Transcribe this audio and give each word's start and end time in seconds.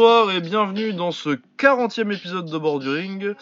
Bonsoir 0.00 0.32
et 0.32 0.40
bienvenue 0.40 0.94
dans 0.94 1.10
ce 1.12 1.28
40e 1.58 2.10
épisode 2.10 2.50
de 2.50 2.56
Bord 2.56 2.78
du 2.78 2.88
Ring. 2.88 3.34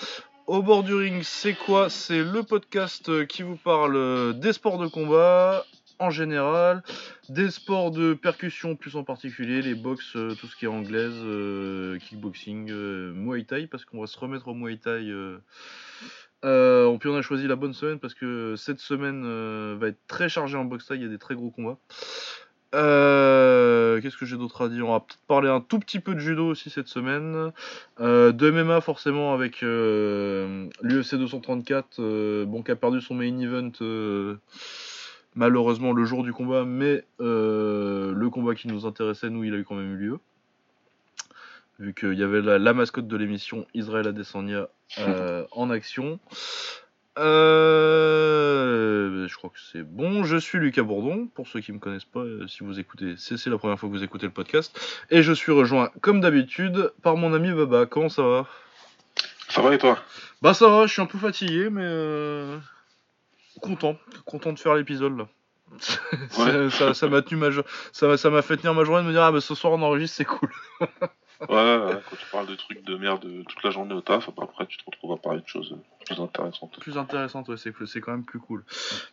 Au 0.48 0.60
bord 0.60 0.82
du 0.82 0.92
ring, 0.92 1.22
c'est 1.22 1.54
quoi? 1.54 1.88
C'est 1.88 2.24
le 2.24 2.42
podcast 2.42 3.28
qui 3.28 3.44
vous 3.44 3.54
parle 3.54 4.36
des 4.40 4.52
sports 4.52 4.78
de 4.78 4.88
combat 4.88 5.64
en 6.00 6.10
général, 6.10 6.82
des 7.28 7.52
sports 7.52 7.92
de 7.92 8.12
percussion 8.12 8.74
plus 8.74 8.96
en 8.96 9.04
particulier, 9.04 9.62
les 9.62 9.76
box, 9.76 10.16
euh, 10.16 10.34
tout 10.34 10.48
ce 10.48 10.56
qui 10.56 10.64
est 10.64 10.68
anglaise, 10.68 11.14
euh, 11.22 11.96
kickboxing, 11.98 12.72
euh, 12.72 13.12
muay 13.12 13.44
thai, 13.44 13.68
parce 13.68 13.84
qu'on 13.84 14.00
va 14.00 14.08
se 14.08 14.18
remettre 14.18 14.48
au 14.48 14.54
muay 14.54 14.78
thai. 14.78 15.08
Euh, 16.44 16.98
puis 16.98 17.08
on 17.08 17.16
a 17.16 17.22
choisi 17.22 17.46
la 17.46 17.54
bonne 17.54 17.72
semaine 17.72 18.00
parce 18.00 18.14
que 18.14 18.56
cette 18.56 18.80
semaine 18.80 19.22
va 19.78 19.86
être 19.86 20.04
très 20.08 20.28
chargée 20.28 20.56
en 20.56 20.64
boxe 20.64 20.86
thai, 20.86 20.96
il 20.96 21.02
y 21.02 21.06
a 21.06 21.08
des 21.08 21.18
très 21.18 21.36
gros 21.36 21.52
combats. 21.52 21.78
Qu'est-ce 22.72 24.16
que 24.16 24.26
j'ai 24.26 24.36
d'autre 24.36 24.64
à 24.64 24.68
dire? 24.68 24.88
On 24.88 24.92
va 24.92 25.00
peut-être 25.00 25.20
parler 25.26 25.48
un 25.48 25.60
tout 25.60 25.78
petit 25.78 26.00
peu 26.00 26.14
de 26.14 26.20
judo 26.20 26.46
aussi 26.46 26.70
cette 26.70 26.88
semaine. 26.88 27.52
de 27.98 28.50
MMA 28.50 28.80
forcément 28.80 29.34
avec 29.34 29.60
l'UFC 29.62 31.14
234, 31.14 32.44
bon, 32.44 32.62
qui 32.62 32.70
a 32.70 32.76
perdu 32.76 33.00
son 33.00 33.14
main 33.14 33.38
event 33.38 33.72
malheureusement 35.38 35.92
le 35.92 36.04
jour 36.04 36.24
du 36.24 36.32
combat, 36.32 36.64
mais 36.64 37.04
euh, 37.20 38.12
le 38.12 38.30
combat 38.30 38.54
qui 38.54 38.68
nous 38.68 38.86
intéressait, 38.86 39.30
nous, 39.30 39.44
il 39.44 39.54
a 39.54 39.58
eu 39.58 39.64
quand 39.64 39.76
même 39.76 39.94
eu 39.94 39.96
lieu. 39.96 40.18
Vu 41.78 41.94
qu'il 41.94 42.14
y 42.14 42.24
avait 42.24 42.40
la, 42.40 42.74
mascotte 42.74 43.06
de 43.06 43.16
l'émission, 43.16 43.64
Israël 43.72 44.08
Adesanya, 44.08 44.68
euh, 44.98 45.46
en 45.52 45.70
action. 45.70 46.18
Euh, 47.18 48.88
je 49.26 49.36
crois 49.36 49.50
que 49.50 49.58
c'est 49.72 49.82
bon. 49.82 50.24
Je 50.24 50.36
suis 50.36 50.58
Lucas 50.58 50.82
Bourdon. 50.82 51.28
Pour 51.34 51.48
ceux 51.48 51.60
qui 51.60 51.72
ne 51.72 51.76
me 51.76 51.80
connaissent 51.80 52.04
pas, 52.04 52.24
si 52.46 52.62
vous 52.64 52.78
écoutez, 52.78 53.14
c'est 53.16 53.44
la 53.46 53.58
première 53.58 53.78
fois 53.78 53.88
que 53.88 53.94
vous 53.94 54.04
écoutez 54.04 54.26
le 54.26 54.32
podcast. 54.32 54.78
Et 55.10 55.22
je 55.22 55.32
suis 55.32 55.52
rejoint, 55.52 55.90
comme 56.00 56.20
d'habitude, 56.20 56.92
par 57.02 57.16
mon 57.16 57.34
ami 57.34 57.52
Baba. 57.52 57.86
Comment 57.86 58.08
ça 58.08 58.22
va? 58.22 58.46
Ça 59.48 59.62
va 59.62 59.74
et 59.74 59.78
toi? 59.78 59.98
Bah 60.42 60.54
ça 60.54 60.68
va, 60.68 60.86
je 60.86 60.92
suis 60.92 61.02
un 61.02 61.06
peu 61.06 61.18
fatigué, 61.18 61.68
mais 61.70 62.58
content, 63.60 63.96
content 64.24 64.52
de 64.52 64.58
faire 64.58 64.74
l'épisode 64.74 65.18
là. 65.18 65.28
ça, 66.94 67.08
m'a 67.08 67.20
tenu 67.20 67.38
ma 67.38 67.48
ça, 67.92 68.16
ça 68.16 68.30
m'a 68.30 68.40
fait 68.40 68.56
tenir 68.56 68.72
ma 68.72 68.84
journée 68.84 69.02
de 69.02 69.08
me 69.08 69.12
dire 69.12 69.22
ah 69.22 69.32
bah 69.32 69.42
ce 69.42 69.54
soir 69.54 69.74
on 69.74 69.82
enregistre 69.82 70.16
c'est 70.16 70.24
cool. 70.24 70.50
ouais, 71.40 72.00
quand 72.10 72.16
tu 72.16 72.26
parles 72.32 72.46
de 72.46 72.54
trucs 72.54 72.84
de 72.84 72.96
merde 72.96 73.26
toute 73.48 73.62
la 73.62 73.70
journée 73.70 73.94
au 73.94 74.00
taf, 74.00 74.28
après 74.28 74.66
tu 74.66 74.78
te 74.78 74.84
retrouves 74.86 75.12
à 75.12 75.16
parler 75.16 75.40
de 75.40 75.46
choses 75.46 75.76
plus 76.04 76.20
intéressantes. 76.20 76.78
Plus 76.80 76.98
intéressantes, 76.98 77.48
ouais, 77.48 77.56
c'est, 77.56 77.72
c'est 77.86 78.00
quand 78.00 78.12
même 78.12 78.24
plus 78.24 78.40
cool. 78.40 78.64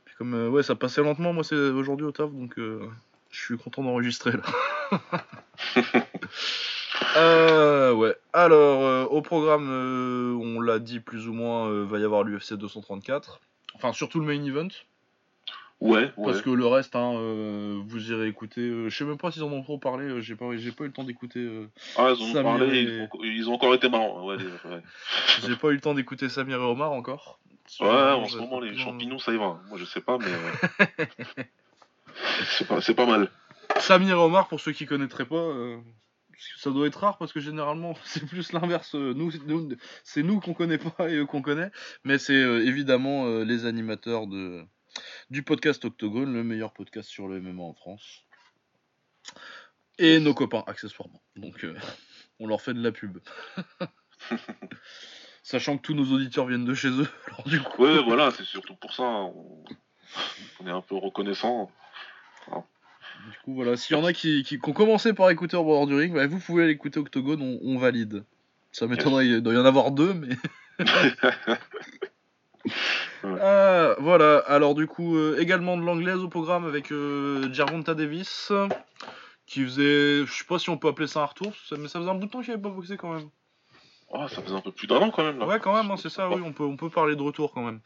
Puis 0.05 0.15
comme 0.17 0.33
euh, 0.33 0.49
ouais 0.49 0.63
ça 0.63 0.75
passait 0.75 1.03
lentement, 1.03 1.33
moi 1.33 1.43
c'est 1.43 1.55
aujourd'hui 1.55 2.05
au 2.05 2.11
taf 2.11 2.31
donc 2.31 2.57
euh, 2.57 2.89
je 3.29 3.39
suis 3.39 3.57
content 3.57 3.83
d'enregistrer 3.83 4.31
là. 4.31 6.01
Euh, 7.17 7.93
ouais. 7.93 8.15
Alors, 8.33 9.11
au 9.11 9.21
programme, 9.21 9.69
on 9.69 10.59
l'a 10.59 10.79
dit 10.79 10.99
plus 10.99 11.27
ou 11.27 11.33
moins, 11.33 11.83
va 11.83 11.99
y 11.99 12.03
avoir 12.03 12.23
l'UFC 12.23 12.53
234. 12.53 13.41
Enfin, 13.75 13.93
surtout 13.93 14.19
le 14.19 14.25
main 14.25 14.43
event. 14.43 14.69
Ouais, 15.81 16.11
Parce 16.15 16.41
que 16.41 16.49
le 16.49 16.65
reste, 16.65 16.95
hein, 16.95 17.13
euh, 17.15 17.81
vous 17.85 18.11
irez 18.11 18.27
écouter. 18.27 18.61
Euh, 18.61 18.89
je 18.89 18.97
sais 18.97 19.03
même 19.03 19.17
pas 19.17 19.29
s'ils 19.31 19.43
en 19.43 19.51
ont 19.51 19.61
trop 19.61 19.77
parlé. 19.77 20.05
Euh, 20.05 20.21
j'ai 20.21 20.35
pas, 20.35 20.55
j'ai 20.55 20.71
pas 20.71 20.85
eu 20.85 20.87
le 20.87 20.93
temps 20.93 21.03
d'écouter. 21.03 21.47
ah, 21.97 22.13
ils 22.17 22.37
ont 22.37 22.43
parlé. 22.43 23.07
Ils, 23.21 23.49
ont, 23.49 23.53
encore 23.53 23.75
été 23.75 23.89
marrants. 23.89 24.25
Ouais, 24.25 24.37
j'ai 25.45 25.55
pas 25.55 25.69
eu 25.69 25.73
le 25.73 25.81
temps 25.81 25.93
d'écouter 25.93 26.29
Samir 26.29 26.57
et 26.57 26.65
Omar 26.65 26.91
encore. 26.91 27.39
Ouais, 27.79 27.87
en 27.87 28.25
ce 28.25 28.37
moment 28.37 28.59
les 28.59 28.77
champignons 28.77 29.17
ça 29.17 29.33
y 29.33 29.37
va. 29.37 29.59
Moi 29.69 29.77
je 29.77 29.85
sais 29.85 29.99
pas, 29.99 30.17
mais 30.19 30.27
c'est 32.45 32.67
pas, 32.67 32.79
pas, 32.79 33.05
mal. 33.05 33.29
Samir 33.79 34.11
et 34.11 34.19
Omar, 34.19 34.47
pour 34.47 34.59
ceux 34.59 34.71
qui 34.71 34.85
connaîtraient 34.85 35.25
pas, 35.25 35.51
ça 36.57 36.71
doit 36.71 36.87
être 36.87 36.99
rare 36.99 37.17
parce 37.17 37.33
que 37.33 37.39
généralement 37.39 37.95
c'est 38.05 38.25
plus 38.25 38.51
l'inverse. 38.53 38.95
Euh, 38.95 39.13
nous, 39.13 39.31
c'est 40.03 40.23
nous 40.23 40.39
qu'on 40.39 40.53
connaît 40.53 40.77
pas 40.77 41.09
et 41.09 41.15
eux 41.15 41.25
qu'on 41.25 41.41
connaît, 41.41 41.71
mais 42.03 42.17
c'est 42.17 42.33
euh, 42.33 42.65
évidemment 42.65 43.25
euh, 43.25 43.43
les 43.43 43.65
animateurs 43.65 44.27
de 44.27 44.63
du 45.29 45.43
podcast 45.43 45.83
Octogone, 45.85 46.33
le 46.33 46.43
meilleur 46.43 46.73
podcast 46.73 47.09
sur 47.09 47.27
le 47.27 47.39
MMA 47.41 47.63
en 47.63 47.73
France, 47.73 48.23
et 49.97 50.19
nos 50.19 50.33
copains 50.33 50.63
accessoirement. 50.67 51.21
Donc 51.35 51.65
on 52.39 52.47
leur 52.47 52.61
fait 52.61 52.73
de 52.73 52.81
la 52.81 52.91
pub. 52.91 53.17
Sachant 55.43 55.77
que 55.77 55.83
tous 55.83 55.93
nos 55.93 56.11
auditeurs 56.11 56.47
viennent 56.47 56.65
de 56.65 56.73
chez 56.73 56.89
eux. 56.89 57.07
du 57.45 57.61
coup... 57.61 57.83
Ouais, 57.83 58.03
voilà, 58.03 58.31
c'est 58.31 58.45
surtout 58.45 58.75
pour 58.75 58.93
ça. 58.93 59.03
On... 59.03 59.63
on 60.59 60.67
est 60.67 60.71
un 60.71 60.81
peu 60.81 60.95
reconnaissant. 60.95 61.71
Du 62.47 63.37
coup, 63.43 63.55
voilà, 63.55 63.75
s'il 63.75 63.97
y 63.97 63.99
en 63.99 64.05
a 64.05 64.13
qui, 64.13 64.43
qui, 64.43 64.59
ont 64.63 64.73
commencé 64.73 65.13
par 65.13 65.29
écouter 65.31 65.57
au 65.57 65.63
bord 65.63 65.87
du 65.87 65.95
ring, 65.95 66.13
bah, 66.13 66.27
vous 66.27 66.39
pouvez 66.39 66.63
aller 66.63 66.73
écouter 66.73 66.99
Octogone, 66.99 67.59
on, 67.61 67.77
valide. 67.77 68.23
Ça 68.71 68.85
m'étonnerait, 68.87 69.27
il 69.27 69.41
doit 69.41 69.53
y 69.53 69.57
en 69.57 69.65
avoir 69.65 69.91
deux, 69.91 70.13
mais. 70.13 70.35
Ah, 73.23 73.95
voilà, 73.99 74.39
alors 74.47 74.75
du 74.75 74.87
coup, 74.87 75.17
euh, 75.17 75.37
également 75.39 75.77
de 75.77 75.83
l'anglaise 75.83 76.19
au 76.19 76.27
programme 76.27 76.65
avec 76.65 76.91
euh, 76.91 77.51
Gervonta 77.51 77.95
Davis, 77.95 78.51
qui 79.45 79.63
faisait, 79.63 80.25
je 80.25 80.31
sais 80.31 80.45
pas 80.47 80.59
si 80.59 80.69
on 80.69 80.77
peut 80.77 80.87
appeler 80.87 81.07
ça 81.07 81.21
un 81.21 81.25
retour, 81.25 81.53
mais 81.71 81.87
ça 81.87 81.99
faisait 81.99 82.11
un 82.11 82.15
bout 82.15 82.25
de 82.25 82.31
temps 82.31 82.41
qu'il 82.41 82.51
avait 82.51 82.61
pas 82.61 82.69
boxé 82.69 82.97
quand 82.97 83.13
même. 83.13 83.29
Oh, 84.09 84.27
ça 84.27 84.41
faisait 84.41 84.55
un 84.55 84.61
peu 84.61 84.71
plus 84.71 84.87
d'un 84.87 84.97
an 84.97 85.09
quand 85.09 85.23
même. 85.23 85.39
Là. 85.39 85.47
Ouais, 85.47 85.59
quand 85.59 85.73
même, 85.75 85.89
hein, 85.91 85.97
c'est 85.97 86.09
ça, 86.09 86.29
oui, 86.29 86.41
on 86.45 86.53
peut, 86.53 86.63
on 86.63 86.77
peut 86.77 86.89
parler 86.89 87.15
de 87.15 87.21
retour 87.21 87.51
quand 87.53 87.63
même. 87.63 87.81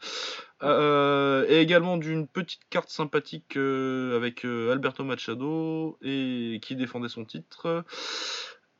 Euh, 0.62 1.46
et 1.48 1.60
également 1.60 1.96
d'une 1.96 2.28
petite 2.28 2.60
carte 2.68 2.90
sympathique 2.90 3.56
euh, 3.56 4.16
avec 4.16 4.44
euh, 4.44 4.72
Alberto 4.72 5.02
Machado 5.02 5.98
et 6.02 6.60
qui 6.62 6.76
défendait 6.76 7.08
son 7.08 7.24
titre. 7.24 7.84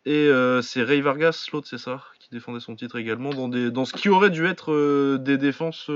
Et 0.04 0.30
c'est 0.62 0.82
Ray 0.82 1.00
Vargas, 1.00 1.48
l'autre, 1.52 1.66
c'est 1.68 1.78
ça, 1.78 2.02
qui 2.30 2.36
défendait 2.36 2.60
son 2.60 2.76
titre 2.76 2.98
également 2.98 3.30
dans, 3.30 3.48
des, 3.48 3.70
dans 3.70 3.84
ce 3.84 3.92
qui 3.92 4.08
aurait 4.08 4.30
dû 4.30 4.46
être 4.46 5.16
des 5.18 5.36
défenses 5.36 5.90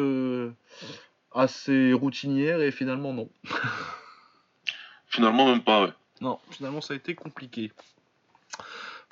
assez 1.32 1.92
routinières 1.92 2.60
et 2.60 2.70
finalement 2.70 3.12
non. 3.12 3.30
finalement 5.06 5.46
même 5.46 5.62
pas, 5.62 5.84
ouais. 5.84 5.92
Non, 6.20 6.38
finalement 6.50 6.80
ça 6.80 6.94
a 6.94 6.96
été 6.96 7.14
compliqué 7.14 7.72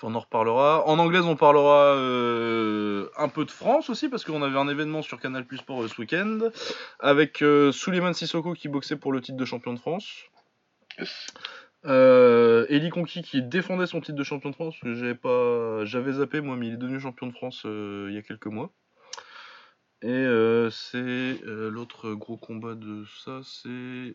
on 0.03 0.15
en 0.15 0.21
reparlera. 0.21 0.87
En 0.87 0.99
anglaise, 0.99 1.25
on 1.25 1.37
parlera 1.37 1.95
euh, 1.97 3.09
un 3.17 3.29
peu 3.29 3.45
de 3.45 3.51
France 3.51 3.91
aussi, 3.91 4.09
parce 4.09 4.25
qu'on 4.25 4.43
avait 4.43 4.59
un 4.59 4.69
événement 4.69 5.03
sur 5.03 5.21
Canal 5.21 5.45
Plus 5.45 5.59
Sport 5.59 5.83
euh, 5.83 5.89
ce 5.89 6.01
week-end, 6.01 6.51
avec 7.01 7.43
euh, 7.43 7.73
Sissoko 7.73 8.55
qui 8.55 8.69
boxait 8.69 8.97
pour 8.97 9.13
le 9.13 9.21
titre 9.21 9.39
de 9.39 9.45
champion 9.45 9.73
de 9.73 9.79
France. 9.79 10.09
Euh, 11.85 12.67
Eli 12.69 12.91
Conqui 12.91 13.23
qui 13.23 13.43
défendait 13.43 13.87
son 13.87 14.01
titre 14.01 14.17
de 14.17 14.25
champion 14.25 14.51
de 14.51 14.55
France, 14.55 14.77
que 14.81 14.95
j'avais 14.95 15.15
pas, 15.15 15.85
j'avais 15.85 16.13
zappé 16.13 16.41
moi, 16.41 16.57
mais 16.57 16.69
il 16.69 16.75
est 16.75 16.79
devenu 16.79 17.01
champion 17.01 17.27
de 17.27 17.33
France 17.33 17.63
il 17.65 18.13
y 18.13 18.19
a 18.19 18.23
quelques 18.23 18.47
mois. 18.47 18.71
Et 20.03 20.27
c'est 20.71 21.41
l'autre 21.45 22.13
gros 22.15 22.37
combat 22.37 22.75
de 22.75 23.05
ça, 23.25 23.41
c'est 23.45 24.15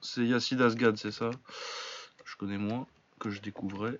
c'est 0.00 0.24
Yacine 0.24 0.60
Asgad, 0.62 0.96
c'est 0.96 1.12
ça? 1.12 1.30
Je 2.24 2.36
connais 2.36 2.58
moins, 2.58 2.86
que 3.20 3.30
je 3.30 3.40
découvrais. 3.40 3.98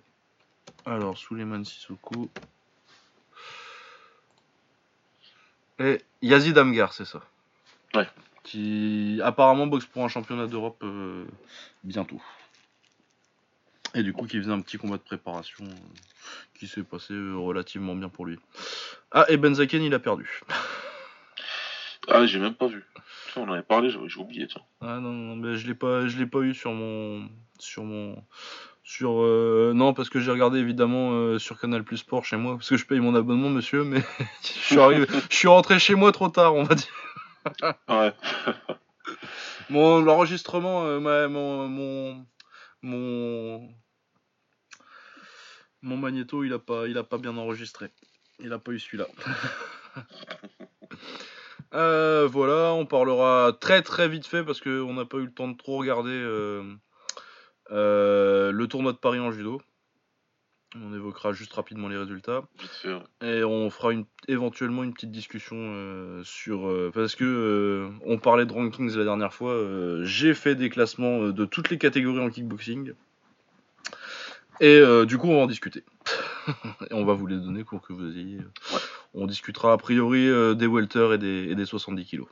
Alors, 0.85 1.17
Suleiman 1.17 1.63
Sissoko. 1.63 2.29
Et 5.79 6.01
Yazid 6.21 6.57
Amgar, 6.57 6.93
c'est 6.93 7.05
ça? 7.05 7.21
Ouais. 7.93 8.07
Qui 8.43 9.19
apparemment 9.23 9.67
boxe 9.67 9.85
pour 9.85 10.03
un 10.03 10.07
championnat 10.07 10.47
d'Europe 10.47 10.81
euh, 10.83 11.25
bientôt. 11.83 12.21
Et 13.95 14.03
du 14.03 14.13
coup, 14.13 14.25
qui 14.25 14.37
faisait 14.39 14.51
un 14.51 14.61
petit 14.61 14.77
combat 14.77 14.97
de 14.97 15.03
préparation 15.03 15.65
euh, 15.65 15.73
qui 16.55 16.67
s'est 16.67 16.83
passé 16.83 17.13
euh, 17.13 17.35
relativement 17.35 17.95
bien 17.95 18.09
pour 18.09 18.25
lui. 18.25 18.39
Ah, 19.11 19.25
et 19.29 19.37
Benzaken, 19.37 19.83
il 19.83 19.93
a 19.93 19.99
perdu. 19.99 20.41
ah, 22.07 22.25
j'ai 22.25 22.39
même 22.39 22.55
pas 22.55 22.67
vu. 22.67 22.83
On 23.35 23.43
en 23.43 23.53
avait 23.53 23.63
parlé, 23.63 23.89
j'ai 23.89 24.19
oublié. 24.19 24.47
Tiens. 24.47 24.61
Ah 24.81 24.99
non, 24.99 25.11
non, 25.11 25.35
mais 25.35 25.55
je 25.55 25.67
l'ai 25.67 25.75
pas, 25.75 26.07
je 26.07 26.17
l'ai 26.17 26.25
pas 26.25 26.39
eu 26.39 26.53
sur 26.53 26.71
mon, 26.71 27.29
sur 27.59 27.83
mon, 27.83 28.23
sur 28.83 29.21
euh, 29.21 29.71
non 29.73 29.93
parce 29.93 30.09
que 30.09 30.19
j'ai 30.19 30.31
regardé 30.31 30.59
évidemment 30.59 31.11
euh, 31.13 31.39
sur 31.39 31.59
Canal 31.59 31.83
Plus 31.83 31.97
Sport 31.97 32.25
chez 32.25 32.35
moi 32.35 32.55
parce 32.55 32.69
que 32.69 32.77
je 32.77 32.85
paye 32.85 32.99
mon 32.99 33.15
abonnement 33.15 33.49
monsieur 33.49 33.83
mais 33.83 34.01
je 34.43 34.47
suis 34.47 34.79
arrivé 34.79 35.07
je 35.29 35.35
suis 35.35 35.47
rentré 35.47 35.79
chez 35.79 35.95
moi 35.95 36.11
trop 36.11 36.27
tard 36.27 36.53
on 36.55 36.63
va 36.63 36.75
dire 36.75 37.73
ouais 37.87 38.13
mon 39.69 40.01
l'enregistrement 40.01 40.83
euh, 40.85 40.99
mon 41.29 41.67
mon 41.69 42.25
mon 42.81 43.69
mon 45.83 45.97
magnéto 45.97 46.43
il 46.43 46.53
a 46.53 46.59
pas 46.59 46.87
il 46.87 46.97
a 46.97 47.03
pas 47.03 47.19
bien 47.19 47.37
enregistré 47.37 47.91
il 48.39 48.51
a 48.51 48.57
pas 48.57 48.71
eu 48.71 48.79
celui-là 48.79 49.07
voilà 52.27 52.73
on 52.73 52.87
parlera 52.87 53.55
très 53.61 53.83
très 53.83 54.09
vite 54.09 54.25
fait 54.25 54.43
parce 54.43 54.59
que 54.59 54.81
on 54.81 54.95
n'a 54.95 55.05
pas 55.05 55.17
eu 55.17 55.25
le 55.25 55.31
temps 55.31 55.47
de 55.47 55.55
trop 55.57 55.77
regarder 55.77 56.09
euh, 57.71 58.51
le 58.51 58.67
tournoi 58.67 58.93
de 58.93 58.97
Paris 58.97 59.19
en 59.19 59.31
judo. 59.31 59.61
On 60.75 60.93
évoquera 60.93 61.33
juste 61.33 61.53
rapidement 61.53 61.87
les 61.87 61.97
résultats. 61.97 62.43
Et 63.21 63.43
on 63.43 63.69
fera 63.69 63.93
une, 63.93 64.05
éventuellement 64.27 64.83
une 64.83 64.93
petite 64.93 65.11
discussion 65.11 65.55
euh, 65.59 66.23
sur. 66.23 66.67
Euh, 66.67 66.91
parce 66.93 67.15
que 67.15 67.89
on 68.05 68.17
parlait 68.17 68.47
de 68.47 68.53
rankings 68.53 68.95
la 68.95 69.03
dernière 69.03 69.33
fois. 69.33 69.55
J'ai 70.03 70.33
fait 70.33 70.55
des 70.55 70.69
classements 70.69 71.29
de 71.29 71.45
toutes 71.45 71.69
les 71.69 71.77
catégories 71.77 72.19
en 72.19 72.29
kickboxing. 72.29 72.93
Et 74.59 74.81
du 75.05 75.17
coup, 75.17 75.27
on 75.27 75.37
va 75.37 75.43
en 75.43 75.47
discuter. 75.47 75.83
et 76.89 76.93
on 76.93 77.05
va 77.05 77.13
vous 77.13 77.27
les 77.27 77.37
donner 77.37 77.63
pour 77.63 77.81
que 77.81 77.93
vous 77.93 78.17
ayez. 78.17 78.39
On 79.13 79.27
discutera 79.27 79.73
a 79.73 79.77
priori 79.77 80.27
euh, 80.27 80.53
des 80.55 80.67
welter 80.67 81.13
et 81.13 81.17
des, 81.17 81.47
et 81.49 81.55
des 81.55 81.65
70 81.65 82.05
kilos. 82.05 82.27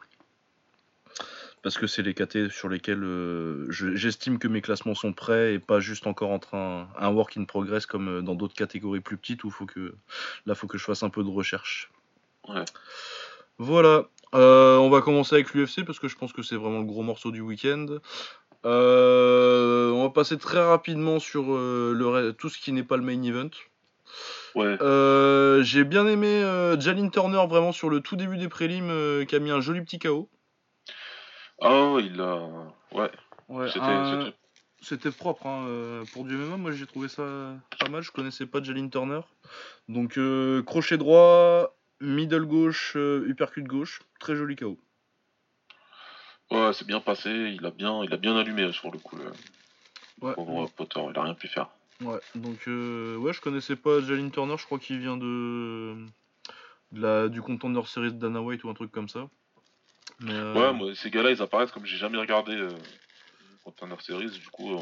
Parce 1.63 1.77
que 1.77 1.85
c'est 1.85 2.01
les 2.01 2.15
KT 2.15 2.49
sur 2.49 2.69
lesquels 2.69 3.03
euh, 3.03 3.67
je- 3.69 3.95
j'estime 3.95 4.39
que 4.39 4.47
mes 4.47 4.61
classements 4.61 4.95
sont 4.95 5.13
prêts 5.13 5.53
et 5.53 5.59
pas 5.59 5.79
juste 5.79 6.07
encore 6.07 6.31
en 6.31 6.39
train 6.39 6.89
un 6.97 7.09
work 7.11 7.37
in 7.37 7.43
progress 7.43 7.85
comme 7.85 8.07
euh, 8.09 8.21
dans 8.23 8.33
d'autres 8.33 8.55
catégories 8.55 8.99
plus 9.01 9.15
petites 9.17 9.43
où 9.43 9.51
faut 9.51 9.67
que 9.67 9.93
là 10.47 10.55
faut 10.55 10.65
que 10.65 10.79
je 10.79 10.83
fasse 10.83 11.03
un 11.03 11.09
peu 11.11 11.23
de 11.23 11.29
recherche. 11.29 11.91
Ouais. 12.47 12.65
Voilà. 13.59 14.05
Euh, 14.33 14.77
on 14.77 14.89
va 14.89 15.01
commencer 15.01 15.35
avec 15.35 15.53
l'UFC 15.53 15.85
parce 15.85 15.99
que 15.99 16.07
je 16.07 16.15
pense 16.15 16.33
que 16.33 16.41
c'est 16.41 16.55
vraiment 16.55 16.79
le 16.79 16.85
gros 16.85 17.03
morceau 17.03 17.29
du 17.29 17.41
week-end. 17.41 17.85
Euh, 18.65 19.89
on 19.91 20.03
va 20.03 20.09
passer 20.09 20.37
très 20.37 20.63
rapidement 20.63 21.19
sur 21.19 21.53
euh, 21.53 21.93
le 21.95 22.31
tout 22.33 22.49
ce 22.49 22.59
qui 22.59 22.71
n'est 22.71 22.83
pas 22.83 22.97
le 22.97 23.03
main 23.03 23.21
event. 23.23 23.49
Ouais. 24.55 24.77
Euh, 24.81 25.63
J'ai 25.63 25.83
bien 25.83 26.05
aimé 26.07 26.27
euh, 26.27 26.79
Jalin 26.79 27.09
Turner 27.09 27.43
vraiment 27.47 27.71
sur 27.71 27.89
le 27.89 28.01
tout 28.01 28.15
début 28.15 28.37
des 28.37 28.49
prélims 28.49 28.89
euh, 28.89 29.25
qui 29.25 29.35
a 29.35 29.39
mis 29.39 29.51
un 29.51 29.61
joli 29.61 29.81
petit 29.81 29.99
KO. 29.99 30.29
Ah, 31.61 31.95
il 31.99 32.19
a. 32.21 32.47
Ouais. 32.91 33.09
Ouais, 33.49 33.67
C'était- 34.83 35.11
propre 35.11 35.45
hein, 35.45 36.03
pour 36.13 36.25
du 36.25 36.35
MMA. 36.35 36.57
Moi 36.57 36.71
j'ai 36.71 36.85
trouvé 36.87 37.07
ça 37.07 37.23
pas 37.79 37.89
mal. 37.89 38.01
Je 38.01 38.11
connaissais 38.11 38.45
pas 38.45 38.61
Jalin 38.63 38.89
Turner. 38.89 39.21
Donc 39.87 40.19
crochet 40.65 40.97
droit, 40.97 41.75
middle 41.99 42.45
gauche, 42.45 42.95
uppercut 42.95 43.63
gauche. 43.63 44.01
Très 44.19 44.35
joli 44.35 44.55
KO. 44.55 44.77
Ouais, 46.51 46.73
c'est 46.73 46.85
bien 46.85 46.99
passé. 46.99 47.29
Il 47.29 47.65
a 47.65 47.71
bien, 47.71 48.03
il 48.03 48.13
a 48.13 48.17
bien 48.17 48.35
allumé 48.35 48.71
sur 48.73 48.91
le 48.91 48.99
coup. 48.99 49.15
Le... 49.15 49.31
Ouais. 50.21 50.35
pauvre 50.35 50.69
Potter, 50.75 50.99
il 51.09 51.17
a 51.17 51.23
rien 51.23 51.33
pu 51.33 51.47
faire. 51.47 51.69
Ouais, 52.01 52.19
donc 52.35 52.67
euh, 52.67 53.15
ouais, 53.17 53.33
je 53.33 53.41
connaissais 53.41 53.75
pas 53.75 54.01
Jalin 54.01 54.29
Turner, 54.29 54.55
je 54.57 54.65
crois 54.65 54.79
qu'il 54.79 54.99
vient 54.99 55.17
de, 55.17 55.95
de 56.91 57.01
la, 57.01 57.27
du 57.27 57.41
Contender 57.41 57.81
Series 57.85 58.13
de 58.13 58.19
Dana 58.19 58.41
White 58.41 58.63
ou 58.63 58.69
un 58.69 58.73
truc 58.73 58.91
comme 58.91 59.09
ça. 59.09 59.29
Mais, 60.19 60.33
euh, 60.33 60.53
Ouais, 60.53 60.73
moi, 60.73 60.95
ces 60.95 61.09
gars-là, 61.09 61.31
ils 61.31 61.41
apparaissent 61.41 61.71
comme 61.71 61.85
j'ai 61.85 61.97
jamais 61.97 62.17
regardé 62.17 62.53
euh, 62.53 62.75
Contender 63.63 63.95
Series. 63.99 64.31
Du 64.31 64.47
coup, 64.49 64.75
euh, 64.75 64.79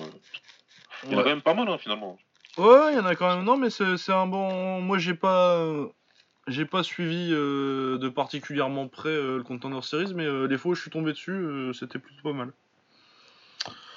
il 1.03 1.11
y 1.11 1.15
en 1.15 1.19
a 1.19 1.23
quand 1.23 1.29
même 1.29 1.41
pas 1.41 1.53
mal 1.53 1.69
hein, 1.69 1.77
finalement. 1.77 2.17
Ouais, 2.57 2.91
il 2.93 2.95
y 2.95 2.99
en 2.99 3.05
a 3.05 3.15
quand 3.15 3.35
même. 3.35 3.45
Non, 3.45 3.57
mais 3.57 3.69
c'est 3.69 4.11
un 4.11 4.27
bon. 4.27 4.81
Moi, 4.81 4.97
j'ai 4.97 5.13
pas, 5.13 5.65
j'ai 6.49 6.65
pas 6.65 6.83
suivi 6.83 7.29
euh, 7.31 7.97
de 7.97 8.09
particulièrement 8.09 8.87
près 8.87 9.09
euh, 9.09 9.37
le 9.37 9.43
Contender 9.43 9.79
Series, 9.81 10.13
mais 10.15 10.25
euh, 10.25 10.47
les 10.47 10.57
fois 10.57 10.71
où 10.71 10.75
je 10.75 10.81
suis 10.81 10.91
tombé 10.91 11.11
dessus, 11.11 11.31
euh, 11.31 11.73
c'était 11.73 11.99
plutôt 11.99 12.21
pas 12.23 12.33
mal. 12.33 12.51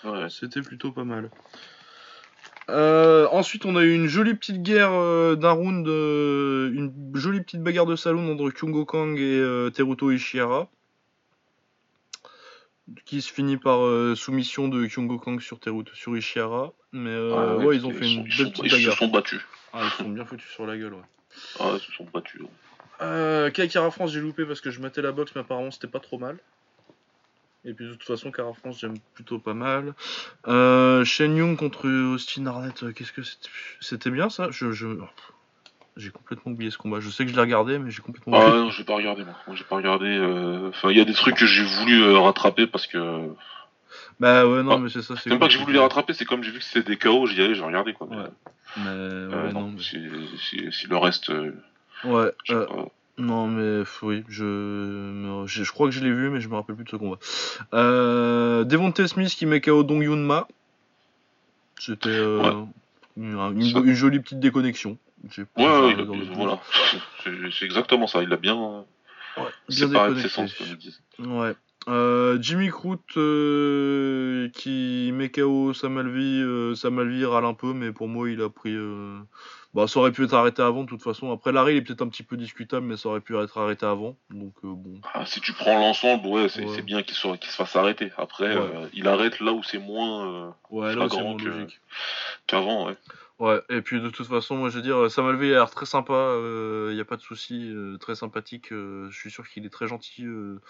Ouais. 0.05 0.29
C'était 0.31 0.63
plutôt 0.63 0.93
pas 0.93 1.05
mal. 1.05 1.31
Ensuite, 2.69 3.67
on 3.67 3.77
a 3.77 3.83
eu 3.83 3.95
une 3.95 4.07
jolie 4.07 4.35
petite 4.35 4.63
guerre 4.63 4.91
d'un 5.37 5.51
round, 5.51 5.87
une 5.87 6.93
jolie 7.15 7.41
petite 7.43 7.63
bagarre 7.63 7.87
de 7.87 7.97
salon 7.97 8.33
entre 8.33 8.51
Kyungo 8.51 8.85
Kang 8.85 9.19
et 9.19 9.69
Teruto 9.75 10.11
Ishihara, 10.11 10.69
qui 13.05 13.21
se 13.21 13.33
finit 13.33 13.59
par 13.59 13.81
soumission 14.17 14.69
de 14.69 14.87
Kyungo 14.87 15.19
Kang 15.19 15.41
sur 15.41 15.61
Teruto 15.61 15.93
sur 15.95 16.17
Ishihara. 16.17 16.73
Mais 16.93 17.15
ouais, 17.17 17.77
ils 17.77 17.87
ont 17.87 17.91
ils 17.91 17.97
fait 17.97 18.05
sont- 18.05 18.11
une 18.11 18.27
ils 18.27 18.37
belle 18.37 18.47
sont- 18.47 18.51
petite 18.53 18.65
Ils 18.65 18.71
se 18.71 18.77
bagarre. 18.77 18.97
sont 18.99 19.09
battus. 19.09 19.41
Ah, 19.73 19.81
ils 19.85 19.91
se 19.91 19.97
sont 19.99 20.09
bien 20.11 20.25
foutus 20.25 20.49
sur 20.51 20.67
la 20.67 20.77
gueule, 20.77 20.95
ouais. 20.95 21.01
Ah, 21.61 21.73
ils 21.75 21.81
se 21.81 21.93
sont 21.93 22.07
battus. 22.13 22.43
Euh, 23.01 23.51
France, 23.91 24.13
j'ai 24.13 24.21
loupé 24.21 24.45
parce 24.45 24.61
que 24.61 24.71
je 24.71 24.81
mettais 24.81 25.03
la 25.03 25.13
boxe, 25.13 25.33
mais 25.35 25.41
apparemment 25.41 25.71
c'était 25.71 25.89
pas 25.89 26.01
trop 26.01 26.19
mal. 26.19 26.39
Et 27.65 27.75
puis 27.75 27.87
de 27.87 27.93
toute 27.93 28.03
façon, 28.05 28.31
Cara 28.33 28.53
France, 28.55 28.81
j'aime 28.81 28.97
plutôt 29.15 29.39
pas 29.39 29.55
mal. 29.55 29.95
Euh, 30.49 31.05
Shen 31.05 31.37
Young 31.37 31.57
contre 31.57 31.89
Austin 31.89 32.47
Arnett, 32.47 32.83
euh, 32.83 32.93
qu'est-ce 32.93 33.13
que 33.13 33.23
c'était 33.23 33.49
C'était 33.81 34.11
bien 34.11 34.31
ça 34.31 34.49
je, 34.51 34.73
je... 34.73 34.87
oh, 34.89 35.09
J'ai 35.97 36.11
complètement 36.11 36.53
oublié 36.53 36.71
ce 36.73 36.79
combat. 36.79 36.99
Je 36.99 37.09
sais 37.09 37.25
que 37.25 37.31
je 37.31 37.37
l'ai 37.37 37.41
regardé, 37.41 37.79
mais 37.79 37.91
j'ai 37.93 38.03
complètement 38.03 38.37
Ah 38.37 38.47
oublié. 38.49 38.63
non, 38.65 38.71
j'ai 38.71 38.83
pas 38.85 38.95
regardé 38.97 39.25
moi. 39.25 39.35
Moi, 39.47 39.55
j'ai 39.57 39.65
pas 39.65 39.77
regardé. 39.77 40.07
euh, 40.07 40.71
Enfin, 40.71 40.91
il 40.91 40.99
y 40.99 41.01
a 41.01 41.05
des 41.05 41.13
trucs 41.15 41.37
que 41.37 41.47
j'ai 41.47 41.63
voulu 41.65 42.03
euh, 42.03 42.19
rattraper 42.19 42.67
parce 42.67 42.87
que. 42.89 43.29
Bah 44.21 44.47
ouais, 44.47 44.63
non, 44.63 44.73
Ah, 44.73 44.79
mais 44.79 44.89
c'est 44.89 45.03
ça. 45.03 45.15
C'est 45.17 45.31
même 45.31 45.39
pas 45.39 45.47
que 45.47 45.53
j'ai 45.53 45.59
voulu 45.59 45.73
les 45.73 45.79
rattraper, 45.79 46.13
c'est 46.15 46.25
comme 46.25 46.43
j'ai 46.43 46.51
vu 46.53 46.59
que 46.59 46.65
c'était 46.65 46.89
des 46.91 46.97
KO, 46.97 47.27
j'y 47.27 47.41
allais, 47.43 47.55
j'ai 47.55 47.63
regardé 47.65 47.93
quoi. 47.93 48.07
Mais, 48.11 48.17
Ouais. 48.17 48.23
Mais 48.79 48.85
euh, 48.87 49.29
ouais, 49.47 49.53
non, 49.53 49.61
non. 49.63 49.71
mais- 49.73 49.83
si, 49.83 49.99
si, 50.39 50.73
si 50.73 50.87
le 50.87 50.97
reste. 50.97 51.31
euh, 51.31 51.53
Ouais, 52.05 52.33
euh, 52.51 52.67
pas. 52.67 52.89
Non, 53.19 53.47
mais 53.47 53.83
oui, 54.01 54.25
je, 54.29 55.45
je, 55.47 55.63
je 55.65 55.71
crois 55.73 55.89
que 55.89 55.93
je 55.95 56.01
l'ai 56.03 56.11
vu, 56.13 56.31
mais 56.31 56.41
je 56.41 56.49
me 56.49 56.55
rappelle 56.55 56.77
plus 56.77 56.85
de 56.85 56.91
ce 56.91 56.97
combat. 56.97 57.19
Euh, 57.75 58.65
Devontae 58.65 59.07
Smith 59.07 59.29
qui 59.29 59.45
met 59.47 59.61
KO 59.61 59.83
Dong 59.85 60.03
Yun 60.03 60.17
Ma. 60.17 60.49
C'était 61.79 62.09
euh, 62.09 62.39
Ouais. 62.43 62.67
une, 63.19 63.33
une- 63.61 63.71
Ça- 63.73 63.79
une 63.81 63.95
jolie 63.95 64.21
petite 64.21 64.41
déconnexion. 64.41 64.97
Ouais, 65.25 65.45
ouais, 65.65 65.93
il 65.93 66.01
a- 66.01 66.35
voilà. 66.35 66.61
C'est 67.53 67.65
exactement 67.65 68.07
ça, 68.07 68.23
il 68.23 68.33
a 68.33 68.37
bien 68.37 68.55
Ouais, 68.57 69.45
bien 69.69 69.87
séparé 69.89 70.11
de 70.11 70.15
ses 70.17 70.23
déconnecté. 70.29 70.29
sens, 70.29 70.55
comme 70.55 70.67
ils 70.69 70.77
disent. 70.77 71.01
Ouais. 71.19 71.55
Euh, 71.89 72.39
Jimmy 72.41 72.69
Crute 72.69 73.17
euh, 73.17 74.49
qui 74.51 75.11
met 75.15 75.31
KO 75.31 75.73
Samalvi. 75.75 76.41
Euh, 76.43 76.75
Samalvi 76.75 77.25
râle 77.25 77.45
un 77.45 77.55
peu, 77.55 77.73
mais 77.73 77.93
pour 77.93 78.09
moi, 78.09 78.31
il 78.31 78.41
a 78.41 78.49
pris. 78.49 78.77
Bah, 79.75 79.87
ça 79.89 80.01
aurait 80.01 80.13
pu 80.13 80.25
être 80.25 80.35
arrêté 80.35 80.61
avant, 80.63 80.83
de 80.85 80.89
toute 80.89 81.03
façon. 81.03 81.33
Après, 81.33 81.51
l'arrêt, 81.51 81.75
il 81.75 81.79
est 81.79 81.83
peut-être 81.83 82.03
un 82.03 82.09
petit 82.09 82.23
peu 82.23 82.37
discutable, 82.37 82.87
mais 82.87 82.97
ça 82.99 83.09
aurait 83.09 83.21
pu 83.21 83.37
être 83.39 83.57
arrêté 83.59 83.87
avant. 83.87 84.17
Donc, 84.31 84.53
bon. 84.63 85.01
Ah, 85.15 85.25
si 85.25 85.41
tu 85.41 85.55
prends 85.55 85.79
l'ensemble, 85.79 86.27
ouais, 86.27 86.49
c'est 86.51 86.65
Ouais. 86.67 86.83
bien 86.83 87.03
qu'il 87.03 87.17
se 87.17 87.27
fasse 87.49 87.75
arrêter. 87.75 88.13
Après, 88.19 88.55
Ouais. 88.57 88.89
il 88.93 89.09
arrête 89.09 89.41
là 89.41 89.53
où 89.53 89.63
c'est 89.63 89.79
moins 89.79 90.55
Ouais, 90.71 90.95
là, 90.95 91.07
c'est 91.09 91.17
Flagrant 91.17 91.23
moins 91.31 91.37
que- 91.39 91.45
logique. 91.49 91.81
qu'avant, 92.47 92.87
ouais. 92.89 92.97
Ouais, 93.43 93.61
et 93.71 93.83
puis 93.83 94.01
de 94.01 94.09
toute 94.09 94.29
façon, 94.29 94.57
moi 94.57 94.69
je 94.69 94.77
veux 94.77 94.83
dire, 94.83 95.11
Samalvi 95.11 95.47
a 95.49 95.55
l'air 95.55 95.69
très 95.71 95.85
sympa, 95.85 96.37
il 96.91 96.95
n'y 96.95 97.01
a 97.01 97.05
pas 97.05 97.17
de 97.17 97.23
souci, 97.23 97.73
euh, 97.75 97.97
très 97.99 98.15
sympathique, 98.15 98.71
euh, 98.73 99.09
je 99.11 99.19
suis 99.19 99.33
sûr 99.33 99.49
qu'il 99.49 99.67
est 99.67 99.69
très 99.69 99.89
gentil, 99.89 100.25
euh, 100.25 100.61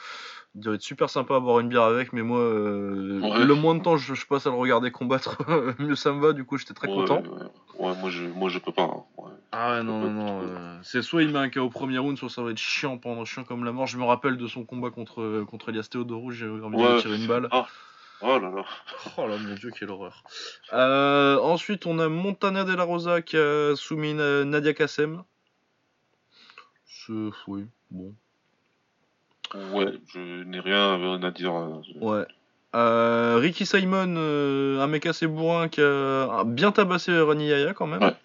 il 0.55 0.63
doit 0.63 0.75
être 0.77 0.81
super 0.81 1.11
sympa 1.11 1.37
à 1.37 1.41
boire 1.41 1.61
une 1.61 1.69
bière 1.69 1.83
avec, 1.83 2.15
mais 2.15 2.23
moi, 2.23 2.39
euh, 2.39 3.21
Ouais. 3.21 3.45
le 3.45 3.55
moins 3.55 3.75
de 3.75 3.83
temps 3.83 3.99
je, 3.99 4.15
je 4.15 4.27
passe 4.27 4.47
à 4.47 4.51
le 4.51 4.57
regarder 4.57 4.91
combattre, 4.91 5.37
mieux 5.81 5.97
ça 5.97 6.13
me 6.15 6.21
va, 6.23 6.33
du 6.33 6.47
coup 6.47 6.57
j'étais 6.57 6.73
très 6.73 6.89
Ouais, 6.89 6.95
content. 6.95 7.23
Ouais, 7.23 7.47
Ouais, 7.79 7.95
moi, 7.97 8.09
je, 8.09 8.25
moi 8.25 8.49
je 8.49 8.59
peux 8.59 8.73
pas. 8.73 8.85
hein. 8.85 9.05
Ouais. 9.19 9.31
Ah 9.51 9.73
ouais, 9.73 9.83
non, 9.83 10.01
non, 10.01 10.11
non, 10.11 10.41
euh, 10.43 10.79
c'est 10.83 11.03
soit 11.03 11.23
il 11.23 11.29
met 11.31 11.41
un 11.41 11.51
KO 11.51 11.61
au 11.65 11.69
premier 11.69 11.99
round, 11.99 12.17
soit 12.17 12.31
ça 12.31 12.43
va 12.43 12.53
être 12.53 12.59
chiant 12.59 12.97
pendant 12.97 13.27
chiant 13.27 13.45
comme 13.45 13.65
la 13.67 13.73
mort, 13.73 13.87
je 13.87 13.99
me 13.99 14.05
rappelle 14.05 14.39
de 14.39 14.47
son 14.47 14.65
combat 14.65 14.89
contre, 14.91 15.45
contre 15.45 15.69
Elias 15.69 15.89
Theodorou, 15.91 16.31
j'ai 16.31 16.49
envie 16.49 16.79
de 16.79 17.01
tirer 17.03 17.17
une 17.17 17.27
balle. 17.27 17.49
Oh 18.23 18.39
là 18.39 18.51
là. 18.51 18.65
Oh 19.17 19.27
là 19.27 19.37
mon 19.37 19.55
dieu, 19.55 19.71
quelle 19.77 19.91
horreur. 19.91 20.23
Euh, 20.73 21.39
ensuite, 21.41 21.87
on 21.87 21.99
a 21.99 22.09
Montana 22.09 22.65
de 22.65 22.75
la 22.75 22.85
Rosa 22.85 23.21
qui 23.23 23.37
a 23.37 23.75
soumis 23.77 24.15
Na- 24.15 24.45
Nadia 24.45 24.75
Kassem. 24.75 25.23
C'est. 26.87 27.13
Oui, 27.49 27.67
bon. 27.91 28.15
Ouais, 29.73 29.93
je 30.15 30.45
n'ai 30.45 30.61
rien 30.61 31.23
à 31.23 31.31
dire. 31.31 31.55
euh, 31.55 31.83
Ouais. 32.01 32.25
Euh, 32.75 33.37
Ricky 33.39 33.67
Simon, 33.67 34.15
euh, 34.17 34.81
un 34.81 34.87
mec 34.87 35.05
assez 35.05 35.27
bourrin 35.27 35.69
qui 35.69 35.83
a 35.83 36.43
bien 36.47 36.73
tabassé 36.73 37.13
Rani 37.21 37.49
Yaya 37.49 37.75
quand 37.75 37.87
même. 37.87 38.03
Ouais. 38.03 38.17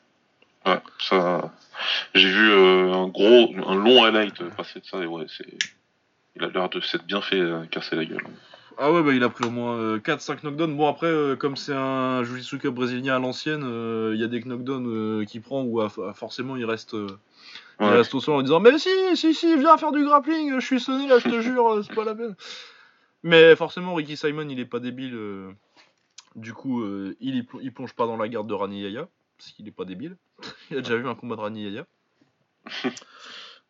Ouais, 0.66 0.80
ça. 1.00 1.52
J'ai 2.14 2.30
vu 2.30 2.52
un 2.54 3.08
gros, 3.08 3.54
un 3.68 3.76
long 3.76 4.04
highlight 4.06 4.42
passer 4.56 4.80
de 4.80 4.86
ça 4.86 5.00
et 5.00 5.06
ouais, 5.06 5.26
c'est. 5.28 5.58
Il 6.36 6.44
a 6.44 6.48
l'air 6.50 6.70
de 6.70 6.80
s'être 6.82 7.04
bien 7.06 7.20
fait 7.22 7.42
casser 7.72 7.96
la 7.96 8.06
gueule. 8.06 8.24
Ah 8.80 8.92
ouais, 8.92 9.02
bah 9.02 9.12
il 9.14 9.24
a 9.24 9.30
pris 9.30 9.46
au 9.46 9.50
moins 9.50 9.98
4-5 10.00 10.44
knockdowns. 10.44 10.76
Bon, 10.78 10.88
après, 10.88 11.08
euh, 11.08 11.36
comme 11.36 11.56
c'est 11.56 11.74
un 11.74 12.24
Jiu-Jitsu 12.24 12.60
Cup 12.60 12.76
brésilien 12.76 13.16
à 13.16 13.20
l'ancienne, 13.20 13.64
euh, 13.64 14.12
il 14.14 14.22
y 14.22 14.24
a 14.24 14.28
des 14.28 14.40
knockdowns 14.42 14.88
euh, 14.88 15.26
qu'il 15.26 15.42
prend 15.42 15.64
où 15.64 15.82
ah, 15.82 15.90
forcément 16.14 16.56
il 16.56 16.66
reste. 16.66 16.94
euh, 16.94 17.08
Il 17.80 17.86
reste 17.88 18.14
au 18.14 18.20
sol 18.20 18.36
en 18.36 18.42
disant 18.44 18.60
Mais 18.60 18.78
si, 18.78 18.90
si, 19.16 19.34
si, 19.34 19.58
viens 19.58 19.78
faire 19.78 19.92
du 19.92 20.04
grappling, 20.04 20.60
je 20.60 20.66
suis 20.66 20.80
sonné 20.80 21.08
là, 21.08 21.18
je 21.20 21.28
te 21.30 21.42
jure, 21.42 21.68
euh, 21.74 21.82
c'est 21.84 21.96
pas 21.96 22.06
la 22.06 22.14
peine. 22.16 22.36
Mais 23.24 23.56
forcément, 23.56 23.96
Ricky 23.96 24.16
Simon, 24.16 24.48
il 24.50 24.60
est 24.60 24.66
pas 24.66 24.80
débile. 24.80 25.16
euh, 25.16 25.52
Du 26.36 26.54
coup, 26.54 26.82
euh, 26.84 27.16
il, 27.20 27.46
pl- 27.46 27.64
il 27.64 27.74
plonge 27.74 27.94
pas 27.94 28.06
dans 28.06 28.16
la 28.18 28.28
garde 28.28 28.48
de 28.48 28.54
Rani 28.54 28.82
Yaya, 28.84 29.08
parce 29.40 29.52
qu'il 29.52 29.68
est 29.68 29.72
pas 29.72 29.86
débile. 29.86 30.18
il 30.72 30.78
a 30.78 30.82
déjà 30.82 30.98
vu 30.98 31.08
un 31.08 31.16
combat 31.16 31.36
de 31.36 31.42
Rani 31.42 31.64
Yaya. 31.64 31.86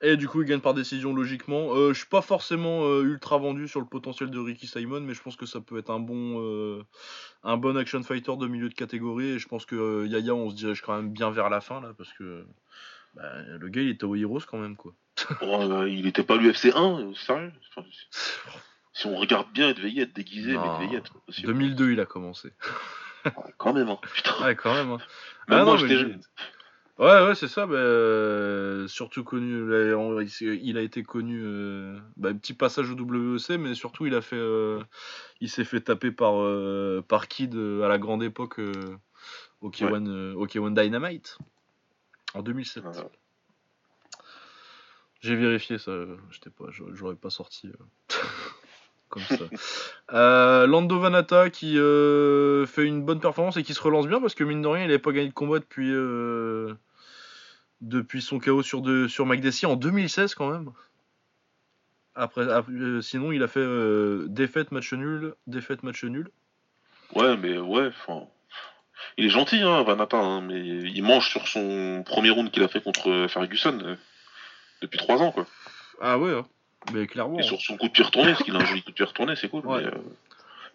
Et 0.02 0.16
du 0.16 0.28
coup, 0.28 0.44
il 0.44 0.48
gagne 0.48 0.60
par 0.60 0.74
décision 0.76 1.14
logiquement. 1.14 1.74
Euh, 1.76 1.90
je 1.94 2.00
suis 2.00 2.08
pas 2.08 2.22
forcément 2.22 2.84
euh, 2.86 3.02
ultra 3.04 3.38
vendu 3.40 3.68
sur 3.68 3.80
le 3.80 3.88
potentiel 3.88 4.30
de 4.30 4.38
Ricky 4.40 4.68
Simon, 4.68 5.02
mais 5.02 5.16
je 5.16 5.22
pense 5.24 5.36
que 5.36 5.48
ça 5.48 5.60
peut 5.60 5.78
être 5.80 5.90
un 5.90 6.00
bon, 6.00 6.40
euh, 6.40 6.84
un 7.44 7.58
bon 7.58 7.76
action 7.78 8.04
fighter 8.04 8.38
de 8.38 8.46
milieu 8.48 8.70
de 8.70 8.76
catégorie. 8.76 9.30
Et 9.30 9.40
je 9.40 9.48
pense 9.48 9.66
que 9.66 9.76
euh, 9.76 10.08
Yaya, 10.08 10.36
on 10.36 10.50
se 10.52 10.56
dirige 10.56 10.82
quand 10.82 10.96
même 10.96 11.12
bien 11.12 11.32
vers 11.32 11.50
la 11.50 11.62
fin 11.62 11.82
là, 11.82 11.94
parce 11.98 12.14
que 12.14 12.46
bah, 13.16 13.24
le 13.60 13.68
gars, 13.70 13.82
il 13.82 13.90
était 13.90 14.04
au 14.04 14.16
Heroes 14.16 14.42
quand 14.48 14.60
même 14.60 14.76
quoi. 14.76 14.94
Oh, 15.42 15.62
euh, 15.64 15.90
il 15.90 16.06
était 16.06 16.22
pas 16.24 16.36
l'UFC 16.38 16.72
1, 16.76 17.00
euh, 17.00 17.14
sérieux? 17.16 17.52
Enfin, 17.76 17.88
Si 18.94 19.06
on 19.08 19.16
regarde 19.16 19.52
bien, 19.52 19.70
il 19.70 19.76
devait 19.76 19.92
y 19.92 20.00
être 20.00 20.14
déguisé, 20.14 20.54
Non. 20.54 20.62
mais 20.62 20.68
il 20.68 20.88
devait 20.88 20.94
y 20.94 20.98
être. 20.98 21.14
aussi. 21.28 21.42
2002, 21.44 21.92
il 21.92 22.00
a 22.00 22.06
commencé. 22.06 22.52
Ouais, 23.26 23.32
quand 23.58 23.74
même, 23.74 23.90
hein. 23.90 24.00
Putain. 24.14 24.44
Ouais, 24.44 24.56
quand 24.56 24.74
même. 24.74 24.92
hein. 24.92 24.98
Même 25.48 25.60
Ah 25.60 25.66
moi, 25.66 25.78
j'étais 25.78 25.98
jeune. 25.98 26.22
Ouais, 27.00 27.28
ouais, 27.28 27.36
c'est 27.36 27.48
ça. 27.48 27.66
bah, 27.68 27.76
euh, 27.76 28.88
surtout 28.88 29.24
connu. 29.24 29.70
là, 29.70 30.24
il, 30.42 30.78
a 30.78 30.82
été 30.82 31.04
connu. 31.04 31.42
euh, 31.44 31.98
bah, 32.16 32.34
petit 32.34 32.54
passage 32.54 32.90
au 32.90 32.96
WEC, 32.96 33.60
mais 33.60 33.76
surtout, 33.76 34.06
il 34.06 34.16
a 34.16 34.22
fait. 34.22 34.36
euh, 34.36 34.80
il 35.40 35.50
s'est 35.50 35.64
fait 35.66 35.82
taper 35.82 36.12
par, 36.12 36.36
par 37.04 37.28
Kid 37.28 37.56
à 37.56 37.88
la 37.88 37.98
grande 38.00 38.24
époque 38.24 38.60
au 39.62 39.70
K1, 39.70 40.08
euh, 40.08 40.34
au 40.36 40.46
K1 40.46 40.74
Dynamite. 40.74 41.38
En 42.34 42.42
2007. 42.42 42.84
Euh, 42.86 42.92
J'ai 45.22 45.36
vérifié 45.36 45.78
ça, 45.78 45.92
j'étais 46.32 46.50
pas, 46.50 46.66
j'aurais 46.70 47.16
pas 47.16 47.30
sorti 47.30 47.72
comme 49.10 49.24
ça. 49.24 49.36
Euh, 50.14 50.68
Lando 50.68 51.00
Vanata 51.00 51.50
qui 51.50 51.78
euh, 51.78 52.66
fait 52.66 52.86
une 52.86 53.04
bonne 53.04 53.20
performance 53.20 53.58
et 53.58 53.64
qui 53.64 53.74
se 53.74 53.82
relance 53.82 54.08
bien 54.08 54.22
parce 54.22 54.36
que 54.36 54.46
mine 54.46 54.62
de 54.62 54.68
rien, 54.70 54.86
il 54.86 54.88
n'avait 54.88 55.00
pas 55.00 55.12
gagné 55.12 55.28
de 55.28 55.34
combat 55.34 55.60
depuis, 55.60 55.92
euh, 55.92 56.74
depuis 57.82 58.22
son 58.22 58.40
KO 58.40 58.64
sur, 58.64 58.82
de, 58.82 59.08
sur 59.08 59.26
en 59.26 59.76
2016 59.76 60.36
quand 60.36 60.50
même. 60.50 60.72
Après, 62.16 62.52
après, 62.52 62.74
euh, 62.74 63.02
sinon, 63.02 63.32
il 63.32 63.44
a 63.44 63.48
fait 63.48 63.60
euh, 63.60 64.26
défaite, 64.28 64.72
match 64.72 64.92
nul, 64.94 65.36
défaite, 65.46 65.84
match 65.84 66.04
nul. 66.04 66.30
Ouais, 67.14 67.38
mais 67.38 67.58
ouais, 67.60 67.88
enfin. 67.88 68.26
Il 69.18 69.26
est 69.26 69.30
gentil, 69.30 69.62
hein, 69.62 69.84
Vanata, 69.84 70.18
hein, 70.18 70.42
mais 70.42 70.60
il 70.60 71.04
mange 71.04 71.30
sur 71.30 71.48
son 71.48 72.04
premier 72.06 72.32
round 72.32 72.50
qu'il 72.50 72.64
a 72.64 72.68
fait 72.68 72.82
contre 72.82 73.28
Ferguson 73.30 73.80
euh, 73.84 73.96
depuis 74.82 74.98
3 74.98 75.22
ans, 75.22 75.32
quoi. 75.32 75.46
Ah 76.02 76.18
ouais, 76.18 76.34
hein. 76.34 76.46
mais 76.92 77.06
clairement. 77.06 77.40
Et 77.40 77.44
sur 77.44 77.62
son 77.62 77.78
coup 77.78 77.88
de 77.88 77.92
pied 77.92 78.04
retourné, 78.04 78.32
parce 78.32 78.44
qu'il 78.44 78.56
a 78.56 78.60
un 78.60 78.66
joli 78.66 78.82
coup 78.82 78.90
de 78.90 78.96
pied 78.96 79.06
retourné, 79.06 79.36
c'est 79.36 79.50
cool. 79.50 79.66
Ouais. 79.66 79.84
Mais, 79.84 79.92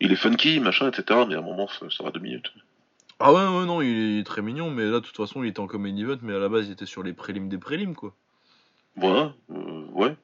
il 0.00 0.12
est 0.12 0.16
funky, 0.16 0.60
machin, 0.60 0.88
etc. 0.88 1.20
Mais 1.28 1.34
à 1.34 1.38
un 1.38 1.42
moment, 1.42 1.68
ça, 1.68 1.86
ça 1.90 2.04
va 2.04 2.10
deux 2.10 2.20
minutes. 2.20 2.52
Ah 3.24 3.32
ouais, 3.32 3.58
ouais, 3.58 3.66
non, 3.66 3.80
il 3.82 4.18
est 4.18 4.24
très 4.24 4.42
mignon, 4.42 4.70
mais 4.70 4.84
là, 4.84 4.98
de 4.98 5.04
toute 5.04 5.16
façon, 5.16 5.44
il 5.44 5.48
était 5.48 5.60
en 5.60 5.68
common 5.68 5.96
event, 5.96 6.18
mais 6.22 6.34
à 6.34 6.38
la 6.40 6.48
base, 6.48 6.66
il 6.66 6.72
était 6.72 6.86
sur 6.86 7.02
les 7.04 7.12
prélims 7.12 7.48
des 7.48 7.58
prélims, 7.58 7.94
quoi. 7.94 8.12
Voilà, 8.96 9.32
euh, 9.50 9.84
ouais. 9.92 10.16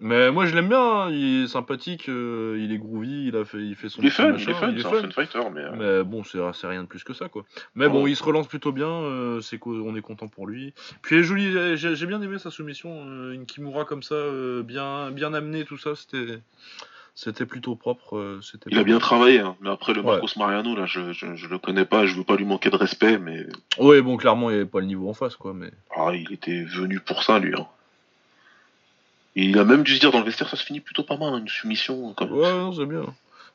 Mais 0.00 0.30
moi, 0.30 0.46
je 0.46 0.54
l'aime 0.54 0.68
bien, 0.68 0.80
hein, 0.82 1.10
il 1.10 1.44
est 1.44 1.48
sympathique, 1.48 2.08
euh, 2.08 2.56
il 2.58 2.72
est 2.72 2.78
groovy, 2.78 3.28
il, 3.28 3.36
a 3.36 3.44
fait, 3.44 3.58
il 3.58 3.74
fait 3.76 3.88
son 3.88 4.00
Il 4.02 4.08
est 4.08 4.10
fun, 4.10 4.32
machin, 4.32 4.70
il 4.70 4.78
est 4.78 4.82
fun, 4.82 4.90
c'est 4.90 4.96
un 4.98 5.02
fun. 5.02 5.10
fighter, 5.10 5.50
mais. 5.54 5.60
euh, 5.60 6.02
Mais 6.02 6.04
bon, 6.04 6.22
c'est 6.24 6.66
rien 6.66 6.82
de 6.82 6.88
plus 6.88 7.04
que 7.04 7.12
ça, 7.12 7.28
quoi. 7.28 7.44
Mais 7.74 7.88
bon, 7.88 8.06
il 8.06 8.16
se 8.16 8.22
relance 8.24 8.46
plutôt 8.46 8.72
bien, 8.72 9.38
c'est 9.42 9.58
qu'on 9.58 9.94
est 9.94 10.02
content 10.02 10.28
pour 10.28 10.46
lui. 10.46 10.72
Puis, 11.02 11.22
joli, 11.22 11.76
j'ai 11.76 12.06
bien 12.06 12.20
aimé 12.22 12.38
sa 12.38 12.50
soumission, 12.50 13.30
une 13.32 13.44
Kimura 13.46 13.84
comme 13.84 14.02
ça, 14.02 14.16
bien, 14.64 15.10
bien 15.10 15.32
amenée, 15.34 15.64
tout 15.64 15.78
ça, 15.78 15.94
c'était 15.94 16.40
c'était 17.18 17.46
plutôt 17.46 17.74
propre. 17.74 18.16
euh, 18.16 18.40
c'était 18.42 18.68
Il 18.70 18.78
a 18.78 18.84
bien 18.84 18.98
travaillé, 18.98 19.40
hein. 19.40 19.56
mais 19.60 19.70
après 19.70 19.92
le 19.94 20.00
Ouais. 20.02 20.12
Marcos 20.12 20.28
Mariano, 20.38 20.76
là, 20.76 20.86
je, 20.86 21.12
je, 21.12 21.34
je 21.34 21.48
le 21.48 21.58
connais 21.58 21.84
pas, 21.86 22.06
je 22.06 22.14
veux 22.14 22.22
pas 22.24 22.36
lui 22.36 22.44
manquer 22.44 22.70
de 22.70 22.76
respect, 22.76 23.18
mais 23.18 23.46
Ouais, 23.78 24.00
bon, 24.02 24.16
clairement, 24.16 24.50
il 24.50 24.52
n'y 24.54 24.60
avait 24.60 24.68
pas 24.70 24.80
le 24.80 24.86
niveau 24.86 25.08
en 25.10 25.14
face, 25.14 25.34
quoi, 25.34 25.52
mais. 25.54 25.70
ah, 25.96 26.10
il 26.14 26.32
était 26.32 26.62
venu 26.62 27.00
pour 27.00 27.22
ça, 27.24 27.38
lui. 27.40 27.54
Hein. 27.58 27.66
Il 29.34 29.58
a 29.58 29.64
même 29.64 29.82
dû 29.82 29.94
se 29.94 30.00
dire 30.00 30.12
dans 30.12 30.20
le 30.20 30.24
vestiaire, 30.24 30.48
ça 30.48 30.56
se 30.56 30.64
finit 30.64 30.80
plutôt 30.80 31.02
pas 31.02 31.16
mal, 31.16 31.34
hein, 31.34 31.38
une 31.38 31.48
soumission. 31.48 32.12
Comme... 32.14 32.32
Ouais, 32.32 32.52
non, 32.52 32.72
c'est 32.72 32.86
bien. 32.86 33.02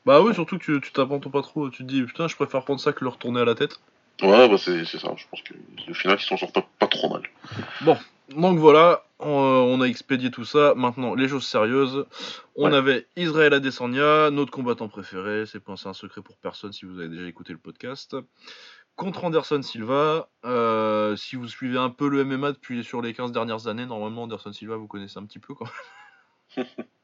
Bah 0.04 0.20
oui, 0.20 0.34
surtout 0.34 0.58
que 0.58 0.78
tu 0.78 0.92
t'attends 0.92 1.18
pas 1.20 1.42
trop, 1.42 1.70
tu 1.70 1.78
te 1.84 1.88
dis, 1.88 2.02
putain, 2.02 2.26
je 2.28 2.34
préfère 2.36 2.64
prendre 2.64 2.80
ça 2.80 2.92
que 2.92 3.04
le 3.04 3.10
retourner 3.10 3.40
à 3.40 3.44
la 3.44 3.54
tête. 3.54 3.80
Ouais, 4.20 4.48
bah 4.48 4.56
c'est 4.58 4.84
c'est 4.84 4.98
ça, 4.98 5.12
je 5.16 5.24
pense 5.30 5.42
que 5.42 5.54
au 5.90 5.94
final, 5.94 6.18
ils 6.20 6.24
s'en 6.24 6.36
sortent 6.36 6.54
pas, 6.54 6.68
pas 6.78 6.86
trop 6.86 7.08
mal. 7.12 7.22
Donc 8.36 8.58
voilà, 8.58 9.04
on, 9.18 9.28
on 9.30 9.80
a 9.80 9.86
expédié 9.86 10.30
tout 10.30 10.44
ça. 10.44 10.74
Maintenant, 10.76 11.14
les 11.14 11.28
choses 11.28 11.46
sérieuses. 11.46 12.06
On 12.56 12.70
Ouais. 12.70 12.76
avait 12.76 13.06
Israël 13.16 13.52
Adesanya, 13.54 14.30
notre 14.30 14.50
combattant 14.50 14.88
préféré. 14.88 15.46
C'est 15.46 15.60
pas 15.60 15.74
un 15.84 15.92
secret 15.92 16.22
pour 16.22 16.36
personne 16.36 16.72
si 16.72 16.84
vous 16.84 16.98
avez 16.98 17.08
déjà 17.08 17.26
écouté 17.26 17.52
le 17.52 17.58
podcast. 17.58 18.16
Contre 18.96 19.24
Anderson 19.24 19.62
Silva. 19.62 20.28
Euh, 20.44 21.16
si 21.16 21.36
vous 21.36 21.48
suivez 21.48 21.78
un 21.78 21.90
peu 21.90 22.08
le 22.08 22.24
MMA 22.24 22.52
depuis 22.52 22.84
sur 22.84 23.00
les 23.02 23.14
15 23.14 23.32
dernières 23.32 23.66
années, 23.66 23.86
normalement 23.86 24.24
Anderson 24.24 24.52
Silva 24.52 24.76
vous 24.76 24.86
connaissez 24.86 25.18
un 25.18 25.24
petit 25.24 25.38
peu 25.38 25.54
quand 25.54 25.66
même. 26.56 26.66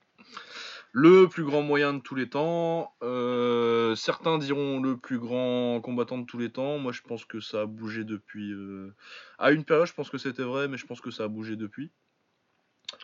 Le 0.92 1.28
plus 1.28 1.44
grand 1.44 1.62
moyen 1.62 1.92
de 1.94 2.00
tous 2.00 2.14
les 2.14 2.28
temps. 2.28 2.94
Euh, 3.02 3.94
certains 3.94 4.38
diront 4.38 4.80
le 4.80 4.96
plus 4.96 5.18
grand 5.18 5.80
combattant 5.80 6.18
de 6.18 6.24
tous 6.26 6.38
les 6.38 6.50
temps. 6.50 6.78
Moi, 6.78 6.92
je 6.92 7.02
pense 7.02 7.24
que 7.24 7.40
ça 7.40 7.62
a 7.62 7.66
bougé 7.66 8.04
depuis. 8.04 8.52
euh, 8.52 8.94
À 9.38 9.52
une 9.52 9.64
période, 9.64 9.86
je 9.86 9.92
pense 9.92 10.10
que 10.10 10.18
c'était 10.18 10.42
vrai, 10.42 10.66
mais 10.66 10.78
je 10.78 10.86
pense 10.86 11.00
que 11.00 11.10
ça 11.10 11.24
a 11.24 11.28
bougé 11.28 11.56
depuis. 11.56 11.90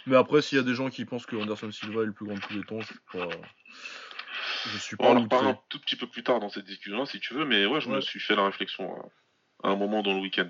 Mais 0.07 0.17
après, 0.17 0.41
s'il 0.41 0.57
y 0.57 0.61
a 0.61 0.65
des 0.65 0.75
gens 0.75 0.89
qui 0.89 1.05
pensent 1.05 1.27
que 1.27 1.37
Anderson 1.37 1.71
Silva 1.71 2.03
est 2.03 2.07
le 2.07 2.13
plus 2.13 2.27
grand 2.27 2.37
de 2.37 2.41
tous 2.41 2.55
les 2.55 2.65
temps, 2.65 2.81
je 2.81 2.87
suis 2.87 2.99
pas. 3.13 3.29
Je 4.73 4.79
suis 4.79 4.97
pas 4.97 5.05
On 5.11 5.17
en 5.19 5.23
reparle 5.23 5.47
un 5.49 5.59
tout 5.69 5.79
petit 5.79 5.97
peu 5.97 6.07
plus 6.07 6.23
tard 6.23 6.41
dans 6.41 6.49
cette 6.49 6.65
discussion-là, 6.65 7.05
si 7.07 7.21
tu 7.21 7.35
veux, 7.35 7.45
mais 7.45 7.67
ouais, 7.67 7.81
je 7.83 7.91
me 7.91 8.01
suis 8.01 8.19
fait 8.19 8.35
la 8.35 8.47
réflexion 8.47 8.91
euh, 8.97 9.03
à 9.63 9.69
un 9.69 9.77
moment 9.77 10.03
dans 10.03 10.15
le 10.15 10.21
week-end. 10.21 10.49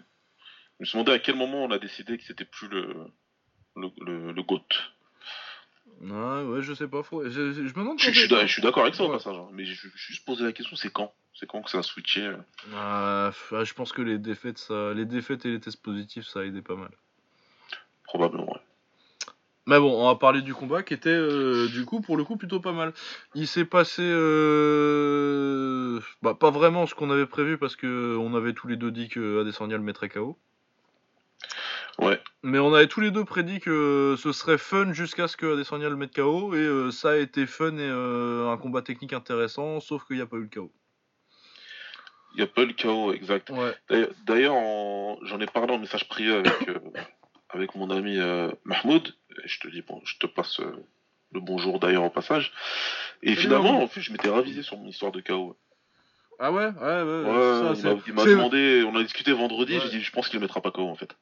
Je 0.79 0.83
me 0.83 0.85
suis 0.87 0.97
demandé 0.97 1.13
à 1.13 1.19
quel 1.19 1.35
moment 1.37 1.65
on 1.65 1.71
a 1.73 1.79
décidé 1.79 2.17
que 2.17 2.25
c'était 2.25 2.45
plus 2.45 2.69
le, 2.69 2.95
le, 3.77 3.89
le, 4.01 4.33
le 4.33 4.43
GOAT. 4.43 4.67
Ouais, 6.01 6.43
ouais, 6.45 6.63
je 6.63 6.75
sais 6.75 6.89
pas. 6.89 7.03
Faut... 7.03 7.25
Je, 7.25 7.53
je- 7.53 7.67
je 7.67 7.75
me 7.75 7.81
demande. 7.81 7.99
Je, 8.01 8.11
suis 8.47 8.63
d'accord 8.63 8.83
avec 8.83 8.95
ça 8.95 9.05
au 9.05 9.11
passage, 9.11 9.37
hein, 9.37 9.49
mais 9.53 9.65
je 9.65 9.75
je 9.75 9.87
me 9.87 9.93
suis 9.93 10.15
juste 10.15 10.25
posé 10.27 10.45
la 10.45 10.53
question, 10.53 10.77
c'est 10.77 10.93
quand? 10.93 11.13
C'est 11.35 11.47
quand 11.47 11.63
que 11.63 11.71
ça 11.71 11.79
a 11.79 11.83
switché 11.83 12.23
euh? 12.23 12.37
Euh, 12.73 13.31
f- 13.31 13.65
je 13.65 13.75
pense 13.75 13.93
que 13.93 14.03
les 14.03 14.19
défaites, 14.19 14.59
ça... 14.59 14.93
les 14.95 15.05
défaites 15.05 15.45
et 15.47 15.51
les 15.51 15.61
tests 15.61 15.83
positifs, 15.83 16.27
ça 16.27 16.41
a 16.41 16.45
aidé 16.45 16.63
pas 16.63 16.77
mal. 16.77 16.91
Probablement, 18.05 18.47
ouais. 18.53 18.61
Mais 19.67 19.79
bon, 19.81 19.99
on 19.99 20.07
va 20.09 20.15
parler 20.17 20.43
du 20.43 20.53
combat 20.55 20.83
qui 20.83 20.93
était 20.93 21.09
euh, 21.09 21.69
du 21.69 21.87
coup 21.87 22.03
pour 22.03 22.19
le 22.19 22.25
coup 22.25 22.37
plutôt 22.37 22.61
pas 22.61 22.73
mal. 22.73 22.93
Il 23.35 23.47
s'est 23.49 23.65
passé 23.65 24.03
euh, 24.05 26.01
bah, 26.21 26.35
pas 26.35 26.51
vraiment 26.51 26.87
ce 26.87 26.95
qu'on 26.95 27.11
avait 27.11 27.25
prévu 27.27 27.57
parce 27.57 27.75
que 27.75 28.15
on 28.19 28.35
avait 28.35 28.53
tous 28.53 28.69
les 28.69 28.77
deux 28.77 28.91
dit 28.91 29.09
que 29.09 29.41
Adesanya 29.41 29.79
le 29.79 29.83
mettrait 29.83 30.11
KO. 30.11 30.39
Ouais, 31.99 32.21
Mais 32.47 32.59
on 32.59 32.75
avait 32.75 32.89
tous 32.89 33.01
les 33.01 33.11
deux 33.11 33.25
prédit 33.25 33.59
que 33.59 34.17
ce 34.19 34.33
serait 34.33 34.59
fun 34.59 34.93
jusqu'à 34.93 35.29
ce 35.29 35.37
que 35.37 35.55
Adesanya 35.55 35.89
le 35.89 35.97
mette 35.97 36.15
KO 36.15 36.55
et 36.55 36.59
euh, 36.59 36.91
ça 36.91 37.13
a 37.13 37.17
été 37.17 37.47
fun 37.47 37.73
et 37.79 37.81
euh, 37.81 38.51
un 38.51 38.59
combat 38.59 38.83
technique 38.83 39.15
intéressant 39.15 39.81
sauf 39.81 40.05
qu'il 40.07 40.17
n'y 40.17 40.23
a 40.23 40.27
pas 40.27 40.37
eu 40.37 40.43
le 40.43 40.49
KO. 40.49 40.71
il 42.35 42.41
y 42.41 42.43
a 42.43 42.47
pas 42.47 42.63
eu 42.63 42.67
le 42.67 42.73
chaos, 42.75 43.13
exact. 43.15 43.49
Ouais. 43.51 43.75
D'ailleurs- 43.89 44.11
D'ailleurs, 44.27 44.55
en- 44.55 45.19
j'en 45.23 45.41
ai 45.41 45.47
parlé 45.47 45.73
en 45.73 45.79
message 45.79 46.07
privé 46.09 46.35
avec, 46.35 46.69
euh, 46.69 46.79
avec 47.49 47.75
mon 47.77 47.89
ami 47.91 48.19
euh, 48.19 48.51
Mahmoud. 48.65 49.15
Et 49.43 49.49
je 49.49 49.61
te 49.61 49.69
dis, 49.69 49.81
bon, 49.83 50.01
je 50.05 50.19
te 50.19 50.27
passe 50.27 50.61
euh, 50.61 50.71
le 51.33 51.41
bonjour 51.41 51.79
d'ailleurs 51.81 52.05
au 52.05 52.11
passage. 52.11 52.53
Et 53.23 53.29
Salut, 53.31 53.41
finalement, 53.41 53.83
en 53.83 53.87
fait, 53.87 54.01
je 54.03 54.13
m'étais 54.13 54.29
ravisé 54.29 54.63
sur 54.63 54.77
mon 54.77 54.89
histoire 54.89 55.13
de 55.13 55.21
chaos. 55.21 55.57
Ah 56.41 56.51
ouais, 56.53 56.67
ouais, 56.67 56.73
ouais. 56.73 57.23
Ouais, 57.31 57.75
ça, 57.77 57.95
il 58.07 58.13
m'a- 58.15 58.25
demandé, 58.25 58.85
on 58.87 58.97
a 58.97 59.03
discuté 59.03 59.33
vendredi, 59.33 59.75
Ouais. 59.79 59.81
j'ai 59.85 59.91
dit, 59.99 60.01
je 60.03 60.11
pense 60.11 60.29
qu'il 60.29 60.41
ne 60.41 60.45
mettra 60.45 60.61
pas 60.61 60.73
KO 60.73 60.89
en 60.89 60.97
fait. 60.97 61.17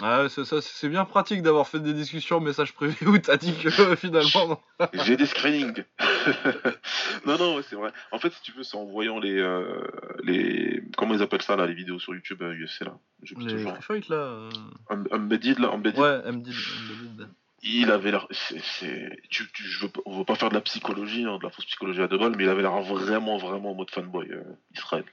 Ah 0.00 0.26
c'est 0.30 0.44
ça, 0.46 0.62
c'est 0.62 0.88
bien 0.88 1.04
pratique 1.04 1.42
d'avoir 1.42 1.68
fait 1.68 1.78
des 1.78 1.92
discussions 1.92 2.38
en 2.38 2.40
message 2.40 2.72
privé 2.72 2.96
où 3.06 3.18
t'as 3.18 3.36
dit 3.36 3.54
que 3.54 3.68
euh, 3.82 3.94
finalement. 3.96 4.60
J'ai 5.04 5.16
des 5.16 5.26
screenings. 5.26 5.84
non, 7.26 7.36
non, 7.38 7.56
ouais, 7.56 7.62
c'est 7.68 7.76
vrai. 7.76 7.92
En 8.10 8.18
fait, 8.18 8.32
si 8.32 8.40
tu 8.42 8.52
veux, 8.52 8.62
c'est 8.62 8.76
en 8.76 8.86
voyant 8.86 9.18
les, 9.20 9.38
euh, 9.38 9.80
les, 10.24 10.82
comment 10.96 11.14
ils 11.14 11.22
appellent 11.22 11.42
ça 11.42 11.56
là, 11.56 11.66
les 11.66 11.74
vidéos 11.74 11.98
sur 11.98 12.14
YouTube 12.14 12.40
euh, 12.42 12.54
UFC 12.54 12.80
là. 12.84 12.96
Les 13.22 13.34
toujours. 13.34 13.76
fight 13.84 14.08
là. 14.08 14.16
euh, 14.16 14.50
Um- 14.88 15.06
Embedded 15.10 15.58
là. 15.58 15.70
Ouais, 15.74 16.32
MD. 16.32 16.48
MD. 16.48 17.26
Il 17.64 17.90
avait 17.92 18.10
l'air, 18.10 18.26
tu, 18.28 19.46
tu, 19.52 19.62
je 19.62 19.84
veux, 19.86 19.92
on 20.06 20.18
veut 20.18 20.24
pas 20.24 20.34
faire 20.34 20.48
de 20.48 20.54
la 20.54 20.60
psychologie, 20.62 21.24
hein, 21.26 21.38
de 21.38 21.44
la 21.44 21.50
fausse 21.50 21.66
psychologie 21.66 22.02
à 22.02 22.08
deux 22.08 22.18
balles, 22.18 22.34
mais 22.36 22.42
il 22.44 22.48
avait 22.48 22.62
l'air 22.62 22.80
vraiment, 22.80 23.36
vraiment 23.36 23.70
en 23.70 23.74
mode 23.74 23.90
fanboy, 23.90 24.28
Israël. 24.74 25.04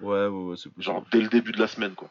Ouais, 0.00 0.26
ouais, 0.26 0.26
ouais, 0.26 0.56
c'est 0.56 0.68
possible. 0.70 0.82
Genre 0.82 1.04
dès 1.12 1.20
le 1.20 1.28
début 1.28 1.52
de 1.52 1.60
la 1.60 1.68
semaine, 1.68 1.92
quoi. 1.94 2.10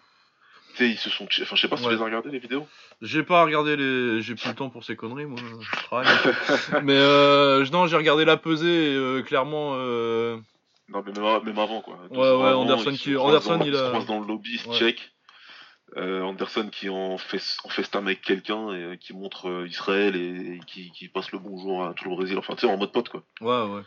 Ils 0.79 0.97
se 0.97 1.09
sont, 1.09 1.25
enfin, 1.25 1.55
je 1.55 1.61
sais 1.61 1.67
pas 1.67 1.77
si 1.77 1.83
Ouais. 1.83 1.89
tu 1.89 1.95
les 1.95 2.01
as 2.01 2.05
regardés 2.05 2.29
les 2.31 2.39
vidéos. 2.39 2.67
J'ai 3.01 3.23
pas 3.23 3.43
regardé 3.43 3.75
les. 3.75 4.21
J'ai 4.21 4.35
plus 4.35 4.47
le 4.49 4.55
temps 4.55 4.69
pour 4.69 4.83
ces 4.83 4.95
conneries, 4.95 5.25
moi. 5.25 5.39
Je 5.59 5.83
travaille. 5.83 6.07
Mais 6.83 6.95
euh, 6.97 7.65
non, 7.71 7.87
j'ai 7.87 7.97
regardé 7.97 8.25
la 8.25 8.37
pesée 8.37 8.91
et 8.93 8.95
euh, 8.95 9.21
clairement. 9.21 9.73
euh, 9.75 10.37
Non, 10.89 11.03
mais 11.05 11.11
même, 11.13 11.43
même 11.43 11.59
avant, 11.59 11.81
quoi. 11.81 11.97
Ouais, 12.09 12.17
ouais, 12.17 12.27
avant, 12.27 12.61
Anderson 12.61 12.91
se 12.95 13.03
qui- 13.03 13.15
Anderson, 13.17 13.57
dans, 13.57 13.65
il 13.65 13.73
se 13.73 13.79
a- 13.79 13.89
croisent 13.89 14.05
dans 14.07 14.19
le 14.19 14.27
lobby, 14.27 14.57
se 14.57 14.67
Ouais. 14.69 14.77
check. 14.77 15.11
Euh, 15.97 16.21
Anderson 16.21 16.69
qui 16.71 16.87
en 16.87 17.17
fait 17.17 17.41
en 17.65 17.69
FaceTime 17.69 18.05
avec 18.07 18.21
quelqu'un 18.21 18.69
et 18.73 18.81
euh, 18.81 18.95
qui 18.95 19.13
montre 19.13 19.49
euh, 19.49 19.67
Israël 19.67 20.15
et, 20.15 20.55
et 20.55 20.59
qui, 20.65 20.89
qui 20.91 21.09
passe 21.09 21.33
le 21.33 21.39
bonjour 21.39 21.83
à 21.85 21.93
tout 21.93 22.09
le 22.09 22.15
Brésil, 22.15 22.37
enfin 22.37 22.53
tu 22.55 22.61
sais 22.61 22.71
en 22.71 22.77
mode 22.77 22.93
pote 22.93 23.09
quoi. 23.09 23.23
Ouais, 23.41 23.73
ouais. 23.75 23.81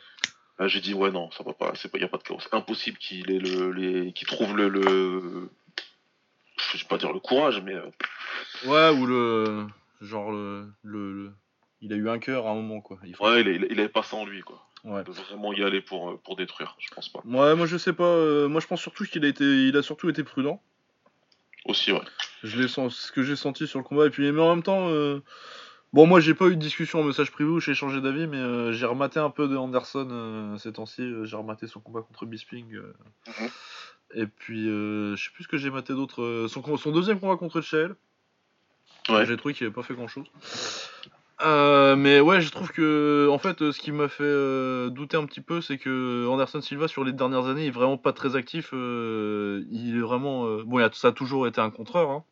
Là 0.58 0.68
j'ai 0.68 0.80
dit 0.80 0.92
ouais 0.92 1.10
non 1.10 1.30
ça 1.30 1.42
va 1.44 1.54
pas, 1.54 1.72
c'est 1.76 1.90
pas 1.90 1.96
y 1.96 2.04
a 2.04 2.08
pas 2.08 2.18
de 2.18 2.22
chaos, 2.22 2.40
impossible 2.52 2.98
qu'il 2.98 3.30
ait 3.30 3.38
le 3.38 3.72
les 3.72 4.12
trouve 4.26 4.54
le, 4.54 4.68
le 4.68 5.48
je 6.78 6.84
vais 6.84 6.88
pas 6.88 6.98
dire 6.98 7.12
le 7.12 7.20
courage 7.20 7.60
mais 7.62 7.74
euh, 7.74 7.90
Ouais, 8.66 8.90
ou 8.98 9.06
le. 9.06 9.66
Genre 10.00 10.30
le. 10.32 10.66
le, 10.82 11.32
Il 11.80 11.92
a 11.92 11.96
eu 11.96 12.08
un 12.08 12.18
cœur 12.18 12.46
à 12.46 12.50
un 12.50 12.54
moment, 12.54 12.80
quoi. 12.80 12.98
Il 13.04 13.14
faut- 13.14 13.24
ouais 13.26 13.40
il, 13.42 13.48
il, 13.48 13.66
il 13.70 13.78
avait 13.80 13.88
pas 13.88 14.02
ça 14.02 14.16
en 14.16 14.24
lui 14.26 14.40
quoi. 14.42 14.66
Ouais. 14.84 15.02
De 15.04 15.10
vraiment 15.12 15.52
y 15.54 15.62
aller 15.62 15.80
pour 15.80 16.10
euh, 16.10 16.20
pour 16.22 16.36
détruire, 16.36 16.76
je 16.78 16.88
pense 16.94 17.08
pas. 17.08 17.20
Ouais, 17.24 17.54
moi 17.54 17.66
je 17.66 17.78
sais 17.78 17.94
pas. 17.94 18.04
euh, 18.04 18.48
moi 18.48 18.60
je 18.60 18.66
pense 18.66 18.80
surtout 18.82 19.04
qu'il 19.04 19.24
a 19.24 19.28
été. 19.28 19.44
Il 19.44 19.76
a 19.76 19.82
surtout 19.82 20.08
été 20.10 20.22
prudent. 20.24 20.60
Aussi 21.64 21.92
ouais. 21.92 22.00
Je 22.42 22.60
l'ai 22.60 22.68
sens... 22.68 22.94
ce 22.94 23.12
que 23.12 23.22
j'ai 23.22 23.36
senti 23.36 23.66
sur 23.66 23.78
le 23.78 23.84
combat. 23.84 24.06
Et 24.06 24.10
puis, 24.10 24.30
mais 24.30 24.42
en 24.42 24.54
même 24.54 24.62
temps, 24.62 24.88
euh, 24.90 25.20
bon, 25.94 26.06
moi 26.06 26.20
j'ai 26.20 26.34
pas 26.34 26.46
eu 26.48 26.56
de 26.56 26.60
discussion 26.60 27.00
en 27.00 27.04
message 27.04 27.30
privé 27.30 27.48
où 27.48 27.60
j'ai 27.60 27.72
changé 27.72 28.02
d'avis, 28.02 28.26
mais 28.26 28.36
euh, 28.36 28.72
j'ai 28.72 28.84
rematé 28.84 29.18
un 29.18 29.30
peu 29.30 29.48
de 29.48 29.56
Anderson 29.56 30.56
ces 30.58 30.74
temps-ci. 30.74 31.10
J'ai 31.24 31.36
rematé 31.36 31.66
son 31.66 31.80
combat 31.80 32.02
contre 32.02 32.26
Bisping. 32.26 32.66
Mhm. 32.74 33.50
Et 34.14 34.26
puis, 34.26 34.68
euh, 34.68 35.16
je 35.16 35.24
sais 35.24 35.30
plus 35.34 35.44
ce 35.44 35.48
que 35.48 35.56
j'ai 35.56 35.70
maté 35.70 35.92
d'autre. 35.92 36.22
euh, 36.22 36.48
son, 36.48 36.90
deuxième 36.92 37.20
combat 37.20 37.36
contre 37.36 37.60
Chael. 37.60 37.94
Ouais. 39.08 39.26
J'ai 39.26 39.36
trouvé 39.36 39.54
qu'il 39.54 39.66
avait 39.66 39.74
pas 39.74 39.82
fait 39.82 39.94
grand-chose. 39.94 40.26
Euh, 41.44 41.96
mais 41.96 42.20
ouais, 42.20 42.40
je 42.40 42.50
trouve 42.50 42.70
que 42.70 43.28
en 43.30 43.38
fait, 43.38 43.72
ce 43.72 43.78
qui 43.78 43.90
m'a 43.92 44.08
fait 44.08 44.22
euh, 44.22 44.88
douter 44.88 45.16
un 45.16 45.26
petit 45.26 45.40
peu, 45.40 45.60
c'est 45.60 45.78
que 45.78 46.26
Anderson 46.28 46.60
Silva 46.60 46.86
sur 46.88 47.02
les 47.04 47.12
dernières 47.12 47.46
années 47.46 47.64
il 47.64 47.68
est 47.68 47.70
vraiment 47.70 47.98
pas 47.98 48.12
très 48.12 48.36
actif. 48.36 48.70
euh, 48.72 49.64
il 49.70 49.96
est 49.96 50.00
vraiment 50.00 50.44
bon, 50.62 50.78
il 50.78 50.84
a- 50.84 50.90
ça 50.92 51.08
a 51.08 51.12
toujours 51.12 51.46
été 51.48 51.60
un 51.60 51.70
contreur, 51.70 52.10
hein. 52.10 52.24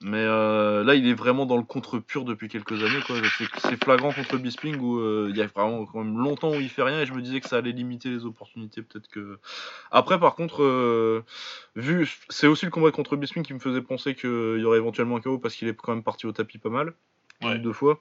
Mais 0.00 0.18
euh, 0.18 0.84
là, 0.84 0.94
il 0.94 1.08
est 1.08 1.14
vraiment 1.14 1.44
dans 1.44 1.56
le 1.56 1.64
contre 1.64 1.98
pur 1.98 2.24
depuis 2.24 2.48
quelques 2.48 2.84
années. 2.84 3.00
quoi. 3.04 3.16
C'est 3.58 3.82
flagrant 3.82 4.12
contre 4.12 4.36
Bisping 4.36 4.76
où 4.76 5.00
euh, 5.00 5.26
il 5.30 5.36
y 5.36 5.42
a 5.42 5.46
vraiment 5.46 5.86
quand 5.86 6.04
même 6.04 6.18
longtemps 6.18 6.50
où 6.50 6.60
il 6.60 6.68
fait 6.68 6.84
rien 6.84 7.00
et 7.00 7.06
je 7.06 7.12
me 7.12 7.20
disais 7.20 7.40
que 7.40 7.48
ça 7.48 7.56
allait 7.56 7.72
limiter 7.72 8.08
les 8.08 8.24
opportunités. 8.24 8.82
Peut-être 8.82 9.08
que. 9.08 9.40
Après, 9.90 10.20
par 10.20 10.36
contre, 10.36 10.62
euh, 10.62 11.24
vu. 11.74 12.08
C'est 12.28 12.46
aussi 12.46 12.64
le 12.64 12.70
combat 12.70 12.92
contre 12.92 13.16
Bisping 13.16 13.42
qui 13.42 13.54
me 13.54 13.58
faisait 13.58 13.82
penser 13.82 14.14
qu'il 14.14 14.60
y 14.60 14.64
aurait 14.64 14.78
éventuellement 14.78 15.16
un 15.16 15.20
KO 15.20 15.38
parce 15.38 15.56
qu'il 15.56 15.66
est 15.66 15.74
quand 15.74 15.92
même 15.92 16.04
parti 16.04 16.26
au 16.26 16.32
tapis 16.32 16.58
pas 16.58 16.70
mal. 16.70 16.92
Ouais. 17.42 17.58
deux 17.58 17.72
fois. 17.72 18.00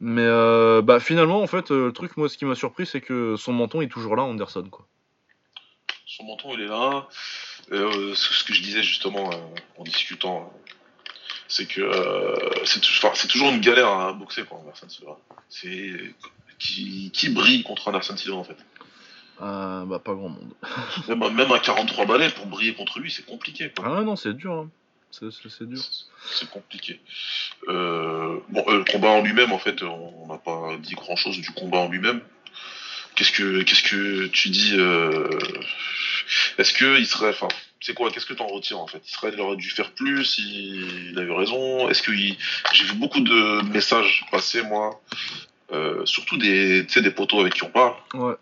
Mais 0.00 0.26
bah, 0.82 0.98
finalement, 0.98 1.42
en 1.42 1.46
fait, 1.46 1.70
le 1.70 1.92
truc, 1.92 2.16
moi, 2.16 2.30
ce 2.30 2.38
qui 2.38 2.46
m'a 2.46 2.54
surpris, 2.54 2.86
c'est 2.86 3.02
que 3.02 3.36
son 3.36 3.52
menton 3.52 3.82
est 3.82 3.88
toujours 3.88 4.16
là, 4.16 4.22
Anderson. 4.22 4.66
Quoi. 4.70 4.86
Son 6.06 6.24
menton, 6.24 6.54
il 6.54 6.62
est 6.62 6.68
là. 6.68 7.06
Ce 7.70 8.44
que 8.44 8.54
je 8.54 8.62
disais 8.62 8.82
justement 8.82 9.30
en 9.78 9.84
discutant, 9.84 10.52
c'est 11.52 11.66
que 11.66 11.82
euh, 11.82 12.34
c'est 12.64 13.28
toujours 13.28 13.50
une 13.50 13.60
galère 13.60 13.88
à 13.88 14.12
boxer 14.14 14.44
pour 14.44 14.58
Anderson 14.60 14.88
Silva. 14.88 15.18
C'est 15.50 15.92
qui, 16.58 17.10
qui 17.12 17.28
brille 17.28 17.62
contre 17.62 17.88
Anderson 17.88 18.16
Silva 18.16 18.36
en 18.38 18.44
fait? 18.44 18.56
Euh, 19.42 19.84
bah, 19.84 19.98
pas 19.98 20.14
grand 20.14 20.30
monde. 20.30 20.52
Même, 21.08 21.22
à- 21.22 21.30
même 21.30 21.52
à 21.52 21.58
43 21.58 22.06
balais 22.06 22.30
pour 22.30 22.46
briller 22.46 22.74
contre 22.74 23.00
lui, 23.00 23.10
c'est 23.10 23.26
compliqué. 23.26 23.70
Quoi. 23.76 23.98
Ah 23.98 24.02
non, 24.02 24.16
c'est 24.16 24.32
dur. 24.34 24.52
hein. 24.52 24.70
C'est- 25.10 25.28
dur. 25.66 25.82
C'est 26.32 26.48
compliqué. 26.48 26.98
Euh, 27.68 28.38
bon, 28.48 28.64
euh, 28.68 28.78
le 28.78 28.84
combat 28.84 29.08
en 29.10 29.20
lui-même, 29.22 29.52
en 29.52 29.58
fait, 29.58 29.82
on 29.82 30.26
n'a 30.28 30.38
pas 30.38 30.76
dit 30.78 30.94
grand-chose 30.94 31.36
du 31.38 31.50
combat 31.50 31.78
en 31.78 31.88
lui-même. 31.88 32.22
Qu'est-ce 33.14 33.32
que 33.32 33.60
qu'est-ce 33.62 33.82
que 33.82 34.26
tu 34.28 34.48
dis 34.48 34.74
Est-ce 36.58 36.72
que 36.72 36.98
il 36.98 37.06
serait, 37.06 37.28
enfin, 37.30 37.48
c'est 37.82 37.94
quoi 37.94 38.10
Qu'est-ce 38.10 38.26
que 38.26 38.32
t'en 38.34 38.46
retires 38.46 38.78
en 38.80 38.86
fait? 38.86 39.02
Israël 39.06 39.38
aurait 39.40 39.56
dû 39.56 39.68
faire 39.70 39.92
plus. 39.92 40.38
Il, 40.38 41.10
il 41.12 41.18
a 41.18 41.22
eu 41.22 41.30
raison. 41.32 41.88
Est-ce 41.88 42.02
que 42.02 42.12
il- 42.12 42.36
j'ai 42.72 42.84
vu 42.84 42.94
beaucoup 42.94 43.20
de 43.20 43.62
messages 43.72 44.24
passer 44.30 44.62
moi, 44.62 45.02
euh, 45.72 46.04
surtout 46.06 46.36
des, 46.38 46.84
tu 46.86 46.94
sais, 46.94 47.02
des 47.02 47.10
poteaux 47.10 47.40
avec 47.40 47.54
qui 47.54 47.64
on 47.64 47.70
parle. 47.70 47.94
Ouais. 48.14 48.34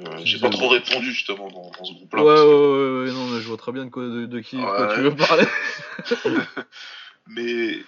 Euh, 0.00 0.18
j'ai 0.24 0.38
pas 0.38 0.48
trop 0.48 0.68
répondu 0.68 1.12
justement 1.12 1.48
dans, 1.50 1.70
dans 1.78 1.84
ce 1.84 1.92
groupe-là. 1.92 2.22
ouais, 2.24 2.30
ouais, 2.30 2.36
que- 2.36 3.04
ouais, 3.06 3.12
non, 3.12 3.26
mais 3.28 3.40
je 3.42 3.46
vois 3.48 3.58
très 3.58 3.70
bien 3.72 3.84
de, 3.84 3.90
quoi, 3.90 4.02
de, 4.04 4.24
de 4.26 4.40
qui 4.40 4.56
quoi 4.56 4.94
tu 4.94 5.02
veux 5.02 5.14
parler. 5.14 5.44
mais 7.26 7.78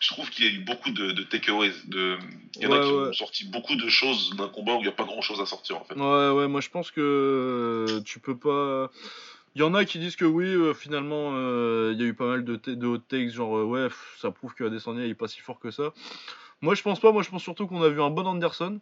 je 0.00 0.08
trouve 0.08 0.28
qu'il 0.30 0.44
y 0.44 0.48
a 0.48 0.52
eu 0.52 0.58
beaucoup 0.64 0.90
de, 0.90 1.12
de 1.12 1.22
takeaways. 1.22 1.72
De... 1.86 2.18
Il 2.56 2.62
y 2.62 2.66
en 2.66 2.70
Ouais, 2.70 2.78
a 2.78 2.80
qui 2.84 2.90
ouais. 2.92 3.08
ont 3.08 3.12
sorti 3.12 3.44
beaucoup 3.46 3.76
de 3.76 3.88
choses 3.88 4.34
d'un 4.36 4.48
combat 4.48 4.72
où 4.74 4.78
il 4.78 4.82
n'y 4.82 4.88
a 4.88 4.92
pas 4.92 5.04
grand 5.04 5.22
chose 5.22 5.40
à 5.40 5.46
sortir 5.46 5.76
en 5.76 5.84
fait. 5.84 5.94
Ouais, 5.94 6.30
ouais, 6.30 6.48
moi 6.48 6.60
je 6.60 6.68
pense 6.70 6.90
que 6.90 8.00
tu 8.04 8.18
peux 8.18 8.36
pas. 8.36 8.90
Il 9.54 9.60
y 9.60 9.62
en 9.62 9.72
a 9.74 9.84
qui 9.84 10.00
disent 10.00 10.16
que 10.16 10.24
oui, 10.24 10.46
euh, 10.46 10.74
finalement, 10.74 11.30
euh, 11.34 11.92
il 11.94 12.00
y 12.00 12.04
a 12.04 12.06
eu 12.06 12.14
pas 12.14 12.26
mal 12.26 12.44
de, 12.44 12.56
de 12.56 12.86
hot 12.86 12.98
takes, 12.98 13.30
genre, 13.30 13.56
euh, 13.58 13.64
ouais, 13.64 13.88
ça 14.18 14.32
prouve 14.32 14.52
que 14.54 14.64
Adesanya 14.64 15.06
est 15.06 15.14
pas 15.14 15.28
si 15.28 15.40
fort 15.40 15.60
que 15.60 15.70
ça. 15.70 15.92
Moi 16.60 16.74
je 16.74 16.82
pense 16.82 16.98
pas, 16.98 17.12
moi 17.12 17.22
je 17.22 17.30
pense 17.30 17.42
surtout 17.42 17.66
qu'on 17.66 17.82
a 17.82 17.88
vu 17.88 18.02
un 18.02 18.10
bon 18.10 18.26
Anderson, 18.26 18.80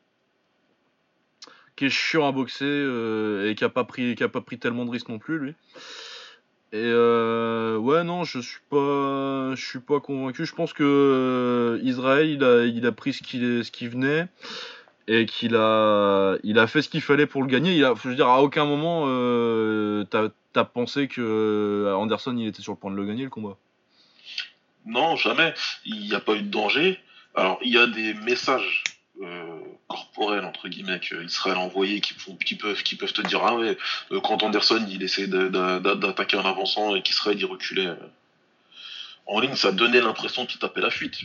qui 1.77 1.87
est 1.87 1.91
chiant 1.91 2.27
à 2.27 2.33
boxer 2.33 2.65
et 2.65 3.55
qui 3.55 3.65
a, 3.65 3.69
pas 3.69 3.85
pris, 3.85 4.15
qui 4.15 4.23
a 4.23 4.29
pas 4.29 4.41
pris 4.41 4.59
tellement 4.59 4.85
de 4.85 4.91
risques 4.91 5.09
non 5.09 5.19
plus, 5.19 5.39
lui. 5.39 5.55
Et 6.73 6.93
ouais, 6.93 8.05
non, 8.05 8.25
je 8.25 8.39
suis 8.39 8.61
pas, 8.71 9.55
je 9.55 9.67
suis 9.67 9.81
pas 9.81 10.01
convaincu. 10.01 10.47
Je 10.47 10.55
pense 10.55 10.73
que 10.73 11.81
Israël, 11.83 12.31
il 12.75 12.87
a, 12.87 12.93
pris 12.93 13.13
ce 13.13 13.23
qui, 13.23 13.41
ce 13.65 13.71
qui 13.71 13.89
venait 13.89 14.29
et 15.21 15.27
qu'il 15.27 15.57
a, 15.57 16.37
il 16.43 16.59
a 16.59 16.67
fait 16.67 16.83
ce 16.83 16.89
qu'il 16.89 17.01
fallait 17.01 17.27
pour 17.27 17.43
le 17.43 17.49
gagner. 17.49 17.75
Il 17.75 17.85
a, 17.85 17.95
je 18.01 18.09
veux 18.09 18.15
dire, 18.15 18.29
à 18.29 18.43
aucun 18.43 18.65
moment, 18.65 19.05
euh, 19.07 20.05
t'as, 20.05 20.29
t'as 20.53 20.65
pensé 20.65 21.09
que 21.09 21.93
Anderson, 21.97 22.37
il 22.37 22.47
était 22.47 22.63
sur 22.63 22.73
le 22.73 22.79
point 22.79 22.91
de 22.91 22.97
le 22.97 23.07
gagner 23.07 23.25
le 23.25 23.31
combat. 23.31 23.57
Non, 24.87 25.17
jamais. 25.17 25.55
Il 25.85 26.01
n'y 26.01 26.15
a 26.15 26.21
pas 26.21 26.35
eu 26.35 26.43
de 26.43 26.49
danger. 26.51 26.99
Alors, 27.35 27.59
il 27.63 27.73
y 27.73 27.79
a 27.79 27.87
des 27.87 28.15
messages 28.15 28.85
euh, 29.21 29.61
corporels, 29.89 30.45
entre 30.45 30.69
guillemets, 30.69 30.99
qu'Israël 30.99 31.57
a 31.57 31.61
envoyés 31.61 32.01
qui, 32.01 32.15
qui, 32.45 32.55
peuvent, 32.57 32.83
qui 32.83 32.97
peuvent 32.97 33.13
te 33.13 33.23
dire 33.23 33.43
Ah 33.45 33.55
ouais, 33.55 33.77
euh, 34.11 34.21
quand 34.21 34.43
Anderson 34.43 34.85
il 34.89 35.03
essayait 35.03 35.29
d'attaquer 35.29 36.37
en 36.37 36.45
avançant 36.45 36.95
et 36.97 37.03
qu'Israël 37.03 37.39
il 37.39 37.45
reculait 37.45 37.87
euh, 37.87 37.97
en 39.27 39.41
ligne, 39.41 39.55
ça 39.55 39.71
donnait 39.71 40.01
l'impression 40.01 40.47
qu'il 40.47 40.59
tapait 40.59 40.81
la 40.81 40.91
fuite. 40.91 41.21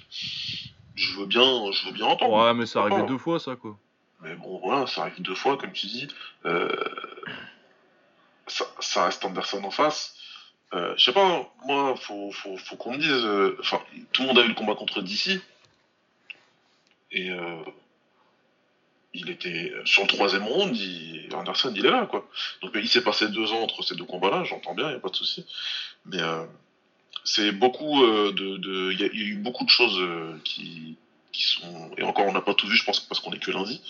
Je 0.97 1.17
veux 1.17 1.25
bien, 1.27 1.71
je 1.71 1.85
veux 1.85 1.93
bien 1.93 2.07
entendre. 2.07 2.33
Ouais, 2.45 2.53
mais 2.53 2.65
ça 2.65 2.81
arrivait 2.81 3.01
Oh. 3.03 3.07
deux 3.07 3.17
fois, 3.17 3.39
ça, 3.39 3.55
quoi. 3.55 3.77
Mais 4.21 4.35
bon, 4.35 4.59
voilà, 4.59 4.85
ça 4.87 5.01
arrive 5.03 5.21
deux 5.21 5.35
fois, 5.35 5.57
comme 5.57 5.71
tu 5.71 5.85
dis. 5.87 6.07
Euh, 6.45 6.75
ça, 8.47 8.65
ça 8.79 9.05
reste 9.05 9.23
Anderson 9.23 9.63
en 9.63 9.71
face. 9.71 10.15
Euh, 10.73 10.93
je 10.97 11.05
sais 11.05 11.13
pas, 11.13 11.49
moi, 11.65 11.95
faut, 11.95 12.31
faut, 12.31 12.57
faut 12.57 12.75
qu'on 12.75 12.91
me 12.93 12.97
dise. 12.97 13.11
euh, 13.25 13.55
Enfin, 13.61 13.79
tout 14.11 14.23
le 14.23 14.27
monde 14.29 14.39
a 14.39 14.43
eu 14.43 14.47
le 14.49 14.53
combat 14.55 14.75
contre 14.75 15.01
DC. 15.01 15.39
Et 17.11 17.29
il 19.13 19.29
était 19.29 19.71
sur 19.85 20.03
le 20.03 20.07
troisième 20.09 20.43
round, 20.43 20.75
il- 20.75 21.29
Anderson, 21.33 21.71
il 21.75 21.85
est 21.85 21.89
là, 21.91 22.05
quoi. 22.05 22.27
Donc, 22.61 22.71
il 22.75 22.87
s'est 22.89 23.03
passé 23.03 23.29
deux 23.29 23.51
ans 23.53 23.61
entre 23.61 23.81
ces 23.83 23.95
deux 23.95 24.03
combats-là, 24.05 24.43
j'entends 24.43 24.73
bien, 24.75 24.89
il 24.91 24.95
a 24.95 24.99
pas 24.99 25.09
de 25.09 25.15
souci. 25.15 25.45
Mais 26.05 26.19
c'est 27.27 27.51
beaucoup 27.51 28.03
euh, 28.03 28.31
de. 28.31 28.91
Il 28.93 28.99
y, 28.99 29.03
a- 29.03 29.09
il 29.13 29.19
y 29.19 29.23
a 29.23 29.27
eu 29.27 29.35
beaucoup 29.35 29.65
de 29.65 29.69
choses 29.69 29.99
euh, 29.99 30.33
qui, 30.45 30.95
qui 31.33 31.43
sont. 31.43 31.91
Et 31.97 32.03
encore, 32.03 32.25
on 32.25 32.31
n'a 32.31 32.41
pas 32.41 32.53
tout 32.53 32.67
vu, 32.67 32.77
je 32.77 32.85
pense, 32.85 33.01
parce 33.01 33.19
qu'on 33.19 33.33
est 33.33 33.39
que 33.39 33.51
lundi. 33.51 33.81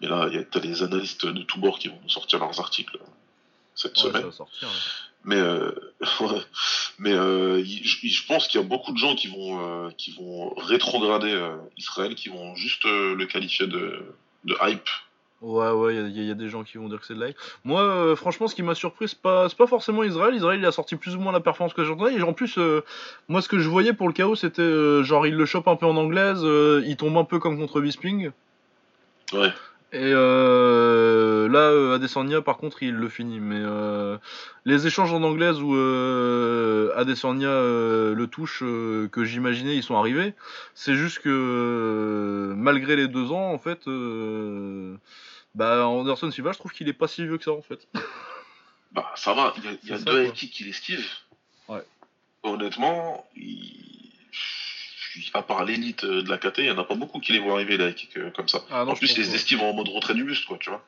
Mais 0.00 0.08
là, 0.08 0.28
il 0.30 0.34
y 0.34 0.38
a 0.38 0.44
t'as 0.44 0.60
les 0.60 0.82
analystes 0.82 1.26
de 1.26 1.42
tous 1.42 1.58
bords 1.60 1.78
qui 1.78 1.88
vont 1.88 2.00
nous 2.02 2.08
sortir 2.08 2.38
leurs 2.38 2.58
articles 2.58 2.98
cette 3.74 3.96
Ouais, 3.98 4.04
semaine. 4.04 4.32
sortir. 4.32 4.68
Mais, 5.24 5.36
euh, 5.36 5.70
mais 6.98 7.12
je, 7.12 8.26
pense 8.26 8.48
qu'il 8.48 8.60
y 8.60 8.64
a 8.64 8.66
beaucoup 8.66 8.92
de 8.92 8.98
gens 8.98 9.14
qui 9.14 9.26
vont, 9.28 9.60
euh, 9.86 9.90
qui 9.98 10.12
vont 10.12 10.54
rétrograder 10.54 11.38
Israël, 11.76 12.14
qui 12.14 12.30
vont 12.30 12.54
juste 12.56 12.84
le 12.84 13.24
qualifier 13.26 13.66
de, 13.66 14.02
de 14.44 14.56
hype. 14.62 14.88
Ouais, 15.42 15.70
ouais, 15.70 15.94
il 15.94 16.24
y, 16.24 16.30
a- 16.30 16.34
des 16.34 16.48
gens 16.48 16.64
qui 16.64 16.78
vont 16.78 16.88
dire 16.88 16.98
que 16.98 17.06
c'est 17.06 17.14
de 17.14 17.22
live. 17.22 17.34
Moi, 17.64 17.82
euh, 17.82 18.16
franchement, 18.16 18.48
ce 18.48 18.54
qui 18.54 18.62
m'a 18.62 18.74
surpris, 18.74 19.08
c'est 19.08 19.20
pas, 19.20 19.48
pas 19.50 19.66
forcément 19.66 20.02
Israël. 20.02 20.34
Israël, 20.34 20.58
il 20.58 20.64
a 20.64 20.72
sorti 20.72 20.96
plus 20.96 21.14
ou 21.14 21.20
moins 21.20 21.32
la 21.32 21.40
performance 21.40 21.74
que 21.74 21.84
j'entendais. 21.84 22.14
Et 22.14 22.22
en 22.22 22.32
plus, 22.32 22.56
euh, 22.58 22.82
moi, 23.28 23.42
ce 23.42 23.48
que 23.48 23.58
je 23.58 23.68
voyais 23.68 23.92
pour 23.92 24.08
le 24.08 24.14
chaos, 24.14 24.34
c'était 24.34 24.62
euh, 24.62 25.02
genre, 25.02 25.26
il 25.26 25.34
le 25.34 25.44
chope 25.44 25.68
un 25.68 25.76
peu 25.76 25.84
en 25.86 25.96
anglaise, 25.96 26.40
il 26.42 26.96
tombe 26.96 27.16
un 27.18 27.24
peu 27.24 27.38
comme 27.38 27.58
contre 27.58 27.80
Bisping. 27.82 28.30
Ouais. 29.34 29.52
Et 29.96 30.12
euh, 30.12 31.48
là, 31.48 31.70
euh, 31.70 31.94
Adesanya, 31.94 32.42
par 32.42 32.58
contre, 32.58 32.82
il 32.82 32.94
le 32.94 33.08
finit. 33.08 33.40
Mais 33.40 33.60
euh, 33.60 34.18
les 34.66 34.86
échanges 34.86 35.10
en 35.14 35.22
anglaise 35.22 35.58
où 35.62 35.74
euh, 35.74 36.92
Adesanya 36.96 37.48
le 37.48 38.26
touche, 38.30 38.60
que 38.60 39.24
j'imaginais, 39.24 39.74
ils 39.74 39.82
sont 39.82 39.96
arrivés. 39.96 40.34
C'est 40.74 40.96
juste 40.96 41.20
que 41.20 42.52
malgré 42.56 42.94
les 42.96 43.08
deux 43.08 43.32
ans, 43.32 43.52
en 43.52 43.58
fait, 43.58 43.88
bah, 45.54 45.86
Anderson 45.86 46.30
Silva, 46.30 46.52
je 46.52 46.58
trouve 46.58 46.72
qu'il 46.72 46.88
est 46.90 46.92
pas 46.92 47.08
si 47.08 47.24
vieux 47.24 47.38
que 47.38 47.44
ça, 47.44 47.52
en 47.52 47.62
fait. 47.62 47.88
Bah, 48.92 49.10
ça 49.14 49.32
va, 49.32 49.54
il 49.56 49.64
y 49.64 49.68
a, 49.68 49.96
y 49.96 49.98
a 49.98 49.98
deux 49.98 50.30
kicks 50.32 50.52
qui 50.52 50.64
l'esquivent. 50.64 51.08
Ouais. 51.68 51.82
Honnêtement, 52.42 53.26
il- 53.34 54.12
à 55.34 55.42
part 55.42 55.64
l'élite 55.64 56.04
euh, 56.04 56.22
de 56.22 56.28
la 56.28 56.38
KT, 56.38 56.58
il 56.58 56.64
n'y 56.64 56.70
en 56.70 56.78
a 56.78 56.84
pas 56.84 56.94
beaucoup 56.94 57.20
qui 57.20 57.32
les 57.32 57.38
voient 57.38 57.54
arriver, 57.54 57.76
kicks 57.94 58.16
euh, 58.16 58.30
comme 58.30 58.48
ça. 58.48 58.62
Ah, 58.70 58.84
non, 58.84 58.92
en 58.92 58.94
plus, 58.94 59.08
pense 59.08 59.18
les 59.18 59.24
pas. 59.30 59.34
esquives 59.34 59.60
en 59.62 59.72
mode 59.72 59.88
retrait 59.88 60.14
du 60.14 60.24
buste, 60.24 60.46
quoi, 60.46 60.58
tu 60.58 60.70
vois. 60.70 60.84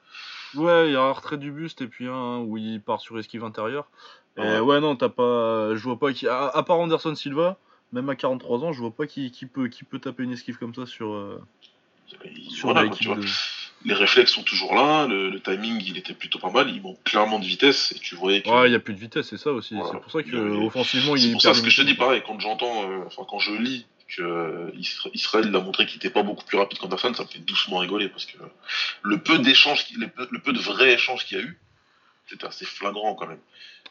Ouais, 0.54 0.88
il 0.88 0.92
y 0.92 0.96
a 0.96 1.02
un 1.02 1.12
retrait 1.12 1.36
du 1.36 1.50
buste 1.52 1.82
et 1.82 1.86
puis 1.88 2.06
un 2.06 2.38
où 2.38 2.56
il 2.56 2.80
part 2.80 3.00
sur 3.00 3.18
esquive 3.18 3.44
intérieure. 3.44 3.86
Et 4.36 4.40
Ouais. 4.40 4.60
ouais, 4.60 4.80
non, 4.80 4.96
t'as 4.96 5.08
pas. 5.08 5.74
Je 5.74 5.82
vois 5.82 5.98
pas 5.98 6.12
qui. 6.12 6.26
À, 6.28 6.46
à 6.48 6.62
part 6.62 6.78
Anderson 6.78 7.14
Silva, 7.14 7.58
même 7.92 8.08
à 8.08 8.16
43 8.16 8.64
ans, 8.64 8.72
je 8.72 8.80
vois 8.80 8.90
pas 8.92 9.06
qui, 9.06 9.30
qui 9.30 9.46
peut, 9.46 9.68
qui 9.68 9.84
peut 9.84 9.98
taper 9.98 10.22
une 10.22 10.32
esquive 10.32 10.56
comme 10.58 10.74
ça 10.74 10.86
sur, 10.86 11.12
euh, 11.12 11.42
Il- 12.24 12.50
sur 12.50 12.68
voilà, 12.72 12.86
quoi, 12.86 12.96
tu 12.96 13.04
équipe 13.04 13.08
vois. 13.08 13.16
de. 13.16 13.28
Les 13.84 13.94
réflexes 13.94 14.32
sont 14.32 14.42
toujours 14.42 14.74
là, 14.74 15.06
le, 15.06 15.30
le 15.30 15.38
timing 15.40 15.80
il 15.86 15.96
était 15.98 16.12
plutôt 16.14 16.40
pas 16.40 16.50
mal, 16.50 16.68
il 16.68 16.82
manque 16.82 17.00
clairement 17.04 17.38
de 17.38 17.44
vitesse 17.44 17.92
et 17.94 17.98
tu 18.00 18.16
voyais 18.16 18.42
que. 18.42 18.48
Ouais, 18.48 18.68
il 18.68 18.72
y 18.72 18.74
a 18.74 18.80
plus 18.80 18.92
de 18.94 18.98
vitesse, 18.98 19.28
c'est 19.28 19.36
ça 19.36 19.52
aussi. 19.52 19.74
Voilà. 19.74 19.90
C'est 19.92 20.00
pour 20.00 20.10
ça 20.10 20.22
que 20.24 20.28
Il 20.30 20.66
offensivement, 20.66 21.14
est 21.14 21.18
C'est 21.20 21.30
pour 21.32 21.42
ça 21.42 21.54
ce 21.54 21.62
que 21.62 21.70
je 21.70 21.82
te 21.82 21.86
dis 21.86 21.94
pareil, 21.94 22.22
quand 22.26 22.40
j'entends, 22.40 22.90
euh, 22.90 23.04
enfin 23.06 23.22
quand 23.28 23.38
je 23.38 23.52
lis 23.52 23.86
que 24.08 24.22
euh, 24.22 24.70
Isra- 24.74 25.10
Israël 25.12 25.50
l'a 25.50 25.60
montré 25.60 25.86
qu'il 25.86 25.96
était 25.96 26.10
pas 26.10 26.22
beaucoup 26.22 26.44
plus 26.44 26.56
rapide 26.56 26.78
qu'Anderson, 26.78 27.12
ça 27.14 27.24
me 27.24 27.28
fait 27.28 27.40
doucement 27.40 27.78
rigoler 27.78 28.08
parce 28.08 28.24
que 28.24 28.38
le 29.02 29.18
peu 29.18 29.38
d'échanges, 29.38 29.84
le 29.96 30.08
peu, 30.08 30.52
de 30.52 30.58
vrais 30.58 30.94
échanges 30.94 31.26
qu'il 31.26 31.38
y 31.38 31.40
a 31.40 31.44
eu, 31.44 31.58
c'était 32.26 32.46
assez 32.46 32.64
flagrant 32.64 33.14
quand 33.14 33.26
même. 33.26 33.40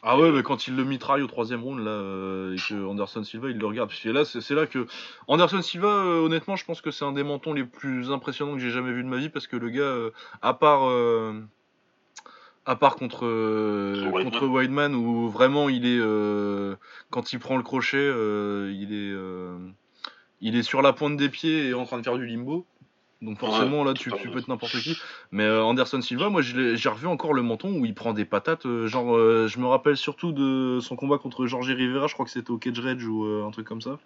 Ah 0.02 0.16
ouais, 0.18 0.30
mais 0.30 0.42
quand 0.42 0.68
il 0.68 0.76
le 0.76 0.84
mitraille 0.84 1.22
au 1.22 1.26
troisième 1.26 1.62
round 1.62 1.84
là, 1.84 1.90
euh, 1.90 2.54
et 2.54 2.56
que 2.56 2.86
Anderson 2.86 3.24
Silva 3.24 3.48
il 3.48 3.58
le 3.58 3.66
regarde, 3.66 3.90
puis 3.90 4.12
là 4.12 4.24
c'est 4.24 4.54
là 4.54 4.66
que 4.66 4.86
Anderson 5.26 5.62
Silva, 5.62 5.88
euh, 5.88 6.20
honnêtement, 6.20 6.54
je 6.56 6.64
pense 6.64 6.80
que 6.80 6.90
c'est 6.90 7.04
un 7.04 7.12
des 7.12 7.24
mentons 7.24 7.52
les 7.52 7.64
plus 7.64 8.10
impressionnants 8.12 8.54
que 8.54 8.60
j'ai 8.60 8.70
jamais 8.70 8.92
vu 8.92 9.02
de 9.02 9.08
ma 9.08 9.16
vie 9.16 9.28
parce 9.28 9.46
que 9.46 9.56
le 9.56 9.70
gars, 9.70 9.82
euh, 9.82 10.10
à 10.42 10.54
part 10.54 10.88
euh, 10.88 11.40
à 12.64 12.76
part 12.76 12.94
contre 12.96 13.24
euh, 13.24 14.10
Contre 14.24 14.46
Weidman 14.46 14.94
où 14.94 15.28
vraiment 15.30 15.68
il 15.68 15.86
est 15.86 16.00
quand 17.10 17.32
il 17.32 17.38
prend 17.38 17.56
le 17.56 17.62
crochet, 17.62 17.96
il 18.72 18.88
est 18.92 19.14
il 20.40 20.56
est 20.56 20.62
sur 20.62 20.82
la 20.82 20.92
pointe 20.92 21.16
des 21.16 21.28
pieds 21.28 21.68
et 21.68 21.74
en 21.74 21.84
train 21.84 21.98
de 21.98 22.02
faire 22.02 22.16
du 22.18 22.26
limbo. 22.26 22.64
Donc 23.20 23.38
forcément, 23.40 23.82
là, 23.82 23.94
tu, 23.94 24.12
tu 24.12 24.30
peux 24.30 24.38
être 24.38 24.46
n'importe 24.46 24.78
qui. 24.78 24.96
Mais 25.32 25.42
euh, 25.42 25.64
Anderson 25.64 26.00
Silva, 26.00 26.28
moi, 26.28 26.40
j'ai 26.40 26.88
revu 26.88 27.08
encore 27.08 27.34
le 27.34 27.42
menton 27.42 27.72
où 27.76 27.84
il 27.84 27.92
prend 27.92 28.12
des 28.12 28.24
patates. 28.24 28.64
euh, 28.64 28.86
genre, 28.86 29.16
euh, 29.16 29.48
je 29.48 29.58
me 29.58 29.66
rappelle 29.66 29.96
surtout 29.96 30.30
de 30.30 30.78
son 30.80 30.94
combat 30.94 31.18
contre 31.18 31.46
Jorge 31.46 31.68
Rivera, 31.72 32.06
je 32.06 32.12
crois 32.14 32.24
que 32.24 32.30
c'était 32.30 32.52
au 32.52 32.58
Cage 32.58 32.78
Rage 32.78 33.04
ou 33.04 33.24
un 33.24 33.50
truc 33.50 33.66
comme 33.66 33.82
ça. 33.82 33.98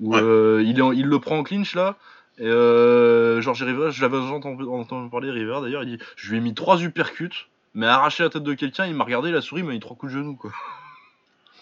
Où 0.00 0.14
Ouais. 0.14 0.20
il, 0.64 1.06
le 1.06 1.18
prend 1.18 1.38
en 1.38 1.42
clinch, 1.42 1.74
là. 1.74 1.96
Et 2.38 2.46
euh, 2.46 3.40
Jorge 3.40 3.62
Rivera, 3.64 3.90
je 3.90 4.00
l'avais 4.02 4.18
entendu, 4.18 4.64
entendu 4.64 5.10
parler, 5.10 5.30
Rivera 5.32 5.60
d'ailleurs, 5.60 5.82
il 5.82 5.96
dit 5.96 6.04
Je 6.16 6.30
lui 6.30 6.38
ai 6.38 6.40
mis 6.40 6.54
trois 6.54 6.80
uppercuts, 6.82 7.48
mais 7.74 7.86
arraché 7.86 8.22
la 8.22 8.28
tête 8.30 8.42
de 8.44 8.54
quelqu'un, 8.54 8.86
il 8.86 8.94
m'a 8.94 9.02
regardé, 9.04 9.30
il 9.30 9.34
a 9.36 9.40
souri, 9.40 9.62
il 9.62 9.64
m'a 9.64 9.72
mis 9.72 9.80
trois 9.80 9.96
coups 9.96 10.12
de 10.12 10.18
genou, 10.18 10.36
quoi. 10.36 10.52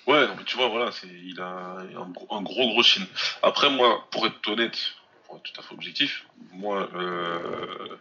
Ouais, 0.07 0.27
non, 0.27 0.35
mais 0.37 0.45
tu 0.45 0.57
vois, 0.57 0.69
voilà, 0.69 0.91
c'est, 0.93 1.07
il 1.07 1.41
a 1.41 1.77
un, 1.97 2.09
gros- 2.11 2.41
gros 2.41 2.69
gros 2.71 2.83
chin. 2.83 3.05
Après, 3.43 3.71
moi, 3.71 4.07
pour 4.11 4.27
être 4.27 4.49
honnête, 4.49 4.95
pour 5.27 5.37
être 5.37 5.45
tout 5.45 5.61
à 5.61 5.63
fait 5.63 5.75
objectif, 5.75 6.25
moi, 6.53 6.89
euh, 6.95 7.97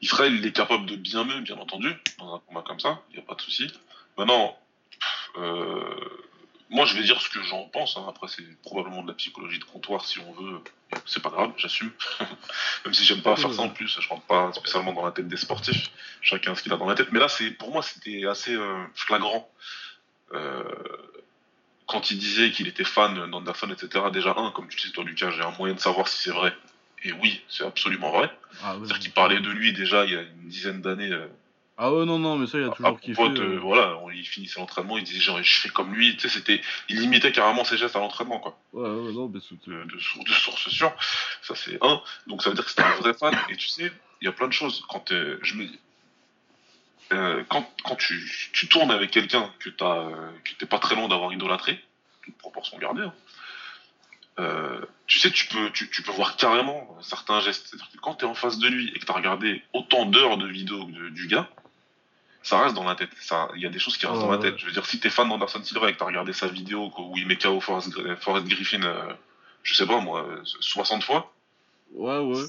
Israël, 0.00 0.34
il 0.34 0.44
est 0.46 0.52
capable 0.52 0.86
de 0.86 0.96
bien 0.96 1.24
mieux, 1.24 1.40
bien 1.40 1.56
entendu, 1.58 1.94
dans 2.18 2.34
un 2.34 2.38
combat 2.40 2.62
comme 2.66 2.80
ça, 2.80 3.00
il 3.10 3.16
n'y 3.16 3.22
a 3.22 3.26
pas 3.26 3.34
de 3.34 3.40
souci. 3.42 3.66
Maintenant, 4.18 4.58
euh, 5.36 5.94
moi, 6.68 6.84
je 6.86 6.96
vais 6.96 7.02
dire 7.02 7.20
ce 7.20 7.28
que 7.28 7.42
j'en 7.42 7.64
pense. 7.68 7.96
hein. 7.96 8.06
Après, 8.08 8.26
c'est 8.28 8.44
probablement 8.62 9.02
de 9.02 9.08
la 9.08 9.14
psychologie 9.14 9.58
de 9.58 9.64
comptoir, 9.64 10.04
si 10.04 10.18
on 10.20 10.32
veut. 10.32 10.60
C'est 11.06 11.22
pas 11.22 11.30
grave, 11.30 11.52
j'assume. 11.56 11.90
Même 12.84 12.94
si 12.94 13.04
j'aime 13.04 13.22
pas 13.22 13.36
faire 13.36 13.52
ça 13.54 13.62
en 13.62 13.68
plus, 13.70 13.98
je 14.00 14.08
rentre 14.08 14.22
pas 14.26 14.52
spécialement 14.52 14.92
dans 14.92 15.04
la 15.04 15.12
tête 15.12 15.28
des 15.28 15.36
sportifs. 15.36 15.90
Chacun 16.22 16.54
ce 16.54 16.62
qu'il 16.62 16.72
a 16.72 16.76
dans 16.76 16.88
la 16.88 16.94
tête. 16.94 17.08
Mais 17.12 17.20
là, 17.20 17.28
c'est 17.28 17.50
pour 17.52 17.72
moi, 17.72 17.82
c'était 17.82 18.24
assez 18.26 18.54
euh, 18.54 18.84
flagrant. 18.94 19.48
Euh, 20.32 20.62
quand 21.86 22.10
il 22.10 22.18
disait 22.18 22.50
qu'il 22.52 22.68
était 22.68 22.84
fan 22.84 23.28
d'Anderson, 23.30 23.68
etc., 23.70 24.04
déjà, 24.12 24.34
un, 24.36 24.50
comme 24.52 24.68
tu 24.68 24.76
le 24.76 24.82
sais, 24.82 24.90
toi, 24.92 25.02
Lucas, 25.04 25.30
j'ai 25.32 25.42
un 25.42 25.50
moyen 25.58 25.74
de 25.74 25.80
savoir 25.80 26.06
si 26.08 26.22
c'est 26.22 26.30
vrai. 26.30 26.54
Et 27.02 27.12
oui, 27.14 27.42
c'est 27.48 27.64
absolument 27.64 28.12
vrai. 28.12 28.30
Ah 28.62 28.74
C'est-à-dire 28.78 28.98
qu'il 29.00 29.12
parlait 29.12 29.40
de 29.40 29.50
lui 29.50 29.72
déjà 29.72 30.04
il 30.04 30.12
y 30.12 30.16
a 30.16 30.20
une 30.20 30.48
dizaine 30.48 30.82
d'années. 30.82 31.10
euh, 31.10 31.26
ah 31.78 31.90
ouais, 31.94 32.04
non, 32.04 32.18
non, 32.18 32.36
mais 32.36 32.46
ça, 32.46 32.58
il 32.58 32.64
a 32.64 32.66
à 32.66 32.70
toujours 32.72 33.00
kiffé. 33.00 33.14
pote, 33.14 33.38
euh. 33.40 33.58
voilà, 33.58 33.96
on- 34.02 34.10
il 34.10 34.22
finissait 34.24 34.60
l'entraînement, 34.60 34.98
il 34.98 35.04
disait 35.04 35.18
genre, 35.20 35.42
je 35.42 35.60
fais 35.60 35.70
comme 35.70 35.94
lui, 35.94 36.14
tu 36.16 36.20
sais, 36.20 36.28
c'était, 36.28 36.60
il 36.90 37.00
imitait 37.02 37.32
carrément 37.32 37.64
ses 37.64 37.78
gestes 37.78 37.96
à 37.96 38.00
l'entraînement, 38.00 38.38
quoi. 38.38 38.58
Ouais, 38.74 38.82
ouais, 38.88 39.12
non, 39.14 39.28
mais 39.32 39.40
c'était. 39.40 39.70
De, 39.70 39.84
de, 39.84 39.96
de 39.96 40.32
source 40.34 40.68
sûre. 40.68 40.92
Ça, 41.42 41.54
c'est 41.54 41.78
un. 41.82 42.02
Donc, 42.26 42.42
ça 42.42 42.50
veut 42.50 42.54
dire 42.54 42.64
que 42.64 42.70
c'était 42.70 42.82
un 42.82 42.96
vrai 42.96 43.14
fan. 43.14 43.34
Et 43.48 43.56
tu 43.56 43.66
sais, 43.68 43.90
il 44.20 44.26
y 44.26 44.28
a 44.28 44.32
plein 44.32 44.46
de 44.48 44.52
choses. 44.52 44.84
Quand 44.90 45.10
euh, 45.10 45.38
je 45.42 45.54
me 45.54 45.66
euh, 47.12 47.42
quand, 47.48 47.68
quand 47.84 47.96
tu, 47.96 48.50
tu 48.52 48.68
tournes 48.68 48.90
avec 48.90 49.10
quelqu'un 49.10 49.52
que 49.58 49.70
t'as, 49.70 49.96
euh, 50.08 50.30
que 50.44 50.52
t'es 50.58 50.66
pas 50.66 50.78
très 50.78 50.94
loin 50.94 51.08
d'avoir 51.08 51.32
idolâtré, 51.32 51.82
toute 52.22 52.36
proportion 52.38 52.78
gardée, 52.78 53.02
hein, 53.02 53.14
euh, 54.38 54.80
tu 55.06 55.18
sais, 55.18 55.30
tu 55.30 55.46
peux, 55.46 55.70
tu, 55.72 55.90
tu 55.90 56.02
peux 56.02 56.12
voir 56.12 56.36
carrément 56.36 56.96
certains 57.02 57.40
gestes. 57.40 57.66
C'est-à-dire 57.66 57.90
que 57.90 57.98
quand 57.98 58.14
tu 58.14 58.24
es 58.24 58.28
en 58.28 58.34
face 58.34 58.58
de 58.58 58.68
lui 58.68 58.88
et 58.94 58.98
que 58.98 59.04
tu 59.04 59.10
as 59.12 59.14
regardé 59.14 59.62
autant 59.72 60.06
d'heures 60.06 60.38
de 60.38 60.46
vidéos 60.46 60.84
de- 60.84 61.08
du 61.10 61.26
gars, 61.26 61.48
ça 62.42 62.58
reste 62.62 62.74
dans 62.74 62.84
la 62.84 62.94
tête. 62.94 63.10
Il 63.56 63.60
y 63.60 63.66
a 63.66 63.68
des 63.68 63.78
choses 63.78 63.98
qui 63.98 64.06
restent 64.06 64.20
dans 64.22 64.30
la 64.30 64.38
ouais. 64.38 64.42
tête. 64.50 64.58
Je 64.58 64.64
veux 64.64 64.72
dire, 64.72 64.86
si 64.86 64.98
tu 64.98 65.08
es 65.08 65.10
fan 65.10 65.28
d'Anderson 65.28 65.62
Silva 65.62 65.90
et 65.90 65.92
que 65.92 65.98
tu 65.98 66.04
as 66.04 66.06
regardé 66.06 66.32
sa 66.32 66.46
vidéo 66.48 66.90
où 66.96 67.16
il 67.18 67.26
met 67.26 67.36
KO 67.36 67.60
Forrest, 67.60 67.90
Gr- 67.90 68.16
Forrest 68.16 68.46
Griffin, 68.46 68.82
euh, 68.82 69.12
je 69.62 69.74
sais 69.74 69.86
pas 69.86 70.00
moi, 70.00 70.24
euh, 70.26 70.40
60 70.60 71.04
fois, 71.04 71.34
Ouais, 71.92 72.18
ouais. 72.18 72.42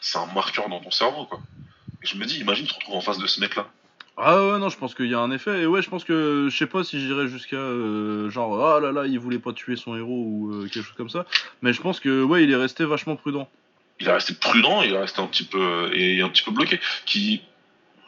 c'est 0.00 0.18
un 0.18 0.26
marqueur 0.26 0.68
dans 0.68 0.78
ton 0.78 0.92
cerveau. 0.92 1.24
quoi. 1.26 1.40
Et 2.02 2.06
je 2.06 2.16
me 2.16 2.26
dis, 2.26 2.38
imagine, 2.38 2.66
tu 2.66 2.72
te 2.74 2.78
retrouves 2.78 2.96
en 2.96 3.00
face 3.00 3.18
de 3.18 3.26
ce 3.26 3.40
mec-là. 3.40 3.66
Ah 4.16 4.36
ouais, 4.36 4.58
non, 4.58 4.68
je 4.68 4.78
pense 4.78 4.94
qu'il 4.94 5.06
y 5.06 5.14
a 5.14 5.18
un 5.18 5.30
effet. 5.32 5.62
Et 5.62 5.66
ouais, 5.66 5.82
je 5.82 5.90
pense 5.90 6.04
que, 6.04 6.48
je 6.48 6.56
sais 6.56 6.66
pas 6.68 6.84
si 6.84 7.00
j'irais 7.00 7.26
jusqu'à 7.26 7.56
euh, 7.56 8.30
genre, 8.30 8.64
ah 8.64 8.78
là 8.80 8.92
là, 8.92 9.06
il 9.06 9.18
voulait 9.18 9.40
pas 9.40 9.52
tuer 9.52 9.76
son 9.76 9.96
héros 9.96 10.24
ou 10.26 10.52
euh, 10.52 10.68
quelque 10.68 10.84
chose 10.84 10.96
comme 10.96 11.10
ça. 11.10 11.26
Mais 11.62 11.72
je 11.72 11.82
pense 11.82 11.98
que, 11.98 12.22
ouais, 12.22 12.44
il 12.44 12.50
est 12.52 12.56
resté 12.56 12.84
vachement 12.84 13.16
prudent. 13.16 13.48
il 13.98 14.06
est 14.06 14.12
resté 14.12 14.34
prudent, 14.34 14.82
il 14.82 14.92
est 14.92 14.98
resté 14.98 15.20
un 15.20 15.26
petit 15.26 15.44
peu 15.44 15.90
et 15.92 16.20
un 16.22 16.28
petit 16.28 16.44
peu 16.44 16.52
bloqué. 16.52 16.78
Qui 17.06 17.42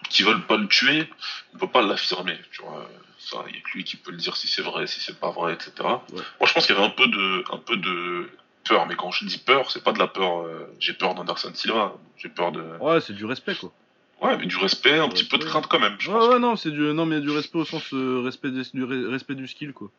qui 0.09 0.23
veulent 0.23 0.47
pas 0.47 0.57
le 0.57 0.69
tuer, 0.69 1.09
on 1.55 1.59
peut 1.59 1.67
pas 1.67 1.83
l'affirmer. 1.83 2.39
Tu 2.53 2.63
vois, 2.63 2.89
ça, 3.19 3.39
il 3.49 3.57
y 3.57 3.59
a 3.59 3.61
que 3.61 3.71
lui 3.75 3.83
qui 3.83 3.97
peut 3.97 4.13
le 4.13 4.17
dire 4.19 4.37
si 4.37 4.47
c'est 4.47 4.63
vrai, 4.63 4.87
si 4.87 5.01
c'est 5.01 5.19
pas 5.19 5.31
vrai, 5.31 5.55
etc. 5.55 5.73
Moi, 5.83 6.01
je 6.47 6.53
pense 6.53 6.67
qu'il 6.67 6.77
y 6.77 6.79
avait 6.79 6.87
un 6.87 6.91
peu 6.91 7.09
de 7.09 7.45
un 7.53 7.59
peu 7.59 7.77
de 7.77 8.29
peur, 8.69 8.87
mais 8.87 8.95
quand 8.95 9.11
je 9.11 9.25
dis 9.25 9.39
peur, 9.39 9.69
c'est 9.73 9.83
pas 9.83 9.91
de 9.93 9.99
la 9.99 10.07
peur. 10.07 10.43
euh, 10.43 10.73
j'ai 10.79 10.93
peur 10.93 11.17
d'Anderson 11.17 11.51
Silva, 11.55 11.95
j'ai 12.17 12.29
peur 12.29 12.53
de 12.53 12.63
Ouais, 12.81 13.01
c'est 13.01 13.15
du 13.15 13.25
respect, 13.25 13.57
quoi. 13.57 13.73
Ouais, 14.23 14.37
mais 14.39 14.47
du 14.47 14.57
respect, 14.57 14.99
un 14.99 15.09
petit 15.09 15.25
peu 15.25 15.39
de 15.39 15.45
crainte 15.45 15.67
quand 15.69 15.79
même. 15.81 15.97
Je 15.99 16.11
Ouais, 16.11 16.19
pense. 16.19 16.29
ouais, 16.29 16.39
non, 16.39 16.57
c'est 16.57 16.71
du, 16.71 16.81
non, 16.81 17.07
mais 17.07 17.21
du 17.21 17.31
respect 17.31 17.59
au 17.59 17.65
sens 17.65 17.93
euh, 17.93 18.21
respect 18.25 18.51
des- 18.51 18.63
du 18.75 18.85
re- 18.85 19.09
respect 19.09 19.35
du 19.35 19.47
skill, 19.47 19.73
quoi. 19.73 19.91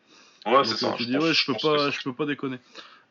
Ouais, 0.45 0.63
c'est 0.63 0.77
ça. 0.77 0.93
Tu 0.97 1.03
je 1.03 1.07
dis, 1.09 1.13
pense- 1.15 1.23
ouais, 1.23 1.33
je 1.33 1.41
je 1.41 1.45
peux 1.51 1.57
pas, 1.61 1.89
je 1.89 2.01
peux 2.03 2.13
pas 2.13 2.25
déconner. 2.25 2.57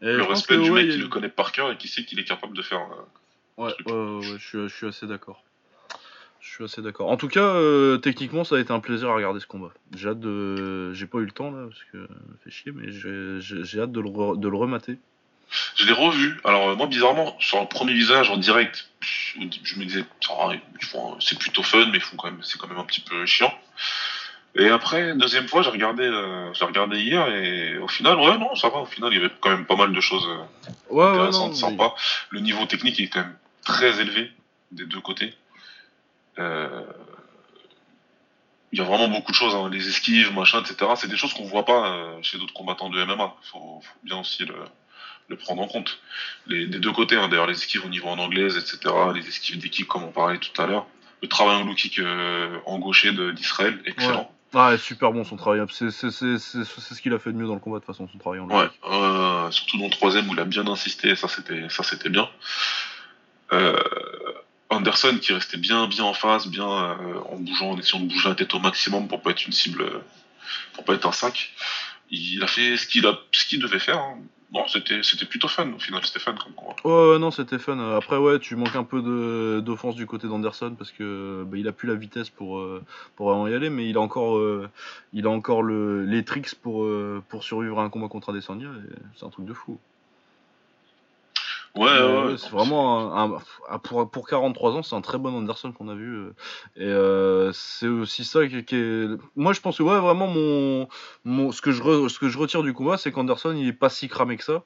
Et 0.02 0.12
le 0.12 0.22
respect 0.24 0.56
que, 0.56 0.60
du 0.62 0.70
ouais, 0.70 0.82
mec 0.84 0.92
qui 0.92 0.98
le 0.98 1.08
connaît 1.08 1.28
par 1.28 1.52
cœur 1.52 1.70
et 1.72 1.76
qui 1.76 1.88
sait 1.88 2.04
qu'il 2.04 2.18
est 2.20 2.24
capable 2.24 2.56
de 2.56 2.62
faire. 2.62 2.80
euh, 2.80 3.62
Ouais, 3.62 3.72
ouais, 3.86 4.22
je 4.22 4.36
suis, 4.38 4.68
je 4.68 4.74
suis 4.74 4.86
assez 4.86 5.06
d'accord. 5.06 5.42
Je 6.40 6.48
suis 6.52 6.64
assez 6.64 6.82
d'accord. 6.82 7.10
En 7.10 7.16
tout 7.16 7.28
cas, 7.28 7.40
euh, 7.54 7.96
techniquement, 7.96 8.44
ça 8.44 8.56
a 8.56 8.60
été 8.60 8.72
un 8.72 8.78
plaisir 8.80 9.08
à 9.08 9.14
regarder 9.14 9.40
ce 9.40 9.46
combat. 9.46 9.70
J'ai 9.96 10.10
hâte 10.10 10.20
de. 10.20 10.92
J'ai 10.92 11.06
pas 11.06 11.18
eu 11.18 11.24
le 11.24 11.30
temps 11.32 11.50
là, 11.50 11.66
parce 11.66 11.82
que 11.92 12.06
ça 12.06 12.14
fait 12.44 12.50
chier, 12.50 12.72
mais 12.72 12.92
j'ai- 12.92 13.80
hâte 13.80 13.90
de 13.92 14.00
le, 14.00 14.08
re- 14.08 14.38
de 14.38 14.48
le 14.48 14.56
remater. 14.56 14.98
Je 15.76 15.84
l'ai 15.86 15.92
revu. 15.92 16.40
Alors, 16.44 16.70
euh, 16.70 16.74
moi, 16.74 16.86
bizarrement, 16.86 17.36
sur 17.40 17.60
le 17.60 17.66
premier 17.66 17.92
visage 17.92 18.30
en 18.30 18.36
direct, 18.36 18.88
je 19.00 19.38
me 19.78 19.84
disais, 19.84 20.04
Ah, 20.30 20.50
c'est 21.20 21.38
plutôt 21.38 21.62
fun, 21.62 21.86
mais 21.92 21.98
quand 22.16 22.24
même, 22.30 22.42
c'est 22.42 22.58
quand 22.58 22.68
même 22.68 22.78
un 22.78 22.84
petit 22.84 23.00
peu 23.00 23.24
chiant. 23.26 23.52
Et 24.58 24.68
après, 24.70 25.14
deuxième 25.14 25.48
fois, 25.48 25.62
j'ai 25.62 25.70
regardé, 25.70 26.02
euh, 26.04 26.52
j'ai 26.54 26.64
regardé 26.64 26.98
hier, 26.98 27.28
et 27.28 27.76
au 27.78 27.88
final, 27.88 28.16
ouais, 28.18 28.38
non, 28.38 28.54
ça 28.54 28.70
va. 28.70 28.78
Au 28.78 28.86
final, 28.86 29.12
il 29.12 29.20
y 29.20 29.24
avait 29.24 29.32
quand 29.40 29.50
même 29.50 29.66
pas 29.66 29.76
mal 29.76 29.92
de 29.92 30.00
choses 30.00 30.26
euh, 30.26 30.72
Ouais, 30.90 31.04
ouais, 31.04 31.12
non. 31.12 31.12
intéressantes, 31.14 31.56
sympas. 31.56 31.94
Le 32.30 32.40
niveau 32.40 32.64
technique 32.64 32.98
est 32.98 33.08
quand 33.08 33.20
même 33.20 33.36
très 33.64 34.00
élevé 34.00 34.32
des 34.72 34.86
deux 34.86 35.00
côtés. 35.00 35.34
Euh, 36.38 36.82
Il 38.72 38.78
y 38.78 38.82
a 38.82 38.84
vraiment 38.84 39.08
beaucoup 39.08 39.30
de 39.30 39.36
choses, 39.36 39.54
hein, 39.54 39.68
les 39.70 39.88
esquives, 39.88 40.32
machin, 40.32 40.60
etc. 40.60 40.90
C'est 40.96 41.08
des 41.08 41.16
choses 41.16 41.34
qu'on 41.34 41.44
voit 41.44 41.64
pas 41.64 42.18
chez 42.22 42.36
d'autres 42.38 42.52
combattants 42.54 42.90
de 42.90 43.02
MMA. 43.04 43.34
Faut, 43.52 43.80
faut 43.82 43.98
bien 44.02 44.18
aussi 44.18 44.44
le, 44.44 44.54
le 45.28 45.36
prendre 45.36 45.62
en 45.62 45.66
compte. 45.68 45.98
Les, 46.46 46.66
des 46.66 46.78
deux 46.78 46.92
côtés, 46.92 47.16
hein, 47.16 47.28
d'ailleurs, 47.28 47.46
les 47.46 47.54
esquives 47.56 47.84
au 47.84 47.88
niveau 47.88 48.08
en 48.08 48.18
anglaise, 48.18 48.56
etc. 48.56 48.94
Les 49.14 49.26
esquives 49.26 49.58
kicks, 49.68 49.86
comme 49.88 50.04
on 50.04 50.12
parlait 50.12 50.38
tout 50.38 50.60
à 50.62 50.66
l'heure. 50.66 50.86
Le 51.22 51.28
travail 51.28 51.56
en 51.56 51.64
low 51.64 51.74
kick 51.74 51.98
euh, 51.98 52.58
en 52.66 52.78
gaucher 52.78 53.12
d'Israël, 53.32 53.80
excellent. 53.86 54.30
Ah, 54.54 54.76
super 54.78 55.12
bon 55.12 55.24
son 55.24 55.36
travail. 55.36 55.60
C'est 55.70 55.90
ce 55.90 57.00
qu'il 57.02 57.12
a 57.12 57.18
fait 57.18 57.32
de 57.32 57.36
mieux 57.36 57.46
dans 57.46 57.54
le 57.54 57.60
combat 57.60 57.78
de 57.78 57.84
toute 57.84 57.92
façon, 57.94 58.08
son 58.10 58.18
travail 58.18 58.40
en 58.40 58.46
Ouais, 58.48 58.54
logique. 58.64 58.72
euh, 58.90 59.50
surtout 59.50 59.78
dans 59.78 59.84
le 59.86 59.90
troisième 59.90 60.28
où 60.28 60.34
il 60.34 60.40
a 60.40 60.44
bien 60.44 60.66
insisté, 60.66 61.14
ça 61.16 61.26
c'était 61.28 62.08
bien. 62.08 62.28
Euh, 63.52 63.76
Anderson 64.70 65.18
qui 65.20 65.32
restait 65.32 65.56
bien 65.56 65.86
bien 65.88 66.04
en 66.04 66.14
face, 66.14 66.48
bien 66.48 66.64
en 66.64 67.36
bougeant, 67.36 67.70
en 67.72 67.78
essayant 67.78 68.00
de 68.04 68.08
bouger 68.08 68.28
la 68.28 68.34
tête 68.34 68.52
au 68.54 68.58
maximum 68.58 69.08
pour 69.08 69.20
pas 69.22 69.30
être 69.30 69.46
une 69.46 69.52
cible, 69.52 69.84
pour 70.74 70.84
pas 70.84 70.94
être 70.94 71.06
un 71.06 71.12
sac. 71.12 71.52
Il 72.10 72.42
a 72.42 72.46
fait 72.46 72.76
ce 72.76 72.86
qu'il 72.86 73.06
a 73.06 73.18
ce 73.32 73.56
devait 73.60 73.78
faire. 73.78 73.98
hein. 73.98 74.18
Bon, 74.52 74.64
c'était 74.68 75.00
plutôt 75.28 75.48
fun 75.48 75.72
au 75.72 75.78
final, 75.80 76.04
c'était 76.04 76.20
fun 76.20 76.34
comme 76.34 76.52
ouais, 77.12 77.18
non, 77.18 77.32
c'était 77.32 77.58
fun. 77.58 77.78
Après, 77.96 78.16
ouais, 78.16 78.38
tu 78.38 78.54
manques 78.54 78.76
un 78.76 78.84
peu 78.84 79.60
d'offense 79.60 79.96
du 79.96 80.06
côté 80.06 80.28
d'Anderson 80.28 80.76
parce 80.78 80.92
que 80.92 81.44
bah, 81.44 81.58
il 81.58 81.66
a 81.66 81.72
plus 81.72 81.88
la 81.88 81.96
vitesse 81.96 82.30
pour, 82.30 82.58
euh, 82.58 82.80
pour 83.16 83.28
vraiment 83.28 83.48
y 83.48 83.54
aller, 83.54 83.70
mais 83.70 83.88
il 83.88 83.96
a 83.96 84.00
encore, 84.00 84.38
euh, 84.38 84.70
le, 85.64 86.04
les 86.04 86.24
tricks 86.24 86.54
pour, 86.54 86.84
euh, 86.84 87.22
pour 87.28 87.42
survivre 87.42 87.80
à 87.80 87.82
un 87.82 87.90
combat 87.90 88.06
contre 88.08 88.30
Adesanya. 88.30 88.70
C'est 89.16 89.26
un 89.26 89.30
truc 89.30 89.46
de 89.46 89.52
fou. 89.52 89.78
Ouais, 91.76 91.84
Mais, 91.86 92.24
ouais, 92.30 92.38
c'est 92.38 92.50
vraiment 92.50 93.14
un, 93.14 93.38
un- 93.68 93.78
pour, 93.78 94.10
pour 94.10 94.26
43 94.28 94.72
ans, 94.76 94.82
c'est 94.82 94.96
un 94.96 95.00
très 95.02 95.18
bon 95.18 95.34
Anderson 95.36 95.72
qu'on 95.72 95.88
a 95.88 95.94
vu. 95.94 96.14
euh, 96.16 96.30
Et 96.76 96.84
euh, 96.86 97.52
c'est 97.52 97.86
aussi 97.88 98.24
ça 98.24 98.46
qui, 98.46 98.64
qui 98.64 98.76
est. 98.76 99.08
Moi, 99.36 99.52
je 99.52 99.60
pense 99.60 99.78
que 99.78 99.82
ouais, 99.82 99.98
vraiment, 100.00 100.26
mon, 100.26 100.88
mon, 101.24 101.52
ce, 101.52 101.60
que 101.60 101.72
je 101.72 101.82
re- 101.82 102.08
ce 102.08 102.18
que 102.18 102.28
je 102.28 102.38
retire 102.38 102.62
du 102.62 102.72
combat, 102.72 102.96
c'est 102.96 103.12
qu'Anderson, 103.12 103.54
il 103.56 103.68
est 103.68 103.72
pas 103.72 103.90
si 103.90 104.08
cramé 104.08 104.36
que 104.36 104.44
ça. 104.44 104.64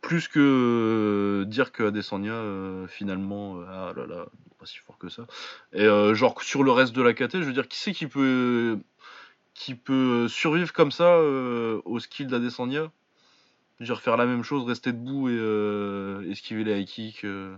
Plus 0.00 0.26
que 0.28 0.40
euh, 0.40 1.44
dire 1.46 1.72
que 1.72 1.84
Adesanya, 1.84 2.32
euh, 2.32 2.86
finalement, 2.88 3.58
euh, 3.60 3.64
ah 3.68 3.92
là 3.96 4.06
là, 4.06 4.26
pas 4.58 4.66
si 4.66 4.78
fort 4.78 4.98
que 4.98 5.08
ça. 5.08 5.26
Et 5.72 5.82
euh, 5.84 6.14
genre, 6.14 6.42
sur 6.42 6.64
le 6.64 6.72
reste 6.72 6.92
de 6.94 7.02
la 7.02 7.14
KT, 7.14 7.34
je 7.40 7.44
veux 7.46 7.52
dire, 7.52 7.68
qui 7.68 7.78
c'est 7.78 7.92
qui 7.92 8.06
peut, 8.08 8.78
qui 9.54 9.74
peut 9.74 10.28
survivre 10.28 10.72
comme 10.72 10.92
ça 10.92 11.04
euh, 11.16 11.80
au 11.84 12.00
skill 12.00 12.28
d'Adesanya? 12.28 12.90
Je 13.80 13.84
veux 13.84 13.94
dire, 13.94 14.00
faire 14.02 14.16
la 14.16 14.26
même 14.26 14.42
chose, 14.44 14.66
rester 14.66 14.92
debout 14.92 15.28
et 15.28 15.36
euh, 15.36 16.30
esquiver 16.30 16.64
les 16.64 16.80
high 16.80 16.86
kicks. 16.86 17.24
euh. 17.24 17.56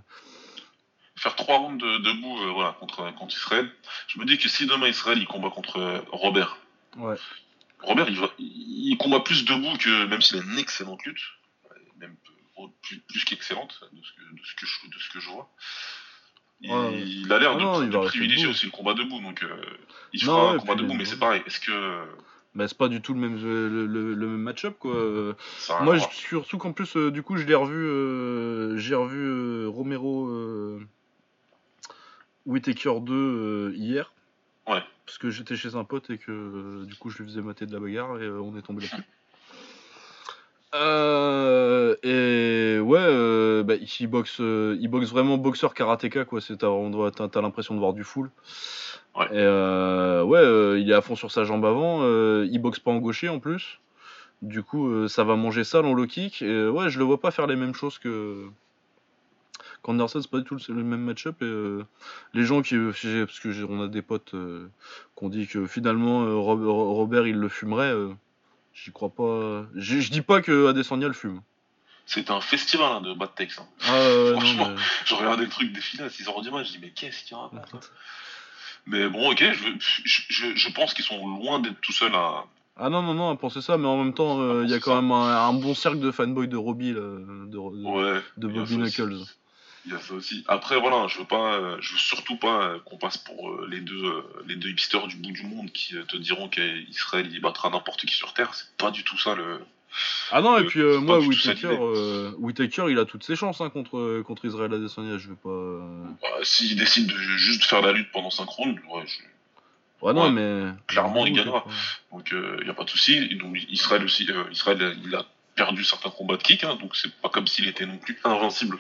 faire 1.17 1.37
trois 1.37 1.59
rounds 1.59 1.79
de, 1.83 1.99
debout 1.99 2.39
euh, 2.43 2.53
voilà, 2.53 2.73
contre, 2.81 3.15
contre 3.17 3.35
Israël. 3.37 3.71
Je 4.09 4.19
me 4.19 4.25
dis 4.25 4.39
que 4.39 4.49
si 4.49 4.67
demain 4.67 4.89
Israël 4.89 5.19
il 5.19 5.27
combat 5.27 5.51
contre 5.51 6.03
Robert, 6.13 6.59
Ouais. 6.97 7.17
Robert 7.81 8.09
il, 8.09 8.19
va, 8.19 8.31
il 8.39 8.97
combat 8.99 9.21
plus 9.21 9.45
debout 9.45 9.77
que 9.79 10.07
même 10.07 10.23
s'il 10.23 10.39
a 10.39 10.43
une 10.43 10.59
excellente 10.59 11.05
lutte, 11.05 11.21
même 11.99 12.17
plus, 12.83 12.99
plus 13.01 13.25
qu'excellente 13.25 13.81
de 13.93 14.01
ce 14.03 14.13
que, 14.13 14.21
de, 14.35 14.45
ce 14.45 14.55
que 14.55 14.65
je, 14.67 14.89
de 14.89 14.99
ce 15.03 15.09
que 15.11 15.21
je 15.21 15.29
vois. 15.29 15.51
Il, 16.61 16.71
Ouais. 16.71 17.03
il 17.05 17.33
a 17.33 17.39
l'air 17.41 17.51
Ah 17.53 17.57
de, 17.57 17.61
non, 17.61 17.81
de 17.81 18.07
privilégier 18.07 18.47
aussi 18.47 18.67
le 18.67 18.71
combat 18.71 18.95
debout, 18.95 19.21
donc 19.21 19.43
euh, 19.43 19.57
il 20.13 20.25
Non, 20.25 20.33
fera 20.33 20.51
ouais, 20.51 20.55
un 20.55 20.59
combat 20.61 20.75
debout, 20.77 20.95
mais 20.95 21.05
c'est 21.05 21.19
pareil. 21.19 21.43
Est-ce 21.47 21.61
que 21.61 22.07
Bah, 22.55 22.69
c'est 22.69 22.79
pas 22.79 22.87
du 22.89 23.01
tout 23.03 23.15
le 23.15 23.21
même, 23.21 23.37
le, 23.43 23.87
le- 23.87 24.15
le 24.15 24.27
même 24.29 24.41
match-up 24.41 24.77
quoi. 24.79 24.93
A 25.71 25.83
Moi, 25.83 25.97
je- 25.97 26.05
surtout 26.15 26.57
qu'en 26.59 26.73
plus, 26.73 26.97
euh, 26.97 27.11
du 27.11 27.23
coup, 27.23 27.37
je 27.37 27.45
l'ai 27.47 27.55
revu, 27.57 27.75
euh, 27.85 28.77
j'ai 28.77 28.95
revu 28.95 29.19
euh, 29.21 29.67
Romero 29.69 30.29
euh, 30.29 30.81
Whittaker 32.47 33.01
2 33.01 33.13
euh, 33.13 33.73
hier. 33.75 34.13
Ouais. 34.69 34.83
Parce 35.05 35.19
que 35.19 35.31
j'étais 35.31 35.57
chez 35.57 35.75
un 35.75 35.85
pote 35.85 36.11
et 36.11 36.19
que 36.19 36.31
euh, 36.31 36.85
du 36.87 36.95
coup, 36.95 37.11
je 37.11 37.19
lui 37.19 37.25
faisais 37.25 37.43
mater 37.43 37.67
de 37.67 37.73
la 37.73 37.81
bagarre 37.81 38.19
et 38.21 38.25
euh, 38.25 38.41
on 38.41 38.57
est 38.57 38.63
tombé 38.63 38.83
là-dessus. 38.83 39.03
Euh, 40.77 41.95
et 42.03 42.81
ouais, 42.81 42.99
euh, 42.99 43.63
bah, 43.63 43.75
il, 43.77 44.07
boxe, 44.09 44.39
euh, 44.41 44.77
il 44.81 44.89
boxe 44.89 45.11
vraiment 45.11 45.39
boxeur 45.39 45.73
karatéka 45.73 46.25
quoi. 46.25 46.41
C'est, 46.41 46.57
t'as, 46.59 46.67
on 46.67 46.91
doit- 46.91 47.13
t'as- 47.13 47.29
t'as 47.29 47.41
l'impression 47.41 47.75
de 47.75 47.79
voir 47.79 47.93
du 47.93 48.03
full. 48.03 48.29
Ouais. 49.17 49.27
Euh, 49.33 50.23
ouais, 50.25 50.41
euh, 50.41 50.79
il 50.79 50.91
est 50.91 50.95
à 50.95 51.01
fond 51.01 51.15
sur 51.17 51.31
sa 51.31 51.45
jambe 51.45 51.65
avant. 51.65 52.01
euh, 52.03 52.49
il 52.51 52.59
boxe 52.61 52.79
pas 52.81 52.91
en 52.91 52.99
gaucher 52.99 53.29
en 53.29 53.39
plus. 53.39 53.79
Du 54.43 54.63
coup, 54.63 55.09
ça 55.09 55.25
va 55.25 55.37
manger 55.37 55.65
ça 55.65 55.81
dans 55.83 55.95
low 55.95 56.07
kick. 56.07 56.43
Et 56.43 56.69
ouais, 56.69 56.91
je 56.91 56.99
le 56.99 57.05
vois 57.05 57.21
pas 57.21 57.31
faire 57.31 57.47
les 57.47 57.57
mêmes 57.57 57.75
choses 57.75 57.99
que 57.99 58.45
qu'Anderson. 59.83 60.21
C'est 60.21 60.31
pas 60.31 60.39
du 60.39 60.45
tout 60.45 60.59
le, 60.69 60.83
même 60.83 61.01
match-up. 61.01 61.41
Et 61.43 61.79
les 62.35 62.45
gens 62.45 62.61
qui, 62.61 62.77
parce 62.77 63.41
que 63.41 63.65
on 63.65 63.83
a 63.83 63.89
des 63.89 64.03
potes 64.03 64.33
qui 64.33 65.25
ont 65.25 65.29
dit 65.29 65.47
que 65.47 65.67
finalement 65.67 66.43
Rob- 66.43 66.67
Robert 66.67 67.27
il 67.27 67.37
le 67.37 67.49
fumerait. 67.49 67.95
J'y 68.75 68.91
crois 68.93 69.09
pas. 69.11 69.65
Je 69.77 70.11
dis 70.11 70.21
pas 70.23 70.43
que 70.43 70.67
Adesanya 70.67 71.07
le 71.07 71.15
fume. 71.15 71.41
C'était 72.07 72.33
un 72.33 72.41
festival 72.41 72.93
hein, 72.93 73.01
de 73.01 73.15
bad 73.15 73.31
hein. 73.39 73.45
Ah 73.87 73.93
non, 73.93 74.41
Franchement. 74.41 74.69
mais- 74.71 74.83
Je 75.07 75.15
regardais 75.15 75.45
le 75.45 75.49
truc 75.51 75.73
défiler 75.73 76.03
à 76.05 76.09
6h 76.09 76.43
du 76.43 76.51
match, 76.51 76.67
je 76.67 76.73
dis 76.73 76.79
mais 76.83 76.91
qu'est-ce 76.91 77.25
qu'il 77.25 77.35
raconte 77.37 77.91
Mais 78.87 79.09
bon, 79.09 79.31
ok, 79.31 79.43
je, 79.43 79.71
je, 80.55 80.69
pense 80.73 80.93
qu'ils 80.95 81.05
sont 81.05 81.27
loin 81.27 81.59
d'être 81.59 81.81
tout 81.81 81.93
seuls 81.93 82.15
à. 82.15 82.45
Ah 82.77 82.91
non, 82.91 83.03
non, 83.03 83.15
non, 83.15 83.31
à 83.31 83.37
penser 83.37 83.63
ça, 83.63 83.79
mais 83.79 83.87
en 83.87 84.03
même 84.03 84.15
temps, 84.15 84.41
euh, 84.41 84.65
il 84.65 84.71
y 84.71 84.75
a 84.75 84.81
quand 84.81 84.97
ça. 84.97 85.01
même 85.01 85.13
un, 85.13 85.49
un 85.49 85.53
bon 85.55 85.75
cercle 85.75 86.01
de 86.01 86.11
fanboys 86.11 86.49
de 86.49 86.57
Robbie, 86.57 86.93
là, 86.93 87.01
de, 87.01 87.47
de- 87.51 87.59
Ouais. 87.59 88.21
y 88.37 88.41
Bobby. 88.41 88.77
Knuckles. 88.77 89.25
Il 89.87 89.93
y 89.93 89.95
a 89.95 90.01
ça 90.01 90.15
aussi. 90.15 90.45
Après, 90.49 90.79
voilà, 90.81 91.07
je 91.09 91.19
veux 91.19 91.25
pas, 91.27 91.55
euh, 91.55 91.77
je 91.81 91.93
veux 91.93 91.99
surtout 91.99 92.37
pas 92.37 92.63
euh, 92.63 92.79
qu'on 92.87 92.97
passe 92.97 93.19
pour 93.19 93.51
euh, 93.51 93.69
les 93.71 93.81
deux, 93.81 94.05
euh, 94.05 94.23
les 94.47 94.57
deux 94.57 94.71
hipsters 94.71 95.07
du 95.07 95.17
bout 95.17 95.31
du 95.33 95.45
monde 95.45 95.71
qui 95.73 95.95
te 96.09 96.17
diront 96.17 96.49
qu'Israël 96.49 97.29
il 97.31 97.41
battra 97.41 97.71
n'importe 97.71 98.05
qui 98.07 98.15
sur 98.15 98.33
terre. 98.35 98.55
C'est 98.55 98.75
pas 98.77 98.91
du 98.91 99.05
tout 99.05 99.19
ça 99.19 99.35
le. 99.35 99.61
Ah 100.33 100.41
non, 100.41 100.57
et 100.59 100.63
Euh, 100.63 100.67
puis 100.67 100.81
euh, 100.81 100.99
moi, 101.01 101.19
l'idée. 101.21 101.55
euh, 101.65 102.33
Whittaker, 102.39 102.87
il 102.91 102.99
a 102.99 103.05
toutes 103.05 103.25
ses 103.25 103.37
chances 103.37 103.61
hein, 103.61 103.71
contre, 103.71 104.23
contre 104.23 104.45
Israël 104.45 104.73
Adesanya, 104.75 105.19
je 105.19 105.29
vais 105.29 105.37
pas... 105.37 105.49
euh, 105.49 106.05
Bah, 106.23 106.29
S'il 106.43 106.77
décide 106.77 107.07
de 107.07 107.17
juste 107.37 107.65
faire 107.65 107.81
la 107.83 107.93
lutte 107.93 108.11
pendant 108.13 108.31
5 108.31 108.49
rounds, 108.49 108.81
ouais, 108.93 109.05
je- 109.07 109.23
Ouais, 110.05 110.13
non, 110.13 110.25
Ouais, 110.25 110.31
mais... 110.33 110.73
clairement, 110.87 111.25
il 111.25 111.33
gagnera. 111.33 111.65
donc 112.13 112.31
il 112.61 112.67
y 112.67 112.71
a 112.71 112.75
pas 112.75 112.85
de 112.85 112.91
souci. 112.91 113.35
Donc 113.37 113.57
Israël 113.71 114.05
aussi, 114.05 114.27
euh, 114.31 114.45
Israël 114.51 114.99
il 115.05 115.15
a 115.15 115.25
perdu 115.55 115.83
certains 115.85 116.11
combats 116.11 116.37
de 116.37 116.43
kick, 116.43 116.65
hein, 116.65 116.77
donc 116.81 116.95
c'est 116.97 117.15
pas 117.23 117.29
comme 117.31 117.47
s'il 117.47 117.67
était 117.69 117.87
non 117.87 117.97
plus 117.97 118.19
invincible 118.25 118.79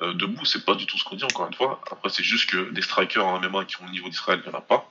euh, 0.00 0.14
debout. 0.14 0.44
C'est 0.46 0.64
pas 0.64 0.74
du 0.76 0.86
tout 0.86 0.96
ce 0.96 1.04
qu'on 1.04 1.16
dit 1.16 1.24
encore 1.24 1.48
une 1.48 1.54
fois. 1.54 1.82
Après, 1.90 2.08
c'est 2.08 2.22
juste 2.22 2.48
que 2.48 2.70
des 2.70 2.80
strikers 2.82 3.26
en 3.26 3.40
MMA 3.40 3.64
qui 3.66 3.76
ont 3.82 3.86
le 3.86 3.90
niveau 3.90 4.08
d'Israël, 4.08 4.40
il 4.42 4.48
y 4.50 4.54
en 4.54 4.56
a 4.58 4.62
pas. 4.62 4.90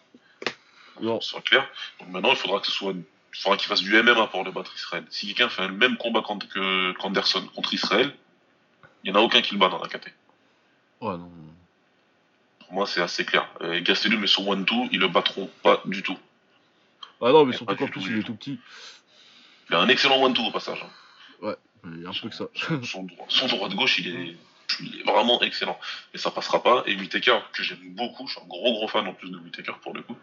Non. 1.01 1.19
soit 1.21 1.41
clair. 1.41 1.67
Donc 1.99 2.09
maintenant, 2.09 2.29
il 2.31 2.35
faudra 2.37 2.59
que 2.59 2.67
ce 2.67 2.71
soit, 2.73 2.93
il 3.35 3.41
faudra 3.41 3.57
qu'il 3.57 3.67
fasse 3.67 3.81
du 3.81 3.91
MMA 4.01 4.27
pour 4.27 4.43
le 4.43 4.51
battre 4.51 4.73
Israël. 4.75 5.05
Si 5.09 5.27
quelqu'un 5.27 5.49
fait 5.49 5.67
le 5.67 5.73
même 5.73 5.97
combat 5.97 6.21
qu'Anderson 6.21 7.47
contre 7.55 7.73
Israël, 7.73 8.13
il 9.03 9.11
n'y 9.11 9.17
en 9.17 9.21
a 9.21 9.23
aucun 9.23 9.41
qui 9.41 9.53
le 9.53 9.59
bat 9.59 9.69
dans 9.69 9.81
la 9.81 9.87
KT. 9.87 10.07
Ouais, 11.01 11.17
non. 11.17 11.31
Pour 12.59 12.73
moi, 12.73 12.85
c'est 12.87 13.01
assez 13.01 13.25
clair. 13.25 13.47
Et 13.61 13.81
Gastelum 13.81 14.23
et 14.23 14.27
son 14.27 14.45
1-2, 14.55 14.89
ils 14.91 14.99
le 14.99 15.07
battront 15.07 15.49
pas 15.61 15.81
du 15.85 16.01
tout. 16.03 16.17
Ah 17.21 17.31
non, 17.31 17.45
mais 17.45 17.51
Mais 17.51 17.57
surtout 17.57 17.75
qu'en 17.75 17.87
plus, 17.87 18.05
il 18.07 18.19
est 18.19 18.23
tout. 18.23 18.35
petit. 18.35 18.59
Il 19.69 19.75
a 19.75 19.79
un 19.79 19.87
excellent 19.89 20.27
1-2 20.29 20.47
au 20.47 20.51
passage. 20.51 20.83
hein. 20.83 21.55
Il 21.85 22.01
y 22.01 22.05
a 22.05 22.09
un 22.09 22.13
peu 22.13 22.29
que 22.29 22.35
ça. 22.35 22.45
Son, 22.53 22.81
son 22.83 23.03
droit, 23.03 23.25
son 23.27 23.47
droit 23.47 23.67
de 23.67 23.75
gauche, 23.75 23.99
il 23.99 24.07
est, 24.07 24.37
il 24.79 25.01
est 25.01 25.03
vraiment 25.03 25.41
excellent. 25.41 25.77
Et 26.13 26.17
ça 26.17 26.31
passera 26.31 26.63
pas. 26.63 26.83
Et 26.85 26.95
Whittaker, 26.95 27.39
que 27.51 27.61
j'aime 27.61 27.79
beaucoup, 27.93 28.25
je 28.27 28.33
suis 28.33 28.41
un 28.41 28.47
gros 28.47 28.71
gros 28.73 28.87
fan 28.87 29.05
en 29.05 29.13
plus 29.13 29.29
de 29.29 29.37
Whittaker 29.37 29.73
pour 29.81 29.93
le 29.93 30.01
coup. 30.01 30.15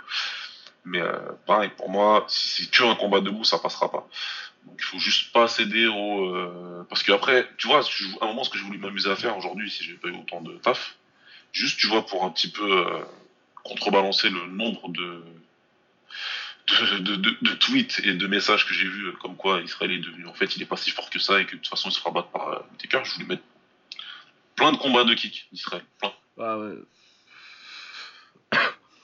Mais 0.84 1.00
euh, 1.00 1.18
pareil, 1.46 1.70
pour 1.76 1.90
moi, 1.90 2.24
si 2.28 2.64
c'est 2.64 2.70
que 2.70 2.82
un 2.84 2.94
combat 2.94 3.20
debout, 3.20 3.44
ça 3.44 3.58
passera 3.58 3.90
pas. 3.90 4.08
Donc 4.66 4.76
il 4.78 4.84
faut 4.84 4.98
juste 4.98 5.32
pas 5.32 5.46
céder 5.48 5.86
au. 5.86 6.34
euh, 6.34 6.84
Parce 6.88 7.02
que 7.02 7.12
après, 7.12 7.48
tu 7.58 7.66
vois, 7.68 7.80
à 7.80 8.24
un 8.24 8.28
moment, 8.28 8.44
ce 8.44 8.50
que 8.50 8.58
je 8.58 8.64
voulais 8.64 8.78
m'amuser 8.78 9.10
à 9.10 9.16
faire 9.16 9.36
aujourd'hui, 9.36 9.70
si 9.70 9.84
j'ai 9.84 9.94
pas 9.94 10.08
eu 10.08 10.16
autant 10.16 10.40
de 10.40 10.52
taf, 10.58 10.96
juste, 11.52 11.78
tu 11.78 11.86
vois, 11.86 12.04
pour 12.06 12.24
un 12.24 12.30
petit 12.30 12.50
peu 12.50 12.86
euh, 12.86 13.00
contrebalancer 13.64 14.30
le 14.30 14.46
nombre 14.46 14.88
de. 14.90 15.22
De, 16.68 16.98
de, 16.98 17.16
de- 17.16 17.54
tweets 17.54 18.00
et 18.04 18.14
de 18.14 18.26
messages 18.28 18.64
que 18.64 18.74
j'ai 18.74 18.86
vus 18.86 19.08
euh, 19.08 19.12
comme 19.20 19.34
quoi 19.34 19.60
Israël 19.60 19.90
est 19.90 19.98
devenu 19.98 20.28
en 20.28 20.34
fait 20.34 20.54
il 20.54 20.62
est 20.62 20.66
pas 20.66 20.76
si 20.76 20.92
fort 20.92 21.10
que 21.10 21.18
ça 21.18 21.40
et 21.40 21.44
que 21.44 21.52
de 21.52 21.56
toute 21.56 21.66
façon 21.66 21.88
il 21.88 21.92
se 21.92 21.98
fera 21.98 22.12
battre 22.12 22.28
par 22.28 22.48
euh, 22.48 22.58
Whittaker, 22.70 23.00
je 23.04 23.14
voulais 23.14 23.26
mettre 23.26 23.42
plein 24.54 24.70
de 24.70 24.76
combats 24.76 25.02
de 25.02 25.14
kick 25.14 25.48
d'Israël, 25.50 25.82
plein. 25.98 26.12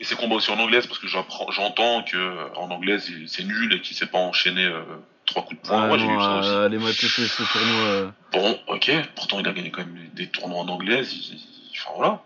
Et 0.00 0.04
ces 0.04 0.14
combats 0.14 0.34
aussi 0.36 0.50
en 0.50 0.58
anglaise 0.58 0.86
parce 0.86 0.98
que 0.98 1.06
j'entends 1.06 2.02
que 2.02 2.16
euh, 2.16 2.48
en 2.56 2.70
anglaise 2.70 3.10
c'est 3.28 3.44
nul 3.44 3.72
et 3.72 3.80
qu'il 3.80 3.96
sait 3.96 4.06
pas 4.06 4.18
enchaîner 4.18 4.64
euh, 4.64 4.82
trois 5.24 5.42
coups 5.42 5.60
de 5.62 5.66
poing. 5.66 5.84
Ah 5.84 5.86
Moi 5.88 5.98
j'ai 5.98 6.06
vu 6.06 6.20
ça 6.20 6.38
aussi. 6.38 6.48
allez 6.50 6.78
ce, 6.92 7.06
ce 7.08 7.42
tournoi. 7.52 7.82
euh. 7.86 8.10
Bon, 8.32 8.58
ok, 8.68 8.90
pourtant 9.14 9.40
il 9.40 9.48
a 9.48 9.52
gagné 9.52 9.70
quand 9.70 9.80
même 9.86 9.96
des 10.12 10.28
tournois 10.28 10.60
en 10.60 10.68
anglaise. 10.68 11.12
il- 11.14 11.40
Enfin 11.78 11.90
voilà. 11.96 12.22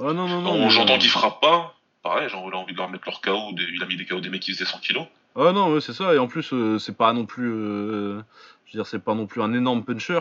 Ah 0.00 0.12
non, 0.12 0.28
non, 0.28 0.40
non. 0.40 0.68
J'entends 0.70 0.94
euh, 0.94 0.98
qu'il 0.98 1.10
frappe 1.10 1.40
pas. 1.40 1.74
Pareil, 2.02 2.28
j'ai 2.30 2.36
envie 2.36 2.72
de 2.72 2.76
leur 2.78 2.88
mettre 2.88 3.04
leur 3.08 3.20
KO. 3.20 3.52
des- 3.52 3.64
Il 3.74 3.82
a 3.82 3.86
mis 3.86 3.96
des 3.96 4.06
KO 4.06 4.20
des 4.20 4.28
mecs 4.30 4.42
qui 4.42 4.52
faisaient 4.52 4.64
100 4.64 4.78
kilos. 4.78 5.04
Ah 5.36 5.52
non, 5.52 5.72
ouais, 5.72 5.80
c'est 5.80 5.92
ça. 5.92 6.14
Et 6.14 6.18
en 6.18 6.26
plus, 6.28 6.52
euh, 6.52 6.78
c'est 6.78 6.96
pas 6.96 7.12
non 7.12 7.26
plus, 7.26 7.48
je 7.48 7.52
veux 8.16 8.24
dire, 8.72 8.86
c'est 8.86 8.98
pas 9.02 9.14
non 9.14 9.26
plus 9.26 9.42
un 9.42 9.52
énorme 9.52 9.84
puncher. 9.84 10.20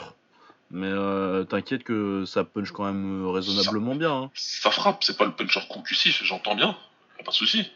Mais 0.72 0.88
euh, 0.88 1.44
t'inquiète 1.46 1.84
que 1.84 2.26
ça 2.26 2.44
punch 2.44 2.72
quand 2.72 2.86
même 2.86 3.26
euh, 3.26 3.30
raisonnablement 3.30 3.96
bien. 3.96 4.12
hein. 4.14 4.32
Ça 4.34 4.70
frappe, 4.72 5.04
c'est 5.04 5.18
pas 5.18 5.26
le 5.26 5.32
puncher 5.32 5.62
concussif, 5.70 6.22
j'entends 6.24 6.56
bien, 6.56 6.76
y 7.18 7.22
a 7.22 7.24
pas 7.24 7.32
de 7.32 7.36
souci. 7.36 7.72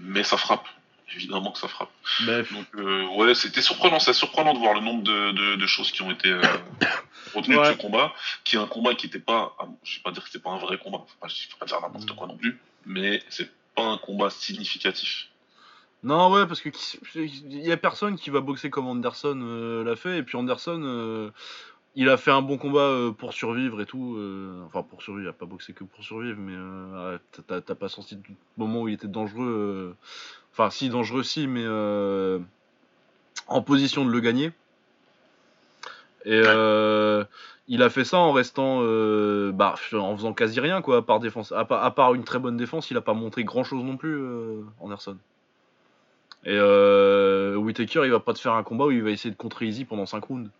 Mais 0.00 0.24
ça 0.24 0.36
frappe. 0.36 0.66
Évidemment 1.14 1.52
que 1.52 1.58
ça 1.58 1.68
frappe. 1.68 1.90
Bref. 2.26 2.52
Donc 2.52 2.66
euh, 2.74 3.06
ouais, 3.16 3.34
c'était 3.34 3.62
surprenant, 3.62 3.98
c'est 3.98 4.12
surprenant 4.12 4.52
de 4.52 4.58
voir 4.58 4.74
le 4.74 4.80
nombre 4.80 5.02
de, 5.04 5.32
de, 5.32 5.56
de 5.56 5.66
choses 5.66 5.90
qui 5.90 6.02
ont 6.02 6.10
été 6.10 6.28
euh, 6.28 6.42
retenues 7.34 7.56
de 7.56 7.64
ce 7.64 7.72
combat, 7.72 8.12
qui 8.44 8.56
est 8.56 8.58
un 8.58 8.66
combat 8.66 8.94
qui 8.94 9.06
était 9.06 9.18
pas, 9.18 9.56
ah, 9.58 9.64
je 9.84 9.96
vais 9.96 10.02
pas 10.02 10.10
dire 10.10 10.22
que 10.22 10.28
c'était 10.28 10.42
pas 10.42 10.50
un 10.50 10.58
vrai 10.58 10.76
combat, 10.76 10.98
faut 10.98 11.18
pas, 11.20 11.28
faut 11.28 11.58
pas 11.58 11.66
dire 11.66 11.80
n'importe 11.80 12.10
quoi 12.12 12.26
non 12.26 12.36
plus, 12.36 12.58
mais 12.84 13.22
c'est 13.30 13.50
pas 13.74 13.84
un 13.84 13.96
combat 13.96 14.28
significatif. 14.28 15.28
Non, 16.02 16.30
ouais, 16.30 16.46
parce 16.46 16.60
que 16.60 16.68
il 17.14 17.66
y 17.66 17.72
a 17.72 17.76
personne 17.76 18.16
qui 18.16 18.30
va 18.30 18.40
boxer 18.40 18.68
comme 18.70 18.86
Anderson 18.86 19.40
euh, 19.42 19.82
l'a 19.84 19.96
fait. 19.96 20.18
Et 20.18 20.22
puis 20.22 20.36
Anderson, 20.36 20.80
euh, 20.84 21.30
il 21.94 22.08
a 22.08 22.16
fait 22.16 22.30
un 22.30 22.42
bon 22.42 22.58
combat 22.58 22.80
euh, 22.80 23.12
pour 23.12 23.32
survivre 23.32 23.80
et 23.80 23.86
tout. 23.86 24.16
euh, 24.16 24.62
enfin, 24.66 24.82
pour 24.82 25.02
survivre, 25.02 25.26
il 25.26 25.30
a 25.30 25.32
pas 25.32 25.46
boxé 25.46 25.72
que 25.72 25.84
pour 25.84 26.04
survivre, 26.04 26.38
mais 26.38 26.54
euh, 26.54 27.18
t'as- 27.46 27.74
pas 27.74 27.88
senti 27.88 28.14
le 28.16 28.34
moment 28.56 28.82
où 28.82 28.88
il 28.88 28.94
était 28.94 29.08
dangereux. 29.08 29.96
Enfin, 30.52 30.70
si, 30.70 30.88
dangereux, 30.88 31.22
si, 31.22 31.46
mais 31.46 31.64
en 33.48 33.62
position 33.62 34.04
de 34.04 34.10
le 34.10 34.20
gagner. 34.20 34.52
Et 36.24 36.40
euh, 36.44 37.24
il 37.68 37.82
a 37.82 37.90
fait 37.90 38.04
ça 38.04 38.18
en 38.18 38.32
restant, 38.32 38.80
euh, 38.82 39.52
bah, 39.52 39.74
en 39.92 40.16
faisant 40.16 40.32
quasi 40.34 40.60
rien, 40.60 40.82
quoi, 40.82 40.98
à 40.98 41.02
part, 41.02 41.20
défense, 41.20 41.52
à, 41.52 41.60
à 41.60 41.90
part 41.90 42.14
une 42.14 42.24
très 42.24 42.38
bonne 42.38 42.56
défense, 42.56 42.90
il 42.90 42.96
a 42.96 43.00
pas 43.00 43.14
montré 43.14 43.44
grand 43.44 43.64
chose 43.64 43.82
non 43.84 43.96
plus, 43.96 44.14
euh, 44.14 44.62
Anderson. 44.80 45.16
Et 46.44 46.58
Whitaker, 47.56 48.02
il 48.04 48.10
va 48.10 48.20
pas 48.20 48.32
te 48.34 48.38
faire 48.38 48.54
un 48.54 48.62
combat 48.62 48.86
où 48.86 48.90
il 48.90 49.02
va 49.02 49.10
essayer 49.10 49.30
de 49.30 49.36
contrer 49.36 49.66
Easy 49.66 49.84
pendant 49.84 50.06
5 50.06 50.24
rounds. 50.24 50.50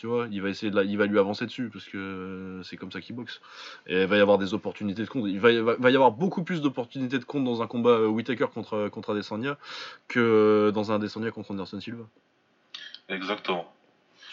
Tu 0.00 0.06
vois, 0.06 0.28
il 0.30 0.40
va 0.40 0.48
essayer 0.48 0.70
de 0.70 0.76
la- 0.76 0.84
il 0.84 0.96
va 0.96 1.04
lui 1.04 1.18
avancer 1.18 1.44
dessus 1.44 1.68
parce 1.70 1.84
que 1.84 1.98
euh, 1.98 2.62
c'est 2.62 2.78
comme 2.78 2.90
ça 2.90 3.02
qu'il 3.02 3.14
boxe. 3.14 3.42
Et 3.86 4.00
il 4.00 4.06
va 4.06 4.16
y 4.16 4.20
avoir 4.20 4.38
des 4.38 4.54
opportunités 4.54 5.02
de 5.02 5.06
compte. 5.08 5.24
Il 5.28 5.38
va, 5.38 5.52
y- 5.52 5.58
va- 5.58 5.76
va 5.78 5.90
y 5.90 5.94
avoir 5.94 6.10
beaucoup 6.10 6.42
plus 6.42 6.62
d'opportunités 6.62 7.18
de 7.18 7.24
compte 7.24 7.44
dans 7.44 7.60
un 7.60 7.66
combat 7.66 7.90
euh, 7.90 8.06
Whitaker 8.06 8.46
contre, 8.46 8.88
contre 8.88 9.10
Adesanya 9.12 9.58
que 10.08 10.72
dans 10.74 10.90
un 10.90 10.94
Adesanya 10.94 11.30
contre 11.32 11.50
Anderson 11.50 11.78
Silva. 11.80 12.04
Exactement. 13.10 13.70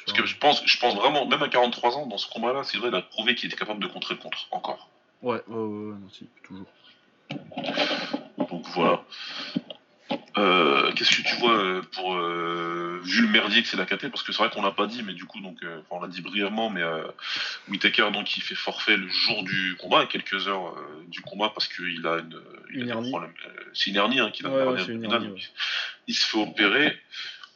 Parce 0.06 0.17
que 0.17 0.25
je 0.25 0.38
pense, 0.38 0.63
je 0.65 0.80
pense 0.80 0.95
vraiment, 0.95 1.25
même 1.27 1.43
à 1.43 1.49
43 1.49 1.97
ans, 1.97 2.06
dans 2.08 2.17
ce 2.17 2.30
combat-là, 2.30 2.63
c'est 2.63 2.77
vrai, 2.77 2.88
il 2.88 2.95
a 2.95 3.01
prouvé 3.01 3.36
qu'il 3.36 3.47
était 3.49 3.58
capable 3.58 3.82
de 3.84 3.88
contrer 3.88 4.15
le 4.15 4.21
contre, 4.21 4.47
encore. 4.51 4.89
Ouais, 5.21 5.41
ouais, 5.47 5.53
ouais, 5.53 5.63
ouais, 5.63 5.95
non, 5.99 6.10
si, 6.10 6.30
toujours. 6.43 6.67
Donc 8.49 8.65
voilà. 8.73 9.03
Euh, 10.38 10.91
Qu'est-ce 10.93 11.15
que 11.17 11.21
tu 11.28 11.36
vois 11.38 11.56
euh, 11.58 11.82
pour 11.93 12.15
euh, 12.15 13.00
vu 13.04 13.21
le 13.23 13.28
merdier 13.30 13.62
que 13.63 13.67
c'est 13.67 13.78
la 13.78 13.86
KT 13.86 14.10
parce 14.10 14.23
que 14.23 14.32
c'est 14.32 14.38
vrai 14.38 14.50
qu'on 14.50 14.62
l'a 14.62 14.71
pas 14.71 14.86
dit 14.88 15.02
mais 15.04 15.13
du 15.13 15.26
coup 15.26 15.39
donc 15.39 15.58
euh, 15.63 15.80
on 15.89 16.00
l'a 16.02 16.08
dit 16.08 16.21
brièvement 16.21 16.69
mais 16.69 16.82
euh, 16.84 17.04
Whittaker 17.69 18.12
donc 18.12 18.38
il 18.38 18.43
fait 18.43 18.56
forfait 18.56 18.97
le 18.97 19.08
jour 19.08 19.43
du 19.43 19.76
combat 19.80 20.02
à 20.02 20.06
quelques 20.06 20.47
heures 20.47 20.67
euh, 20.78 21.04
du 21.08 21.21
combat 21.21 21.50
parce 21.50 21.67
qu'il 21.67 22.06
a 22.06 22.17
une, 22.19 22.39
il 22.73 22.80
a 22.80 22.80
Une 22.82 22.84
des 22.86 22.89
hernie. 22.91 23.10
problèmes. 23.10 23.34
Euh, 23.47 23.62
c'est 23.73 23.89
une 23.89 23.95
hernie 23.95 24.19
hein, 24.19 24.30
qu'il 24.32 24.45
a 24.45 24.50
Ouais, 24.50 24.62
une 24.88 25.06
ouais, 25.06 25.13
hernie 25.13 25.28
une 25.28 25.36
il 26.08 26.13
se 26.15 26.26
fait 26.28 26.38
opérer 26.41 26.97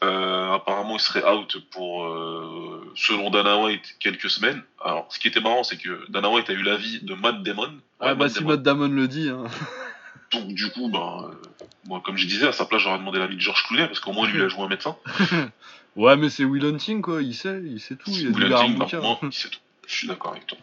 Euh, 0.03 0.53
apparemment 0.53 0.95
il 0.97 0.99
serait 0.99 1.23
out 1.23 1.57
pour 1.69 2.05
euh, 2.05 2.91
selon 2.95 3.29
Dana 3.29 3.57
White 3.59 3.97
quelques 3.99 4.31
semaines 4.31 4.63
alors 4.83 5.05
ce 5.11 5.19
qui 5.19 5.27
était 5.27 5.39
marrant 5.41 5.63
c'est 5.63 5.77
que 5.77 6.09
Dana 6.09 6.27
White 6.31 6.49
a 6.49 6.53
eu 6.53 6.63
l'avis 6.63 7.01
de 7.03 7.13
Matt 7.13 7.43
Damon 7.43 7.71
Ah 7.99 8.07
Ouais, 8.07 8.15
bah 8.15 8.23
Matt 8.25 8.31
si 8.31 8.39
Damon. 8.39 8.49
Matt 8.49 8.63
Damon 8.63 8.87
le 8.87 9.07
dit, 9.07 9.29
hein. 9.29 9.43
Donc 10.31 10.47
du 10.53 10.69
coup, 10.71 10.89
ben, 10.89 11.29
euh, 11.29 11.35
moi, 11.87 12.01
comme 12.05 12.17
je 12.17 12.25
disais, 12.27 12.47
à 12.47 12.51
sa 12.53 12.65
place, 12.65 12.81
j'aurais 12.81 12.99
demandé 12.99 13.19
l'avis 13.19 13.35
de 13.35 13.41
Georges 13.41 13.63
Clounet, 13.67 13.87
parce 13.87 13.99
qu'au 13.99 14.13
moins, 14.13 14.27
lui, 14.27 14.37
il 14.39 14.43
a 14.43 14.47
joué 14.49 14.61
un 14.63 14.67
médecin. 14.69 14.95
ouais, 15.95 16.15
mais 16.17 16.29
c'est 16.29 16.45
Will 16.45 16.65
Hunting, 16.65 17.01
quoi, 17.01 17.21
il 17.21 17.33
sait, 17.35 17.61
il 17.65 17.79
sait 17.79 17.95
tout, 17.95 18.11
il 18.11 18.27
a 18.27 18.29
Will 18.31 18.47
du 18.47 18.53
Hunting, 18.53 18.75
bouquin. 18.77 18.97
bah, 19.01 19.03
moi, 19.07 19.19
il 19.23 19.33
sait 19.33 19.49
tout. 19.49 19.59
Je 19.87 19.95
suis 19.97 20.07
d'accord 20.07 20.31
avec 20.31 20.47
toi. 20.47 20.57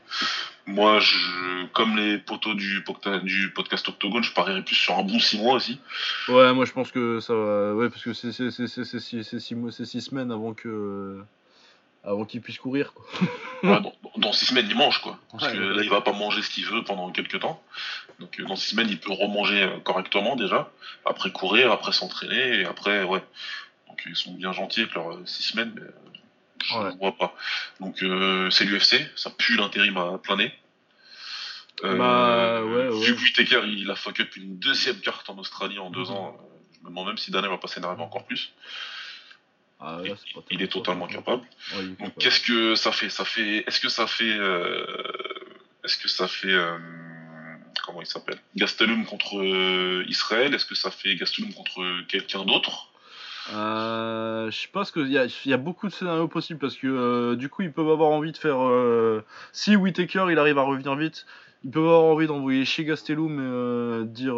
Moi, 0.67 1.01
je, 1.01 1.67
comme 1.75 1.97
les 1.97 2.17
poteaux 2.19 2.55
du, 2.55 2.83
podcast 3.55 3.87
Octogone, 3.89 4.23
je 4.23 4.33
parierais 4.33 4.63
plus 4.65 4.75
sur 4.77 4.97
un 4.97 5.03
bon 5.03 5.19
6 5.19 5.39
mois 5.39 5.55
aussi. 5.55 5.81
Ouais, 6.29 6.53
moi 6.55 6.65
je 6.65 6.73
pense 6.73 6.91
que 6.93 7.21
ça 7.21 7.35
va. 7.35 7.75
Ouais, 7.75 7.91
parce 7.91 8.03
que 8.03 8.13
c'est 8.15 8.33
c'est- 8.33 8.51
c'est- 8.51 8.67
c'est- 8.69 8.85
c'est 8.85 9.01
six- 9.01 9.23
c'est 9.25 9.41
six 9.41 9.55
mois- 9.55 9.73
c'est 9.73 9.85
six 9.85 10.01
semaines 10.01 10.31
avant 10.31 10.55
que. 10.55 11.21
Avant 12.09 12.25
qu'il 12.25 12.41
puisse 12.41 12.59
courir, 12.59 12.93
quoi. 12.95 13.05
Ouais, 13.65 13.81
dans, 13.81 13.93
dans 14.17 14.33
6 14.33 14.47
semaines, 14.47 14.67
il 14.71 14.77
mange, 14.77 15.01
quoi. 15.03 15.19
Parce 15.33 15.47
Ouais, 15.47 15.53
que 15.53 15.59
là, 15.59 15.83
il 15.83 15.91
va 15.91 16.01
pas 16.01 16.13
manger 16.13 16.43
ce 16.43 16.51
qu'il 16.51 16.65
veut 16.65 16.85
pendant 16.85 17.11
quelques 17.11 17.41
temps. 17.41 17.61
Donc, 18.21 18.39
euh, 18.39 18.45
dans 18.45 18.55
6 18.57 18.71
semaines, 18.71 18.89
il 18.89 19.01
peut 19.01 19.13
remanger 19.13 19.63
euh, 19.65 19.81
correctement 19.81 20.37
déjà. 20.37 20.71
Après 21.05 21.33
courir, 21.33 21.73
après 21.73 21.91
s'entraîner, 21.93 22.61
et 22.61 22.65
après, 22.67 23.03
ouais. 23.03 23.21
Donc, 23.89 24.03
ils 24.07 24.15
sont 24.15 24.33
bien 24.33 24.53
gentils 24.53 24.83
avec 24.83 24.95
leurs 24.95 25.19
6 25.27 25.43
semaines, 25.43 25.73
mais 25.75 25.83
euh, 25.83 25.91
je 26.65 26.75
Ouais. 26.79 26.93
ne 26.93 26.99
vois 26.99 27.17
pas. 27.17 27.35
Donc, 27.81 28.01
euh, 28.05 28.49
c'est 28.51 28.65
l'UFC, 28.65 29.11
ça 29.17 29.31
pue 29.31 29.57
l'intérim 29.57 29.97
à 29.97 30.19
plein 30.19 30.37
nez. 30.37 30.53
Euh, 31.85 31.97
Bah, 31.97 32.65
ouais, 32.65 32.89
ouais. 32.97 33.05
Vu 33.07 33.17
que 33.17 33.21
Whittaker, 33.21 33.63
il 33.67 33.91
a 33.91 33.97
fuck 33.97 34.21
up 34.21 34.37
une 34.37 34.59
deuxième 34.61 35.01
carte 35.01 35.29
en 35.31 35.39
Australie 35.39 35.79
en 35.81 35.91
deux 35.91 36.11
ans, 36.13 36.37
euh, 36.39 36.45
je 36.77 36.85
me 36.85 36.89
demande 36.91 37.09
même 37.09 37.19
si 37.19 37.31
Dana 37.33 37.49
va 37.49 37.59
pas 37.59 37.69
s'énerver 37.69 38.03
encore 38.03 38.25
plus. 38.25 38.53
Ah, 39.81 40.01
là, 40.05 40.15
c'est 40.17 40.35
pas 40.35 40.41
Il 40.51 40.61
est 40.63 40.73
totalement 40.73 41.07
capable. 41.07 41.43
Ouais, 41.75 41.83
il 41.83 41.93
est 41.93 42.05
Donc 42.05 42.15
qu'est-ce 42.19 42.41
que 42.41 42.75
ça 42.75 42.91
fait? 42.91 43.09
Ça 43.11 43.25
fait. 43.25 43.65
Est-ce 43.67 43.81
que 43.81 43.89
ça 43.89 44.07
fait 44.07 44.37
euh, 44.37 44.85
Est-ce 45.85 45.99
que 45.99 46.09
ça 46.09 46.27
fait 46.27 46.53
euh, 46.53 46.77
comment 47.87 48.01
il 48.01 48.07
s'appelle? 48.07 48.39
Gastelum 48.57 49.05
contre 49.05 49.41
euh, 49.41 50.05
Israël? 50.09 50.53
Est-ce 50.53 50.67
que 50.67 50.75
ça 50.75 50.91
fait 50.91 51.15
Gastelum 51.15 51.53
contre 51.53 52.07
quelqu'un 52.09 52.45
d'autre? 52.45 52.91
Je 53.51 54.51
sais 54.51 54.69
pas 54.69 54.85
ce 54.85 54.93
que 54.93 55.01
il 55.01 55.13
y 55.13 55.49
y 55.49 55.53
a 55.53 55.57
beaucoup 55.57 55.87
de 55.87 55.93
scénarios 55.93 56.29
possibles 56.29 56.59
parce 56.59 56.77
que 56.77 57.35
du 57.35 57.49
coup 57.49 57.63
ils 57.63 57.73
peuvent 57.73 57.89
avoir 57.89 58.11
envie 58.11 58.33
de 58.33 58.37
faire 58.37 58.59
si 59.53 59.75
Whitaker 59.75 60.27
il 60.31 60.39
arrive 60.39 60.59
à 60.59 60.63
revenir 60.63 60.95
vite 60.97 61.25
ils 61.65 61.71
peuvent 61.71 61.85
avoir 61.85 62.05
envie 62.05 62.27
d'envoyer 62.27 62.67
chez 62.67 62.85
Gastelum 62.85 64.03
et 64.03 64.07
dire 64.07 64.35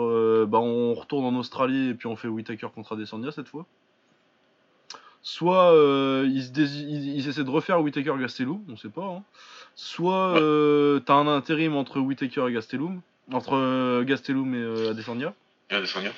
bah 0.47 0.59
on 0.59 0.95
retourne 0.95 1.25
en 1.25 1.37
Australie 1.37 1.89
et 1.89 1.95
puis 1.95 2.07
on 2.07 2.15
fait 2.15 2.29
Whitaker 2.29 2.69
contre 2.73 2.93
Adesanya 2.93 3.33
cette 3.33 3.49
fois 3.49 3.67
soit 5.23 5.73
euh, 5.73 6.27
ils, 6.33 6.45
se 6.45 7.29
essaient 7.29 7.45
de 7.45 7.51
refaire 7.51 7.81
Whitaker 7.81 8.15
Gastelum 8.19 8.61
on 8.69 8.77
sait 8.77 8.89
pas 8.89 9.05
hein. 9.05 9.23
soit 9.75 10.33
Ouais. 10.33 10.39
euh, 10.41 11.01
t'as 11.01 11.15
un 11.15 11.29
intérim 11.29 11.77
entre 11.77 12.01
Whitaker 12.01 12.47
et 12.49 12.53
Gastelum 12.53 13.01
entre 13.33 13.55
euh, 13.55 14.03
Gastelum 14.05 14.55
et 14.55 14.89
Adesanya 14.89 15.35
Et 15.71 15.75
Adesanya 15.75 16.11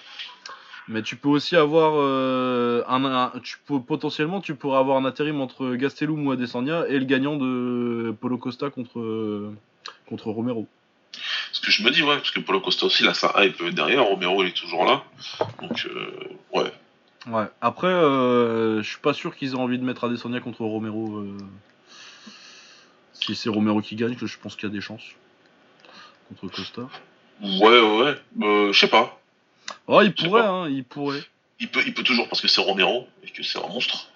mais 0.89 1.03
tu 1.03 1.15
peux 1.17 1.29
aussi 1.29 1.55
avoir 1.57 1.93
euh, 1.97 2.83
un, 2.89 3.05
un- 3.05 3.33
tu 3.43 3.57
peux, 3.67 3.81
potentiellement 3.81 4.41
tu 4.41 4.55
pourrais 4.55 4.79
avoir 4.79 4.97
un 4.97 5.05
intérim 5.05 5.41
entre 5.41 5.75
Gastelum 5.75 6.27
ou 6.27 6.33
Adesanya 6.33 6.85
et 6.89 6.99
le 6.99 7.05
gagnant 7.05 7.37
de 7.37 8.15
Polo 8.21 8.37
Costa 8.39 8.69
contre 8.71 8.99
euh, 8.99 9.55
contre 10.09 10.31
Romero. 10.31 10.67
Ce 11.53 11.61
que 11.61 11.71
je 11.71 11.83
me 11.85 11.91
dis, 11.91 12.03
ouais, 12.03 12.17
parce 12.17 12.31
que 12.31 12.41
Paulo 12.41 12.61
Costa 12.61 12.87
aussi, 12.87 13.03
là, 13.05 13.13
sa 13.15 13.33
hype 13.45 13.63
derrière. 13.75 14.05
Romero, 14.05 14.43
il 14.43 14.49
est 14.49 14.57
toujours 14.57 14.85
là. 14.87 15.05
Donc, 15.61 15.87
euh, 15.87 16.59
ouais. 16.59 16.73
Ouais. 17.29 17.45
Après, 17.61 17.87
euh, 17.89 18.83
je 18.83 18.89
suis 18.89 18.99
pas 19.01 19.13
sûr 19.15 19.37
qu'ils 19.37 19.53
aient 19.53 19.57
envie 19.57 19.79
de 19.79 19.85
mettre 19.85 20.05
Adesanya 20.05 20.41
contre 20.41 20.63
Romero. 20.63 21.19
euh, 21.19 21.37
Si 23.13 23.35
c'est 23.37 23.49
Romero 23.49 23.81
qui 23.81 23.95
gagne, 23.97 24.17
que 24.17 24.27
je 24.27 24.39
pense 24.39 24.57
qu'il 24.57 24.69
y 24.69 24.73
a 24.73 24.75
des 24.75 24.81
chances 24.81 25.05
contre 26.29 26.55
Costa. 26.55 26.83
Ouais, 27.41 27.61
ouais, 27.61 28.03
ouais. 28.03 28.15
Euh, 28.43 28.73
je 28.73 28.79
sais 28.79 28.89
pas. 28.89 29.21
Oh, 29.87 30.01
il 30.03 30.13
pourrait, 30.15 30.43
hein, 30.45 30.69
il 30.69 30.85
pourrait. 30.85 31.23
Il 31.61 31.69
peut, 31.69 31.83
il 31.87 31.95
peut 31.95 32.03
toujours 32.03 32.29
parce 32.29 32.41
que 32.41 32.49
c'est 32.49 32.61
Romero 32.61 33.07
et 33.23 33.31
que 33.31 33.43
c'est 33.45 33.59
un 33.59 33.69
monstre. 33.69 34.09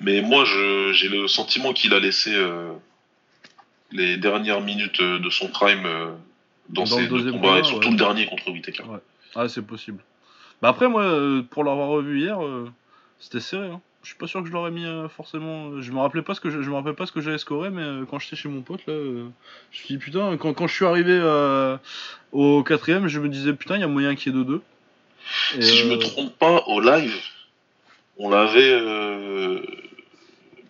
Mais 0.00 0.20
moi, 0.20 0.44
je- 0.44 0.92
j'ai 0.92 1.08
le 1.08 1.26
sentiment 1.28 1.72
qu'il 1.72 1.94
a 1.94 1.98
laissé 1.98 2.34
euh, 2.34 2.72
les 3.90 4.16
dernières 4.18 4.60
minutes 4.60 5.00
de 5.02 5.30
son 5.30 5.48
prime 5.48 5.84
dans, 6.68 6.82
Dans 6.82 6.86
ses 6.86 7.06
deux 7.08 7.32
combats 7.32 7.60
et 7.60 7.64
surtout 7.64 7.86
ouais. 7.86 7.92
le 7.92 7.98
dernier 7.98 8.26
contre 8.26 8.50
Whittaker. 8.50 8.84
Ah, 9.34 9.48
c'est 9.48 9.66
possible. 9.66 10.02
Bah 10.62 10.68
après, 10.68 10.88
moi, 10.88 11.02
euh, 11.02 11.42
pour 11.42 11.64
l'avoir 11.64 11.88
revu 11.88 12.20
hier, 12.20 12.42
euh, 12.44 12.68
c'était 13.20 13.40
serré. 13.40 13.68
Hein. 13.68 13.80
Je 14.02 14.08
suis 14.08 14.16
pas 14.18 14.26
sûr 14.26 14.40
que 14.42 14.48
je 14.48 14.52
l'aurais 14.52 14.70
mis 14.70 14.86
euh, 14.86 15.08
forcément. 15.08 15.80
Je 15.80 15.92
me 15.92 15.98
rappelais 15.98 16.22
pas 16.22 16.34
ce 16.34 16.40
que 16.40 16.50
je, 16.50 16.62
je 16.62 16.70
me 16.70 16.74
rappelle 16.76 16.94
pas 16.94 17.06
ce 17.06 17.12
que 17.12 17.20
j'avais 17.20 17.38
scoré, 17.38 17.68
mais 17.70 18.04
quand 18.10 18.18
j'étais 18.18 18.36
chez 18.36 18.48
mon 18.48 18.62
pote 18.62 18.80
là, 18.86 18.94
je 18.94 19.00
me 19.20 19.30
suis 19.72 19.86
dit 19.88 19.98
putain. 19.98 20.36
Quand, 20.36 20.54
quand 20.54 20.66
je 20.66 20.74
suis 20.74 20.84
arrivé 20.86 21.20
au 22.32 22.62
quatrième, 22.62 23.08
je 23.08 23.20
me 23.20 23.28
disais 23.28 23.52
putain, 23.52 23.76
il 23.76 23.80
y 23.80 23.84
a 23.84 23.88
moyen 23.88 24.14
qu'il 24.14 24.34
y 24.34 24.38
ait 24.40 24.42
2-2. 24.44 24.60
Et, 25.56 25.62
Si 25.62 25.76
je 25.78 25.88
me 25.88 25.96
trompe 25.98 26.36
pas, 26.38 26.62
au 26.68 26.80
live, 26.80 27.14
on 28.18 28.30
l'avait. 28.30 28.70
euh, 28.72 29.60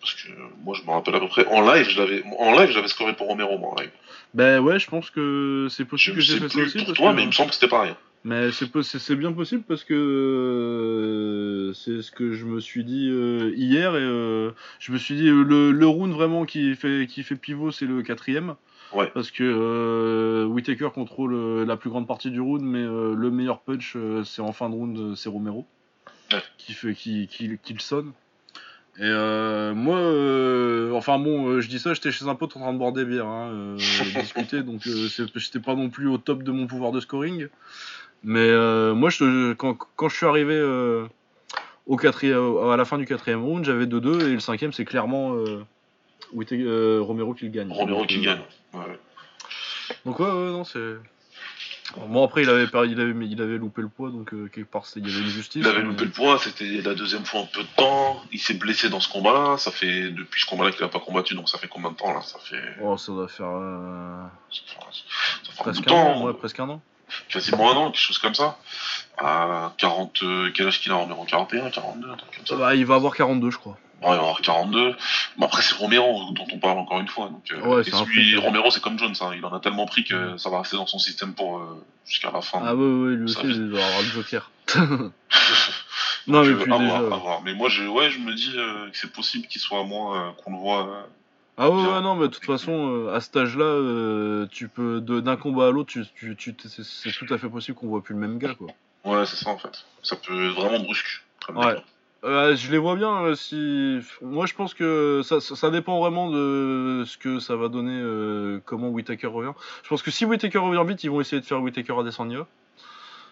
Parce 0.01 0.15
que 0.15 0.29
moi, 0.63 0.75
je 0.79 0.85
me 0.85 0.91
rappelle 0.91 1.15
à 1.15 1.19
peu 1.19 1.27
près. 1.27 1.45
En 1.47 1.61
live, 1.61 1.87
je 1.87 1.97
l'avais. 1.99 2.23
En 2.39 2.59
live, 2.59 2.71
j'avais 2.71 2.87
scoré 2.89 3.13
pour 3.15 3.27
Romero, 3.27 3.57
moi, 3.57 3.71
en 3.71 3.81
live. 3.81 3.91
Ben 4.33 4.59
ouais, 4.59 4.79
je 4.79 4.87
pense 4.89 5.09
que 5.11 5.67
c'est 5.69 5.85
possible 5.85 6.17
que 6.17 6.21
j'ai 6.21 6.39
fait 6.39 6.49
ça 6.49 6.59
aussi. 6.59 6.77
pour 6.79 6.87
parce 6.87 6.97
toi, 6.97 7.11
que- 7.11 7.15
mais 7.15 7.21
il 7.23 7.27
me 7.27 7.31
semble 7.31 7.49
que 7.49 7.55
c'était 7.55 7.67
pareil. 7.69 7.93
Mais 8.25 8.49
c'est 8.51 9.15
bien 9.15 9.31
possible 9.31 9.63
parce 9.67 9.83
que 9.85 9.93
euh, 9.93 11.73
c'est 11.73 12.01
ce 12.01 12.11
que 12.11 12.33
je 12.33 12.45
me 12.45 12.59
suis 12.59 12.83
dit 12.83 13.07
euh, 13.09 13.51
hier 13.55 13.95
et 13.95 13.99
euh, 14.01 14.51
je 14.79 14.91
me 14.91 14.97
suis 14.97 15.15
dit 15.15 15.27
le, 15.29 15.71
le 15.71 15.87
round 15.87 16.11
vraiment 16.13 16.45
qui 16.45 16.75
fait 16.75 17.07
qui 17.09 17.23
fait 17.23 17.35
pivot 17.35 17.71
c'est 17.71 17.85
le 17.85 18.01
quatrième 18.01 18.55
Ouais. 18.91 19.11
parce 19.13 19.29
que 19.29 20.45
Whitaker 20.45 20.89
contrôle 20.91 21.63
la 21.63 21.77
plus 21.77 21.91
grande 21.91 22.07
partie 22.07 22.31
du 22.31 22.41
round 22.41 22.63
mais 22.63 22.81
le 22.83 23.29
meilleur 23.29 23.59
punch 23.61 23.95
c'est 24.25 24.41
en 24.41 24.51
fin 24.51 24.67
de 24.69 24.73
round 24.75 25.15
c'est 25.15 25.29
Romero 25.29 25.65
Ouais. 26.33 26.39
qui 26.57 26.73
fait 26.73 26.93
qui, 26.95 27.27
qui, 27.27 27.57
qui 27.61 27.73
le 27.73 27.79
sonne 27.79 28.11
et 28.97 29.01
euh, 29.03 29.73
moi 29.75 29.97
euh, 29.97 30.91
enfin 30.93 31.19
bon 31.19 31.47
euh, 31.49 31.61
je 31.61 31.69
dis 31.69 31.77
ça 31.79 31.93
j'étais 31.93 32.11
chez 32.11 32.27
un 32.27 32.35
pote 32.35 32.57
en 32.57 32.61
train 32.61 32.73
de 32.73 32.79
boire 32.79 32.91
des 32.91 33.05
bières 33.05 33.27
hein, 33.27 33.49
euh, 33.51 33.77
discuter 34.21 34.63
donc 34.63 34.81
j'étais 35.35 35.59
pas 35.59 35.75
non 35.75 35.89
plus 35.89 36.07
au 36.07 36.17
top 36.17 36.41
de 36.43 36.51
mon 36.51 36.65
pouvoir 36.67 36.91
de 36.91 36.99
scoring 36.99 37.47
mais 38.23 38.39
euh, 38.39 38.93
moi, 38.93 39.09
je, 39.09 39.53
quand, 39.53 39.77
quand 39.95 40.09
je 40.09 40.15
suis 40.15 40.25
arrivé 40.25 40.53
euh, 40.55 41.07
au 41.85 41.95
quatrième, 41.97 42.57
à 42.71 42.77
la 42.77 42.85
fin 42.85 42.97
du 42.97 43.05
quatrième 43.05 43.43
round, 43.43 43.63
j'avais 43.65 43.85
2-2 43.85 44.21
et 44.21 44.33
le 44.33 44.39
cinquième, 44.39 44.73
c'est 44.73 44.85
clairement 44.85 45.33
euh, 45.35 45.63
euh, 46.51 46.99
Romero 47.01 47.33
qui 47.33 47.45
le 47.45 47.51
gagne. 47.51 47.71
Romero 47.71 48.05
qui 48.05 48.19
euh, 48.19 48.23
gagne. 48.23 48.41
Ouais. 48.73 48.99
Donc 50.05 50.19
ouais, 50.19 50.27
ouais, 50.27 50.51
non, 50.51 50.63
c'est. 50.63 50.95
Bon 52.07 52.23
après, 52.23 52.43
il 52.43 52.49
avait, 52.51 52.65
il 52.65 53.01
avait, 53.01 53.25
il 53.25 53.41
avait 53.41 53.57
loupé 53.57 53.81
le 53.81 53.87
poids, 53.89 54.11
donc 54.11 54.31
euh, 54.31 54.47
quelque 54.53 54.69
part, 54.69 54.85
il 54.95 55.07
y 55.07 55.11
avait 55.11 55.23
une 55.23 55.29
justice. 55.29 55.63
Il 55.65 55.67
avait 55.67 55.79
mais- 55.79 55.85
loupé 55.85 56.05
le 56.05 56.11
poids, 56.11 56.37
c'était 56.37 56.81
la 56.83 56.93
deuxième 56.93 57.25
fois 57.25 57.39
en 57.41 57.45
peu 57.47 57.61
de 57.63 57.67
temps. 57.75 58.21
Il 58.31 58.39
s'est 58.39 58.53
blessé 58.53 58.89
dans 58.89 58.99
ce 58.99 59.09
combat-là. 59.09 59.57
Ça 59.57 59.71
fait 59.71 60.11
depuis 60.11 60.39
ce 60.41 60.45
combat-là 60.45 60.71
qu'il 60.71 60.83
a 60.83 60.87
pas 60.87 60.99
combattu, 60.99 61.33
donc 61.33 61.49
ça 61.49 61.57
fait 61.57 61.67
combien 61.67 61.89
de 61.89 61.95
temps 61.95 62.13
là 62.13 62.21
Ça 62.21 62.37
fait, 62.37 62.61
Oh, 62.83 62.95
ça 62.95 63.11
doit 63.11 63.27
faire 63.27 63.49
euh, 63.49 64.21
ça 64.51 64.61
fait, 64.67 64.75
ça 65.47 65.51
fait 65.51 65.61
un 65.61 65.63
bout 65.63 65.63
presque 65.63 65.87
un 65.87 65.89
temps, 65.89 66.13
an, 66.17 66.25
ouais, 66.27 66.33
presque 66.33 66.59
un 66.59 66.69
an. 66.69 66.81
Quasiment 67.29 67.71
un 67.71 67.75
an, 67.75 67.91
quelque 67.91 68.01
chose 68.01 68.17
comme 68.19 68.35
ça. 68.35 68.57
À 69.17 69.73
40, 69.77 70.23
euh, 70.23 70.51
quel 70.53 70.67
âge 70.67 70.79
qu'il 70.79 70.91
a 70.91 70.95
Romero 70.95 71.25
41, 71.25 71.69
42, 71.69 72.09
un 72.11 72.15
truc 72.15 72.35
comme 72.37 72.45
ça. 72.47 72.55
Bah, 72.55 72.75
il 72.75 72.85
va 72.85 72.95
avoir 72.95 73.15
42, 73.15 73.51
je 73.51 73.57
crois. 73.57 73.77
Il 74.01 74.07
va 74.07 74.13
avoir 74.13 74.39
42. 74.41 74.95
Mais 75.37 75.45
après, 75.45 75.61
c'est 75.61 75.75
Romero 75.75 76.31
dont 76.31 76.45
on 76.53 76.57
parle 76.59 76.77
encore 76.77 76.99
une 77.01 77.07
fois. 77.09 77.25
Donc, 77.29 77.43
euh, 77.51 77.59
Ouais, 77.61 77.83
et 77.85 77.93
un 77.93 77.97
celui-. 77.97 78.37
Romero, 78.37 78.71
c'est 78.71 78.81
comme 78.81 78.97
Jones. 78.97 79.13
hein. 79.19 79.31
Il 79.35 79.43
en 79.45 79.53
a 79.53 79.59
tellement 79.59 79.85
pris 79.85 80.05
que 80.05 80.37
ça 80.37 80.49
va 80.49 80.59
rester 80.61 80.77
dans 80.77 80.87
son 80.87 80.99
système 80.99 81.33
pour 81.33 81.57
euh, 81.57 81.85
jusqu'à 82.05 82.31
la 82.31 82.41
fin. 82.41 82.61
Ah 82.65 82.73
ouais, 82.75 82.81
ouais, 82.81 83.15
lui 83.15 83.25
aussi, 83.25 83.37
il 83.43 83.69
doit 83.69 83.83
avoir 83.83 84.01
le 84.01 84.07
Joker. 84.07 84.49
non, 86.27 86.43
mais 86.45 86.53
puis 86.63 86.71
à 86.71 86.77
déjà. 86.77 86.99
voir, 87.01 87.13
à 87.13 87.17
voir. 87.17 87.41
Mais 87.43 87.53
moi, 87.53 87.69
je, 87.69 87.83
ouais, 87.83 88.09
je 88.09 88.19
me 88.19 88.33
dis 88.33 88.53
euh, 88.55 88.89
que 88.89 88.97
c'est 88.97 89.11
possible 89.11 89.47
qu'il 89.47 89.59
soit 89.61 89.79
à 89.79 89.83
moi, 89.83 90.17
euh, 90.17 90.31
qu'on 90.43 90.51
le 90.53 90.57
voit. 90.59 91.07
Ah 91.61 91.69
ouais, 91.69 91.75
ouais, 91.75 92.01
non, 92.01 92.15
mais 92.15 92.27
de 92.29 92.33
toute 92.33 92.45
façon, 92.45 92.71
euh, 92.89 93.13
à 93.13 93.19
cet 93.19 93.35
âge-là, 93.35 93.65
euh, 93.65 94.45
tu 94.49 94.69
peux 94.69 95.01
de- 95.01 95.19
d'un 95.19 95.35
combat 95.35 95.67
à 95.67 95.71
l'autre, 95.71 95.91
tu, 95.91 96.05
tu, 96.15 96.35
tu- 96.35 96.55
c'est 96.69 96.83
c'est 96.83 97.11
tout 97.11 97.31
à 97.33 97.37
fait 97.37 97.49
possible 97.49 97.77
qu'on 97.77 97.87
voit 97.87 98.01
plus 98.01 98.13
le 98.15 98.21
même 98.21 98.37
gars, 98.37 98.55
quoi. 98.55 98.67
Ouais, 99.03 99.25
c'est 99.25 99.35
ça 99.35 99.49
en 99.49 99.57
fait. 99.57 99.85
Ça 100.01 100.15
peut 100.15 100.49
être 100.49 100.55
vraiment 100.55 100.79
brusque. 100.79 101.23
comme 101.45 101.57
Ouais. 101.57 101.75
Euh, 102.25 102.55
je 102.55 102.69
les 102.71 102.77
vois 102.77 102.95
bien. 102.95 103.33
si 103.35 103.99
moi, 104.21 104.45
je 104.45 104.53
pense 104.53 104.73
que 104.73 105.21
ça, 105.23 105.39
ça, 105.39 105.55
ça 105.55 105.69
dépend 105.69 105.99
vraiment 105.99 106.29
de 106.29 107.03
ce 107.05 107.17
que 107.17 107.39
ça 107.39 107.55
va 107.55 107.67
donner, 107.69 108.01
comment 108.65 108.89
Whitaker 108.89 109.27
revient. 109.27 109.53
Je 109.83 109.89
pense 109.89 110.01
que 110.01 110.11
si 110.11 110.25
Whitaker 110.25 110.57
revient 110.59 110.83
vite, 110.87 111.03
ils 111.03 111.09
vont 111.09 111.21
essayer 111.21 111.41
de 111.41 111.45
faire 111.45 111.61
Whitaker 111.61 111.93
Adesanya. 111.99 112.45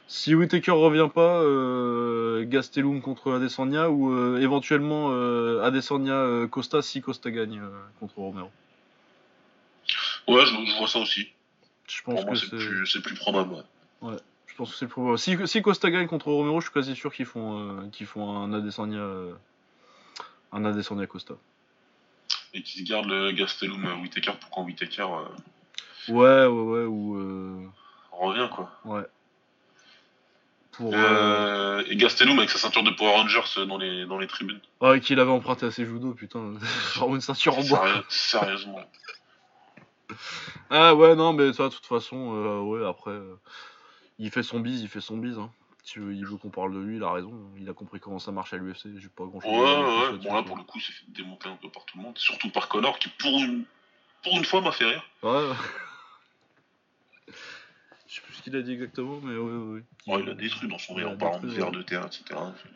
Si 0.09 0.33
Whitaker 0.35 0.71
revient 0.71 1.09
pas, 1.13 1.41
euh, 1.41 2.45
Gastelum 2.45 3.01
contre 3.01 3.33
Adesanya 3.33 3.89
ou 3.89 4.13
euh, 4.13 4.39
éventuellement 4.39 5.09
euh, 5.11 5.61
Adesanya 5.63 6.13
euh, 6.13 6.47
Costa 6.47 6.81
si 6.81 7.01
Costa 7.01 7.29
gagne 7.29 7.59
euh, 7.59 7.69
contre 7.99 8.17
Romero. 8.17 8.49
Ouais, 10.27 10.45
je, 10.45 10.51
je 10.65 10.77
vois 10.77 10.87
ça 10.87 10.99
aussi. 10.99 11.27
Je 11.89 12.01
pense 12.03 12.21
Pour 12.21 12.31
que 12.31 12.37
c'est 12.37 12.49
plus, 12.49 12.87
c'est 12.87 13.01
plus 13.01 13.15
probable. 13.15 13.63
ouais. 14.01 14.15
Je 14.47 14.55
pense 14.55 14.71
que 14.71 14.77
c'est 14.77 14.85
le 14.85 14.91
problème. 14.91 15.17
Si, 15.17 15.37
si 15.45 15.61
Costa 15.61 15.91
gagne 15.91 16.07
contre 16.07 16.27
Romero, 16.31 16.59
je 16.61 16.65
suis 16.65 16.73
quasi 16.73 16.95
sûr 16.95 17.13
qu'ils 17.13 17.25
font, 17.25 17.89
qu'ils 17.91 18.07
font 18.07 18.37
un 18.37 18.53
Adesanya, 18.53 19.05
un 20.53 20.65
Adesanya 20.65 21.05
Costa. 21.05 21.35
Et 22.53 22.63
qu'ils 22.63 22.85
se 22.85 22.89
gardent 22.89 23.09
le 23.09 23.31
Gastelum 23.33 24.01
Whittaker 24.01 24.31
pour 24.39 24.49
quand 24.49 24.63
Whittaker 24.63 25.05
Ouais, 26.07 26.45
ouais, 26.45 26.47
ouais, 26.47 26.85
ou 26.85 27.69
revient 28.11 28.49
quoi. 28.53 28.71
ouais. 28.85 29.03
Pour, 30.77 30.93
Euh, 30.93 31.83
et 31.89 31.95
Gastelum 31.95 32.37
avec 32.37 32.49
sa 32.51 32.59
ceinture 32.59 32.83
de 32.83 32.91
Power 32.91 33.11
Rangers 33.11 33.65
dans 33.67 33.77
les, 33.77 34.05
dans 34.05 34.17
les 34.19 34.27
tribunes. 34.27 34.59
Ouais, 34.79 34.99
qu'il 34.99 35.19
avait 35.19 35.31
emprunté 35.31 35.65
à 35.65 35.71
ses 35.71 35.85
judo, 35.85 36.13
putain. 36.13 36.53
Genre 36.95 37.13
une 37.15 37.21
ceinture 37.21 37.57
en 37.57 37.63
bois. 37.63 37.85
Sérieusement. 38.09 38.79
Ah 40.69 40.95
ouais, 40.95 41.15
non, 41.15 41.33
mais 41.33 41.53
ça, 41.53 41.63
de 41.63 41.73
toute 41.73 41.85
façon, 41.85 42.33
euh, 42.35 42.59
ouais, 42.61 42.85
après, 42.87 43.11
euh, 43.11 43.35
il 44.19 44.31
fait 44.31 44.43
son 44.43 44.59
bise, 44.59 44.81
il 44.81 44.87
fait 44.89 45.01
son 45.01 45.17
bise. 45.17 45.37
Hein. 45.37 45.49
Si 45.83 45.99
il 45.99 46.25
veut 46.25 46.35
qu'on 46.37 46.49
parle 46.49 46.73
de 46.73 46.79
lui, 46.79 46.97
il 46.97 47.03
a 47.03 47.11
raison. 47.11 47.33
Il 47.57 47.69
a 47.69 47.73
compris 47.73 47.99
comment 48.01 48.19
ça 48.19 48.31
marche 48.31 48.53
à 48.53 48.57
l'UFC. 48.57 48.87
J'ai 48.97 49.07
pas 49.07 49.23
grand 49.25 49.39
chose 49.39 49.49
Ouais, 49.49 50.11
ouais, 50.11 50.17
bon 50.17 50.33
là 50.33 50.43
pour 50.43 50.57
le 50.57 50.63
coup, 50.63 50.79
il 50.79 50.81
s'est 50.81 50.91
fait 50.91 51.05
démonter 51.09 51.47
un 51.47 51.55
peu 51.55 51.69
par 51.69 51.85
tout 51.85 51.97
le 51.97 52.03
monde, 52.03 52.17
surtout 52.17 52.49
par 52.49 52.67
Connor 52.67 52.99
qui 52.99 53.07
pour 53.17 53.31
une, 53.39 53.63
pour 54.23 54.33
une 54.37 54.43
fois 54.43 54.59
m'a 54.59 54.73
fait 54.73 54.85
rire. 54.85 55.03
Ouais. 55.23 55.31
Ce 55.31 55.86
qu'il 58.47 58.55
a 58.57 58.61
dit 58.61 58.71
exactement, 58.73 59.19
mais 59.23 59.35
ouais. 59.37 59.51
ouais. 59.51 59.81
Ouais, 60.07 60.21
il 60.23 60.29
a 60.29 60.33
détruit 60.33 60.69
dans 60.69 60.77
son 60.77 60.97
a 60.97 61.05
en 61.05 61.15
de 61.15 61.47
verre 61.47 61.65
ouais. 61.69 61.71
de 61.77 61.81
terre, 61.81 62.05
etc. 62.05 62.23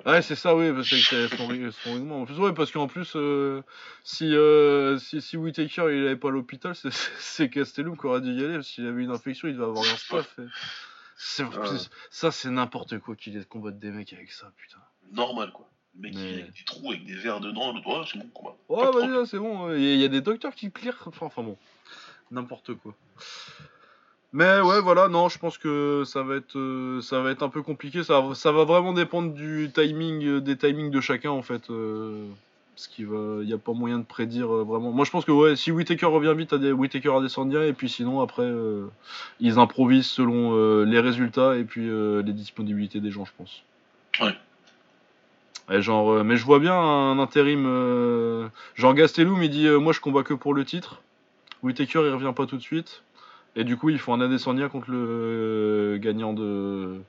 Ouais, 0.05 0.21
c'est 0.21 0.35
ça, 0.35 0.53
oui, 0.55 0.71
parce 0.73 0.89
que 0.89 0.97
c'est 0.97 1.27
son, 1.29 1.71
son. 1.71 2.11
En 2.11 2.25
plus, 2.25 2.37
ouais, 2.39 2.53
parce 2.53 2.71
qu'en 2.71 2.87
plus, 2.87 3.13
euh, 3.15 3.61
si, 4.03 4.35
euh, 4.35 4.97
si, 4.99 5.21
si 5.21 5.37
Whittaker 5.37 5.83
il 5.95 6.05
avait 6.07 6.15
pas 6.17 6.27
à 6.27 6.31
l'hôpital, 6.31 6.75
c'est- 6.75 7.49
Castellum 7.49 7.97
qui 7.97 8.05
aurait 8.05 8.21
dû 8.21 8.33
y 8.33 8.43
aller. 8.43 8.59
qu'il 8.61 8.85
avait 8.85 9.03
une 9.03 9.11
infection, 9.11 9.47
il 9.47 9.53
devait 9.53 9.63
avoir 9.65 9.83
un 9.85 9.95
staff. 9.97 10.37
et- 10.39 10.43
c'est- 11.15 11.45
Ça, 12.09 12.31
c'est 12.31 12.49
n'importe 12.49 12.99
quoi 12.99 13.15
qu'il 13.15 13.37
ait 13.37 13.45
combattre 13.45 13.77
des 13.77 13.91
mecs 13.91 14.11
avec 14.13 14.31
ça, 14.31 14.51
putain. 14.57 14.79
Normal 15.13 15.51
quoi. 15.53 15.69
Le 15.95 16.01
mec 16.01 16.15
Mais- 16.15 16.21
il 16.33 16.41
avec 16.41 16.51
des 16.53 16.63
trous, 16.65 16.91
avec 16.91 17.05
des 17.05 17.15
verres 17.15 17.39
dedans, 17.41 17.73
le 17.73 17.81
doigt, 17.81 18.05
c'est 18.11 18.17
bon 18.19 18.27
combat. 18.33 18.55
Ouais, 18.69 18.85
de 19.07 19.13
vas-y, 19.13 19.27
c'est 19.27 19.37
bon. 19.39 19.73
Il 19.73 19.81
y, 19.95 20.03
a- 20.03 20.07
des 20.09 20.21
docteurs 20.21 20.53
qui 20.55 20.69
plirent. 20.69 21.01
Enfin, 21.05 21.25
enfin 21.27 21.43
bon, 21.43 21.57
n'importe 22.31 22.73
quoi. 22.75 22.93
Mais 24.33 24.61
ouais, 24.61 24.79
voilà, 24.81 25.09
non, 25.09 25.27
je 25.27 25.37
pense 25.37 25.57
que 25.57 26.03
ça 26.05 26.23
va 26.23 26.35
être, 26.35 26.57
euh, 26.57 27.01
ça 27.01 27.19
va 27.19 27.31
être 27.31 27.43
un 27.43 27.49
peu 27.49 27.61
compliqué. 27.61 28.01
Ça, 28.03 28.21
va- 28.21 28.33
ça 28.35 28.51
va 28.53 28.63
vraiment 28.63 28.93
dépendre 28.93 29.33
du 29.33 29.69
timing, 29.73 30.25
euh, 30.25 30.39
des 30.41 30.55
timings 30.55 30.89
de 30.89 31.01
chacun 31.01 31.31
en 31.31 31.41
fait. 31.41 31.69
euh, 31.69 32.25
parce 32.73 32.87
qu'il 32.87 33.07
va, 33.07 33.43
il 33.43 33.49
y 33.49 33.53
a 33.53 33.57
pas 33.57 33.73
moyen 33.73 33.99
de 33.99 34.05
prédire 34.05 34.49
euh, 34.55 34.63
vraiment. 34.63 34.91
Moi, 34.91 35.03
je 35.03 35.11
pense 35.11 35.25
que 35.25 35.31
ouais, 35.33 35.57
si 35.57 35.69
Whittaker 35.71 36.05
revient 36.05 36.33
vite, 36.35 36.53
à 36.53 36.57
des, 36.57 36.71
Whittaker 36.71 37.09
à 37.09 37.65
et 37.67 37.73
puis 37.73 37.89
sinon 37.89 38.21
après, 38.21 38.49
ils 39.41 39.59
improvisent 39.59 40.07
selon 40.07 40.83
les 40.85 40.99
résultats 41.01 41.57
et 41.57 41.65
puis 41.65 41.87
les 41.89 42.33
disponibilités 42.33 43.01
des 43.01 43.11
gens, 43.11 43.25
je 43.25 43.33
pense. 43.37 43.61
Ouais. 44.21 44.33
Et 45.69 45.81
genre, 45.81 46.23
mais 46.23 46.37
je 46.37 46.45
vois 46.45 46.59
bien 46.59 46.73
un 46.73 47.19
intérim. 47.19 47.65
genre 48.75 48.93
Gastelum, 48.93 49.43
il 49.43 49.49
dit 49.49 49.69
Moi 49.69 49.91
je 49.93 49.99
combats 49.99 50.23
que 50.23 50.33
pour 50.33 50.53
le 50.53 50.63
titre. 50.65 51.01
Whittaker 51.63 52.03
il 52.05 52.13
revient 52.13 52.33
pas 52.35 52.45
tout 52.45 52.57
de 52.57 52.61
suite. 52.63 53.03
Et 53.55 53.63
du 53.63 53.77
coup, 53.77 53.89
ils 53.89 53.99
font 53.99 54.13
un 54.13 54.21
Adesanya 54.21 54.69
contre 54.69 54.89
le 54.91 54.97
euh, 54.97 55.97
gagnant 55.97 56.33
de. 56.33 57.01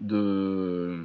de. 0.00 1.04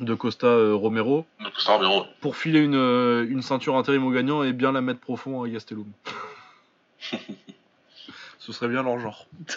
de 0.00 0.14
Costa 0.14 0.46
euh, 0.46 0.74
Romero. 0.74 1.24
Ça 1.58 1.76
revient, 1.76 1.88
ouais. 1.94 2.06
Pour 2.20 2.36
filer 2.36 2.60
une, 2.60 2.74
euh, 2.76 3.26
une 3.28 3.42
ceinture 3.42 3.76
intérim 3.76 4.04
au 4.04 4.10
gagnant 4.10 4.42
et 4.42 4.52
bien 4.52 4.72
la 4.72 4.80
mettre 4.82 5.00
profond 5.00 5.42
à 5.42 5.48
Gastelum. 5.48 5.90
Ce 8.38 8.52
serait 8.52 8.68
bien 8.68 8.82
leur 8.82 8.98
genre. 8.98 9.26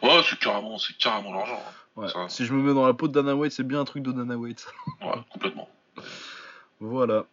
Ouais, 0.00 0.20
c'est 0.30 0.38
carrément, 0.38 0.78
c'est 0.78 0.96
carrément 0.96 1.32
l'argent. 1.34 1.60
hein. 1.60 1.72
Ouais. 2.02 2.08
Ça. 2.08 2.28
Si 2.28 2.44
je 2.44 2.52
me 2.54 2.62
mets 2.62 2.72
dans 2.72 2.86
la 2.86 2.94
peau 2.94 3.08
de 3.08 3.12
Dana 3.12 3.34
White, 3.34 3.50
c'est 3.50 3.64
bien 3.66 3.80
un 3.80 3.84
truc 3.84 4.04
de 4.04 4.12
Dana 4.12 4.36
White. 4.36 4.64
Ouais, 5.02 5.10
complètement. 5.28 5.68
Voilà. 6.78 7.24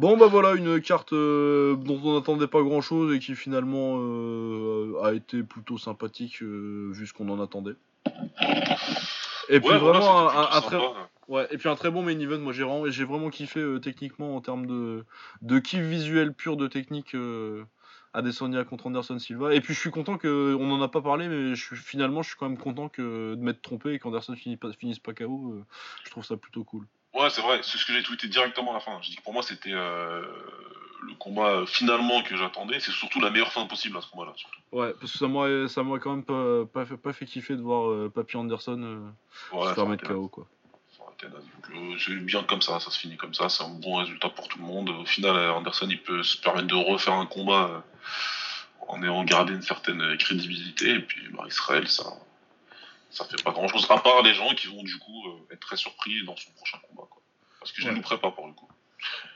Bon 0.00 0.16
bah 0.16 0.28
voilà 0.28 0.54
une 0.54 0.80
carte 0.80 1.12
euh, 1.12 1.76
dont 1.76 2.00
on 2.02 2.14
n'attendait 2.14 2.46
pas 2.46 2.62
grand 2.62 2.80
chose 2.80 3.14
et 3.14 3.18
qui 3.18 3.34
finalement 3.34 3.98
euh, 3.98 4.98
a 5.02 5.12
été 5.12 5.42
plutôt 5.42 5.76
sympathique 5.76 6.42
euh, 6.42 6.88
vu 6.90 7.06
ce 7.06 7.12
qu'on 7.12 7.28
en 7.28 7.38
attendait. 7.38 7.74
Et 9.50 9.60
puis 9.60 9.68
voilà, 9.68 9.98
vraiment 9.98 10.20
un, 10.20 10.26
un- 10.28 10.46
plutôt 10.46 10.56
un 10.56 10.60
très 10.62 10.78
ouais 11.28 11.48
et 11.50 11.58
puis 11.58 11.68
un 11.68 11.74
très 11.74 11.90
bon 11.90 12.02
main 12.02 12.18
event 12.18 12.38
moi 12.38 12.54
j'ai 12.54 12.64
vraiment 12.64 12.88
j'ai 12.88 13.04
vraiment 13.04 13.28
kiffé 13.28 13.62
techniquement 13.82 14.36
en 14.36 14.40
termes 14.40 14.64
de 14.64 15.04
de 15.42 15.58
kiff 15.58 15.82
visuel 15.82 16.32
pur 16.32 16.56
de 16.56 16.66
technique 16.66 17.14
Adesanya 18.14 18.64
contre 18.64 18.86
Anderson 18.86 19.18
Silva 19.18 19.54
et 19.54 19.60
puis 19.60 19.74
je 19.74 19.80
suis 19.80 19.90
content 19.90 20.16
que 20.16 20.56
on 20.58 20.70
en 20.72 20.80
a 20.80 20.88
pas 20.88 21.02
parlé 21.02 21.28
mais 21.28 21.54
je 21.54 21.62
suis 21.62 21.76
finalement 21.76 22.22
je 22.22 22.28
suis 22.28 22.38
quand 22.38 22.48
même 22.48 22.56
content 22.56 22.88
que 22.88 23.34
de 23.34 23.42
m'être 23.42 23.60
trompé 23.60 23.92
et 23.92 23.98
qu'Anderson 23.98 24.34
finisse 24.34 24.58
pas 24.58 24.72
finisse 24.72 24.98
pas 24.98 25.12
KO 25.12 25.62
je 26.04 26.10
trouve 26.10 26.24
ça 26.24 26.38
plutôt 26.38 26.64
cool. 26.64 26.86
Ouais, 27.14 27.28
c'est 27.30 27.40
vrai, 27.42 27.60
c'est 27.62 27.76
ce 27.76 27.84
que 27.84 27.92
j'ai 27.92 28.02
tweeté 28.02 28.28
directement 28.28 28.70
à 28.70 28.74
la 28.74 28.80
fin. 28.80 28.98
J'ai 29.02 29.10
dit 29.10 29.16
que 29.16 29.22
pour 29.22 29.32
moi, 29.32 29.42
c'était 29.42 29.72
euh, 29.72 30.22
le 31.02 31.14
combat 31.14 31.48
euh, 31.48 31.66
finalement 31.66 32.22
que 32.22 32.36
j'attendais. 32.36 32.78
C'est 32.80 32.92
surtout 32.92 33.20
la 33.20 33.30
meilleure 33.30 33.52
fin 33.52 33.66
possible 33.66 33.96
à 33.96 34.00
ce 34.00 34.08
combat-là. 34.10 34.32
Ouais, 34.72 34.92
parce 35.00 35.12
que 35.12 35.18
ça 35.18 35.26
m'aurait, 35.26 35.68
ça 35.68 35.82
m'aurait 35.82 36.00
quand 36.00 36.14
même 36.14 36.24
pas, 36.24 36.66
pas, 36.72 36.86
fait, 36.86 36.96
pas 36.96 37.12
fait 37.12 37.26
kiffer 37.26 37.56
de 37.56 37.62
voir 37.62 37.90
euh, 37.90 38.12
Papy 38.14 38.36
Anderson 38.36 38.80
euh, 38.82 39.56
Ouais, 39.56 39.68
se 39.70 39.74
faire 39.74 39.86
mettre 39.86 40.06
KO 40.06 40.28
quoi. 40.28 40.46
c'est 41.98 42.14
bien 42.20 42.44
comme 42.44 42.62
ça, 42.62 42.78
ça 42.78 42.90
se 42.90 42.98
finit 42.98 43.16
comme 43.16 43.34
ça. 43.34 43.48
C'est 43.48 43.64
un 43.64 43.70
bon 43.70 43.96
résultat 43.96 44.28
pour 44.28 44.46
tout 44.46 44.58
le 44.58 44.64
monde. 44.64 44.90
Au 44.90 45.04
final, 45.04 45.36
Anderson, 45.50 45.88
il 45.90 46.00
peut 46.00 46.22
se 46.22 46.40
permettre 46.40 46.68
de 46.68 46.74
refaire 46.74 47.14
un 47.14 47.26
combat 47.26 47.84
en 48.86 49.02
ayant 49.02 49.24
gardé 49.24 49.52
une 49.52 49.62
certaine 49.62 50.16
crédibilité. 50.16 50.90
Et 50.90 51.00
puis, 51.00 51.28
bah, 51.32 51.44
Israël, 51.48 51.88
ça. 51.88 52.04
Ça 53.10 53.24
fait 53.24 53.42
pas 53.42 53.50
grand 53.50 53.66
chose, 53.68 53.86
à 53.90 53.98
part 53.98 54.22
les 54.22 54.34
gens 54.34 54.54
qui 54.54 54.68
vont 54.68 54.82
du 54.82 54.96
coup 54.98 55.28
euh, 55.28 55.52
être 55.54 55.60
très 55.60 55.76
surpris 55.76 56.24
dans 56.24 56.36
son 56.36 56.50
prochain 56.52 56.78
combat. 56.88 57.06
Quoi. 57.10 57.22
Parce 57.58 57.72
que 57.72 57.80
je 57.82 57.86
Ouais. 57.86 57.92
ne 57.92 57.96
louperai 57.96 58.18
pas 58.18 58.30
pour 58.30 58.46
le 58.46 58.52
coup. 58.52 58.68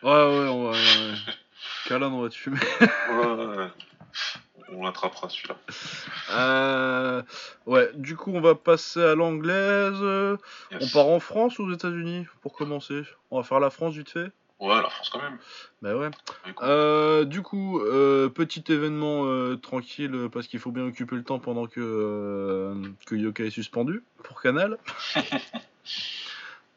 Ouais, 0.03 0.11
ouais, 0.11 0.49
on 0.49 0.65
va. 0.65 0.71
Ouais. 0.71 1.15
Calan, 1.87 2.13
on 2.13 2.23
va 2.23 2.29
te 2.29 2.35
fumer. 2.35 2.59
Ouais, 2.81 3.27
ouais, 3.27 3.57
ouais. 3.57 3.69
On 4.71 4.83
l'attrapera 4.85 5.29
celui-là. 5.29 5.57
Euh, 6.31 7.23
ouais, 7.67 7.91
du 7.95 8.17
coup, 8.17 8.33
on 8.35 8.41
va 8.41 8.55
passer 8.55 9.03
à 9.03 9.15
l'anglaise. 9.15 10.01
On 10.01 10.89
part 10.93 11.07
en 11.09 11.21
France 11.21 11.59
ou 11.59 11.65
aux 11.65 11.73
États-Unis 11.73 12.27
pour 12.43 12.53
commencer? 12.55 13.03
On 13.31 13.39
va 13.39 13.43
faire 13.45 13.61
la 13.61 13.71
France 13.71 13.95
vite 13.95 14.11
fait 14.11 14.31
Ouais, 14.61 14.81
la 14.81 14.89
France 14.89 15.11
quand 15.11 15.21
même. 15.21 15.39
Bah 15.83 15.97
ouais. 15.97 16.11
Euh, 16.63 17.25
du 17.25 17.43
coup, 17.43 17.81
euh, 17.81 18.29
petit 18.29 18.65
événement 18.69 19.25
euh, 19.27 19.57
tranquille 19.57 20.29
parce 20.33 20.47
qu'il 20.47 20.61
faut 20.61 20.71
bien 20.71 20.85
occuper 20.87 21.17
le 21.17 21.25
temps 21.25 21.39
pendant 21.41 21.67
que, 21.67 22.75
que 23.07 23.15
Yoka 23.15 23.45
est 23.45 23.51
suspendu 23.51 24.03
pour 24.23 24.41
Canal. 24.41 24.79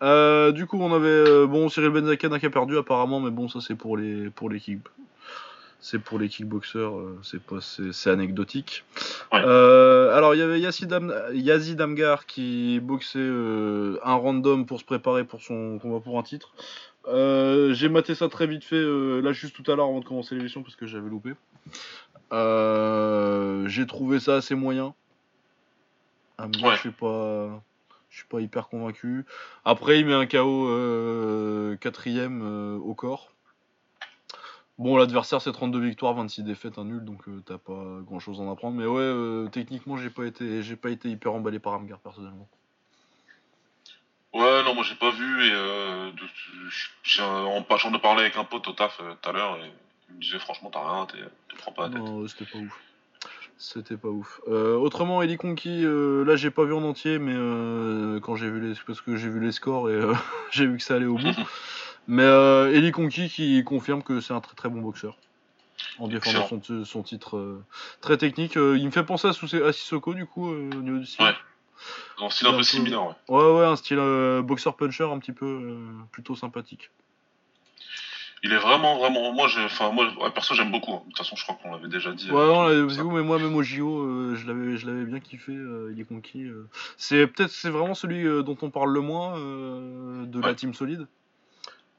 Du 0.02 0.66
coup, 0.68 0.80
on 0.80 0.94
avait 0.94 1.48
bon 1.48 1.70
Cyril 1.70 1.90
Benzaken 1.90 2.40
qui 2.40 2.46
a 2.46 2.50
perdu 2.50 2.78
apparemment, 2.78 3.20
mais 3.20 3.32
bon, 3.32 3.50
ça 3.50 3.60
c'est 3.62 3.76
pour 3.76 3.98
les 3.98 4.30
pour 4.30 4.50
les 4.50 4.60
kick, 4.60 4.80
c'est 5.80 5.98
pour 6.00 6.20
les 6.20 6.30
kickboxers, 6.30 6.92
c'est 7.24 7.42
pas 7.42 7.62
c'est 7.62 7.92
c'est 7.94 8.12
anecdotique. 8.12 8.84
Ouais. 9.34 9.42
Euh, 9.44 10.16
alors 10.16 10.36
il 10.36 10.38
y 10.40 10.44
avait 10.44 10.60
Yazid, 10.60 10.94
Am- 10.94 11.14
Yazid 11.34 11.82
Amgar 11.82 12.28
qui 12.28 12.80
boxait 12.80 13.18
euh, 13.20 13.98
un 14.04 14.14
random 14.16 14.66
pour 14.68 14.80
se 14.80 14.86
préparer 14.86 15.24
pour 15.24 15.42
son 15.42 15.80
combat 15.80 16.00
pour 16.00 16.20
un 16.20 16.24
titre. 16.24 16.54
Euh, 17.08 17.74
J'ai 17.74 17.90
maté 17.90 18.16
ça 18.16 18.28
très 18.28 18.48
vite 18.48 18.64
fait 18.64 18.76
euh, 18.76 19.22
là 19.22 19.32
juste 19.32 19.56
tout 19.56 19.70
à 19.72 19.76
l'heure 19.76 19.88
avant 19.88 20.00
de 20.00 20.06
commencer 20.06 20.36
l'émission 20.36 20.62
parce 20.62 20.76
que 20.76 20.86
j'avais 20.86 21.10
loupé. 21.10 21.34
Euh, 22.34 23.68
J'ai 23.68 23.86
trouvé 23.86 24.20
ça 24.20 24.36
assez 24.36 24.56
moyen. 24.56 24.94
Ouais. 26.40 26.76
je 26.76 26.80
suis 26.80 26.92
pas, 26.92 27.64
je 28.10 28.18
suis 28.18 28.28
pas 28.28 28.42
hyper 28.42 28.68
convaincu. 28.68 29.26
Après 29.66 30.00
il 30.00 30.06
met 30.06 30.14
un 30.14 30.26
KO 30.26 31.78
quatrième 31.80 32.80
au 32.84 32.94
corps. 32.94 33.32
Bon, 34.78 34.96
l'adversaire 34.96 35.42
c'est 35.42 35.52
32 35.52 35.80
victoires, 35.80 36.14
26 36.14 36.44
défaites, 36.44 36.78
un 36.78 36.86
nul, 36.86 37.04
donc 37.04 37.24
t'as 37.46 37.58
pas 37.58 38.00
grand 38.06 38.20
chose 38.20 38.40
à 38.40 38.44
en 38.44 38.52
apprendre. 38.52 38.78
Mais 38.78 38.86
ouais, 38.86 39.50
techniquement, 39.50 39.98
j'ai 39.98 40.12
pas 40.12 40.26
été, 40.26 40.62
j'ai 40.62 40.76
pas 40.76 40.92
été 40.92 41.10
hyper 41.10 41.34
emballé 41.34 41.58
par 41.58 41.74
Amgar 41.74 41.98
personnellement. 42.00 42.48
Ouais, 44.38 44.64
non, 44.64 44.76
moi 44.76 44.84
j'ai 44.84 44.94
pas 44.94 45.10
vu 45.10 45.48
et 45.48 45.52
euh, 45.52 46.12
en- 47.20 47.78
j'en 47.78 47.92
ai 47.92 48.00
parlé 48.00 48.22
avec 48.22 48.38
un 48.38 48.44
pote 48.44 48.68
au 48.68 48.72
taf 48.72 49.00
euh, 49.02 49.16
tout 49.20 49.30
à 49.30 49.34
l'heure 49.34 49.58
et 49.58 49.72
il 50.10 50.16
me 50.16 50.22
disait 50.22 50.38
franchement 50.38 50.70
t'as 50.72 50.88
rien, 50.88 51.08
t'es- 51.08 51.18
te 51.50 51.56
prends 51.58 51.72
pas 51.72 51.84
la 51.88 51.90
tête. 51.90 51.98
Non, 51.98 52.28
c'était 52.28 52.46
pas 52.46 52.60
ouf. 52.60 52.80
C'était 53.58 53.98
pas 53.98 54.10
ouf. 54.10 54.40
Euh, 54.48 54.76
autrement, 54.76 55.24
Eli 55.24 55.38
Conky, 55.38 55.84
euh, 55.84 56.24
là 56.24 56.36
j'ai 56.36 56.52
pas 56.52 56.66
vu 56.66 56.74
en 56.74 56.84
entier, 56.84 57.18
mais 57.18 57.34
euh, 57.36 58.20
quand 58.20 58.36
j'ai 58.36 58.48
vu 58.48 58.62
les, 58.62 58.76
parce 58.86 59.02
que 59.02 59.16
j'ai 59.16 59.28
vu 59.28 59.40
les 59.40 59.52
scores 59.52 59.90
et 59.90 60.00
j'ai 60.52 60.68
vu 60.68 60.78
que 60.78 60.84
ça 60.84 60.98
allait 60.98 61.08
au 61.08 61.18
bout. 61.18 61.36
mais 62.08 62.22
euh, 62.22 62.72
Eli 62.72 62.92
Conky 62.92 63.30
qui 63.30 63.64
confirme 63.64 64.04
que 64.04 64.22
c'est 64.22 64.34
un 64.34 64.42
très 64.42 64.56
très 64.56 64.70
bon 64.70 64.82
boxeur. 64.82 65.18
En 65.98 66.08
défendant 66.08 66.48
son, 66.48 66.86
son 66.86 67.02
titre 67.02 67.64
très 68.02 68.18
technique. 68.18 68.54
Il 68.54 68.86
me 68.86 68.92
fait 68.92 69.04
penser 69.04 69.30
à, 69.30 69.34
Sissoko 69.74 70.14
du 70.14 70.28
coup 70.28 70.48
au 70.48 70.56
niveau 70.56 71.00
du 71.00 71.08
style. 71.08 71.26
Ouais. 71.26 71.34
Un 72.20 72.30
style 72.30 72.48
un 72.48 72.54
peu 72.54 72.64
similaire, 72.64 73.04
ouais. 73.06 73.14
Ouais, 73.30 73.60
ouais, 73.60 73.66
un 73.66 73.76
style 73.76 73.98
euh, 74.00 74.42
boxeur-puncher 74.42 75.04
un 75.06 75.20
petit 75.20 75.32
peu 75.32 75.46
euh, 75.46 75.78
plutôt 76.12 76.36
sympathique. 76.36 76.90
Il 78.44 78.54
est 78.54 78.58
vraiment, 78.58 78.98
vraiment. 79.00 79.34
Moi, 79.34 79.48
enfin, 79.66 79.92
moi, 79.92 80.08
perso, 80.34 80.54
j'aime 80.54 80.72
beaucoup. 80.72 80.94
hein. 80.94 81.02
De 81.06 81.10
toute 81.10 81.18
façon, 81.18 81.36
je 81.36 81.44
crois 81.44 81.56
qu'on 81.62 81.72
l'avait 81.72 81.88
déjà 81.88 82.12
dit. 82.12 82.30
Ouais, 82.30 82.38
euh, 82.40 82.86
non, 82.86 83.04
vous, 83.04 83.12
mais 83.12 83.24
moi, 83.24 83.40
même 83.40 83.56
au 83.56 83.64
JO, 83.64 84.00
euh, 84.00 84.36
je 84.36 84.46
l'avais, 84.46 84.78
je 84.78 84.86
l'avais 84.86 85.06
bien 85.06 85.20
kiffé. 85.20 85.54
euh, 85.54 85.92
il 85.92 86.00
est 86.00 86.06
conquis. 86.06 86.44
euh. 86.44 86.68
C'est 86.98 87.26
peut-être, 87.26 87.50
c'est 87.50 87.72
vraiment 87.72 87.96
celui 87.96 88.28
euh, 88.28 88.44
dont 88.44 88.58
on 88.62 88.70
parle 88.70 88.94
le 88.94 89.02
moins 89.02 89.38
euh, 89.40 90.26
de 90.28 90.40
la 90.40 90.54
team 90.54 90.74
solide. 90.76 91.08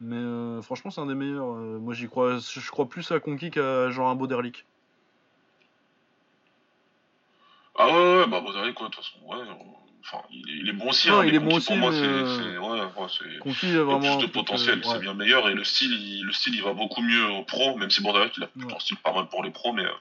Mais 0.01 0.14
euh, 0.16 0.62
franchement, 0.62 0.93
c'est 0.93 1.01
un 1.01 1.07
des 1.07 1.16
meilleurs. 1.16 1.53
euh, 1.55 1.79
moi, 1.81 1.93
j'y 1.93 2.07
crois, 2.07 2.39
je 2.39 2.70
crois 2.70 2.89
plus 2.89 3.11
à 3.11 3.18
Conquis 3.18 3.51
qu'à 3.51 3.91
genre 3.91 4.09
un 4.09 4.14
Boderlick. 4.14 4.64
Ah 7.81 7.87
ouais, 7.87 7.93
ouais, 8.18 8.26
bah, 8.26 8.41
Baudelaire, 8.41 8.74
quoi, 8.74 8.89
de 8.89 8.95
toute 8.95 9.05
façon. 9.05 9.18
Ouais, 9.24 9.37
enfin, 10.05 10.22
il, 10.31 10.68
est 10.68 10.72
bon 10.72 10.89
aussi. 10.91 11.09
Non, 11.09 11.20
hein, 11.20 11.24
il 11.24 11.31
mais 11.31 11.37
est 11.37 11.39
bon 11.39 11.45
Conti, 11.51 11.57
aussi, 11.59 11.66
pour 11.68 11.76
moi, 11.76 11.93
c'est, 11.93 11.99
euh, 11.99 12.37
c'est- 12.39 12.59
ouais, 12.59 12.81
ouais, 12.81 13.09
c'est- 13.09 13.66
il 13.68 13.76
a 13.79 13.85
vraiment. 13.85 13.99
plus 14.01 14.09
un 14.09 14.16
de 14.16 14.26
potentiel, 14.26 14.81
c'est 14.83 14.91
ouais. 14.91 14.99
bien 14.99 15.14
meilleur 15.14 15.49
et 15.49 15.55
le 15.55 15.62
style, 15.62 15.93
il, 15.93 16.24
le 16.24 16.33
style, 16.33 16.55
il 16.57 16.62
va 16.62 16.72
beaucoup 16.72 17.03
mieux 17.03 17.24
au 17.31 17.45
pro, 17.45 17.76
même 17.76 17.91
si 17.91 18.03
Bordeaux, 18.03 18.24
il 18.37 18.43
a 18.43 18.47
plutôt 18.49 18.66
Ouais. 18.68 18.74
un 18.74 18.81
style 18.81 18.97
pas 18.97 19.12
mal 19.12 19.29
pour 19.29 19.45
les 19.45 19.51
pros, 19.51 19.72
mais 19.72 19.85
euh, 19.85 19.93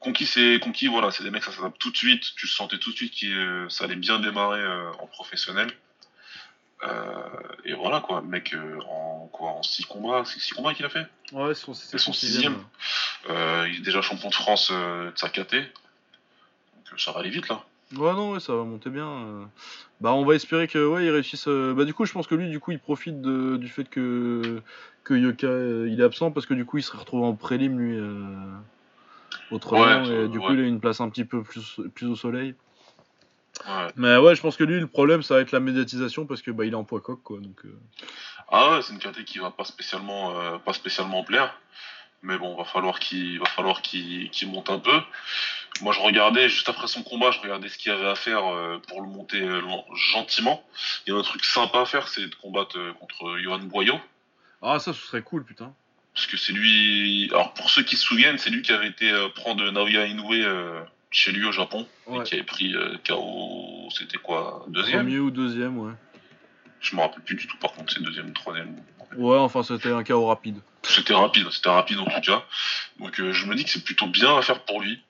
Conquis, 0.00 0.26
c'est 0.26 0.58
Conquis, 0.60 0.88
voilà, 0.88 1.12
c'est 1.12 1.22
des 1.22 1.30
mecs, 1.30 1.44
ça 1.44 1.52
s'adapte 1.52 1.78
tout 1.78 1.92
de 1.92 1.96
suite. 1.96 2.34
Tu 2.36 2.48
sentais 2.48 2.78
tout 2.78 2.90
de 2.90 2.96
suite 2.96 3.14
que 3.20 3.26
euh, 3.26 3.68
ça 3.68 3.84
allait 3.84 3.94
bien 3.94 4.18
démarrer 4.18 4.58
euh, 4.60 4.90
en 4.98 5.06
professionnel. 5.06 5.70
Euh, 6.82 7.12
et 7.64 7.74
voilà 7.74 8.00
quoi, 8.00 8.20
le 8.20 8.26
mec 8.26 8.52
euh, 8.54 8.80
en 8.88 9.28
quoi, 9.32 9.50
en 9.50 9.62
six 9.62 9.84
combats, 9.84 10.24
c'est 10.24 10.40
six 10.40 10.52
combats 10.52 10.74
qu'il 10.74 10.84
a 10.84 10.88
fait? 10.88 11.06
Ouais, 11.30 11.54
c'est 11.54 11.64
son, 11.64 11.74
c'est 11.74 11.86
C'est 11.92 11.98
son 11.98 12.12
sixième. 12.12 12.54
sixième. 13.22 13.36
Euh, 13.36 13.68
il 13.70 13.76
est 13.76 13.82
déjà 13.82 14.02
champion 14.02 14.28
de 14.30 14.34
France 14.34 14.72
de 14.72 15.12
sa 15.14 15.28
KT. 15.28 15.54
Ça 16.96 17.12
va 17.12 17.20
aller 17.20 17.30
vite 17.30 17.48
là. 17.48 17.62
Ouais, 17.96 18.12
non, 18.14 18.32
ouais, 18.32 18.40
ça 18.40 18.54
va 18.54 18.64
monter 18.64 18.88
bien. 18.90 19.06
euh. 19.06 19.44
Bah, 20.00 20.12
on 20.14 20.24
va 20.24 20.34
espérer 20.34 20.66
que, 20.66 20.84
ouais, 20.86 21.04
il 21.04 21.10
réussisse. 21.10 21.46
euh, 21.48 21.74
Bah, 21.74 21.84
du 21.84 21.92
coup, 21.92 22.06
je 22.06 22.12
pense 22.12 22.26
que 22.26 22.34
lui, 22.34 22.48
du 22.50 22.58
coup, 22.58 22.70
il 22.72 22.78
profite 22.78 23.20
de- 23.20 23.56
du 23.56 23.68
fait 23.68 23.84
que 23.88 24.62
que 25.04 25.14
Yoka, 25.14 25.46
euh, 25.48 25.88
il 25.90 26.00
est 26.00 26.04
absent 26.04 26.30
parce 26.30 26.46
que 26.46 26.54
du 26.54 26.64
coup, 26.64 26.78
il 26.78 26.82
serait 26.82 26.98
retrouvé 26.98 27.26
en 27.26 27.34
prélim 27.34 27.78
lui. 27.78 27.98
Autrement, 29.50 30.02
Ouais, 30.04 30.24
et 30.24 30.28
du 30.28 30.38
coup, 30.38 30.52
il 30.54 30.60
a 30.60 30.62
une 30.62 30.80
place 30.80 31.00
un 31.00 31.10
petit 31.10 31.24
peu 31.24 31.42
plus, 31.42 31.80
plus 31.94 32.06
au 32.06 32.16
soleil. 32.16 32.54
Ouais. 33.66 33.88
Mais 33.96 34.16
ouais, 34.16 34.34
je 34.34 34.40
pense 34.40 34.56
que 34.56 34.64
lui, 34.64 34.80
le 34.80 34.86
problème, 34.86 35.22
ça 35.22 35.34
va 35.34 35.40
être 35.40 35.52
la 35.52 35.60
médiatisation 35.60 36.24
parce 36.26 36.40
que 36.40 36.50
bah, 36.50 36.64
il 36.64 36.72
est 36.72 36.76
en 36.76 36.84
poids 36.84 37.00
coq, 37.00 37.20
quoi. 37.22 37.38
Donc, 37.40 37.64
euh, 37.66 37.78
Ah 38.48 38.70
ouais, 38.70 38.82
c'est 38.82 38.92
une 38.94 38.98
KT 38.98 39.24
qui 39.24 39.38
va 39.38 39.50
pas 39.50 39.64
spécialement, 39.64 40.58
pas 40.60 40.72
spécialement 40.72 41.22
plaire. 41.24 41.54
Mais 42.22 42.38
bon, 42.38 42.56
va 42.56 42.64
falloir 42.64 43.00
qu'il 43.00 43.38
va 43.40 43.46
falloir 43.46 43.82
qu'il 43.82 44.30
monte 44.46 44.70
un 44.70 44.78
peu. 44.78 45.00
Moi, 45.80 45.92
je 45.92 46.00
regardais 46.00 46.48
juste 46.48 46.68
après 46.68 46.86
son 46.86 47.02
combat, 47.02 47.30
je 47.32 47.40
regardais 47.40 47.68
ce 47.68 47.78
qu'il 47.78 47.90
y 47.90 47.94
avait 47.94 48.08
à 48.08 48.14
faire 48.14 48.46
euh, 48.46 48.78
pour 48.88 49.00
le 49.00 49.08
monter 49.08 49.40
euh, 49.40 49.60
gentiment. 50.12 50.62
Il 51.06 51.12
y 51.12 51.16
a 51.16 51.18
un 51.18 51.22
truc 51.22 51.44
sympa 51.44 51.80
à 51.80 51.86
faire, 51.86 52.06
c'est 52.08 52.28
de 52.28 52.34
combattre 52.36 52.78
euh, 52.78 52.92
contre 52.92 53.38
Johan 53.38 53.58
Boyo. 53.58 53.98
Ah, 54.60 54.78
ça, 54.78 54.92
ce 54.92 55.00
serait 55.00 55.22
cool, 55.22 55.44
putain. 55.44 55.74
Parce 56.14 56.26
que 56.26 56.36
c'est 56.36 56.52
lui. 56.52 57.28
Alors, 57.32 57.54
pour 57.54 57.70
ceux 57.70 57.82
qui 57.82 57.96
se 57.96 58.04
souviennent, 58.04 58.38
c'est 58.38 58.50
lui 58.50 58.62
qui 58.62 58.72
avait 58.72 58.88
été 58.88 59.10
prendre 59.34 59.68
Naoya 59.70 60.06
Inoue 60.06 60.34
chez 61.10 61.32
lui 61.32 61.44
au 61.46 61.52
Japon. 61.52 61.88
Ouais. 62.06 62.20
Et 62.20 62.22
qui 62.22 62.34
avait 62.34 62.42
pris 62.44 62.74
KO. 63.08 63.88
C'était 63.90 64.18
quoi 64.18 64.64
Deuxième? 64.68 65.06
Premier 65.06 65.18
ou 65.18 65.30
deuxième, 65.30 65.78
ouais. 65.78 65.94
Je 66.82 66.96
me 66.96 67.00
rappelle 67.00 67.22
plus 67.22 67.36
du 67.36 67.46
tout, 67.46 67.56
par 67.58 67.72
contre, 67.72 67.92
c'est 67.92 68.02
deuxième 68.02 68.28
ou 68.28 68.32
troisième. 68.32 68.76
Ouais, 69.16 69.38
enfin, 69.38 69.62
c'était 69.62 69.92
un 69.92 70.02
chaos 70.02 70.26
rapide. 70.26 70.58
C'était 70.82 71.14
rapide, 71.14 71.46
c'était 71.50 71.68
rapide 71.68 71.98
en 72.00 72.04
tout 72.06 72.20
cas. 72.20 72.42
Donc, 72.98 73.20
euh, 73.20 73.32
je 73.32 73.46
me 73.46 73.54
dis 73.54 73.64
que 73.64 73.70
c'est 73.70 73.84
plutôt 73.84 74.08
bien 74.08 74.36
à 74.36 74.42
faire 74.42 74.64
pour 74.64 74.80
lui. 74.80 75.00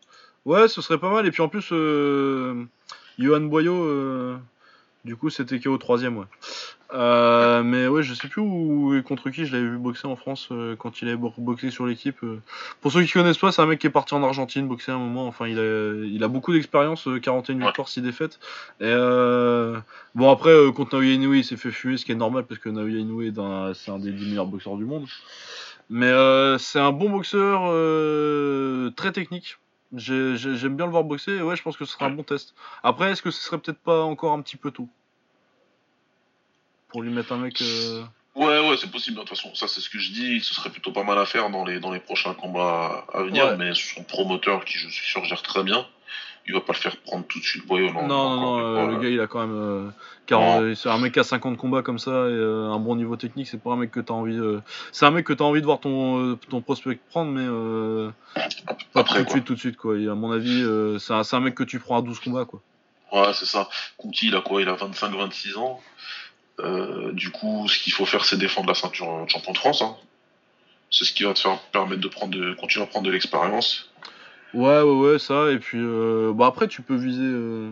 Ouais, 0.44 0.68
ce 0.68 0.82
serait 0.82 0.98
pas 0.98 1.10
mal. 1.10 1.26
Et 1.26 1.30
puis 1.30 1.42
en 1.42 1.48
plus, 1.48 1.68
euh, 1.72 2.64
Johan 3.18 3.40
Boyo, 3.40 3.84
euh, 3.84 4.36
du 5.04 5.16
coup, 5.16 5.30
c'était 5.30 5.60
KO 5.60 5.78
troisième, 5.78 6.18
ouais. 6.18 6.26
Euh, 6.94 7.62
mais 7.62 7.86
ouais, 7.86 8.02
je 8.02 8.12
sais 8.12 8.28
plus 8.28 8.42
où 8.42 8.94
et 8.94 9.02
contre 9.02 9.30
qui 9.30 9.46
je 9.46 9.52
l'avais 9.56 9.66
vu 9.68 9.78
boxer 9.78 10.06
en 10.06 10.16
France 10.16 10.48
euh, 10.52 10.76
quand 10.76 11.00
il 11.00 11.08
avait 11.08 11.16
bo- 11.16 11.32
boxé 11.38 11.70
sur 11.70 11.86
l'équipe. 11.86 12.22
euh. 12.22 12.38
Pour 12.82 12.92
ceux 12.92 13.02
qui 13.04 13.12
connaissent 13.12 13.38
pas, 13.38 13.50
c'est 13.50 13.62
un 13.62 13.66
mec 13.66 13.78
qui 13.78 13.86
est 13.86 13.90
parti 13.90 14.12
en 14.14 14.22
Argentine 14.22 14.68
boxer 14.68 14.92
à 14.92 14.96
un 14.96 14.98
moment. 14.98 15.26
Enfin, 15.26 15.48
il 15.48 15.58
a, 15.58 16.04
il 16.04 16.22
a 16.22 16.28
beaucoup 16.28 16.52
d'expérience, 16.52 17.08
euh, 17.08 17.18
41 17.18 17.58
Ouais. 17.60 17.64
victoires, 17.66 17.88
6 17.88 18.02
défaites. 18.02 18.38
Et 18.80 18.84
euh, 18.84 19.78
bon, 20.14 20.30
après, 20.30 20.52
contre 20.74 20.96
Naoya 20.96 21.14
Inoue, 21.14 21.34
il 21.34 21.44
s'est 21.44 21.56
fait 21.56 21.70
fumer, 21.70 21.96
ce 21.96 22.04
qui 22.04 22.12
est 22.12 22.16
normal 22.16 22.44
parce 22.44 22.60
que 22.60 22.68
Naoya 22.68 22.98
Inoue, 22.98 23.22
est 23.22 23.38
un- 23.38 23.72
c'est 23.74 23.90
un 23.90 23.98
des 23.98 24.12
10 24.12 24.28
meilleurs 24.28 24.46
boxeurs 24.46 24.76
du 24.76 24.84
monde. 24.84 25.06
Mais 25.88 26.06
euh, 26.06 26.58
c'est 26.58 26.78
un 26.78 26.92
bon 26.92 27.08
boxeur, 27.10 27.62
euh, 27.68 28.90
très 28.96 29.12
technique. 29.12 29.56
J'ai- 29.94 30.36
j'ai- 30.36 30.56
J'aime 30.56 30.76
bien 30.76 30.86
le 30.86 30.92
voir 30.92 31.04
boxer, 31.04 31.32
et 31.38 31.42
ouais, 31.42 31.56
je 31.56 31.62
pense 31.62 31.76
que 31.76 31.84
ce 31.84 31.92
sera 31.92 32.06
un 32.06 32.10
bon 32.10 32.22
test. 32.22 32.54
Après, 32.82 33.12
est-ce 33.12 33.22
que 33.22 33.30
ce 33.30 33.42
serait 33.42 33.58
peut-être 33.58 33.78
pas 33.80 34.02
encore 34.02 34.32
un 34.32 34.40
petit 34.42 34.56
peu 34.56 34.70
tôt? 34.70 34.88
Pour 36.92 37.02
lui 37.02 37.10
mettre 37.10 37.32
un 37.32 37.38
mec. 37.38 37.60
euh, 37.62 38.02
Ouais, 38.34 38.66
ouais, 38.68 38.76
c'est 38.78 38.90
possible. 38.90 39.16
De 39.16 39.20
toute 39.22 39.30
façon, 39.30 39.54
ça, 39.54 39.66
c'est 39.68 39.80
ce 39.80 39.90
que 39.90 39.98
je 39.98 40.10
dis. 40.12 40.40
Ce 40.40 40.54
serait 40.54 40.70
plutôt 40.70 40.92
pas 40.92 41.02
mal 41.04 41.18
à 41.18 41.26
faire 41.26 41.50
dans 41.50 41.64
les, 41.66 41.80
dans 41.80 41.92
les 41.92 42.00
prochains 42.00 42.32
combats 42.34 43.04
à 43.12 43.22
venir. 43.22 43.44
Ouais. 43.46 43.56
Mais 43.58 43.72
son 43.74 44.02
promoteur, 44.04 44.64
qui 44.64 44.78
je 44.78 44.88
suis 44.88 45.06
sûr 45.06 45.22
gère 45.24 45.42
très 45.42 45.62
bien, 45.62 45.84
il 46.46 46.54
va 46.54 46.60
pas 46.60 46.72
le 46.72 46.78
faire 46.78 46.96
prendre 46.98 47.26
tout 47.26 47.38
de 47.38 47.44
suite 47.44 47.66
Boyo. 47.66 47.92
Non, 47.92 48.06
Non, 48.06 48.36
non, 48.40 48.58
euh, 48.76 48.86
le 48.86 48.96
gars 49.02 49.08
il 49.10 49.20
a 49.20 49.26
quand 49.26 49.40
même. 49.46 49.54
euh, 49.54 49.88
40 50.26 50.74
c'est 50.76 50.88
un 50.88 50.98
mec 50.98 51.16
a 51.18 51.24
50 51.24 51.56
combats 51.58 51.82
comme 51.82 51.98
ça 51.98 52.10
et 52.10 52.14
euh, 52.14 52.70
un 52.70 52.78
bon 52.78 52.96
niveau 52.96 53.16
technique, 53.16 53.48
c'est 53.48 53.60
pas 53.62 53.72
un 53.72 53.76
mec 53.76 53.90
que 53.90 54.00
t'as 54.00 54.14
envie. 54.14 54.38
euh, 54.38 54.60
C'est 54.92 55.04
un 55.04 55.10
mec 55.10 55.26
que 55.26 55.32
t'as 55.34 55.44
envie 55.44 55.60
de 55.60 55.66
voir 55.66 55.80
ton, 55.80 56.30
euh, 56.32 56.38
ton 56.48 56.62
prospect 56.62 56.98
prendre, 57.10 57.32
mais 57.32 57.44
euh, 57.44 58.10
pas 58.94 59.00
Après, 59.00 59.18
tout 59.20 59.24
de 59.26 59.30
suite, 59.30 59.44
tout 59.44 59.54
de 59.54 59.58
suite, 59.60 59.76
quoi. 59.76 59.98
Et 59.98 60.08
à 60.08 60.14
mon 60.14 60.32
avis, 60.32 60.62
euh, 60.62 60.98
c'est 60.98 61.12
un, 61.12 61.22
c'est 61.22 61.36
un 61.36 61.40
mec 61.40 61.54
que 61.54 61.64
tu 61.64 61.78
prends 61.80 61.98
à 61.98 62.02
12 62.02 62.18
combats, 62.20 62.44
quoi. 62.46 62.60
Ouais, 63.12 63.32
c'est 63.34 63.44
ça. 63.46 63.68
Conti, 63.98 64.28
il 64.28 64.36
a 64.36 64.40
quoi? 64.40 64.62
Il 64.62 64.68
a 64.70 64.74
25-26 64.74 65.58
ans. 65.58 65.80
Euh, 66.62 67.12
du 67.12 67.30
coup, 67.30 67.66
ce 67.68 67.78
qu'il 67.82 67.92
faut 67.92 68.06
faire, 68.06 68.24
c'est 68.24 68.36
défendre 68.38 68.68
la 68.68 68.74
ceinture 68.74 69.10
euh, 69.10 69.24
de 69.24 69.30
champion 69.30 69.52
de 69.52 69.58
France. 69.58 69.82
hein. 69.82 69.96
C'est 70.90 71.04
ce 71.04 71.12
qui 71.12 71.24
va 71.24 71.32
te 71.34 71.38
faire 71.40 71.58
permettre 71.72 72.00
de 72.02 72.08
prendre 72.08 72.36
de, 72.38 72.54
continuer 72.54 72.84
à 72.84 72.86
prendre 72.88 73.06
de 73.06 73.10
l'expérience. 73.12 73.90
Ouais, 74.54 74.82
ouais, 74.82 74.82
ouais, 75.12 75.18
ça. 75.18 75.50
Et 75.50 75.58
puis, 75.58 75.78
euh, 75.80 76.32
bah 76.34 76.46
après, 76.46 76.68
tu 76.68 76.82
peux 76.82 76.94
viser. 76.96 77.22
euh, 77.24 77.70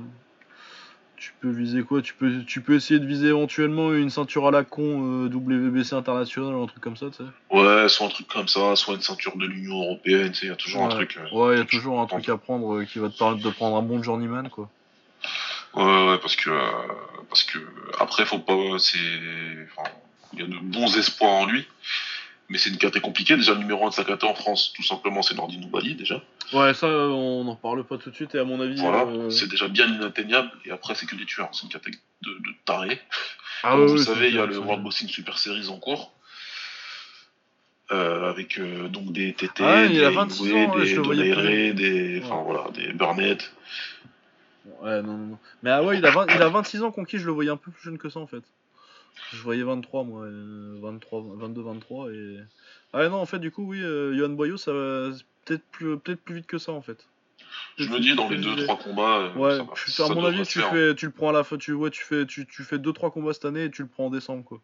Tu 1.19 1.35
peux 1.39 1.51
viser 1.51 1.83
quoi? 1.83 2.01
Tu 2.01 2.15
peux, 2.15 2.43
tu 2.47 2.63
peux 2.63 2.75
essayer 2.75 2.99
de 2.99 3.05
viser 3.07 3.29
éventuellement 3.29 3.93
une 3.93 4.09
ceinture 4.09 4.47
à 4.49 4.51
la 4.51 4.65
con 4.65 5.27
euh, 5.27 5.29
WBC 5.29 5.93
international 5.95 6.55
un 6.55 6.65
truc 6.67 6.83
comme 6.83 6.97
ça, 6.97 7.07
tu 7.11 7.19
sais. 7.19 7.57
Ouais, 7.57 7.89
soit 7.91 8.07
un 8.07 8.09
truc 8.09 8.27
comme 8.27 8.49
ça, 8.49 8.75
soit 8.75 8.95
une 8.95 9.03
ceinture 9.03 9.37
de 9.37 9.45
l'Union 9.47 9.83
Européenne, 9.83 10.33
tu 10.33 10.39
sais, 10.39 10.47
il 10.47 10.49
y 10.49 10.53
a 10.53 10.57
toujours 10.57 10.85
un 10.85 10.89
truc. 10.89 11.19
euh, 11.19 11.37
Ouais, 11.37 11.57
il 11.57 11.59
y 11.59 11.63
a 11.63 11.67
toujours 11.67 12.01
un 12.01 12.07
truc 12.07 12.27
à 12.31 12.39
prendre 12.39 12.77
euh, 12.79 12.85
qui 12.87 12.99
va 12.99 13.11
te 13.11 13.19
permettre 13.19 13.45
de 13.45 13.51
prendre 13.51 13.77
un 13.77 13.83
bon 13.83 14.03
journeyman, 14.03 14.49
quoi. 14.49 14.71
Ouais, 15.75 15.83
ouais, 16.09 16.19
parce 16.19 16.37
que, 16.37 16.51
euh, 16.51 16.71
parce 17.29 17.45
que 17.45 17.59
après, 17.99 18.25
faut 18.25 18.39
pas, 18.39 18.79
c'est, 18.79 18.99
enfin, 19.77 19.89
il 20.33 20.41
y 20.41 20.43
a 20.43 20.47
de 20.47 20.57
bons 20.63 20.97
espoirs 20.97 21.31
en 21.31 21.47
lui, 21.47 21.67
mais 22.49 22.59
c'est 22.59 22.71
une 22.71 22.79
KT 22.79 23.01
compliquée. 23.01 23.37
Déjà, 23.37 23.53
le 23.55 23.61
numéro 23.61 23.87
1 23.87 23.91
de 23.91 23.95
sa 23.95 24.05
KT 24.05 24.25
en 24.25 24.35
France, 24.35 24.73
tout 24.75 24.83
simplement, 24.83 25.23
c'est 25.23 25.37
Nordi 25.37 25.59
Noubali, 25.59 25.95
déjà. 25.95 26.23
Ouais, 26.53 26.75
ça, 26.75 26.89
on 26.89 27.45
n'en 27.45 27.53
reparle 27.55 27.85
pas 27.85 27.99
tout 27.99 28.11
de 28.11 28.17
suite, 28.17 28.35
et 28.35 28.39
à 28.39 28.45
mon 28.45 28.61
avis. 28.61 28.81
Voilà, 28.81 29.05
euh, 29.05 29.31
c'est 29.31 29.49
déjà 29.49 29.69
bien 29.69 29.87
inatteignable, 29.87 30.51
et 30.65 30.73
après, 30.73 30.95
c'est 30.97 31.07
que 31.07 31.15
des 31.15 31.27
tueurs. 31.27 31.51
C'est 31.53 31.63
une 31.63 31.69
KT 31.71 31.91
de, 32.23 32.31
de 32.31 32.55
tarés. 32.65 33.01
Ah 33.63 33.73
Comme 33.73 33.83
ouais, 33.83 33.87
vous 33.87 33.99
savez, 33.99 34.29
il 34.29 34.35
y 34.35 34.39
a 34.41 34.47
le 34.47 34.59
World. 34.59 34.83
Boxing 34.83 35.09
Super 35.09 35.39
Series 35.39 35.69
en 35.69 35.79
cours. 35.79 36.13
Euh, 37.93 38.31
avec 38.31 38.59
euh, 38.59 38.87
donc 38.87 39.13
des 39.13 39.33
TT, 39.33 39.65
Ah, 39.65 39.89
des 39.89 40.05
a 40.05 40.11
26 40.11 40.45
Inoue, 40.45 40.81
des 40.81 40.95
Donaire, 40.95 42.23
enfin 42.25 42.43
voilà, 42.45 42.71
des 42.71 42.93
Burnett. 42.93 43.53
Ouais, 44.83 45.03
non, 45.03 45.17
non, 45.17 45.27
non. 45.27 45.39
Mais 45.63 45.71
ah 45.71 45.83
ouais, 45.83 45.99
il 45.99 46.05
a, 46.07 46.11
20 46.11 46.27
il 46.35 46.43
a 46.43 46.49
26 46.49 46.83
ans, 46.83 46.91
conquis, 46.93 47.19
je 47.19 47.27
le 47.27 47.33
voyais 47.33 47.51
un 47.51 47.57
peu 47.57 47.71
plus 47.71 47.83
jeune 47.83 47.99
que 47.99 48.09
ça 48.09 48.21
en 48.21 48.27
fait. 48.27 48.45
Je 49.33 49.43
voyais 49.43 49.63
23, 49.63 50.05
moi, 50.05 50.25
euh, 50.25 50.79
23, 50.81 51.23
22, 51.37 51.63
23 51.63 52.11
et. 52.13 52.39
Ah 52.93 53.09
non, 53.09 53.17
en 53.19 53.27
fait, 53.27 53.39
du 53.39 53.51
coup, 53.51 53.65
oui, 53.65 53.81
euh, 53.83 54.17
Johan 54.17 54.31
Boyo, 54.31 54.57
ça 54.57 54.73
va 54.73 55.11
peut-être 55.45 55.65
plus, 55.71 55.99
peut 55.99 56.17
plus 56.17 56.37
vite 56.37 56.47
que 56.47 56.59
ça 56.59 56.73
en 56.73 56.83
fait. 56.83 57.07
Je 57.79 57.89
me 57.89 57.99
dis, 58.01 58.15
dans 58.15 58.29
les 58.29 58.37
Je 58.37 58.43
deux, 58.43 58.51
disais. 58.55 58.65
trois 58.67 58.79
combats, 58.79 59.19
euh, 59.19 59.35
Ouais, 59.35 59.57
ça 59.57 59.63
va- 59.65 59.73
tu- 59.75 59.91
ça 59.91 60.05
à 60.07 60.09
mon 60.15 60.25
avis, 60.25 60.43
tu, 60.45 60.59
faire. 60.61 60.71
fais, 60.71 60.95
tu 60.95 61.07
le 61.07 61.13
prends 61.13 61.31
à 61.31 61.33
la 61.33 61.45
fin, 61.45 61.57
tu, 61.57 61.73
ouais, 61.73 61.91
tu 61.91 62.05
fais 62.05 62.25
2-3 62.25 62.27
tu, 62.27 62.47
tu 62.47 62.63
fais 62.63 62.79
deux, 62.79 62.93
trois 62.93 63.11
combats 63.11 63.33
cette 63.33 63.45
année 63.47 63.65
et 63.65 63.71
tu 63.71 63.83
le 63.83 63.89
prends 63.89 64.07
en 64.07 64.11
décembre, 64.11 64.45
quoi. 64.45 64.61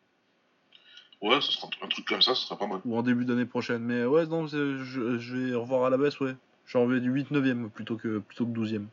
Ouais, 1.23 1.41
ce 1.41 1.53
sera 1.53 1.69
un 1.83 1.89
truc 1.89 2.07
comme 2.07 2.21
ça, 2.21 2.35
ce 2.35 2.47
serait 2.47 2.59
pas 2.59 2.67
mal. 2.67 2.81
Ou 2.85 2.97
en 2.97 3.03
début 3.03 3.25
d'année 3.25 3.47
prochaine. 3.47 3.83
Mais 3.83 4.05
ouais, 4.05 4.27
non, 4.27 4.47
je, 4.47 4.85
je 5.19 5.37
vais 5.37 5.55
revoir 5.55 5.85
à 5.85 5.91
la 5.91 5.97
baisse, 5.97 6.21
ouais. 6.21 6.37
J'ai 6.67 6.79
envie 6.79 7.01
du 7.01 7.11
8-9ème 7.11 7.71
plutôt 7.71 7.97
que, 7.97 8.19
plutôt 8.19 8.45
que 8.45 8.51
12ème. 8.51 8.87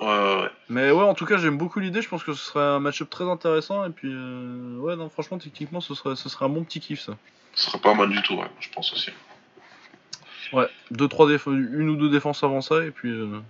Ouais, 0.00 0.06
ouais, 0.06 0.42
ouais. 0.42 0.50
Mais 0.68 0.90
ouais, 0.90 1.04
en 1.04 1.14
tout 1.14 1.24
cas, 1.24 1.36
j'aime 1.38 1.56
beaucoup 1.56 1.78
l'idée. 1.80 2.02
Je 2.02 2.08
pense 2.08 2.24
que 2.24 2.32
ce 2.34 2.44
serait 2.44 2.64
un 2.64 2.80
match-up 2.80 3.08
très 3.10 3.24
intéressant. 3.24 3.84
Et 3.86 3.90
puis, 3.90 4.10
euh, 4.12 4.76
ouais, 4.78 4.96
non, 4.96 5.08
franchement, 5.08 5.38
techniquement, 5.38 5.80
ce 5.80 5.94
serait, 5.94 6.16
ce 6.16 6.28
serait 6.28 6.46
un 6.46 6.48
bon 6.48 6.64
petit 6.64 6.80
kiff, 6.80 7.00
ça. 7.00 7.16
Ce 7.54 7.66
serait 7.70 7.78
pas 7.78 7.94
mal 7.94 8.08
du 8.10 8.20
tout, 8.22 8.34
ouais, 8.34 8.50
je 8.60 8.68
pense 8.70 8.92
aussi. 8.92 9.10
Ouais, 10.52 10.68
deux, 10.90 11.08
trois 11.08 11.26
déf- 11.28 11.46
une 11.48 11.88
ou 11.88 11.96
deux 11.96 12.10
défenses 12.10 12.42
avant 12.44 12.60
ça. 12.60 12.84
Et 12.84 12.90
puis, 12.90 13.10
euh, 13.10 13.40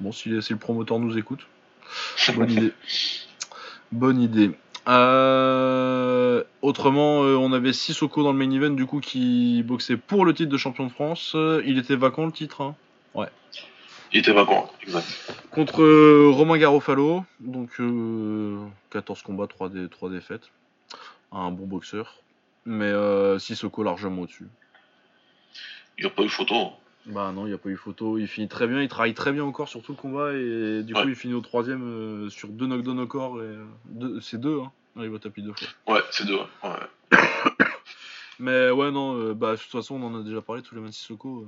bon, 0.00 0.12
si, 0.12 0.40
si 0.42 0.52
le 0.52 0.58
promoteur 0.58 0.98
nous 0.98 1.16
écoute, 1.18 1.46
bonne 2.34 2.50
idée. 2.50 2.72
Bonne 3.90 4.20
idée. 4.20 4.50
Euh, 4.86 6.44
autrement, 6.60 7.20
on 7.20 7.52
avait 7.54 7.72
Sissoko 7.72 8.22
dans 8.22 8.32
le 8.32 8.38
main 8.38 8.50
event, 8.50 8.68
du 8.74 8.84
coup, 8.84 9.00
qui 9.00 9.62
boxait 9.62 9.96
pour 9.96 10.26
le 10.26 10.34
titre 10.34 10.50
de 10.50 10.58
champion 10.58 10.86
de 10.86 10.92
France. 10.92 11.34
Il 11.64 11.78
était 11.78 11.96
vacant, 11.96 12.26
le 12.26 12.32
titre. 12.32 12.60
hein. 12.60 12.76
Il 14.12 14.20
était 14.20 14.32
vacant, 14.32 14.72
exact. 14.82 15.06
Contre 15.50 15.82
euh, 15.82 16.30
Romain 16.30 16.56
Garofalo, 16.58 17.24
donc 17.40 17.70
euh, 17.80 18.58
14 18.90 19.22
combats, 19.22 19.46
3, 19.46 19.68
dé 19.68 19.88
3 19.88 20.08
défaites. 20.10 20.50
Un 21.32 21.50
bon 21.50 21.66
boxeur. 21.66 22.16
Mais 22.64 22.86
euh, 22.86 23.38
Sissoko 23.38 23.82
largement 23.82 24.22
au-dessus. 24.22 24.46
Il 25.98 26.04
n'y 26.04 26.10
a 26.10 26.14
pas 26.14 26.22
eu 26.22 26.28
photo. 26.28 26.54
hein. 26.54 26.70
Bah 27.06 27.32
non, 27.34 27.44
il 27.46 27.48
n'y 27.48 27.54
a 27.54 27.58
pas 27.58 27.68
eu 27.70 27.76
photo. 27.76 28.18
Il 28.18 28.28
finit 28.28 28.48
très 28.48 28.66
bien, 28.66 28.82
il 28.82 28.88
travaille 28.88 29.14
très 29.14 29.32
bien 29.32 29.44
encore 29.44 29.68
sur 29.68 29.82
tout 29.82 29.92
le 29.92 29.98
combat. 29.98 30.32
Et 30.34 30.82
du 30.82 30.94
Ouais. 30.94 31.02
coup, 31.02 31.08
il 31.08 31.14
finit 31.14 31.34
au 31.34 31.40
troisième 31.40 31.82
euh, 31.82 32.30
sur 32.30 32.48
deux 32.48 32.66
knockdowns 32.66 33.00
au 33.00 33.06
corps. 33.06 33.38
Et, 33.42 33.46
euh, 33.46 33.64
deux- 33.86 34.20
c'est 34.20 34.40
deux, 34.40 34.58
hein. 34.60 34.70
Non, 34.96 35.02
il 35.04 35.10
va 35.10 35.18
taper 35.18 35.42
deux 35.42 35.52
fois. 35.54 35.94
Ouais, 35.94 36.00
c'est 36.10 36.26
deux, 36.26 36.36
ouais. 36.36 36.70
Mais 38.38 38.70
ouais, 38.70 38.90
non, 38.90 39.16
euh, 39.18 39.34
bah 39.34 39.52
de 39.52 39.60
toute 39.60 39.70
façon, 39.70 39.96
on 40.00 40.06
en 40.06 40.20
a 40.20 40.22
déjà 40.22 40.40
parlé, 40.40 40.62
tous 40.62 40.74
les 40.74 40.92
Sissoko. 40.92 41.46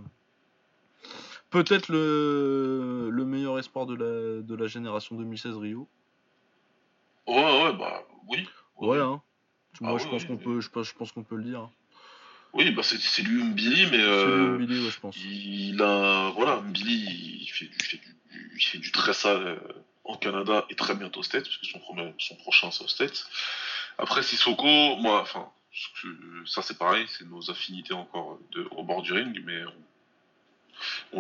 Euh, 1.54 1.62
peut-être 1.62 1.88
le, 1.88 3.08
le 3.10 3.24
meilleur 3.24 3.58
espoir 3.58 3.86
de 3.86 3.94
la, 3.94 4.42
de 4.42 4.54
la 4.54 4.66
génération 4.66 5.16
2016 5.16 5.56
Rio. 5.56 5.88
Ouais, 7.26 7.34
ouais, 7.64 7.72
bah 7.74 8.02
oui. 8.28 8.46
Ouais, 8.78 8.98
hein. 9.00 9.22
Ah 9.82 9.88
Moi, 9.90 9.98
je 9.98 10.04
oui, 10.04 10.10
pense 10.10 10.22
oui, 10.22 10.28
qu'on 10.28 10.36
oui. 10.36 10.42
peut, 10.44 10.60
je 10.60 10.68
pense, 10.70 10.88
je 10.88 10.94
pense 10.94 11.12
qu'on 11.12 11.22
peut 11.22 11.36
le 11.36 11.44
dire. 11.44 11.68
Oui, 12.52 12.68
bah 12.72 12.82
c'est 12.82 13.22
lui 13.22 13.44
Mbili, 13.44 13.86
mais 13.86 13.98
C'est 13.98 14.04
euh, 14.04 14.52
le 14.52 14.58
Billy, 14.58 14.84
ouais, 14.84 14.90
je 14.90 14.98
pense. 14.98 15.16
il 15.16 15.80
a 15.80 16.30
voilà, 16.30 16.60
Mbili, 16.62 17.38
il 17.42 17.46
fait, 17.46 17.66
du- 17.66 17.78
fait 17.78 17.98
du, 17.98 18.52
il 18.56 18.60
fait 18.60 18.78
du 18.78 18.90
très 18.90 19.12
sale 19.12 19.46
euh, 19.46 19.58
en 20.02 20.16
Canada 20.16 20.66
et 20.68 20.74
très 20.74 20.96
bientôt 20.96 21.20
aux 21.20 21.22
States, 21.22 21.44
parce 21.44 21.56
que 21.58 21.66
son, 21.66 21.78
premier, 21.78 22.12
son 22.18 22.34
prochain 22.34 22.72
c'est 22.72 22.82
aux 22.82 22.88
States. 22.88 23.24
Après 23.98 24.24
Sissoko, 24.24 24.66
moi, 24.96 25.20
enfin, 25.20 25.48
ça 26.46 26.62
c'est 26.62 26.76
pareil, 26.76 27.06
c'est 27.16 27.24
nos 27.28 27.48
affinités 27.52 27.94
encore 27.94 28.40
de, 28.50 28.66
au 28.72 28.82
bord 28.82 29.02
du 29.02 29.12
ring, 29.12 29.40
mais 29.44 29.62
on- 29.64 29.84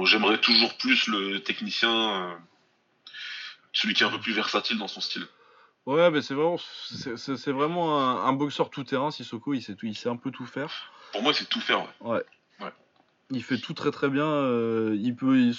j'aimerais 0.04 0.38
toujours 0.38 0.76
plus 0.76 1.06
le 1.08 1.38
technicien, 1.40 1.90
euh, 2.22 2.34
celui 3.72 3.94
qui 3.94 4.02
est 4.02 4.06
un 4.06 4.10
peu 4.10 4.20
plus 4.20 4.32
versatile 4.32 4.78
dans 4.78 4.88
son 4.88 5.00
style. 5.00 5.26
Ouais, 5.86 6.10
mais 6.10 6.22
c'est 6.22 6.34
vraiment, 6.34 6.58
c'est 6.58 7.50
vraiment 7.52 7.98
un, 8.00 8.24
un 8.26 8.32
boxeur 8.32 8.70
tout 8.70 8.84
terrain. 8.84 9.10
Sissoko, 9.10 9.54
il 9.54 9.62
sait 9.62 9.74
tout, 9.74 9.86
il 9.86 9.96
sait 9.96 10.08
un 10.08 10.16
peu 10.16 10.30
tout 10.30 10.46
faire. 10.46 10.70
Pour 11.12 11.22
moi, 11.22 11.32
c'est 11.32 11.48
tout 11.48 11.60
faire. 11.60 11.86
ouais. 12.00 12.22
Il 13.32 13.44
fait 13.44 13.58
tout 13.58 13.74
très 13.74 13.92
très 13.92 14.08
bien. 14.08 14.24
euh, 14.26 14.96
il 15.00 15.14
peut, 15.14 15.38
il 15.38 15.54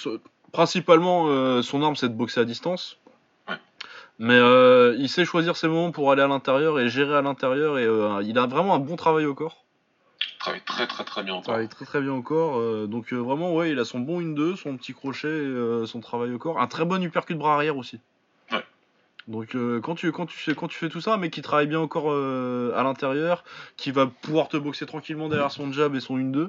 principalement, 0.52 1.28
euh, 1.28 1.62
son 1.62 1.82
arme 1.82 1.96
c'est 1.96 2.10
de 2.10 2.14
boxer 2.14 2.40
à 2.40 2.44
distance. 2.44 2.98
Ouais. 3.48 3.56
Mais 4.18 4.36
euh, 4.36 4.94
il 4.98 5.08
sait 5.08 5.24
choisir 5.24 5.56
ses 5.56 5.68
moments 5.68 5.90
pour 5.90 6.12
aller 6.12 6.20
à 6.20 6.26
l'intérieur 6.26 6.78
et 6.78 6.90
gérer 6.90 7.16
à 7.16 7.22
l'intérieur. 7.22 7.78
Et 7.78 7.84
il 8.28 8.38
a 8.38 8.46
vraiment 8.46 8.74
un 8.74 8.78
bon 8.78 8.96
travail 8.96 9.24
au 9.24 9.34
corps. 9.34 9.61
Il 10.42 10.44
travaille 10.44 10.60
très 10.62 10.86
très 10.88 11.04
très 11.04 11.22
bien 11.22 11.34
encore. 11.34 11.44
travaille 11.44 11.68
très 11.68 11.84
très 11.84 12.00
bien 12.00 12.20
corps. 12.20 12.58
euh, 12.58 12.88
donc 12.88 13.12
euh, 13.12 13.16
vraiment, 13.16 13.54
ouais, 13.54 13.70
il 13.70 13.78
a 13.78 13.84
son 13.84 14.00
bon 14.00 14.20
1-2, 14.20 14.56
son 14.56 14.76
petit 14.76 14.92
crochet, 14.92 15.28
euh, 15.28 15.86
son 15.86 16.00
travail 16.00 16.32
au 16.32 16.38
corps. 16.38 16.60
Un 16.60 16.66
très 16.66 16.84
bon 16.84 17.00
uppercut 17.00 17.36
bras 17.36 17.54
arrière 17.54 17.76
aussi. 17.76 18.00
Ouais. 18.50 18.64
Donc 19.28 19.54
quand, 19.82 19.94
tu, 19.94 20.10
quand, 20.10 20.26
tu 20.26 20.36
fais, 20.36 20.56
quand 20.56 20.66
tu 20.66 20.76
fais 20.76 20.88
tout 20.88 21.00
ça, 21.00 21.16
mec 21.16 21.32
qui 21.32 21.42
travaille 21.42 21.68
bien 21.68 21.88
euh, 21.94 22.76
à 22.76 22.82
l'intérieur, 22.82 23.44
qui 23.76 23.92
va 23.92 24.06
pouvoir 24.06 24.48
te 24.48 24.56
boxer 24.56 24.84
tranquillement 24.84 25.28
derrière 25.28 25.52
son 25.52 25.70
jab 25.72 25.94
et 25.94 26.00
son 26.00 26.18
1-2. 26.18 26.48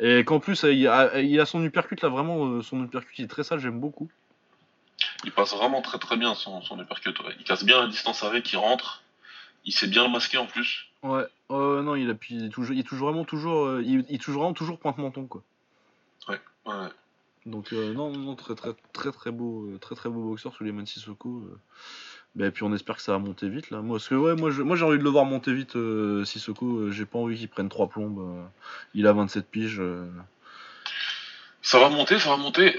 Et 0.00 0.24
qu'en 0.24 0.40
plus, 0.40 0.64
il 0.64 0.88
a, 0.88 1.20
il 1.20 1.38
a 1.38 1.46
son 1.46 1.62
uppercut 1.62 2.02
là, 2.02 2.08
vraiment, 2.08 2.62
son 2.62 2.82
uppercut 2.82 3.16
il 3.18 3.26
est 3.26 3.28
très 3.28 3.44
sale, 3.44 3.60
j'aime 3.60 3.78
beaucoup. 3.78 4.08
Il 5.24 5.30
passe 5.30 5.54
vraiment 5.54 5.82
très 5.82 5.98
très 5.98 6.16
bien 6.16 6.34
son, 6.34 6.62
son 6.62 6.80
uppercut. 6.80 7.16
ouais. 7.20 7.34
Il 7.38 7.44
casse 7.44 7.62
bien 7.62 7.80
la 7.80 7.86
distance 7.86 8.24
avec, 8.24 8.52
il 8.52 8.56
rentre. 8.56 9.04
Il 9.64 9.72
sait 9.72 9.86
bien 9.86 10.02
le 10.04 10.10
masquer 10.10 10.38
en 10.38 10.46
plus. 10.46 10.87
Ouais, 11.02 11.24
euh, 11.50 11.82
non, 11.82 11.94
il, 11.94 12.10
appuie, 12.10 12.34
il, 12.36 12.46
est 12.46 12.48
toujours, 12.48 12.74
il 12.74 12.80
est 12.80 12.84
toujours 12.88 13.08
vraiment 13.10 13.24
toujours, 13.24 13.66
euh, 13.66 13.82
il, 13.84 14.18
toujours 14.18 14.42
vraiment 14.42 14.54
toujours 14.54 14.78
pointe 14.78 14.98
menton 14.98 15.26
quoi. 15.26 15.42
Ouais. 16.66 16.88
Donc 17.46 17.72
euh, 17.72 17.94
non, 17.94 18.10
non, 18.10 18.34
très 18.34 18.54
très 18.54 18.70
très 18.92 19.10
très 19.12 19.30
beau, 19.30 19.66
euh, 19.68 19.78
très 19.78 19.94
très 19.94 20.10
beau 20.10 20.22
boxeur 20.28 20.52
sous 20.52 20.64
les 20.64 20.72
mains 20.72 20.82
de 20.82 20.88
Sissoko. 20.88 21.28
euh. 21.46 21.58
Bah, 22.34 22.46
et 22.46 22.50
puis 22.50 22.62
on 22.64 22.74
espère 22.74 22.96
que 22.96 23.02
ça 23.02 23.12
va 23.12 23.18
monter 23.18 23.48
vite 23.48 23.70
là. 23.70 23.80
Moi, 23.80 23.96
parce 23.96 24.08
que 24.08 24.14
ouais, 24.14 24.34
moi, 24.34 24.50
je- 24.50 24.60
moi 24.62 24.76
j'ai 24.76 24.84
envie 24.84 24.98
de 24.98 25.02
le 25.02 25.08
voir 25.08 25.24
monter 25.24 25.52
vite 25.54 25.76
Sissoko. 26.24 26.90
j'ai 26.90 27.06
pas 27.06 27.18
envie 27.18 27.38
qu'il 27.38 27.48
prenne 27.48 27.68
trois 27.68 27.88
plombes. 27.88 28.20
il 28.94 29.06
a 29.06 29.12
27 29.12 29.48
piges. 29.50 29.80
Ça 31.62 31.78
va 31.78 31.88
monter, 31.88 32.18
ça 32.18 32.30
va 32.30 32.36
monter. 32.36 32.76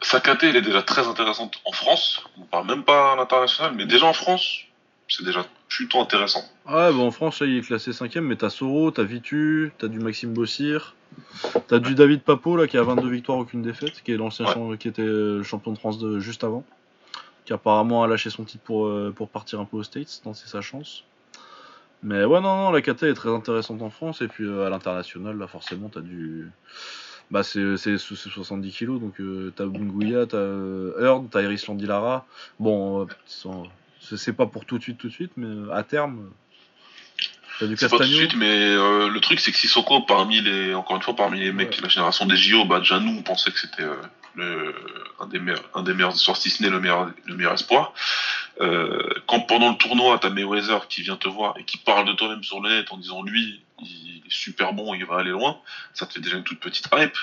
Sa 0.00 0.20
KT, 0.20 0.44
elle 0.44 0.56
est 0.56 0.62
déjà 0.62 0.82
très 0.82 1.06
intéressante 1.06 1.60
en 1.64 1.72
France. 1.72 2.24
On 2.38 2.42
parle 2.42 2.66
même 2.66 2.82
pas 2.84 3.12
à 3.12 3.16
l'international, 3.16 3.74
mais 3.74 3.86
déjà 3.86 4.06
en 4.06 4.12
France, 4.12 4.64
c'est 5.08 5.24
déjà 5.24 5.44
plutôt 5.68 6.00
intéressant. 6.00 6.40
Ouais, 6.66 6.92
bah 6.92 6.98
en 6.98 7.10
France 7.10 7.40
là, 7.40 7.46
il 7.46 7.58
est 7.58 7.60
classé 7.60 7.90
5ème, 7.92 8.20
mais 8.22 8.36
t'as 8.36 8.50
Soro, 8.50 8.90
t'as 8.90 9.02
Vitu, 9.02 9.72
t'as 9.78 9.88
du 9.88 9.98
Maxime 9.98 10.32
Bossir, 10.32 10.94
t'as 11.68 11.78
du 11.78 11.94
David 11.94 12.22
Papo 12.22 12.56
là 12.56 12.66
qui 12.66 12.78
a 12.78 12.82
22 12.82 13.08
victoires, 13.08 13.38
aucune 13.38 13.62
défaite, 13.62 14.02
qui 14.02 14.12
est 14.12 14.16
l'ancien 14.16 14.46
Ouais. 14.56 14.78
qui 14.78 14.88
était 14.88 15.02
euh, 15.02 15.42
champion 15.42 15.72
de 15.72 15.78
France 15.78 15.98
de, 15.98 16.18
juste 16.20 16.42
avant, 16.44 16.64
qui 17.44 17.52
apparemment 17.52 18.02
a 18.02 18.06
lâché 18.08 18.30
son 18.30 18.44
titre 18.44 18.64
pour, 18.64 18.86
euh, 18.86 19.12
pour 19.14 19.28
partir 19.28 19.60
un 19.60 19.64
peu 19.64 19.76
aux 19.76 19.82
States, 19.82 20.08
c'est 20.32 20.48
sa 20.48 20.60
chance. 20.60 21.04
Mais 22.02 22.24
ouais, 22.24 22.40
non, 22.40 22.56
non, 22.56 22.70
la 22.70 22.82
KT 22.82 23.04
est 23.04 23.14
très 23.14 23.30
intéressante 23.30 23.80
en 23.82 23.90
France, 23.90 24.20
et 24.22 24.28
puis 24.28 24.44
euh, 24.44 24.66
à 24.66 24.70
l'international, 24.70 25.38
là 25.38 25.46
forcément, 25.46 25.88
t'as 25.88 26.00
du. 26.00 26.50
Bah, 27.30 27.42
c'est 27.42 27.78
c'est- 27.78 27.96
c'est 27.96 28.14
70 28.28 28.70
kilos, 28.70 29.00
donc 29.00 29.14
t'as 29.56 29.64
Bunguya, 29.64 30.26
t'as 30.26 30.36
Heard, 30.38 31.28
t'as 31.30 31.40
Iris 31.42 31.66
Landilara. 31.66 32.26
Bon, 32.60 33.06
sans- 33.26 33.64
c'est 34.16 34.32
pas 34.32 34.46
pour 34.46 34.64
tout 34.64 34.78
de 34.78 34.82
suite, 34.82 34.98
tout 34.98 35.08
de 35.08 35.12
suite, 35.12 35.32
mais 35.36 35.46
euh, 35.46 35.74
à 35.74 35.82
terme. 35.82 36.18
euh, 36.26 36.30
T'as 37.60 37.66
du 37.66 37.76
C'est 37.76 37.88
pas 37.88 37.98
tout 37.98 38.02
de 38.02 38.08
suite, 38.08 38.34
mais 38.36 38.46
euh, 38.74 39.08
le 39.08 39.20
truc, 39.20 39.38
c'est 39.40 39.52
que 39.52 39.56
Sissoko, 39.56 40.00
parmi 40.02 40.40
les, 40.40 40.74
encore 40.74 40.96
une 40.96 41.02
fois, 41.02 41.14
parmi 41.14 41.38
les 41.40 41.52
mecs 41.52 41.76
de 41.76 41.82
la 41.82 41.88
génération 41.88 42.26
des 42.26 42.36
JO, 42.36 42.64
bah, 42.64 42.80
déjà 42.80 42.98
nous, 42.98 43.16
on 43.16 43.22
pensait 43.22 43.52
que 43.52 43.60
c'était 43.60 43.82
euh, 43.84 43.94
le, 44.34 44.74
un, 45.20 45.26
des 45.26 45.38
meilleurs, 45.38 45.62
un 45.74 45.82
des 45.82 45.94
meilleurs 45.94 46.14
espoirs, 46.14 46.36
si 46.36 46.50
ce 46.50 46.62
n'est 46.62 46.70
le 46.70 46.80
meilleur, 46.80 47.10
le 47.24 47.34
meilleur 47.36 47.52
espoir. 47.52 47.92
Euh, 48.60 49.08
quand 49.26 49.40
pendant 49.40 49.70
le 49.70 49.76
tournoi, 49.76 50.18
t'as 50.20 50.30
Mayweather 50.30 50.88
qui 50.88 51.02
vient 51.02 51.16
te 51.16 51.28
voir 51.28 51.54
et 51.58 51.64
qui 51.64 51.78
parle 51.78 52.06
de 52.06 52.12
toi-même 52.12 52.42
sur 52.42 52.60
le 52.60 52.70
net 52.70 52.86
en 52.90 52.96
disant 52.96 53.22
lui, 53.22 53.62
il 53.80 54.22
est 54.26 54.30
super 54.32 54.72
bon, 54.72 54.92
il 54.94 55.04
va 55.04 55.18
aller 55.18 55.30
loin, 55.30 55.58
ça 55.92 56.06
te 56.06 56.12
fait 56.14 56.20
déjà 56.20 56.36
une 56.36 56.44
toute 56.44 56.60
petite 56.60 56.88
hype. 56.92 57.16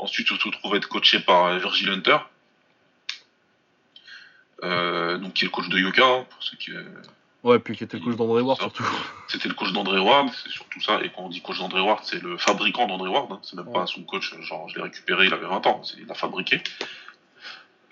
Ensuite, 0.00 0.26
tu 0.28 0.38
te 0.38 0.44
retrouves 0.44 0.74
à 0.74 0.76
être 0.76 0.88
coaché 0.88 1.18
par 1.20 1.56
Virgil 1.58 1.90
Hunter, 1.90 2.18
donc 4.62 5.34
qui 5.34 5.44
est 5.44 5.48
le 5.48 5.50
coach 5.52 5.68
de 5.68 5.78
Yoka, 5.78 6.04
hein, 6.04 6.26
pour 6.28 6.42
ceux 6.42 6.56
qui, 6.56 6.72
euh, 6.72 6.82
Ouais, 7.44 7.60
puis 7.60 7.76
qui 7.76 7.84
était 7.84 7.98
le 7.98 8.02
coach 8.04 8.16
d'André 8.16 8.42
Ward 8.42 8.58
surtout. 8.58 8.84
c'était 9.28 9.48
le 9.48 9.54
coach 9.54 9.72
d'André 9.72 10.00
Ward, 10.00 10.28
c'est 10.32 10.50
surtout 10.50 10.80
ça. 10.80 11.00
Et 11.04 11.10
quand 11.14 11.22
on 11.22 11.28
dit 11.28 11.40
coach 11.40 11.58
d'André 11.58 11.80
Ward, 11.80 12.00
c'est 12.02 12.20
le 12.20 12.36
fabricant 12.36 12.86
d'André 12.88 13.08
Ward. 13.08 13.30
hein. 13.30 13.38
C'est 13.44 13.54
même 13.56 13.68
Ouais. 13.68 13.72
pas 13.74 13.86
son 13.86 14.02
coach, 14.02 14.34
genre 14.42 14.68
je 14.68 14.74
l'ai 14.76 14.82
récupéré, 14.82 15.26
il 15.26 15.32
avait 15.32 15.46
20 15.46 15.64
ans. 15.68 15.80
Il 15.98 16.06
l'a 16.06 16.14
fabriqué. 16.14 16.60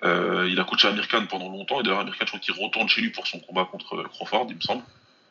Euh, 0.04 0.48
il 0.50 0.58
a 0.60 0.64
coaché 0.64 0.88
Amir 0.88 1.08
Khan 1.08 1.24
pendant 1.28 1.48
longtemps. 1.48 1.80
Et 1.80 1.82
d'ailleurs, 1.84 2.00
Amir 2.00 2.14
Khan, 2.18 2.24
je 2.26 2.30
crois 2.32 2.40
qu'il 2.40 2.54
retourne 2.54 2.88
chez 2.88 3.00
lui 3.00 3.10
pour 3.10 3.26
son 3.26 3.38
combat 3.40 3.64
contre 3.64 3.94
euh, 3.96 4.04
Crawford, 4.12 4.46
il 4.50 4.56
me 4.56 4.60
semble. 4.60 4.82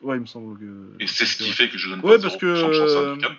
Ouais, 0.02 0.16
il 0.16 0.20
me 0.20 0.26
semble 0.26 0.58
que. 0.58 1.02
Et 1.02 1.06
c'est 1.06 1.26
ce 1.26 1.36
qui 1.36 1.52
fait 1.52 1.68
que 1.68 1.78
je 1.78 1.88
donne 1.90 2.00
Ouais, 2.00 2.16
pas 2.16 2.22
parce 2.22 2.36
que, 2.36 2.56
cent 2.56 2.68
de 2.68 2.72
chance 2.72 2.90
à 2.90 2.98
euh, 2.98 3.12
Amir 3.12 3.28
Khan. 3.28 3.34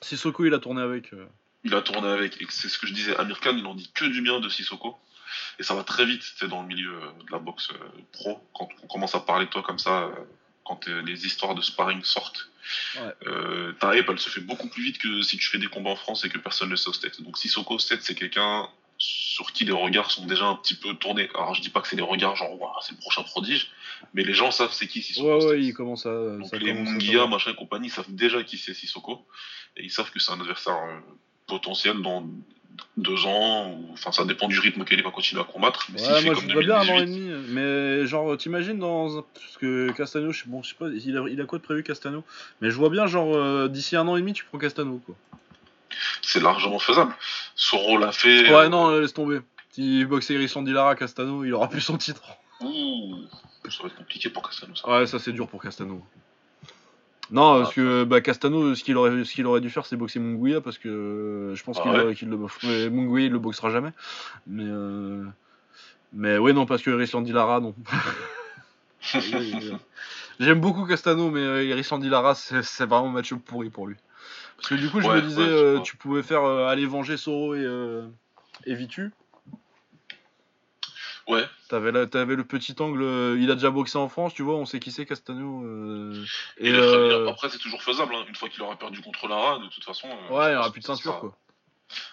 Sissoko, 0.00 0.44
il 0.46 0.54
a 0.54 0.58
tourné 0.58 0.82
avec. 0.82 1.12
euh, 1.12 1.26
Il 1.64 1.74
a 1.74 1.82
tourné 1.82 2.08
avec. 2.08 2.40
Et 2.40 2.46
c'est 2.48 2.68
ce 2.68 2.78
que 2.78 2.86
je 2.86 2.94
disais. 2.94 3.16
Amir 3.18 3.38
Khan, 3.40 3.54
il 3.56 3.64
en 3.66 3.74
dit 3.74 3.90
que 3.94 4.06
du 4.06 4.22
bien 4.22 4.40
de 4.40 4.48
Sissoko. 4.48 4.96
Et 5.58 5.62
ça 5.62 5.74
va 5.74 5.84
très 5.84 6.04
vite, 6.04 6.22
c'est 6.38 6.48
dans 6.48 6.62
le 6.62 6.68
milieu 6.68 6.92
euh, 6.94 7.06
de 7.26 7.32
la 7.32 7.38
boxe 7.38 7.68
euh, 7.72 7.76
pro. 8.12 8.40
Quand 8.54 8.68
on 8.82 8.86
commence 8.86 9.14
à 9.14 9.20
parler 9.20 9.46
de 9.46 9.50
toi 9.50 9.62
comme 9.62 9.78
ça, 9.78 10.04
euh, 10.04 10.10
quand 10.64 10.86
les 10.88 11.26
histoires 11.26 11.54
de 11.54 11.62
sparring 11.62 12.02
sortent, 12.04 12.48
Ouais. 12.94 13.12
euh, 13.26 13.72
ta 13.80 13.96
hype, 13.96 14.08
elle 14.08 14.20
se 14.20 14.30
fait 14.30 14.40
beaucoup 14.40 14.68
plus 14.68 14.84
vite 14.84 14.98
que 14.98 15.20
si 15.22 15.36
tu 15.36 15.48
fais 15.48 15.58
des 15.58 15.66
combats 15.66 15.90
en 15.90 15.96
France 15.96 16.24
et 16.24 16.28
que 16.28 16.38
personne 16.38 16.68
ne 16.70 16.76
sait 16.76 16.88
au 16.88 16.92
States. 16.92 17.20
Donc 17.20 17.36
Sissoko 17.36 17.74
au 17.74 17.78
States, 17.80 18.02
c'est 18.02 18.14
quelqu'un 18.14 18.68
sur 18.98 19.52
qui 19.52 19.64
les 19.64 19.72
regards 19.72 20.12
sont 20.12 20.26
déjà 20.26 20.44
un 20.46 20.54
petit 20.54 20.76
peu 20.76 20.94
tournés. 20.94 21.28
Alors 21.34 21.54
je 21.56 21.60
dis 21.60 21.70
pas 21.70 21.80
que 21.80 21.88
c'est 21.88 21.96
des 21.96 22.02
regards 22.02 22.36
genre, 22.36 22.52
Ouah, 22.60 22.76
c'est 22.82 22.92
le 22.92 22.98
prochain 22.98 23.24
prodige, 23.24 23.72
mais 24.14 24.22
les 24.22 24.32
gens 24.32 24.52
savent 24.52 24.72
c'est 24.72 24.86
qui 24.86 25.02
Sissoko. 25.02 25.26
Ouais, 25.26 25.34
ouais, 25.34 25.40
States. 25.40 25.64
il 25.64 25.74
commence 25.74 26.06
à. 26.06 26.10
Donc 26.38 26.46
ça 26.46 26.56
les 26.56 26.72
Mungia, 26.72 27.26
machin 27.26 27.50
et 27.50 27.56
compagnie, 27.56 27.90
savent 27.90 28.14
déjà 28.14 28.44
qui 28.44 28.56
c'est 28.58 28.74
Sissoko. 28.74 29.26
Et 29.76 29.82
ils 29.82 29.90
savent 29.90 30.12
que 30.12 30.20
c'est 30.20 30.30
un 30.30 30.40
adversaire 30.40 30.76
euh, 30.76 31.00
potentiel 31.48 32.00
dans 32.00 32.24
deux 32.96 33.26
ans. 33.26 33.70
Ou... 33.70 33.90
Enfin, 33.92 34.12
ça 34.12 34.24
dépend 34.24 34.48
du 34.48 34.58
rythme 34.58 34.84
qu'il 34.84 35.02
va 35.02 35.10
continuer 35.10 35.40
à 35.42 35.44
combattre. 35.44 35.86
Mais 35.92 36.00
Ouais, 36.00 36.20
fait 36.20 36.24
moi 36.26 36.34
je 36.34 36.40
comme 36.40 36.52
vois 36.52 36.62
bien 36.62 36.76
un 36.76 36.88
an 36.88 36.98
et 36.98 37.06
2018, 37.06 37.26
demi. 37.30 37.44
Mais 37.54 38.06
genre, 38.06 38.36
t'imagines 38.36 38.78
dans. 38.78 39.18
un- 39.18 39.24
Parce 39.34 39.56
que 39.58 39.90
Castano, 39.92 40.32
je 40.32 40.42
sais, 40.42 40.48
bon, 40.48 40.62
je 40.62 40.70
sais 40.70 40.74
pas, 40.78 40.88
il 40.88 41.16
a, 41.16 41.24
il 41.28 41.40
a 41.40 41.44
quoi 41.44 41.58
de 41.58 41.64
prévu 41.64 41.82
Castano? 41.82 42.24
Mais 42.60 42.70
je 42.70 42.76
vois 42.76 42.90
bien, 42.90 43.06
genre, 43.06 43.34
euh, 43.36 43.68
d'ici 43.68 43.96
un 43.96 44.06
an 44.08 44.16
et 44.16 44.20
demi, 44.20 44.32
tu 44.32 44.44
prends 44.44 44.58
Castano, 44.58 45.00
quoi. 45.06 45.14
c'est 46.22 46.40
largement 46.42 46.78
faisable. 46.78 47.14
Soro 47.54 47.98
l'a 47.98 48.12
fait. 48.12 48.48
Ouais, 48.48 48.54
euh, 48.64 48.68
non, 48.68 48.98
laisse 48.98 49.14
tomber. 49.14 49.40
Si 49.70 50.04
boxait 50.04 50.34
Iris 50.34 50.54
Lara, 50.56 50.94
Castano, 50.96 51.44
il 51.44 51.52
aura 51.54 51.68
plus 51.68 51.80
son 51.80 51.96
titre. 51.96 52.22
ouh, 52.60 53.16
ça 53.70 53.82
va 53.82 53.88
être 53.88 53.96
compliqué 53.96 54.28
pour 54.28 54.42
Castano, 54.46 54.74
ça. 54.74 54.88
Ouais, 54.88 55.06
ça 55.06 55.18
c'est 55.18 55.32
dur 55.32 55.48
pour 55.48 55.62
Castano. 55.62 56.04
Non, 57.32 57.62
parce 57.62 57.74
que 57.74 58.04
bah, 58.04 58.20
Castano, 58.20 58.74
ce 58.74 58.84
qu'il 58.84 58.96
aurait, 58.96 59.24
ce 59.24 59.32
qu'il 59.32 59.46
aurait 59.46 59.60
dû 59.60 59.70
faire, 59.70 59.86
c'est 59.86 59.96
boxer 59.96 60.20
Munguia, 60.20 60.60
parce 60.60 60.78
que 60.78 60.88
euh, 60.88 61.54
je 61.54 61.64
pense 61.64 61.80
Ah 61.80 61.82
qu'il 61.82 61.92
ouais 61.92 62.14
qu'il 62.14 62.28
le, 62.28 62.38
mais 62.62 62.90
Munguia, 62.90 63.26
il 63.26 63.32
le 63.32 63.38
boxera 63.38 63.70
jamais. 63.70 63.90
Mais, 64.46 64.64
euh, 64.66 65.24
mais 66.12 66.38
ouais, 66.38 66.52
non, 66.52 66.66
parce 66.66 66.82
que 66.82 66.90
Iris 66.90 67.12
Lara, 67.14 67.60
non. 67.60 67.74
J'aime 70.40 70.60
beaucoup 70.60 70.84
Castano, 70.86 71.30
mais 71.30 71.40
euh, 71.40 71.64
Iris 71.64 71.90
Lara, 71.90 72.34
c'est 72.34 72.62
c'est 72.62 72.86
vraiment 72.86 73.08
un 73.08 73.12
match 73.12 73.32
pourri 73.34 73.70
pour 73.70 73.86
lui. 73.86 73.96
Parce 74.56 74.68
que 74.68 74.74
du 74.74 74.90
coup, 74.90 75.00
je 75.00 75.08
Ouais, 75.08 75.16
me 75.16 75.22
disais, 75.22 75.40
ouais, 75.42 75.48
euh, 75.48 75.80
tu 75.80 75.96
pouvais 75.96 76.22
faire 76.22 76.44
euh, 76.44 76.68
aller 76.68 76.86
venger 76.86 77.16
Soro 77.16 77.54
et, 77.54 77.64
euh, 77.64 78.06
et 78.66 78.74
Vitu. 78.74 79.10
Ouais, 81.28 81.44
T'avais, 81.68 81.92
là- 81.92 82.06
t'avais 82.06 82.36
le 82.36 82.44
petit 82.44 82.74
angle, 82.80 83.02
euh, 83.02 83.38
il 83.40 83.50
a 83.50 83.54
déjà 83.54 83.70
boxé 83.70 83.96
en 83.96 84.08
France, 84.08 84.34
tu 84.34 84.42
vois, 84.42 84.54
on 84.56 84.66
sait 84.66 84.80
qui 84.80 84.90
c'est 84.92 85.06
Castano. 85.06 85.64
euh, 85.64 86.24
et 86.58 86.70
euh, 86.70 87.28
Après, 87.28 87.48
c'est 87.48 87.58
toujours 87.58 87.82
faisable. 87.82 88.14
hein. 88.14 88.24
Une 88.28 88.34
fois 88.34 88.48
qu'il 88.48 88.60
aura 88.62 88.76
perdu 88.76 89.00
contre 89.00 89.28
Lara, 89.28 89.58
de 89.58 89.68
toute 89.68 89.84
façon. 89.84 90.08
ouais, 90.08 90.46
il 90.48 90.50
n'y 90.50 90.56
aura 90.56 90.70
plus 90.70 90.80
de 90.80 90.86
ceinture 90.86 91.12
sera- 91.12 91.20
quoi. 91.20 91.38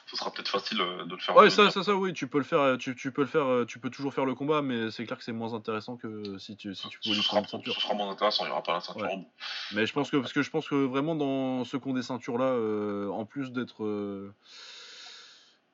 Ce 0.07 0.17
sera 0.17 0.31
peut-être 0.31 0.49
facile 0.49 0.77
de 0.77 1.09
le 1.15 1.17
faire. 1.21 1.35
Ouais, 1.35 1.49
ça, 1.49 1.69
ça, 1.71 1.83
ça, 1.83 1.93
oui, 1.95 2.13
tu 2.13 2.27
peux 2.27 2.37
le 2.39 2.43
faire, 2.43 2.77
tu, 2.77 2.95
tu 2.95 3.11
peux 3.11 3.21
le 3.21 3.27
faire, 3.27 3.65
tu 3.67 3.79
peux 3.79 3.89
toujours 3.89 4.13
faire 4.13 4.25
le 4.25 4.35
combat, 4.35 4.61
mais 4.61 4.91
c'est 4.91 5.05
clair 5.05 5.17
que 5.17 5.23
c'est 5.23 5.31
moins 5.31 5.53
intéressant 5.53 5.97
que 5.97 6.37
si 6.37 6.55
tu, 6.57 6.73
si 6.75 6.87
tu 6.89 6.99
pouvais 6.99 7.13
Ce 7.15 7.19
lui 7.19 7.23
sera, 7.23 7.41
prendre 7.41 7.45
une 7.45 7.49
ceinture. 7.59 7.73
ce 7.75 7.81
sera 7.81 7.93
moins 7.93 8.09
intéressant, 8.11 8.43
il 8.43 8.47
n'y 8.47 8.51
aura 8.51 8.63
pas 8.63 8.73
la 8.73 8.81
ceinture 8.81 9.03
Ouais. 9.03 9.13
en 9.13 9.17
bout. 9.17 9.31
Mais 9.73 9.85
je 9.85 9.93
pense 9.93 10.09
que, 10.11 10.17
parce 10.17 10.33
que 10.33 10.41
je 10.41 10.49
pense 10.49 10.67
que 10.67 10.75
vraiment 10.75 11.15
dans 11.15 11.63
ceux 11.63 11.79
qui 11.79 11.87
ont 11.87 11.93
des 11.93 12.01
ceintures 12.03 12.37
là, 12.37 12.45
euh, 12.45 13.07
en 13.09 13.25
plus 13.25 13.51
d'être, 13.51 13.83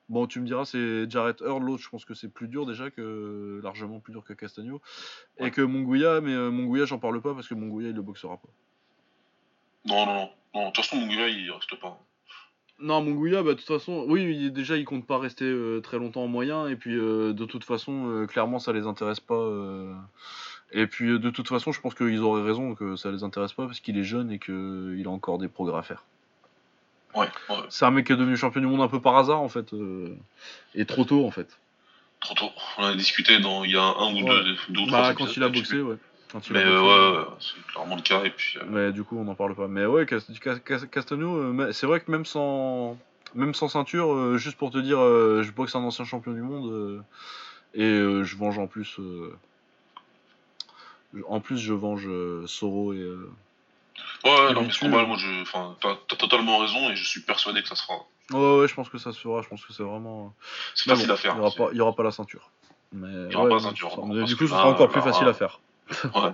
Bon, 0.08 0.26
tu 0.28 0.40
me 0.40 0.46
diras, 0.46 0.64
c'est 0.64 1.10
Jarrett 1.10 1.40
Earl, 1.40 1.64
l'autre, 1.64 1.82
je 1.82 1.88
pense 1.88 2.04
que 2.04 2.14
c'est 2.14 2.28
plus 2.28 2.46
dur 2.46 2.64
déjà, 2.64 2.90
que 2.90 3.60
largement 3.62 3.98
plus 3.98 4.12
dur 4.12 4.22
que 4.22 4.34
Castagno. 4.34 4.80
Et 5.38 5.50
que 5.50 5.60
Munguia, 5.62 6.20
mais 6.20 6.32
euh, 6.32 6.86
j'en 6.86 6.98
parle 6.98 7.20
pas 7.20 7.34
parce 7.34 7.48
que 7.48 7.54
Munguia, 7.54 7.88
il 7.88 7.94
le 7.94 8.02
boxera 8.02 8.36
pas. 8.36 8.48
Non, 9.84 10.06
non, 10.06 10.30
non. 10.54 10.66
De 10.68 10.72
toute 10.72 10.84
façon, 10.84 10.96
Munguia, 10.96 11.28
il 11.28 11.50
reste 11.50 11.80
pas. 11.80 12.00
Non, 12.78 13.02
Munguia, 13.02 13.42
bah, 13.42 13.50
de 13.50 13.54
toute 13.54 13.66
façon, 13.66 14.04
oui, 14.08 14.50
déjà, 14.52 14.76
il 14.76 14.84
compte 14.84 15.06
pas 15.06 15.18
rester 15.18 15.44
euh, 15.44 15.80
très 15.80 15.98
longtemps 15.98 16.22
en 16.22 16.28
moyen. 16.28 16.68
Et 16.68 16.76
puis, 16.76 16.96
euh, 16.96 17.32
de 17.32 17.44
toute 17.44 17.64
façon, 17.64 18.26
clairement, 18.28 18.60
ça 18.60 18.72
les 18.72 18.86
intéresse 18.86 19.20
pas. 19.20 19.50
Et 20.70 20.86
puis, 20.86 21.18
de 21.18 21.30
toute 21.30 21.48
façon, 21.48 21.72
je 21.72 21.80
pense 21.80 21.96
qu'ils 21.96 22.20
auraient 22.20 22.42
raison 22.42 22.76
que 22.76 22.94
ça 22.94 23.10
les 23.10 23.24
intéresse 23.24 23.54
pas 23.54 23.66
parce 23.66 23.80
qu'il 23.80 23.98
est 23.98 24.04
jeune 24.04 24.30
et 24.30 24.38
qu'il 24.38 25.02
a 25.04 25.10
encore 25.10 25.38
des 25.38 25.48
progrès 25.48 25.78
à 25.78 25.82
faire. 25.82 26.04
C'est 27.68 27.84
un 27.84 27.90
mec 27.90 28.06
qui 28.06 28.12
est 28.12 28.16
devenu 28.16 28.36
champion 28.36 28.60
du 28.60 28.66
monde 28.66 28.80
un 28.80 28.88
peu 28.88 29.00
par 29.00 29.16
hasard 29.16 29.40
en 29.40 29.48
fait. 29.48 29.72
Euh, 29.72 30.16
et 30.74 30.84
trop 30.84 31.04
tôt 31.04 31.26
en 31.26 31.30
fait. 31.30 31.48
Trop 32.20 32.34
tôt. 32.34 32.50
On 32.78 32.84
a 32.84 32.94
discuté 32.94 33.38
dans, 33.38 33.64
il 33.64 33.72
y 33.72 33.76
a 33.76 33.82
un 33.82 34.14
ou 34.14 34.24
deux, 34.24 34.56
deux 34.70 34.90
bah, 34.90 35.14
quand 35.16 35.36
il 35.36 35.42
a 35.42 35.48
boxé, 35.48 35.80
ouais. 35.80 35.96
mais 36.50 36.64
ouais, 36.64 37.24
c'est 37.40 37.66
clairement 37.72 37.96
le 37.96 38.02
cas. 38.02 38.24
Et 38.24 38.30
puis, 38.30 38.58
euh, 38.58 38.64
Mais 38.68 38.92
du 38.92 39.04
coup, 39.04 39.18
on 39.18 39.24
n'en 39.24 39.34
parle 39.34 39.54
pas. 39.54 39.68
Mais 39.68 39.86
ouais, 39.86 40.06
Castagno, 40.06 41.36
euh, 41.36 41.72
c'est 41.72 41.86
vrai 41.86 42.00
que 42.00 42.10
même 42.10 42.24
sans, 42.24 42.98
même 43.34 43.54
sans 43.54 43.68
ceinture, 43.68 44.38
juste 44.38 44.56
pour 44.56 44.70
te 44.70 44.78
dire, 44.78 44.98
je 44.98 45.50
boxe 45.50 45.74
un 45.74 45.82
ancien 45.82 46.04
champion 46.04 46.32
du 46.32 46.42
monde 46.42 47.04
et 47.74 47.82
je 47.82 48.36
venge 48.36 48.58
en 48.58 48.66
plus. 48.66 48.98
en 51.28 51.40
plus, 51.40 51.58
je 51.58 51.74
venge 51.74 52.08
Soro 52.46 52.94
et, 52.94 53.06
Ouais, 54.24 54.52
non, 54.52 54.62
mais 54.62 54.72
ce 54.72 54.80
combat, 54.80 55.04
moi, 55.04 55.16
je, 55.18 55.42
enfin, 55.42 55.76
t'as, 55.80 56.16
totalement 56.16 56.58
raison 56.58 56.90
et 56.90 56.96
je 56.96 57.04
suis 57.04 57.20
persuadé 57.20 57.62
que 57.62 57.68
ça 57.68 57.76
se 57.76 57.82
fera. 57.82 58.04
Ouais, 58.32 58.60
ouais, 58.60 58.68
je 58.68 58.74
pense 58.74 58.88
que 58.88 58.98
ça 58.98 59.12
se 59.12 59.20
fera. 59.20 59.42
Je 59.42 59.48
pense 59.48 59.64
que 59.64 59.72
c'est 59.72 59.82
vraiment. 59.82 60.34
C'est 60.74 60.90
facile 60.90 61.10
à 61.10 61.16
faire. 61.16 61.34
Il 61.34 61.40
n'y 61.40 61.46
aura, 61.46 61.54
pas, 61.54 61.74
y 61.74 61.80
aura 61.80 61.94
pas 61.94 62.02
la 62.02 62.10
ceinture. 62.10 62.50
Mais, 62.92 63.08
il 63.08 63.28
n'y 63.28 63.36
aura 63.36 63.48
pas 63.48 63.54
la 63.56 63.60
ceinture. 63.60 64.02
du 64.24 64.36
coup, 64.36 64.44
ce 64.44 64.50
sera 64.50 64.68
encore 64.68 64.88
plus 64.88 65.02
facile 65.02 65.28
à 65.28 65.34
faire. 65.34 65.60
Ouais. 66.14 66.32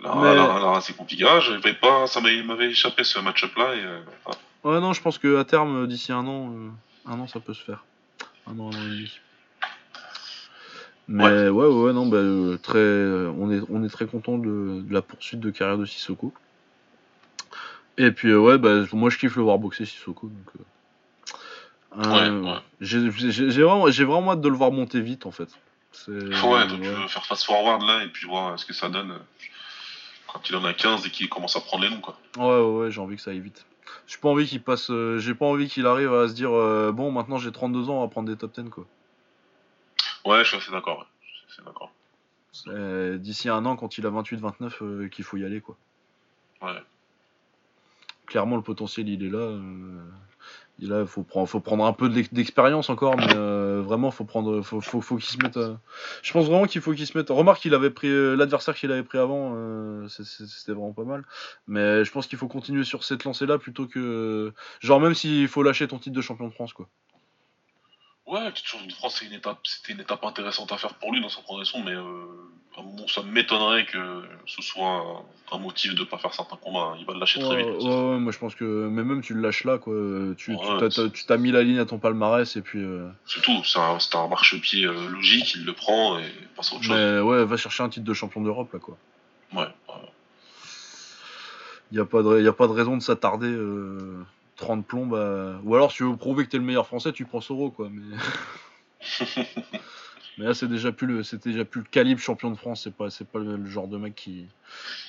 Là, 0.00 0.14
mais... 0.16 0.34
là, 0.34 0.58
là 0.58 0.80
c'est 0.80 0.96
compliqué. 0.96 1.24
Ah, 1.26 1.40
pas, 1.80 2.06
ça 2.06 2.20
m'avait 2.20 2.70
échappé 2.70 3.04
ce 3.04 3.18
match-up-là. 3.18 3.74
Et, 3.74 3.84
euh, 3.84 4.00
Ouais, 4.64 4.80
non, 4.80 4.94
je 4.94 5.02
pense 5.02 5.18
qu'à 5.18 5.44
terme, 5.44 5.86
d'ici 5.86 6.10
un 6.10 6.26
an, 6.26 6.50
euh, 6.50 6.70
un 7.06 7.20
an, 7.20 7.26
ça 7.26 7.38
peut 7.38 7.52
se 7.52 7.62
faire. 7.62 7.84
Un 8.46 8.58
an, 8.58 8.70
un 8.72 8.78
an 8.78 8.86
et 8.86 8.90
demi. 8.90 9.20
Mais 11.08 11.48
ouais, 11.48 11.66
ouais, 11.66 11.92
non, 11.92 12.06
bah, 12.06 12.16
euh, 12.16 12.56
très, 12.56 12.78
on, 12.78 13.50
est, 13.50 13.60
on 13.68 13.84
est 13.84 13.90
très 13.90 14.06
content 14.06 14.38
de, 14.38 14.80
de, 14.80 14.92
la 14.92 15.02
poursuite 15.02 15.40
de 15.40 15.50
carrière 15.50 15.76
de 15.76 15.84
Sissoko. 15.84 16.32
Et 17.98 18.10
puis 18.10 18.30
euh, 18.30 18.38
ouais, 18.38 18.58
bah, 18.58 18.84
moi 18.92 19.10
je 19.10 19.18
kiffe 19.18 19.36
le 19.36 19.42
voir 19.42 19.58
boxer 19.58 19.84
Sissoko. 19.84 20.28
Donc, 20.28 20.48
euh, 20.58 20.62
J'ai 22.80 23.62
vraiment, 23.62 23.86
vraiment 23.86 24.32
hâte 24.32 24.40
de 24.40 24.48
le 24.48 24.56
voir 24.56 24.72
monter 24.72 25.00
vite 25.00 25.26
en 25.26 25.30
fait. 25.30 25.48
Ouais, 26.08 26.66
donc 26.66 26.80
tu 26.80 26.88
veux 26.88 27.08
faire 27.08 27.24
fast 27.24 27.44
forward 27.44 27.82
là 27.82 28.02
et 28.02 28.08
puis 28.08 28.26
voir 28.26 28.58
ce 28.58 28.66
que 28.66 28.72
ça 28.72 28.88
donne 28.88 29.16
quand 30.26 30.50
il 30.50 30.56
en 30.56 30.64
a 30.64 30.74
15 30.74 31.06
et 31.06 31.10
qu'il 31.10 31.28
commence 31.28 31.54
à 31.54 31.60
prendre 31.60 31.84
les 31.84 31.90
noms 31.90 32.00
quoi. 32.00 32.18
Ouais, 32.36 32.44
ouais, 32.44 32.78
ouais 32.78 32.90
j'ai 32.90 33.00
envie 33.00 33.14
que 33.14 33.22
ça 33.22 33.30
aille 33.30 33.38
vite. 33.40 33.64
J'ai 34.08 34.18
pas 34.18 34.28
envie 34.28 34.46
qu'il 34.46 34.60
passe, 34.60 34.90
j'ai 35.18 35.34
pas 35.34 35.46
envie 35.46 35.68
qu'il 35.68 35.86
arrive 35.86 36.12
à 36.12 36.26
se 36.28 36.32
dire 36.32 36.50
bon 36.92 37.12
maintenant 37.12 37.36
j'ai 37.36 37.52
32 37.52 37.90
ans, 37.90 37.98
on 37.98 38.00
va 38.00 38.08
prendre 38.08 38.28
des 38.28 38.36
top 38.36 38.58
10 38.58 38.70
quoi. 38.70 38.86
Ouais, 40.24 40.42
je 40.42 40.48
suis 40.48 40.56
assez 40.56 40.70
d'accord. 40.70 41.06
d'accord. 41.64 41.92
D'ici 43.18 43.48
un 43.48 43.64
an, 43.66 43.76
quand 43.76 43.98
il 43.98 44.06
a 44.06 44.10
28-29, 44.10 44.82
euh, 44.82 45.08
qu'il 45.08 45.24
faut 45.24 45.36
y 45.36 45.44
aller, 45.44 45.60
quoi. 45.60 45.76
Ouais. 46.62 46.82
Clairement, 48.26 48.56
le 48.56 48.62
potentiel, 48.62 49.08
il 49.08 49.24
est 49.24 49.28
là. 49.30 49.38
Euh, 49.38 50.02
il 50.78 50.88
là, 50.88 51.04
faut 51.04 51.22
prendre, 51.22 51.46
faut 51.46 51.60
prendre 51.60 51.84
un 51.84 51.92
peu 51.92 52.08
d'expérience 52.08 52.88
encore, 52.88 53.16
mais 53.16 53.36
euh, 53.36 53.82
vraiment, 53.84 54.10
faut 54.10 54.24
prendre, 54.24 54.62
faut, 54.62 54.80
faut, 54.80 55.00
faut 55.00 55.16
qu'il 55.16 55.26
se 55.26 55.38
mette. 55.38 55.58
Je 56.22 56.32
pense 56.32 56.46
vraiment 56.46 56.64
qu'il 56.64 56.80
faut 56.80 56.92
qu'il 56.94 57.06
se 57.06 57.16
mette. 57.16 57.28
Remarque 57.28 57.60
qu'il 57.60 57.74
avait 57.74 57.90
pris 57.90 58.08
l'adversaire 58.08 58.74
qu'il 58.74 58.90
avait 58.90 59.04
pris 59.04 59.18
avant, 59.18 59.54
c'était 60.08 60.72
vraiment 60.72 60.92
pas 60.92 61.04
mal. 61.04 61.24
Mais 61.68 62.04
je 62.04 62.10
pense 62.10 62.26
qu'il 62.26 62.38
faut 62.38 62.48
continuer 62.48 62.84
sur 62.84 63.04
cette 63.04 63.24
lancée-là 63.24 63.58
plutôt 63.58 63.86
que, 63.86 64.52
genre 64.80 65.00
même 65.00 65.14
s'il 65.14 65.48
faut 65.48 65.62
lâcher 65.62 65.86
ton 65.86 65.98
titre 65.98 66.16
de 66.16 66.22
champion 66.22 66.48
de 66.48 66.54
France, 66.54 66.72
quoi. 66.72 66.88
Ouais, 68.34 68.50
toujours 68.50 68.84
de 68.84 68.92
France, 68.92 69.14
c'était 69.14 69.30
une 69.30 69.38
étape, 69.38 69.58
une 69.88 70.00
étape 70.00 70.24
intéressante 70.24 70.72
à 70.72 70.76
faire 70.76 70.94
pour 70.94 71.12
lui 71.12 71.20
dans 71.20 71.28
sa 71.28 71.40
progression, 71.42 71.84
mais 71.84 71.92
euh, 71.92 73.06
ça 73.06 73.22
m'étonnerait 73.22 73.86
que 73.86 74.24
ce 74.46 74.60
soit 74.60 75.24
un, 75.52 75.58
motif 75.58 75.94
de 75.94 76.02
pas 76.02 76.18
faire 76.18 76.34
certains 76.34 76.56
combats. 76.56 76.94
Hein. 76.94 76.96
Il 76.98 77.06
va 77.06 77.12
le 77.12 77.20
lâcher 77.20 77.38
très 77.38 77.58
vite. 77.58 77.66
Ouais, 77.66 77.84
ouais, 77.84 78.18
moi 78.18 78.32
je 78.32 78.38
pense 78.40 78.56
que 78.56 78.88
mais 78.90 79.04
même 79.04 79.22
tu 79.22 79.34
le 79.34 79.40
lâches 79.40 79.62
là, 79.62 79.78
quoi. 79.78 79.94
Tu, 80.36 80.56
t'as 81.28 81.36
mis 81.36 81.52
la 81.52 81.62
ligne 81.62 81.78
à 81.78 81.84
ton 81.84 81.98
palmarès 81.98 82.56
et 82.56 82.60
puis. 82.60 82.80
Euh... 82.82 83.08
C'est 83.24 83.40
tout. 83.40 83.62
C'est 83.62 83.78
un, 83.78 83.98
un 84.14 84.28
marchepied 84.28 84.84
euh, 84.84 85.08
logique. 85.10 85.54
Il 85.54 85.64
le 85.64 85.72
prend 85.72 86.18
et 86.18 86.24
passe 86.56 86.72
à 86.72 86.74
autre 86.74 86.84
chose. 86.86 86.96
Mais 86.96 87.20
ouais, 87.20 87.44
va 87.44 87.56
chercher 87.56 87.84
un 87.84 87.88
titre 87.88 88.04
de 88.04 88.14
champion 88.14 88.40
d'Europe 88.40 88.72
là, 88.72 88.80
quoi. 88.80 88.96
Ouais. 89.52 89.68
Il 91.92 91.98
n'y 91.98 92.00
a, 92.00 92.04
pas 92.04 92.24
de, 92.24 92.42
y 92.42 92.48
a 92.48 92.52
pas 92.52 92.66
de 92.66 92.72
raison 92.72 92.96
de 92.96 93.02
s'attarder. 93.02 93.46
Euh 93.46 94.24
30 94.56 94.86
plombs, 94.86 95.06
bah... 95.06 95.60
ou 95.64 95.74
alors 95.74 95.90
si 95.90 95.98
tu 95.98 96.04
veux 96.04 96.16
prouver 96.16 96.44
que 96.44 96.50
t'es 96.50 96.58
le 96.58 96.64
meilleur 96.64 96.86
français, 96.86 97.12
tu 97.12 97.24
prends 97.24 97.40
Soro, 97.40 97.70
quoi. 97.70 97.88
Mais, 97.90 98.16
mais 100.38 100.44
là, 100.44 100.54
c'est 100.54 100.68
déjà 100.68 100.92
plus 100.92 101.06
le, 101.06 101.22
déjà 101.38 101.64
plus 101.64 101.80
le 101.80 101.86
calibre 101.86 102.20
champion 102.20 102.50
de 102.50 102.56
France. 102.56 102.82
C'est 102.84 102.94
pas, 102.94 103.10
c'est 103.10 103.26
pas 103.26 103.38
le, 103.38 103.64
genre 103.66 103.88
de 103.88 103.98
mec 103.98 104.14
qui, 104.14 104.46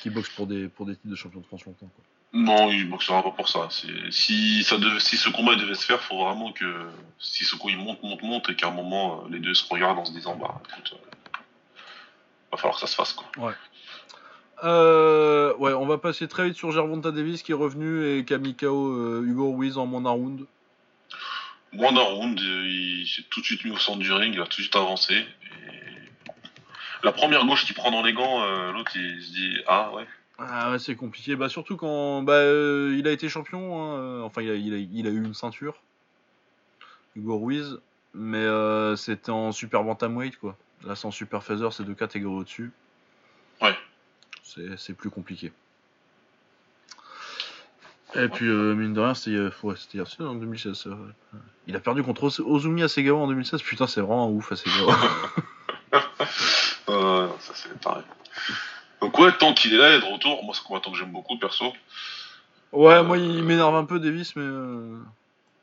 qui 0.02 0.10
boxe 0.10 0.30
pour 0.30 0.48
des, 0.48 0.68
pour 0.68 0.86
des 0.86 0.96
titres 0.96 1.10
de 1.10 1.16
champion 1.16 1.40
de 1.42 1.46
France 1.46 1.66
longtemps, 1.66 1.90
quoi. 1.96 2.04
Non, 2.36 2.70
il 2.70 2.90
boxera 2.90 3.24
pas 3.24 3.32
pour 3.32 3.48
ça. 3.48 3.70
Si, 4.10 4.64
ça 4.66 4.78
devait, 4.78 5.00
si 5.00 5.16
ce 5.16 5.30
combat 5.30 5.56
devait 5.56 5.74
se 5.74 5.86
faire, 5.86 6.02
faut 6.02 6.18
vraiment 6.18 6.52
que 6.52 6.90
si 7.18 7.46
ce 7.46 7.56
coup 7.56 7.70
il 7.70 7.78
monte, 7.78 8.04
monte, 8.04 8.24
monte, 8.24 8.50
et 8.50 8.56
qu'à 8.58 8.68
un 8.68 8.72
moment 8.72 9.24
euh, 9.24 9.30
les 9.30 9.40
deux 9.40 9.54
se 9.54 9.66
regardent 9.70 10.00
en 10.00 10.06
se 10.06 10.12
disant 10.12 10.36
bah 10.36 10.62
écoute, 10.70 10.96
euh, 10.96 11.38
va 12.52 12.58
falloir 12.58 12.76
que 12.76 12.82
ça 12.82 12.88
se 12.88 12.96
fasse 12.96 13.14
quoi. 13.14 13.26
Ouais. 13.38 13.54
Euh, 14.64 15.54
ouais, 15.56 15.74
on 15.74 15.86
va 15.86 15.98
passer 15.98 16.28
très 16.28 16.46
vite 16.46 16.56
sur 16.56 16.72
Gervonta 16.72 17.12
Davis 17.12 17.44
qui 17.44 17.52
est 17.52 17.56
revenu 17.56 18.18
et 18.18 18.26
KO 18.26 18.94
euh, 18.94 19.24
Hugo 19.26 19.52
Ruiz 19.52 19.78
en 19.78 19.86
moins 19.86 20.10
round. 20.10 20.46
Moins 21.74 21.92
round, 21.92 22.40
il 22.40 23.06
s'est 23.06 23.24
tout 23.30 23.42
de 23.42 23.46
suite 23.46 23.66
mis 23.66 23.72
au 23.72 23.78
centre 23.78 24.00
du 24.00 24.12
ring, 24.14 24.34
il 24.34 24.40
a 24.40 24.44
tout 24.44 24.58
de 24.58 24.64
suite 24.64 24.76
avancé. 24.76 25.26
La 27.04 27.12
première 27.12 27.46
gauche 27.46 27.66
qu'il 27.66 27.76
prend 27.76 27.92
dans 27.92 28.02
les 28.02 28.14
gants, 28.14 28.44
euh, 28.44 28.72
l'autre 28.72 28.92
il 28.96 29.22
se 29.22 29.32
dit 29.32 29.58
Ah 29.68 29.92
ouais. 29.94 30.06
Ah 30.38 30.72
ouais, 30.72 30.80
c'est 30.80 30.96
compliqué. 30.96 31.36
Bah, 31.36 31.50
surtout 31.50 31.76
quand 31.76 32.24
bah, 32.24 32.34
euh, 32.34 32.96
il 32.98 33.08
a 33.08 33.12
été 33.12 33.30
champion, 33.30 33.82
hein, 33.82 34.22
enfin 34.22 34.42
il 34.42 34.50
a, 34.50 34.56
il, 34.56 34.74
a, 34.74 34.78
il 34.78 35.08
a, 35.08 35.10
eu 35.10 35.24
une 35.24 35.34
ceinture, 35.34 35.76
Hugo 37.16 37.38
Ruiz, 37.38 37.80
mais 38.14 38.46
c'était 38.96 39.32
en 39.32 39.52
super 39.52 39.84
bantamweight 39.84 40.38
quoi. 40.38 40.58
Là, 40.86 40.96
c'est 40.96 41.06
en 41.08 41.12
super 41.12 41.44
feather, 41.44 41.74
c'est 41.74 41.84
deux 41.84 41.94
catégories 41.94 42.40
au-dessus. 42.40 42.72
C'est 44.78 44.96
plus 44.96 45.10
compliqué. 45.10 45.52
Et 48.16 48.30
puis, 48.30 48.48
euh, 48.48 48.74
mine 48.76 48.94
de 48.94 49.02
rien, 49.02 49.14
c'était 49.14 49.36
euh, 49.36 49.52
ouais, 49.64 49.76
en 50.22 50.36
2016. 50.36 50.88
Il 51.68 51.76
a 51.76 51.80
perdu 51.80 52.02
contre 52.02 52.32
Ozumi 52.42 52.84
Asegawa 52.84 53.22
en 53.22 53.28
2016. 53.28 53.62
Putain, 53.62 53.88
c'est 53.88 54.00
vraiment 54.00 54.28
un 54.28 54.30
ouf, 54.30 54.52
Asegawa. 54.52 54.96
euh, 56.90 57.28
ça, 57.40 57.54
c'est 57.56 57.78
pareil. 57.82 58.04
Donc, 59.02 59.20
ouais, 59.20 59.32
tant 59.38 59.54
qu'il 59.54 59.74
est 59.74 59.78
là, 59.78 59.90
il 59.90 59.96
est 59.96 60.08
de 60.08 60.14
retour. 60.14 60.44
Moi, 60.46 60.54
c'est 60.56 60.62
un 60.62 60.68
combattant 60.68 60.92
que 60.92 60.98
j'aime 60.98 61.12
beaucoup, 61.12 61.38
perso. 61.38 61.74
Ouais, 62.72 63.04
moi, 63.04 63.18
il 63.18 63.44
m'énerve 63.44 63.76
un 63.76 63.86
peu, 63.86 64.00
Davis, 64.00 64.36
mais. 64.38 64.44
Euh, 64.44 64.98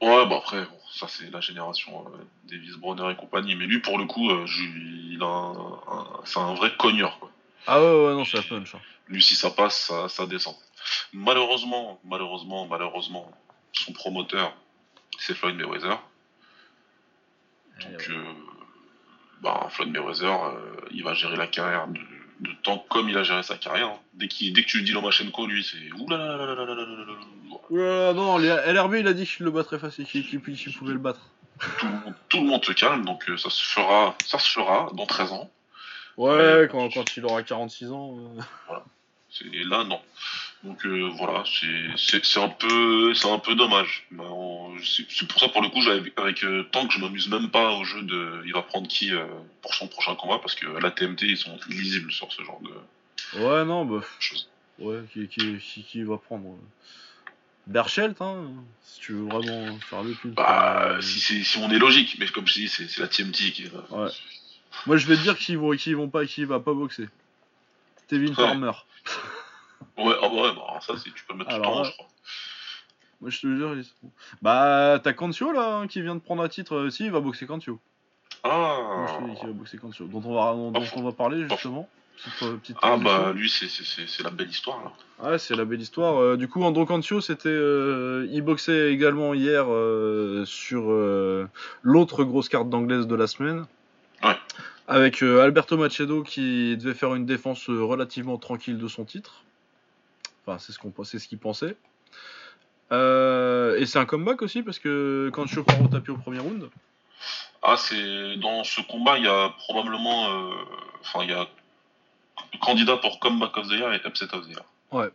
ouais, 0.03 0.27
bah 0.27 0.37
après, 0.39 0.67
ça, 0.93 1.07
c'est 1.09 1.31
la 1.31 1.41
génération 1.41 2.05
Davis, 2.45 2.77
Bronner 2.77 3.11
et 3.13 3.17
compagnie. 3.17 3.55
Mais 3.55 3.65
lui, 3.65 3.79
pour 3.79 3.99
le 3.99 4.05
coup, 4.05 4.29
il 4.31 5.23
a 5.23 5.27
un, 5.27 6.07
c'est 6.25 6.39
un 6.39 6.53
vrai 6.55 6.71
cogneur, 6.77 7.19
quoi. 7.19 7.32
Ah 7.67 7.81
ouais, 7.81 8.07
ouais, 8.07 8.15
non, 8.15 8.25
c'est 8.25 8.39
la 8.39 8.43
punch. 8.43 8.75
Hein. 8.75 8.81
Lui, 9.09 9.23
si 9.23 9.35
ça 9.35 9.51
passe, 9.51 9.93
ça, 10.09 10.27
descend. 10.27 10.55
Malheureusement, 11.13 12.01
malheureusement, 12.05 12.67
malheureusement, 12.67 13.31
son 13.73 13.93
promoteur, 13.93 14.55
c'est 15.19 15.35
Floyd 15.35 15.57
Mayweather. 15.57 15.99
Eh 17.81 17.85
Donc, 17.85 18.11
euh, 18.11 18.25
bah, 19.43 19.69
Floyd 19.71 19.91
Mayweather, 19.91 20.45
euh, 20.45 20.77
il 20.91 21.05
va 21.05 21.15
gérer 21.15 21.37
la 21.37 21.47
carrière 21.47 21.87
de, 21.89 22.01
de, 22.41 22.53
temps 22.63 22.85
comme 22.89 23.09
il 23.09 23.17
a 23.17 23.23
géré 23.23 23.43
sa 23.43 23.57
carrière. 23.57 23.89
Hein. 23.89 23.99
Dès, 24.15 24.27
dès 24.27 24.63
que 24.63 24.69
tu 24.69 24.79
lui 24.79 24.85
dis 24.85 24.93
Lomachenko, 24.93 25.47
lui, 25.47 25.63
c'est 25.63 25.93
Oulala, 26.01 26.37
non, 28.15 28.39
LRB, 28.39 28.95
il 28.95 29.07
a 29.07 29.13
dit 29.13 29.27
qu'il 29.27 29.45
le 29.45 29.51
battrait 29.51 29.79
facile, 29.79 30.07
qu'il 30.07 30.41
pouvait 30.41 30.93
le 30.93 30.99
battre. 30.99 31.21
Tout, 31.79 31.87
tout, 32.29 32.39
le 32.39 32.47
monde 32.47 32.65
se 32.65 32.73
calme, 32.73 33.05
donc 33.05 33.29
euh, 33.29 33.37
ça 33.37 33.51
se 33.51 33.63
fera, 33.63 34.17
ça 34.27 34.39
se 34.39 34.51
fera 34.51 34.91
dans 34.95 35.07
13 35.07 35.33
ans. 35.33 35.51
Ouais, 36.17 36.69
quand, 36.71 36.89
quand, 36.93 37.17
il 37.17 37.25
aura 37.25 37.43
46 37.43 37.91
ans. 37.91 38.17
Euh. 38.19 38.41
Voilà. 38.69 38.85
Et 39.53 39.65
là, 39.65 39.85
non. 39.85 40.01
Donc 40.63 40.85
euh, 40.87 41.09
voilà, 41.17 41.43
c'est 41.47 42.39
un 42.39 42.49
peu 42.51 43.15
c'est 43.15 43.29
un 43.31 43.39
peu 43.39 43.55
dommage. 43.57 44.07
C'est 44.85 45.27
pour 45.27 45.41
ça 45.41 45.49
pour 45.49 45.61
le 45.63 45.69
coup, 45.71 45.81
avec, 45.89 46.13
avec 46.19 46.45
euh, 46.45 46.63
tant 46.71 46.87
que 46.87 46.93
je 46.95 47.01
m'amuse 47.01 47.29
même 47.29 47.51
pas 47.51 47.73
au 47.73 47.83
jeu 47.85 48.03
de 48.03 48.43
il 48.47 48.53
va 48.53 48.63
prendre 48.63 48.87
qui 48.87 49.11
pour 49.61 49.75
son 49.75 49.89
prochain 49.89 50.15
combat 50.15 50.39
parce 50.39 50.55
que 50.55 50.67
la 50.67 50.91
TMT 50.93 51.23
ils 51.23 51.37
sont 51.37 51.59
illisibles 51.69 52.13
sur 52.13 52.31
ce 52.33 52.43
genre 52.45 52.61
de 52.61 53.41
Ouais 53.43 53.65
non 53.65 53.85
bah 53.87 54.03
Ouais, 54.79 55.01
qui, 55.13 55.27
qui, 55.29 55.59
qui, 55.85 56.03
va 56.03 56.19
prendre 56.19 56.57
Berchelt, 57.67 58.21
hein, 58.21 58.45
si 58.83 59.01
tu 59.01 59.13
veux 59.13 59.25
vraiment 59.29 59.79
faire 59.79 60.03
le 60.03 60.13
pub. 60.15 60.35
Bah, 60.35 60.97
Euh, 60.97 61.01
si, 61.01 61.21
c'est- 61.21 61.43
si 61.45 61.59
on 61.59 61.71
est 61.71 61.79
logique, 61.79 62.17
mais 62.19 62.27
comme 62.27 62.47
je 62.47 62.55
dis, 62.55 62.69
c'est 62.69 62.89
c'est 62.89 63.01
la 63.01 63.09
TMT 63.09 63.53
qui. 63.53 63.65
euh, 63.67 63.97
Ouais. 63.97 64.11
Moi, 64.87 64.97
je 64.97 65.07
vais 65.07 65.17
te 65.17 65.23
dire 65.23 65.37
qu'ils 65.37 65.59
vont, 65.59 65.71
qu'ils 65.77 65.97
vont 65.97 66.09
pas, 66.09 66.25
qu'il 66.27 66.47
va 66.47 66.61
pas 66.61 66.73
boxer. 66.75 67.09
Tevin 68.09 68.29
Ouais. 68.29 68.35
Farmer. 68.35 68.73
Ouais, 69.99 70.15
ah 70.23 70.29
bah 70.29 70.35
ouais, 70.43 70.55
bah, 70.55 70.79
ça, 70.81 70.95
c'est- 70.97 71.13
tu 71.13 71.25
peux 71.25 71.33
le 71.35 71.41
mettre 71.41 71.55
tout 71.57 71.61
temps, 71.63 71.79
là- 71.83 71.85
je 71.85 71.93
crois. 71.93 72.07
Moi, 73.21 73.31
je 73.31 73.41
te 73.41 73.47
jure. 73.57 73.75
ils 73.77 73.85
sont- 73.85 74.11
Bah, 74.41 74.99
t'as 75.03 75.13
Cancio 75.13 75.53
là, 75.53 75.77
hein, 75.79 75.87
qui 75.87 76.01
vient 76.03 76.15
de 76.15 76.21
prendre 76.21 76.43
un 76.43 76.49
titre. 76.49 76.77
euh, 76.77 76.91
si, 76.91 77.05
il 77.05 77.11
va 77.11 77.21
boxer 77.21 77.47
Cancio. 77.47 77.79
Moi, 78.45 79.07
je 79.09 79.15
te 79.19 79.25
dis 79.25 79.31
Ah, 79.33 79.39
qu'il 79.41 79.47
va 79.49 79.53
boxer 79.55 79.79
Cancio. 79.79 80.07
Dont 80.07 80.23
on 80.25 80.35
va, 80.35 80.53
dont, 80.53 80.71
dont 80.71 80.85
on 80.97 81.03
va 81.03 81.13
parler 81.13 81.47
justement. 81.49 81.89
Petite, 82.17 82.43
euh, 82.43 82.57
petite 82.59 82.77
ah 82.83 82.97
bah 82.97 83.33
lui, 83.35 83.49
c'est- 83.51 83.69
c'est 83.69 83.85
c'est- 83.85 84.07
c'est 84.07 84.23
la 84.23 84.31
belle 84.31 84.49
histoire 84.51 84.83
là. 84.85 85.31
Ouais, 85.31 85.39
c'est 85.39 85.57
la 85.57 85.65
belle 85.65 85.81
histoire. 85.81 86.21
Euh, 86.21 86.37
du 86.37 86.47
coup, 86.49 86.63
Andro 86.63 86.87
Cancio, 86.87 87.21
c'était, 87.21 87.49
euh, 87.49 88.27
il 88.31 88.43
boxait 88.43 88.93
également 88.93 89.35
hier 89.35 89.65
euh, 89.69 90.45
sur 90.45 90.91
euh, 90.93 91.49
l'autre 91.83 92.23
grosse 92.25 92.49
carte 92.49 92.69
d'anglaise 92.71 93.07
de 93.07 93.15
la 93.17 93.27
semaine. 93.27 93.67
Ouais. 94.23 94.37
Avec 94.89 95.23
euh, 95.23 95.43
Alberto 95.43 95.77
Machado 95.77 96.23
qui 96.23 96.77
devait 96.77 96.95
faire 96.95 97.15
une 97.15 97.27
défense 97.27 97.69
euh, 97.71 97.83
relativement 97.83 98.37
tranquille 98.39 98.79
de 98.79 98.89
son 98.89 99.05
titre. 99.05 99.45
Enfin, 100.45 100.59
c'est 100.59 100.73
ce 100.73 100.79
qu'on, 100.79 100.93
c'est 101.05 101.19
ce 101.19 101.29
qu'il 101.29 101.39
pensait. 101.39 101.77
Euh, 102.91 103.79
et 103.79 103.87
c'est 103.87 103.99
un 103.99 104.05
comeback 104.05 104.43
aussi 104.43 104.63
parce 104.63 104.79
que 104.79 105.31
Cancio 105.33 105.63
part 105.63 105.81
au 105.81 105.89
tapis 105.89 106.11
au 106.11 106.19
premier 106.19 106.41
round. 106.41 106.69
Ah, 107.63 107.77
c'est 107.77 108.37
dans 108.37 108.65
ce 108.65 108.81
combat, 108.83 109.19
il 109.19 109.25
y 109.25 109.29
a 109.29 109.51
probablement, 109.51 110.31
euh, 110.31 110.55
enfin, 111.01 111.23
il 111.23 111.31
y 111.31 111.33
a 111.33 111.47
candidat 112.61 112.97
pour 112.97 113.21
comeback 113.21 113.57
of 113.57 113.69
the 113.69 113.73
year 113.73 113.93
et 113.93 114.01
upset 114.05 114.35
of 114.35 114.47
the 114.47 114.51
year. 114.51 115.11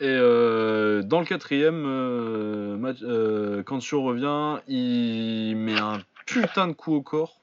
Et 0.00 0.06
euh, 0.06 1.02
dans 1.02 1.18
le 1.18 1.26
quatrième, 1.26 1.84
euh, 1.84 2.76
match, 2.76 2.98
euh, 3.02 3.64
revient, 3.66 4.60
il 4.68 5.56
met 5.56 5.78
un 5.78 5.98
putain 6.24 6.68
de 6.68 6.72
coup 6.72 6.94
au 6.94 7.02
corps. 7.02 7.40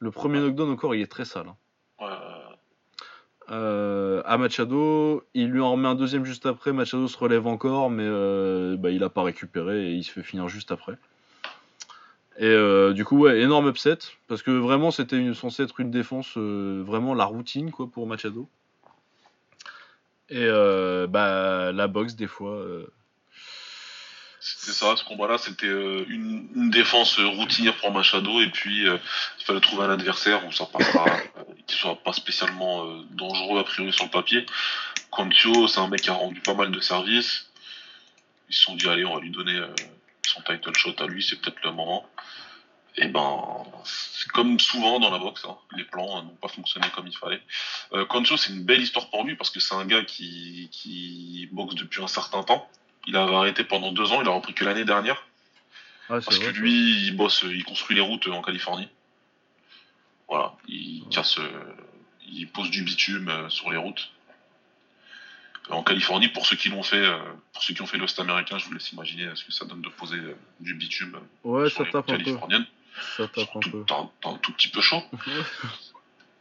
Le 0.00 0.10
premier 0.10 0.40
knockdown 0.40 0.70
au 0.70 0.76
corps, 0.76 0.94
il 0.94 1.00
est 1.02 1.10
très 1.10 1.24
sale. 1.24 1.46
hein. 1.48 1.56
Ouais, 2.00 2.06
Euh, 3.50 4.22
à 4.26 4.36
Machado, 4.36 5.24
il 5.34 5.48
lui 5.48 5.60
en 5.60 5.72
remet 5.72 5.88
un 5.88 5.94
deuxième 5.94 6.24
juste 6.24 6.44
après. 6.46 6.72
Machado 6.72 7.08
se 7.08 7.16
relève 7.16 7.46
encore, 7.46 7.88
mais 7.90 8.04
euh, 8.06 8.76
bah, 8.76 8.90
il 8.90 9.02
a 9.02 9.08
pas 9.08 9.22
récupéré 9.22 9.86
et 9.86 9.92
il 9.94 10.04
se 10.04 10.12
fait 10.12 10.22
finir 10.22 10.48
juste 10.48 10.70
après. 10.70 10.98
Et 12.36 12.44
euh, 12.44 12.92
du 12.92 13.04
coup, 13.04 13.18
ouais, 13.18 13.40
énorme 13.40 13.68
upset 13.68 13.98
parce 14.28 14.42
que 14.42 14.50
vraiment, 14.50 14.90
c'était 14.90 15.32
censé 15.34 15.62
être 15.62 15.80
une 15.80 15.90
défense 15.90 16.36
vraiment 16.36 17.14
la 17.14 17.24
routine 17.24 17.70
quoi 17.72 17.88
pour 17.90 18.06
Machado. 18.06 18.48
Et 20.28 20.46
bah 21.08 21.72
la 21.72 21.88
boxe 21.88 22.14
des 22.14 22.26
fois. 22.28 22.62
C'était 24.40 24.72
ça, 24.72 24.96
ce 24.96 25.04
combat-là, 25.04 25.38
c'était 25.38 25.66
euh, 25.66 26.04
une, 26.08 26.70
défense 26.70 27.18
euh, 27.18 27.26
routinière 27.26 27.76
pour 27.76 27.90
Machado, 27.90 28.40
et 28.40 28.48
puis 28.48 28.86
euh, 28.86 28.96
il 29.40 29.44
fallait 29.44 29.60
trouver 29.60 29.84
un 29.84 29.90
adversaire 29.90 30.46
où 30.46 30.52
ça 30.52 30.66
passera, 30.66 31.06
qui 31.66 31.76
soit 31.76 31.96
pas 32.02 32.12
spécialement 32.12 32.86
dangereux 33.10 33.58
a 33.58 33.64
priori 33.64 33.92
sur 33.92 34.04
le 34.04 34.10
papier. 34.10 34.46
Concio, 35.10 35.66
c'est 35.66 35.80
un 35.80 35.88
mec 35.88 36.02
qui 36.02 36.10
a 36.10 36.14
rendu 36.14 36.40
pas 36.40 36.54
mal 36.54 36.70
de 36.70 36.80
services. 36.80 37.46
Ils 38.48 38.54
se 38.54 38.62
sont 38.62 38.76
dit, 38.76 38.88
allez, 38.88 39.04
on 39.04 39.14
va 39.14 39.20
lui 39.20 39.30
donner 39.30 39.60
son 40.26 40.40
title 40.42 40.74
shot 40.76 40.94
à 40.98 41.06
lui, 41.06 41.22
c'est 41.22 41.40
peut-être 41.40 41.62
le 41.64 41.72
moment. 41.72 42.08
Et 43.00 43.06
ben, 43.06 43.64
c'est 43.84 44.28
comme 44.32 44.58
souvent 44.58 44.98
dans 44.98 45.10
la 45.10 45.18
boxe, 45.18 45.44
hein, 45.44 45.56
les 45.76 45.84
plans 45.84 46.18
euh, 46.18 46.22
n'ont 46.22 46.36
pas 46.40 46.48
fonctionné 46.48 46.88
comme 46.94 47.06
il 47.06 47.16
fallait. 47.16 47.40
Euh, 47.92 48.04
Concio, 48.06 48.36
c'est 48.36 48.52
une 48.52 48.64
belle 48.64 48.82
histoire 48.82 49.08
pour 49.10 49.24
lui 49.24 49.36
parce 49.36 49.50
que 49.50 49.60
c'est 49.60 49.74
un 49.74 49.86
gars 49.86 50.02
qui 50.02 51.48
boxe 51.52 51.76
depuis 51.76 52.02
un 52.02 52.08
certain 52.08 52.42
temps. 52.42 52.68
Il 53.08 53.16
avait 53.16 53.34
arrêté 53.34 53.64
pendant 53.64 53.90
deux 53.90 54.12
ans, 54.12 54.20
il 54.22 54.28
a 54.28 54.32
repris 54.32 54.52
que 54.52 54.64
l'année 54.66 54.84
dernière. 54.84 55.16
ouais, 56.10 56.20
Parce 56.22 56.38
que 56.38 56.50
lui, 56.50 57.06
il 57.06 57.16
bosse, 57.16 57.42
il 57.48 57.64
construit 57.64 57.96
les 57.96 58.02
routes 58.02 58.28
en 58.28 58.42
Californie. 58.42 58.86
Voilà, 60.28 60.52
il 60.68 61.04
casse, 61.10 61.38
euh, 61.38 61.48
il 62.30 62.46
pose 62.48 62.70
du 62.70 62.82
bitume 62.82 63.30
euh, 63.30 63.48
sur 63.48 63.70
les 63.70 63.78
routes. 63.78 64.10
En 65.70 65.82
Californie, 65.82 66.28
pour 66.28 66.44
ceux 66.46 66.56
qui 66.56 66.68
l'ont 66.68 66.82
fait, 66.82 66.96
euh, 66.96 67.18
pour 67.54 67.62
ceux 67.62 67.72
qui 67.74 67.80
ont 67.82 67.86
fait 67.86 67.96
l'Ouest 67.98 68.18
américain, 68.20 68.58
je 68.58 68.66
vous 68.66 68.72
laisse 68.74 68.92
imaginer 68.92 69.30
ce 69.34 69.44
que 69.44 69.52
ça 69.52 69.64
donne 69.64 69.80
de 69.82 69.88
poser 69.88 70.18
du 70.60 70.74
bitume 70.74 71.18
Ouais, 71.44 71.68
sur 71.70 71.78
ça 71.78 71.84
les 71.84 71.90
tape 71.90 72.06
routes 72.06 72.14
un 72.14 72.18
peu. 72.18 72.24
californiennes. 72.24 72.66
Ça 73.16 73.28
tape 73.28 73.48
un 73.56 73.60
Tout- 73.60 73.70
peu. 73.70 73.84
Un, 74.24 74.34
tout 74.38 74.52
petit 74.52 74.68
peu 74.68 74.80
chaud. 74.82 75.02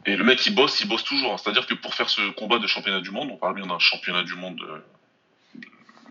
Et 0.05 0.15
le 0.17 0.23
mec, 0.25 0.45
il 0.45 0.55
bosse, 0.55 0.79
il 0.81 0.87
bosse 0.87 1.03
toujours. 1.05 1.33
hein. 1.33 1.37
C'est-à-dire 1.37 1.65
que 1.67 1.73
pour 1.75 1.93
faire 1.93 2.09
ce 2.09 2.29
combat 2.31 2.59
de 2.59 2.67
championnat 2.67 2.99
du 3.01 3.11
monde, 3.11 3.29
on 3.31 3.37
parle 3.37 3.55
bien 3.55 3.65
d'un 3.67 3.79
championnat 3.79 4.23
du 4.23 4.33
monde 4.35 4.65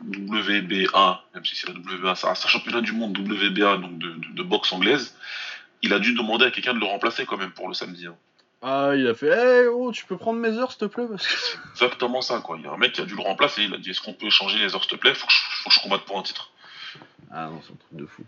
WBA, 0.05 1.24
même 1.34 1.44
si 1.44 1.57
c'est 1.57 1.68
la 1.68 1.74
WBA, 1.74 2.14
ça 2.14 2.28
reste 2.30 2.44
un 2.44 2.49
championnat 2.49 2.80
du 2.80 2.92
monde 2.92 3.16
WBA, 3.18 3.78
donc 3.78 3.99
de, 3.99 4.11
de- 4.11 4.32
de 4.34 4.42
boxe 4.42 4.72
anglaise. 4.72 5.16
Il 5.82 5.92
a 5.92 5.99
dû 5.99 6.14
demander 6.14 6.47
à 6.47 6.51
quelqu'un 6.51 6.74
de 6.74 6.78
le 6.80 6.86
remplacer 6.86 7.26
quand 7.26 7.36
même 7.36 7.51
pour 7.53 7.68
le 7.68 7.74
samedi. 7.74 8.07
hein. 8.07 8.16
Ah, 8.62 8.92
il 8.97 9.07
a 9.07 9.14
fait 9.14 9.62
Eh 9.64 9.66
oh, 9.68 9.92
tu 9.92 10.05
peux 10.07 10.16
prendre 10.16 10.40
mes 10.40 10.49
heures 10.59 10.70
s'il 10.72 10.80
te 10.80 10.84
plaît 10.86 11.07
parce 11.09 11.26
que... 11.26 11.32
C'est 11.74 11.84
exactement 11.84 12.22
ça, 12.22 12.40
quoi. 12.40 12.57
Il 12.59 12.64
y 12.64 12.66
a 12.66 12.72
un 12.72 12.78
mec 12.78 12.92
qui 12.92 13.03
a 13.03 13.05
dû 13.05 13.14
le 13.14 13.20
remplacer. 13.22 13.62
Il 13.64 13.74
a 13.74 13.76
dit 13.78 13.90
Est-ce 13.90 14.01
qu'on 14.01 14.14
peut 14.14 14.26
échanger 14.26 14.59
les 14.59 14.74
heures, 14.74 14.82
s'il 14.82 14.92
te 14.92 14.97
plaît? 14.97 15.14
Faut 15.14 15.26
que, 15.26 15.32
je, 15.32 15.38
faut 15.62 15.68
que 15.68 15.74
je 15.74 15.80
combatte 15.80 16.03
pour 16.07 16.18
un 16.18 16.22
titre. 16.22 16.51
Ah 17.32 17.49
non, 17.51 17.61
c'est 17.62 17.72
un 17.72 17.76
truc 17.76 17.92
de 18.01 18.07
fou. 18.07 18.22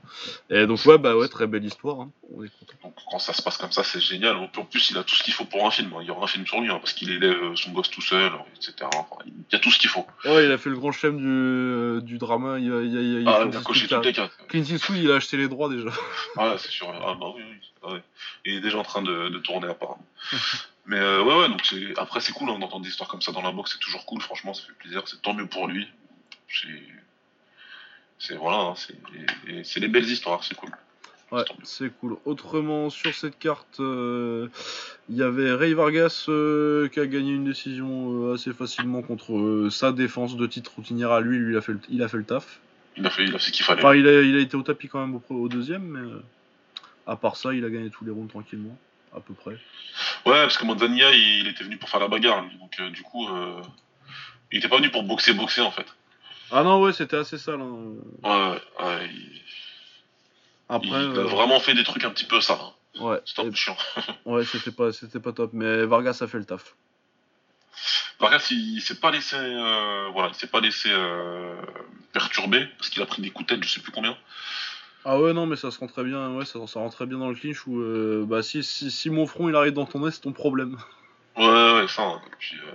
Et 0.50 0.66
donc, 0.66 0.84
ouais, 0.84 0.98
bah 0.98 1.16
ouais, 1.16 1.28
très 1.28 1.46
belle 1.46 1.64
histoire. 1.64 2.00
hein. 2.00 2.10
On 2.34 2.42
est 2.44 2.48
content. 2.58 2.74
Donc 2.82 2.94
quand 3.10 3.18
ça 3.20 3.32
se 3.32 3.40
passe 3.42 3.56
comme 3.56 3.70
ça, 3.70 3.84
c'est 3.84 4.00
génial. 4.00 4.36
En 4.36 4.48
plus, 4.64 4.90
il 4.90 4.98
a 4.98 5.04
tout 5.04 5.14
ce 5.14 5.22
qu'il 5.22 5.32
faut 5.32 5.44
pour 5.44 5.64
un 5.66 5.70
film. 5.70 5.92
hein. 5.94 5.98
Il 6.02 6.08
y 6.08 6.10
aura 6.10 6.24
un 6.24 6.26
film 6.26 6.44
sur 6.46 6.60
lui, 6.60 6.68
hein, 6.70 6.78
parce 6.80 6.92
qu'il 6.94 7.10
élève 7.10 7.42
euh, 7.42 7.56
son 7.56 7.70
gosse 7.70 7.90
tout 7.90 8.00
seul, 8.02 8.32
etc. 8.56 8.74
Enfin, 8.94 9.16
il 9.24 9.32
y 9.52 9.54
a 9.56 9.58
tout 9.60 9.70
ce 9.70 9.78
qu'il 9.78 9.88
faut. 9.88 10.04
Ouais, 10.24 10.44
il 10.44 10.50
a 10.52 10.58
fait 10.58 10.68
le 10.70 10.76
grand 10.76 10.90
chelem 10.92 11.16
du, 11.16 11.24
euh, 11.26 12.00
du 12.00 12.18
drama. 12.18 12.58
Il 12.58 12.72
a, 12.72 12.80
il 12.82 12.96
a, 12.96 13.00
il 13.00 13.16
a- 13.16 13.20
il 13.20 13.28
a 13.28 13.36
Ah, 13.40 13.44
il 13.48 13.56
a 13.56 13.60
coché 13.60 13.86
toutes 13.86 14.04
les 14.04 14.12
cases. 14.12 14.30
Clint 14.48 14.64
Eastwood, 14.64 14.98
il 14.98 15.10
a 15.12 15.14
acheté 15.14 15.36
les 15.36 15.48
droits 15.48 15.68
déjà. 15.68 15.90
Ah, 16.36 16.56
c'est 16.58 16.70
sûr. 16.70 16.88
Ah, 16.92 17.14
bah 17.18 17.26
oui, 17.36 17.42
oui. 17.48 17.56
Ah, 17.84 17.92
ouais. 17.92 18.02
Il 18.44 18.54
est 18.54 18.60
déjà 18.60 18.78
en 18.78 18.82
train 18.82 19.02
de, 19.02 19.28
de 19.28 19.38
tourner, 19.38 19.68
apparemment. 19.68 20.04
Mais 20.86 20.98
euh, 20.98 21.22
ouais, 21.22 21.38
ouais, 21.38 21.48
donc 21.48 21.60
c'est... 21.64 21.96
après, 21.98 22.20
c'est 22.20 22.32
cool 22.32 22.48
hein, 22.50 22.58
d'entendre 22.58 22.82
des 22.82 22.88
histoires 22.90 23.08
comme 23.10 23.20
ça 23.22 23.30
dans 23.30 23.42
la 23.42 23.52
boxe. 23.52 23.72
C'est 23.74 23.78
toujours 23.78 24.04
cool, 24.06 24.20
franchement, 24.22 24.54
ça 24.54 24.62
fait 24.66 24.72
plaisir. 24.72 25.02
C'est 25.06 25.22
tant 25.22 25.34
mieux 25.34 25.46
pour 25.46 25.68
lui. 25.68 25.86
C'est. 26.48 26.68
C'est 28.18 28.36
voilà, 28.36 28.58
hein, 28.58 28.74
c'est 29.62 29.80
des 29.80 29.88
belles 29.88 30.08
histoires, 30.08 30.42
c'est 30.44 30.54
cool. 30.54 30.70
Ouais, 31.30 31.44
c'est 31.62 31.90
cool. 31.98 32.16
Autrement, 32.24 32.88
sur 32.88 33.14
cette 33.14 33.38
carte, 33.38 33.80
euh, 33.80 34.48
il 35.10 35.16
y 35.16 35.22
avait 35.22 35.52
Ray 35.52 35.74
Vargas 35.74 36.24
euh, 36.28 36.88
qui 36.88 37.00
a 37.00 37.06
gagné 37.06 37.32
une 37.32 37.44
décision 37.44 38.30
euh, 38.30 38.34
assez 38.34 38.52
facilement 38.54 39.02
contre 39.02 39.36
euh, 39.36 39.68
sa 39.70 39.92
défense 39.92 40.36
de 40.36 40.46
titre 40.46 40.72
routinière 40.74 41.12
à 41.12 41.20
lui. 41.20 41.36
Lui, 41.36 41.52
il 41.52 41.58
a 41.58 41.60
fait 41.60 41.72
le, 41.72 41.80
il 41.90 42.02
a 42.02 42.08
fait 42.08 42.16
le 42.16 42.24
taf. 42.24 42.60
Il 42.96 43.06
a 43.06 43.10
fait, 43.10 43.24
il 43.24 43.34
a 43.34 43.38
fait 43.38 43.46
ce 43.46 43.52
qu'il 43.52 43.64
fallait. 43.64 43.84
Enfin, 43.84 43.94
il 43.94 44.08
a, 44.08 44.22
il 44.22 44.36
a 44.36 44.40
été 44.40 44.56
au 44.56 44.62
tapis 44.62 44.88
quand 44.88 45.06
même 45.06 45.14
au, 45.16 45.34
au 45.34 45.48
deuxième, 45.48 45.82
mais 45.82 46.00
euh, 46.00 46.22
à 47.06 47.16
part 47.16 47.36
ça, 47.36 47.52
il 47.52 47.62
a 47.64 47.68
gagné 47.68 47.90
tous 47.90 48.06
les 48.06 48.10
rounds 48.10 48.30
tranquillement, 48.30 48.76
à 49.14 49.20
peu 49.20 49.34
près. 49.34 49.52
Ouais, 50.24 50.42
parce 50.42 50.56
que 50.56 50.64
Manzania, 50.64 51.12
il, 51.12 51.40
il 51.40 51.48
était 51.48 51.62
venu 51.62 51.76
pour 51.76 51.90
faire 51.90 52.00
la 52.00 52.08
bagarre, 52.08 52.42
lui. 52.42 52.56
Donc, 52.56 52.74
euh, 52.80 52.88
du 52.88 53.02
coup, 53.02 53.28
euh, 53.28 53.60
il 54.50 54.58
était 54.58 54.68
pas 54.68 54.78
venu 54.78 54.90
pour 54.90 55.02
boxer, 55.02 55.34
boxer, 55.34 55.60
en 55.60 55.70
fait. 55.70 55.86
Ah 56.51 56.62
non, 56.62 56.80
ouais, 56.80 56.92
c'était 56.92 57.16
assez 57.16 57.38
sale. 57.38 57.61
hein. 57.61 57.94
Ouais, 58.24 58.30
ouais, 58.30 58.86
ouais, 58.86 59.11
il, 59.12 59.42
Après, 60.68 60.88
il 60.88 60.94
a 60.94 60.99
euh, 60.99 61.24
vraiment 61.24 61.61
fait 61.61 61.74
des 61.74 61.84
trucs 61.84 62.05
un 62.05 62.11
petit 62.11 62.24
peu 62.24 62.40
ça. 62.40 62.59
Hein. 62.61 63.03
ouais, 63.05 63.20
C'était 63.24 63.40
un 63.42 63.44
peu 63.44 63.51
et- 63.51 63.57
chiant. 63.57 63.76
ouais, 64.24 64.44
c'était 64.44 64.70
pas, 64.70 64.92
c'était 64.92 65.20
pas 65.20 65.32
top, 65.32 65.51
mais 65.53 65.84
Vargas 65.84 66.18
a 66.22 66.26
fait 66.26 66.38
le 66.38 66.44
taf. 66.44 66.74
Vargas, 68.20 68.49
il, 68.51 68.76
il 68.76 68.80
s'est 68.80 68.99
pas 68.99 69.11
laissé, 69.11 69.36
euh, 69.36 70.09
voilà, 70.12 70.28
il 70.28 70.34
s'est 70.34 70.46
pas 70.49 70.61
laissé 70.61 70.88
euh, 70.90 71.55
perturber 72.12 72.66
parce 72.78 72.90
qu'il 72.90 73.03
a 73.03 73.07
pris 73.07 73.22
des 73.22 73.30
coups 73.30 73.49
de 73.49 73.55
tête, 73.55 73.64
je 73.64 73.70
sais 73.74 73.80
plus 73.80 73.92
combien. 73.92 74.16
Ah 75.05 75.20
ouais, 75.20 75.32
non, 75.32 75.46
mais 75.46 75.57
ça 75.57 75.70
se 75.70 75.78
rend 75.78 75.86
très 75.86 76.03
bien, 76.05 76.34
ouais, 76.34 76.44
ça, 76.44 76.59
ça 76.66 76.80
rend 76.80 76.90
très 76.90 77.07
bien 77.07 77.18
dans 77.18 77.28
le 77.28 77.34
clinch 77.36 77.66
où, 77.66 77.78
euh, 77.80 78.24
bah, 78.26 78.42
si, 78.42 78.62
si, 78.64 78.90
si 78.90 79.11
mon 79.11 79.26
front 79.26 79.49
il 79.49 79.55
arrive 79.55 79.72
dans 79.74 79.86
ton 79.86 80.01
nez, 80.01 80.11
c'est 80.11 80.20
ton 80.22 80.32
problème. 80.32 80.76
Ouais, 81.39 81.80
ouais, 81.80 81.89
ça. 81.89 82.03
hein. 82.03 82.20
Et 82.26 82.36
puis, 82.39 82.57
euh, 82.57 82.72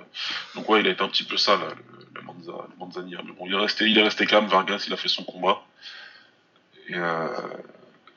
donc 0.55 0.69
ouais, 0.69 0.79
il 0.81 0.87
a 0.87 0.91
été 0.91 1.03
un 1.03 1.09
petit 1.09 1.23
peu 1.25 1.37
ça, 1.37 1.57
là, 1.57 1.67
le, 1.75 2.05
le, 2.15 2.21
Manza, 2.21 2.51
le 2.69 2.77
Manzania. 2.79 3.19
Mais 3.25 3.31
bon, 3.33 3.45
il 3.47 3.53
est 3.53 3.57
resté, 3.57 3.85
il 3.85 3.97
est 3.97 4.03
resté 4.03 4.25
calme. 4.25 4.47
Vargas, 4.47 4.85
il 4.87 4.93
a 4.93 4.97
fait 4.97 5.09
son 5.09 5.23
combat. 5.23 5.61
Et, 6.87 6.95
euh, 6.95 7.27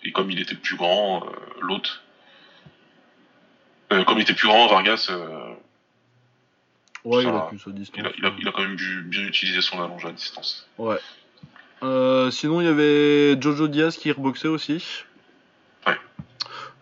et 0.04 0.12
comme 0.12 0.30
il 0.30 0.40
était 0.40 0.54
plus 0.54 0.76
grand, 0.76 1.24
euh, 1.26 1.30
l'autre, 1.60 2.02
euh, 3.92 4.04
comme 4.04 4.18
il 4.18 4.22
était 4.22 4.34
plus 4.34 4.48
grand, 4.48 4.66
Vargas, 4.68 5.08
euh, 5.10 5.52
Ouais, 7.04 7.22
Ça 7.22 7.28
il 7.28 7.34
a 7.36 7.50
sa 7.64 7.70
distance. 7.70 8.00
il, 8.00 8.06
a, 8.06 8.10
il, 8.18 8.26
a, 8.26 8.32
il 8.40 8.48
a 8.48 8.52
quand 8.52 8.62
même 8.62 8.74
dû 8.74 9.02
bien 9.02 9.22
utiliser 9.22 9.60
son 9.60 9.80
allonge 9.80 10.04
à 10.04 10.10
distance. 10.10 10.66
Ouais. 10.76 10.98
Euh, 11.84 12.32
sinon, 12.32 12.60
il 12.60 12.64
y 12.64 12.68
avait 12.68 13.40
Jojo 13.40 13.68
Diaz 13.68 13.96
qui 13.96 14.10
reboxait 14.10 14.48
aussi. 14.48 14.82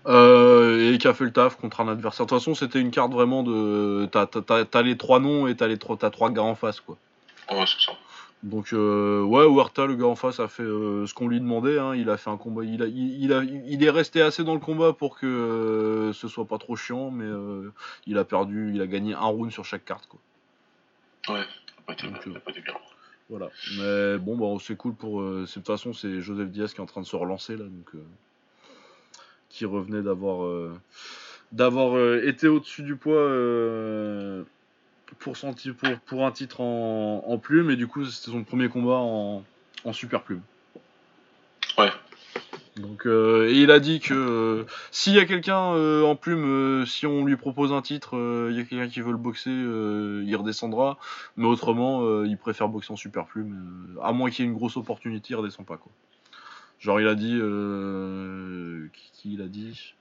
Euh, 0.06 0.92
et 0.92 0.98
qui 0.98 1.08
a 1.08 1.14
fait 1.14 1.24
le 1.24 1.32
taf 1.32 1.56
contre 1.56 1.80
un 1.80 1.88
adversaire. 1.88 2.26
De 2.26 2.28
toute 2.28 2.38
façon, 2.38 2.54
c'était 2.54 2.80
une 2.80 2.90
carte 2.90 3.12
vraiment 3.12 3.42
de. 3.42 4.06
T'as, 4.12 4.26
t'as- 4.26 4.42
t'as- 4.42 4.64
t'as 4.66 4.82
les 4.82 4.96
trois 4.98 5.18
noms 5.18 5.46
et 5.46 5.54
t'as, 5.56 5.66
les 5.66 5.78
trois, 5.78 5.96
t'as 5.96 6.10
trois 6.10 6.30
gars 6.30 6.42
en 6.42 6.54
face, 6.54 6.80
quoi. 6.80 6.96
Ouais, 7.50 7.64
c'est 7.66 7.80
ça. 7.84 7.92
Donc, 8.42 8.74
euh, 8.74 9.22
ouais, 9.22 9.46
Huerta, 9.46 9.86
le 9.86 9.94
gars 9.94 10.04
en 10.06 10.16
face, 10.16 10.38
a 10.40 10.48
fait 10.48 10.62
euh, 10.62 11.06
ce 11.06 11.14
qu'on 11.14 11.28
lui 11.28 11.40
demandait. 11.40 11.78
hein. 11.78 11.94
Il 11.94 12.10
a 12.10 12.18
fait 12.18 12.28
un 12.28 12.36
combat. 12.36 12.62
Il, 12.64 12.82
a, 12.82 12.86
il, 12.86 13.22
il 13.22 13.32
a, 13.32 13.42
il 13.42 13.82
est 13.82 13.88
resté 13.90 14.20
assez 14.20 14.44
dans 14.44 14.52
le 14.52 14.60
combat 14.60 14.92
pour 14.92 15.18
que 15.18 16.10
ce 16.12 16.28
soit 16.28 16.44
pas 16.44 16.58
trop 16.58 16.76
chiant, 16.76 17.10
mais 17.10 17.30
il 18.06 18.18
a 18.18 18.24
perdu. 18.24 18.72
Il 18.74 18.82
a 18.82 18.86
gagné 18.86 19.14
un 19.14 19.20
round 19.20 19.50
sur 19.50 19.64
chaque 19.64 19.86
carte, 19.86 20.06
quoi. 20.06 20.20
Ouais, 21.34 21.44
pas 21.86 21.94
été, 21.94 22.06
Donc, 22.06 22.22
pas 22.40 22.50
été 22.50 22.60
bien. 22.60 22.74
Voilà. 23.30 23.48
Mais 23.78 24.18
bon, 24.18 24.36
bah, 24.36 24.62
c'est 24.62 24.76
cool 24.76 24.92
pour. 24.94 25.22
de 25.22 25.46
toute 25.50 25.66
façon, 25.66 25.94
c'est 25.94 26.20
Joseph 26.20 26.50
Diaz 26.50 26.74
qui 26.74 26.80
est 26.80 26.82
en 26.82 26.86
train 26.86 27.00
de 27.00 27.06
se 27.06 27.16
relancer 27.16 27.56
là, 27.56 27.64
donc. 27.64 28.02
Qui 29.54 29.64
revenait 29.64 30.02
d'avoir. 30.02 30.44
euh, 30.44 30.72
d'avoir 31.52 31.96
euh, 31.96 32.20
été 32.26 32.48
au-dessus 32.48 32.82
du 32.82 32.96
poids 32.96 33.14
euh, 33.14 34.42
pour, 35.20 35.36
son 35.36 35.52
ti- 35.54 35.70
pour, 35.70 35.88
pour 36.00 36.26
un 36.26 36.32
titre 36.32 36.60
en, 36.60 37.22
en 37.24 37.38
plume, 37.38 37.70
et 37.70 37.76
du 37.76 37.86
coup, 37.86 38.04
c'était 38.06 38.32
son 38.32 38.42
premier 38.42 38.68
combat 38.68 38.96
en, 38.96 39.44
en 39.84 39.92
super 39.92 40.22
plume. 40.22 40.40
Ouais. 41.78 41.92
Donc, 42.76 43.06
euh, 43.06 43.48
et 43.50 43.60
il 43.60 43.70
a 43.70 43.78
dit 43.78 44.00
que 44.00 44.14
euh, 44.14 44.64
s'il 44.90 45.14
y 45.14 45.20
a 45.20 45.26
quelqu'un 45.26 45.74
euh, 45.74 46.02
en 46.02 46.16
plume, 46.16 46.84
si 46.86 47.06
on 47.06 47.24
lui 47.24 47.36
propose 47.36 47.72
un 47.72 47.82
titre, 47.82 48.16
il 48.50 48.56
y 48.56 48.60
a 48.60 48.64
quelqu'un 48.64 48.88
qui 48.88 49.00
veut 49.00 49.12
le 49.12 49.16
boxer, 49.16 49.50
il 49.52 50.34
redescendra. 50.36 50.98
Mais 51.36 51.46
autrement, 51.46 52.24
il 52.24 52.36
préfère 52.36 52.68
boxer 52.68 52.92
en 52.92 52.96
super 52.96 53.26
plume. 53.26 53.96
à 54.02 54.12
moins 54.12 54.28
qu'il 54.28 54.44
y 54.44 54.48
ait 54.48 54.50
une 54.50 54.56
grosse 54.56 54.76
opportunité, 54.76 55.28
il 55.30 55.36
redescend 55.36 55.64
pas 55.64 55.76
quoi. 55.76 55.92
Genre 56.84 57.00
il 57.00 57.08
a 57.08 57.14
dit, 57.14 57.38
euh, 57.40 58.88
qui, 58.92 59.10
qui 59.12 59.32
il 59.34 59.42
a 59.42 59.46
dit, 59.46 59.94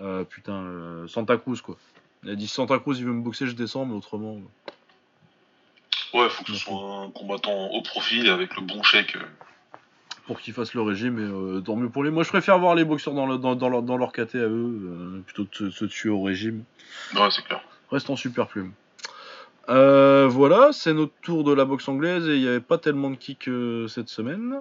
Euh, 0.00 0.24
putain, 0.24 0.62
euh, 0.62 1.06
Santa 1.08 1.36
Cruz 1.36 1.60
quoi. 1.60 1.76
Il 2.22 2.30
a 2.30 2.34
dit 2.36 2.46
Santa 2.48 2.78
Cruz, 2.78 2.96
il 2.98 3.04
veut 3.04 3.12
me 3.12 3.22
boxer, 3.22 3.46
je 3.46 3.54
descends, 3.56 3.84
mais 3.84 3.94
autrement. 3.94 4.38
Ouais, 6.14 6.28
faut 6.30 6.44
que 6.44 6.52
ce 6.52 6.58
soit 6.58 6.74
un 7.04 7.10
combattant 7.10 7.70
haut 7.72 7.82
profil 7.82 8.28
avec 8.30 8.54
le 8.56 8.62
bon 8.62 8.82
chèque. 8.82 9.16
pour 10.26 10.38
qu'ils 10.40 10.54
fassent 10.54 10.74
le 10.74 10.82
régime 10.82 11.18
et 11.58 11.62
tant 11.64 11.74
mieux 11.74 11.88
pour 11.90 12.04
les. 12.04 12.10
Moi 12.10 12.22
je 12.22 12.28
préfère 12.28 12.56
voir 12.58 12.74
les 12.76 12.84
boxeurs 12.84 13.12
dans, 13.14 13.26
le- 13.26 13.38
dans, 13.38 13.56
dans 13.56 13.68
leur, 13.68 13.82
dans 13.82 13.96
leur 13.96 14.12
KT 14.12 14.36
à 14.36 14.46
eux 14.48 15.22
plutôt 15.26 15.44
que 15.44 15.64
de 15.64 15.70
se, 15.70 15.70
se 15.70 15.84
tuer 15.86 16.10
au 16.10 16.22
régime. 16.22 16.62
Ouais, 17.16 17.28
c'est 17.32 17.42
clair. 17.44 17.60
Reste 17.90 18.08
en 18.08 18.14
super 18.16 18.46
plume. 18.46 18.72
Euh, 19.68 20.28
voilà, 20.28 20.70
c'est 20.72 20.94
notre 20.94 21.12
tour 21.22 21.42
de 21.44 21.52
la 21.52 21.64
boxe 21.64 21.88
anglaise 21.88 22.28
et 22.28 22.36
il 22.36 22.40
n'y 22.42 22.48
avait 22.48 22.60
pas 22.60 22.78
tellement 22.78 23.10
de 23.10 23.16
kicks 23.16 23.48
euh, 23.48 23.88
cette 23.88 24.08
semaine. 24.08 24.60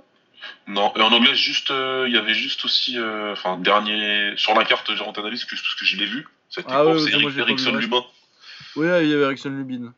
Non, 0.67 0.93
et 0.95 1.01
en 1.01 1.11
anglais, 1.11 1.35
juste, 1.35 1.71
euh, 1.71 2.05
il 2.07 2.13
y 2.13 2.17
avait 2.17 2.33
juste 2.33 2.63
aussi, 2.65 2.97
euh, 2.97 3.33
enfin, 3.33 3.57
dernier, 3.57 4.33
sur 4.37 4.53
la 4.53 4.63
carte, 4.65 4.89
rentré 4.99 5.21
analyse, 5.21 5.45
que 5.45 5.55
tout 5.55 5.63
ce 5.63 5.75
que 5.75 5.85
je 5.85 5.97
l'ai 5.97 6.05
vu, 6.05 6.27
c'était 6.49 6.67
Ah 6.71 6.85
ouais, 6.85 6.99
C'est 6.99 7.17
moi, 7.19 7.31
Eric, 7.37 7.59
reste. 7.59 7.71
Lubin. 7.71 8.03
Oui, 8.75 8.87
il 9.03 9.09
y 9.09 9.13
avait 9.13 9.23
Erickson 9.23 9.49
Lubin. 9.49 9.93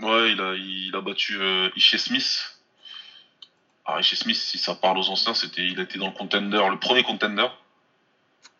Ouais, 0.00 0.32
il 0.32 0.40
a, 0.40 0.54
il 0.54 0.94
a 0.94 1.00
battu 1.00 1.36
euh, 1.40 1.68
Ishii 1.76 1.98
Smith. 1.98 2.58
Alors, 3.86 4.00
Ishii 4.00 4.16
Smith, 4.16 4.36
si 4.36 4.58
ça 4.58 4.74
parle 4.74 4.98
aux 4.98 5.08
anciens, 5.10 5.34
c'était, 5.34 5.64
il 5.64 5.78
était 5.78 5.98
dans 5.98 6.06
le 6.08 6.12
contender, 6.14 6.60
le 6.70 6.78
premier 6.78 7.02
contender. 7.02 7.46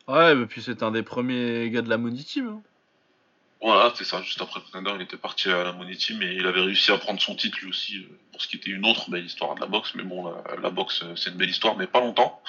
Ouais, 0.06 0.36
et 0.36 0.46
puis 0.46 0.62
c'était 0.62 0.84
un 0.84 0.90
des 0.90 1.02
premiers 1.02 1.70
gars 1.70 1.82
de 1.82 1.88
la 1.88 1.96
Money 1.96 2.22
Team. 2.22 2.48
hein. 2.48 2.62
Voilà, 3.66 3.90
c'est 3.96 4.04
ça, 4.04 4.20
juste 4.20 4.42
après 4.42 4.60
contender, 4.60 4.92
il 4.96 5.00
était 5.02 5.16
parti 5.16 5.48
à 5.48 5.64
la 5.64 5.72
Money 5.72 5.96
Team 5.96 6.20
et 6.22 6.34
il 6.34 6.46
avait 6.46 6.60
réussi 6.60 6.92
à 6.92 6.98
prendre 6.98 7.18
son 7.18 7.34
titre 7.34 7.56
lui 7.62 7.70
aussi, 7.70 7.96
euh, 7.96 8.18
pour 8.30 8.42
ce 8.42 8.46
qui 8.46 8.56
était 8.56 8.68
une 8.68 8.84
autre 8.84 9.08
belle 9.08 9.24
histoire 9.24 9.54
de 9.54 9.60
la 9.60 9.66
boxe. 9.66 9.94
Mais 9.94 10.02
bon, 10.02 10.30
la, 10.30 10.56
la 10.60 10.68
boxe, 10.68 11.00
euh, 11.02 11.16
c'est 11.16 11.30
une 11.30 11.36
belle 11.38 11.48
histoire, 11.48 11.74
mais 11.74 11.86
pas 11.86 12.00
longtemps. 12.00 12.42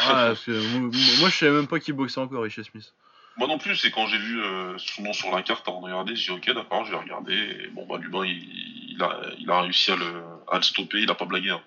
Ah, 0.00 0.26
parce 0.28 0.44
que 0.44 0.50
moi, 0.50 0.90
moi, 1.20 1.28
je 1.28 1.36
savais 1.36 1.52
même 1.52 1.68
pas 1.68 1.78
qu'il 1.78 1.94
boxait 1.94 2.18
encore, 2.20 2.42
Richie 2.42 2.64
Smith. 2.64 2.92
Moi 3.36 3.46
non 3.46 3.58
plus, 3.58 3.76
c'est 3.76 3.90
quand 3.92 4.06
j'ai 4.08 4.18
vu 4.18 4.42
euh, 4.42 4.76
son 4.78 5.02
nom 5.02 5.12
sur 5.12 5.30
la 5.30 5.42
carte 5.42 5.68
avant 5.68 5.80
de 5.80 5.84
regarder, 5.86 6.16
j'ai 6.16 6.32
dit 6.32 6.38
ok 6.38 6.54
d'accord, 6.54 6.84
je 6.86 6.90
vais 6.90 6.96
regarder. 6.96 7.34
Et 7.34 7.68
bon 7.68 7.86
bah 7.86 7.98
Lubin 7.98 8.24
il, 8.24 8.92
il 8.94 9.02
a, 9.02 9.20
il 9.38 9.48
a 9.50 9.60
réussi 9.60 9.92
à 9.92 9.96
le, 9.96 10.22
à 10.50 10.56
le 10.56 10.62
stopper, 10.62 11.02
il 11.02 11.10
a 11.10 11.14
pas 11.14 11.26
blagué. 11.26 11.50
hein. 11.50 11.60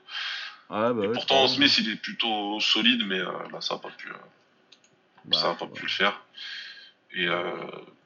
Ah, 0.72 0.92
bah 0.94 1.04
Et 1.04 1.08
ouais, 1.08 1.14
pourtant 1.14 1.48
Smith 1.48 1.78
il 1.78 1.92
est 1.92 1.96
plutôt 1.96 2.60
solide, 2.60 3.04
mais 3.06 3.20
euh, 3.20 3.32
bah, 3.52 3.62
ça 3.62 3.76
a 3.76 3.78
pas 3.78 3.90
pu, 3.90 4.10
euh, 4.10 4.14
Bah, 5.26 5.38
ça 5.38 5.52
a 5.52 5.56
pas 5.56 5.68
pu 5.68 5.84
le 5.84 5.90
faire. 5.92 6.20
Et 7.14 7.28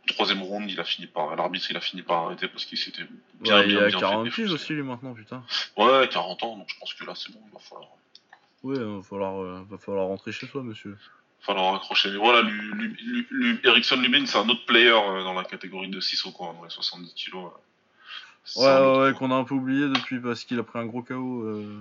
troisième 0.08 0.42
round, 0.42 0.70
il 0.70 0.80
a 0.80 0.84
fini 0.84 1.08
par, 1.08 1.36
l'arbitre 1.36 1.68
il 1.70 1.78
a 1.78 1.82
fini 1.82 2.02
par 2.02 2.26
arrêter 2.26 2.48
parce 2.48 2.66
qu'il 2.66 2.78
s'était 2.78 3.04
bien 3.40 3.56
Ouais, 3.58 3.64
il 3.64 3.70
bien 3.76 3.84
a 3.84 3.88
bien 3.88 4.00
40 4.00 4.30
fait 4.30 4.42
piges 4.44 4.52
aussi, 4.52 4.74
lui, 4.74 4.84
maintenant, 4.84 5.14
putain. 5.14 5.44
Ouais, 5.78 6.08
40 6.12 6.44
ans, 6.44 6.58
donc 6.58 6.68
je 6.70 6.80
pense 6.80 6.94
que 6.94 7.06
là 7.06 7.14
c'est 7.16 7.32
bon, 7.32 7.40
il 7.48 7.54
va 7.54 7.60
falloir, 7.60 7.90
Ouais, 8.64 8.78
va 8.98 9.02
falloir, 9.04 9.42
euh, 9.42 9.66
va 9.70 9.78
falloir 9.78 10.08
rentrer 10.08 10.32
chez 10.32 10.48
soi, 10.48 10.64
monsieur. 10.64 10.98
falloir 11.42 11.76
accrocher. 11.76 12.10
Mais 12.12 12.18
voilà, 12.18 12.42
Lu, 12.42 12.74
Lu, 12.76 12.96
Lu- 13.02 13.28
Lu- 13.32 13.60
Erickson 13.64 13.98
Lubin 13.98 14.26
c'est 14.26 14.38
un 14.38 14.48
autre 14.50 14.66
player 14.66 14.90
euh, 14.92 15.24
dans 15.24 15.34
la 15.34 15.44
catégorie 15.44 15.90
de 15.90 16.00
6 16.00 16.26
au 16.26 16.32
coin, 16.32 16.54
dans 16.54 16.64
les 16.64 16.70
70 16.70 17.14
kilos. 17.14 17.46
euh. 17.46 17.60
Ouais, 18.56 18.66
ouais, 18.66 19.04
ouais, 19.08 19.14
qu'on 19.14 19.32
a 19.32 19.36
un 19.36 19.46
peu 19.46 19.54
oublié 19.56 19.88
depuis 19.88 20.20
parce 20.20 20.44
qu'il 20.44 20.60
a 20.60 20.64
pris 20.64 20.80
un 20.80 20.86
gros 20.86 21.02
KO. 21.02 21.44
euh, 21.44 21.80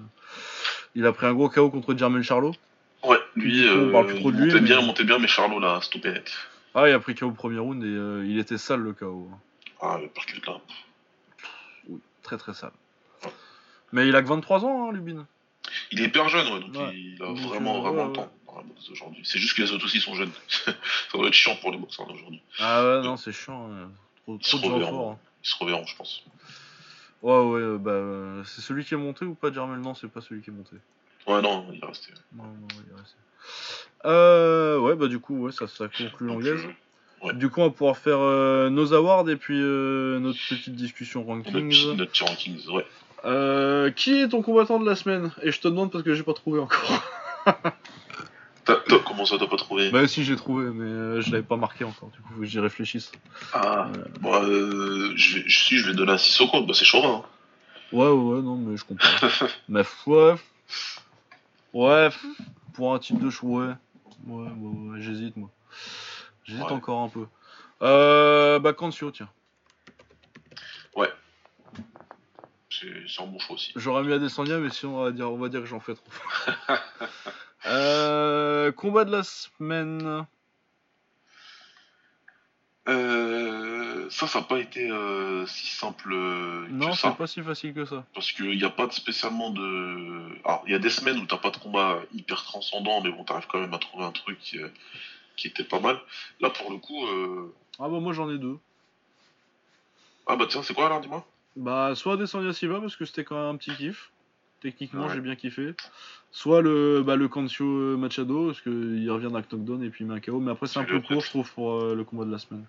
Il 0.95 1.05
a 1.07 1.13
pris 1.13 1.27
un 1.27 1.35
gros 1.35 1.49
KO 1.49 1.71
contre 1.71 1.97
Jermaine 1.99 2.23
Charlot. 2.23 2.55
Ouais, 3.03 3.19
lui, 3.35 3.69
on 3.69 3.91
parle 3.91 4.07
plus 4.07 4.21
trop 4.21 4.31
de 4.31 4.37
il 4.37 4.43
lui, 4.43 4.47
montait 4.49 4.61
mais- 4.61 4.67
bien, 4.69 4.81
il 4.81 4.87
montait 4.87 5.05
bien, 5.05 5.19
mais 5.19 5.27
Charlot 5.27 5.59
l'a 5.59 5.81
stoppé 5.81 6.13
net. 6.13 6.31
Ah, 6.75 6.89
il 6.89 6.95
a 6.95 7.01
pris 7.01 7.15
KO 7.15 7.27
au 7.27 7.33
premier 7.33 7.59
round 7.59 7.83
et 7.83 7.87
euh, 7.87 8.25
il 8.27 8.39
était 8.39 8.59
sale 8.59 8.81
le 8.81 8.93
KO. 8.93 9.29
Ah, 9.81 9.99
le 10.01 10.09
percute 10.09 10.47
là. 10.47 10.59
Oui, 11.89 12.01
très 12.23 12.39
très 12.39 12.55
sale. 12.55 12.73
Mais 13.93 14.09
il 14.09 14.17
a 14.17 14.23
que 14.23 14.29
23 14.29 14.65
ans, 14.65 14.89
hein, 14.89 14.93
Lubin. 14.93 15.27
Il 15.91 16.01
est 16.01 16.05
hyper 16.07 16.29
jeune, 16.29 16.51
ouais, 16.53 16.61
donc 16.61 16.75
Ouais. 16.75 16.95
il 16.95 17.23
a 17.23 17.27
vraiment, 17.33 17.81
vraiment 17.83 18.03
ouais, 18.03 18.07
le 18.09 18.13
temps 18.15 18.33
dans 18.47 18.57
la 18.57 18.63
boxe 18.63 18.89
d'aujourd'hui. 18.89 19.23
C'est 19.25 19.39
juste 19.39 19.55
que 19.57 19.63
les 19.63 19.71
autres 19.73 19.85
aussi 19.85 20.01
sont 20.01 20.15
jeunes. 20.15 20.33
ça 20.65 20.73
doit 21.15 21.27
être 21.29 21.35
chiant 21.35 21.57
pour 21.57 21.71
les 21.73 21.79
boxeurs 21.79 22.07
d'aujourd'hui. 22.07 22.41
Ah 22.59 22.83
ouais, 22.85 23.03
non, 23.03 23.17
c'est 23.17 23.33
chiant. 23.33 23.71
hein. 23.73 23.91
Trop, 24.25 24.39
Ils 24.41 24.47
se 24.47 24.57
trop 24.57 24.69
reverront. 24.75 25.13
hein. 25.13 25.19
Ils 25.45 25.49
se 25.49 25.57
reverront, 25.59 25.85
je 25.87 25.97
pense. 25.97 26.25
Ouais, 27.23 27.39
ouais, 27.39 27.61
euh, 27.61 27.79
bah, 27.79 28.43
c'est 28.47 28.63
celui 28.63 28.85
qui 28.85 28.95
est 28.95 28.99
monté 28.99 29.25
ou 29.25 29.35
pas, 29.35 29.53
Jermaine? 29.53 29.81
Non, 29.83 29.95
c'est 29.95 30.09
pas 30.09 30.21
celui 30.21 30.43
qui 30.43 30.51
est 30.51 30.53
monté. 30.55 30.77
Ouais, 31.27 31.41
non, 31.43 31.67
il 31.73 31.79
est 31.83 31.87
resté. 31.87 32.13
Non, 32.33 32.45
non, 32.45 32.67
il 32.71 32.93
est 32.93 32.99
resté. 32.99 33.17
Euh, 34.05 34.79
ouais, 34.79 34.97
bah, 34.97 35.07
du 35.09 35.19
coup, 35.21 35.37
ouais, 35.47 35.53
ça, 35.53 35.67
ça 35.69 35.87
conclut 35.89 36.27
l'anglaise. 36.27 36.61
euh, 36.65 37.27
ouais. 37.29 37.35
Du 37.35 37.49
coup, 37.51 37.61
on 37.61 37.65
va 37.67 37.71
pouvoir 37.71 37.97
faire 37.97 38.19
euh, 38.21 38.69
nos 38.71 38.93
awards 38.95 39.29
et 39.31 39.37
puis 39.37 39.61
euh, 39.61 40.19
notre 40.19 40.39
petite 40.49 40.75
discussion 40.75 41.25
Notre 41.25 41.51
rankings. 41.53 41.97
notre 41.97 42.11
petit 42.13 42.25
rankings, 42.25 42.69
ouais. 42.71 42.87
Euh, 43.25 43.91
qui 43.93 44.19
est 44.19 44.29
ton 44.29 44.43
combattant 44.43 44.81
de 44.81 44.87
la 44.89 44.97
semaine? 44.97 45.31
Et 45.43 45.53
je 45.53 45.61
te 45.61 45.69
demande 45.69 45.93
parce 45.93 46.03
que 46.03 46.15
j'ai 46.15 46.25
pas 46.25 46.35
trouvé 46.35 46.59
encore. 46.61 47.05
T'as- 48.65 48.77
t'as- 48.89 48.99
comment 49.01 49.25
ça, 49.25 49.39
t'as 49.39 49.49
pas 49.49 49.57
trouvé? 49.57 49.91
Bah 49.91 50.07
si 50.07 50.23
j'ai 50.23 50.37
trouvé, 50.37 50.67
mais 50.67 50.85
euh, 50.89 51.21
je 51.21 51.33
l'avais 51.33 51.43
pas 51.43 51.57
marqué 51.57 51.83
encore. 51.85 52.11
Du 52.11 52.21
coup, 52.21 52.29
faut 52.35 52.41
que 52.41 52.47
j'y 52.47 52.61
réfléchisse. 52.61 53.11
Ah, 53.53 53.89
bon, 54.21 54.35
euh, 54.41 55.13
je 55.17 55.39
vais, 55.39 55.45
si, 55.49 55.79
je 55.79 55.89
vais 55.89 55.95
donner 55.95 56.13
un 56.13 56.19
Sissoko, 56.19 56.63
bah 56.63 56.73
c'est 56.73 56.85
Chauvin. 56.85 57.25
hein. 57.25 57.29
Ouais, 57.93 58.07
ouais, 58.07 58.37
ouais, 58.37 58.43
non, 58.43 58.55
mais 58.57 58.77
je 58.77 58.85
comprends. 58.85 59.09
mais 59.69 59.83
ouais, 60.07 60.35
ouais, 61.73 62.09
pour 62.75 62.95
un 62.95 62.99
titre 62.99 63.21
de 63.21 63.31
choix, 63.31 63.67
ouais, 63.67 63.75
ouais, 64.27 64.51
ouais, 64.51 64.91
ouais, 64.91 65.01
j'hésite 65.01 65.37
moi. 65.37 65.51
J'hésite 66.45 66.65
Ouais. 66.65 66.73
encore 66.73 67.01
un 67.01 67.09
peu. 67.09 67.27
Euh, 67.83 68.59
bah 68.59 68.73
Cancio, 68.73 69.11
tiens. 69.11 69.29
C'est 72.71 73.07
c'est 73.07 73.23
un 73.23 73.27
bon 73.27 73.39
choix 73.39 73.55
aussi. 73.55 73.73
J'aurais 73.77 74.03
mis 74.03 74.13
Adesanya, 74.13 74.59
mais 74.59 74.71
sinon 74.71 74.97
on 74.99 75.05
va 75.05 75.13
dire, 75.13 75.31
on 75.31 75.37
va 75.37 75.49
dire 75.49 75.61
que 75.61 75.67
j'en 75.67 75.81
fais 75.81 75.95
trop. 75.95 76.11
euh, 77.67 78.73
combat 78.73 79.05
de 79.05 79.13
la 79.13 79.23
semaine. 79.23 80.27
Euh, 82.89 84.09
ça, 84.23 84.27
ça 84.29 84.39
n'a 84.41 84.45
pas 84.45 84.59
été 84.61 84.91
euh, 84.91 85.45
si 85.47 85.67
simple 85.67 86.13
euh, 86.13 86.67
Non, 86.71 86.91
que 86.91 86.97
ça. 86.97 87.11
c'est 87.11 87.17
pas 87.19 87.27
si 87.27 87.43
facile 87.43 87.75
que 87.75 87.85
ça. 87.85 88.05
Parce 88.15 88.33
qu'il 88.33 88.57
n'y 88.57 88.65
a 88.65 88.71
pas 88.71 88.87
de 88.87 88.93
spécialement 88.93 89.51
de. 89.51 90.29
Alors, 90.45 90.63
il 90.67 90.73
y 90.73 90.75
a 90.75 90.79
des 90.79 90.91
semaines 90.91 91.19
où 91.19 91.27
t'as 91.27 91.39
pas 91.39 91.51
de 91.51 91.57
combat 91.59 92.01
hyper 92.15 92.43
transcendant, 92.45 93.01
mais 93.03 93.11
bon, 93.11 93.25
t'arrives 93.25 93.47
quand 93.49 93.61
même 93.61 93.75
à 93.75 93.79
trouver 93.79 94.05
un 94.05 94.13
truc 94.13 94.39
qui, 94.41 94.59
euh, 94.59 94.69
qui 95.37 95.49
était 95.49 95.65
pas 95.65 95.81
mal. 95.81 95.99
Là, 96.41 96.51
pour 96.51 96.71
le 96.71 96.79
coup. 96.79 97.07
euh, 97.07 97.53
Ah 97.79 97.89
bah 97.89 97.99
moi 98.01 98.13
j'en 98.13 98.31
ai 98.31 98.39
deux. 98.39 98.59
Ah 100.27 100.37
bah 100.37 100.47
tiens, 100.49 100.63
c'est 100.63 100.75
quoi 100.75 100.89
là, 100.89 101.01
dis-moi? 101.01 101.27
Bah 101.57 101.95
soit 101.95 102.15
Adesanya 102.15 102.53
Silva 102.53 102.81
parce 102.81 102.97
que 102.97 103.05
c'était 103.05 103.25
quand 103.25 103.35
même 103.37 103.55
un 103.55 103.57
petit 103.57 103.75
kiff. 103.75 104.11
Techniquement 104.61 105.07
Ouais. 105.09 105.15
j'ai 105.15 105.21
bien 105.21 105.35
kiffé. 105.35 105.75
Soit 106.31 106.63
le 106.63 107.03
bah, 107.05 107.17
le 107.17 107.29
Cancio 107.29 107.67
euh, 107.67 107.97
Machado 107.97 108.47
parce 108.47 108.61
qu'il 108.61 109.11
revient 109.11 109.25
d'un 109.27 109.41
knockdown 109.41 109.83
et 109.83 109.91
puis 109.91 110.05
il 110.05 110.07
met 110.09 110.15
un 110.15 110.21
KO. 110.21 110.39
Mais 110.39 110.53
après 110.53 110.67
c'est 110.69 110.79
un 110.79 110.85
peu 110.85 111.01
court 111.01 111.21
je 111.21 111.29
trouve 111.29 111.51
pour 111.53 111.73
euh, 111.81 111.95
le 111.97 112.05
combat 112.05 112.25
de 112.25 112.31
la 112.31 112.39
semaine. 112.39 112.65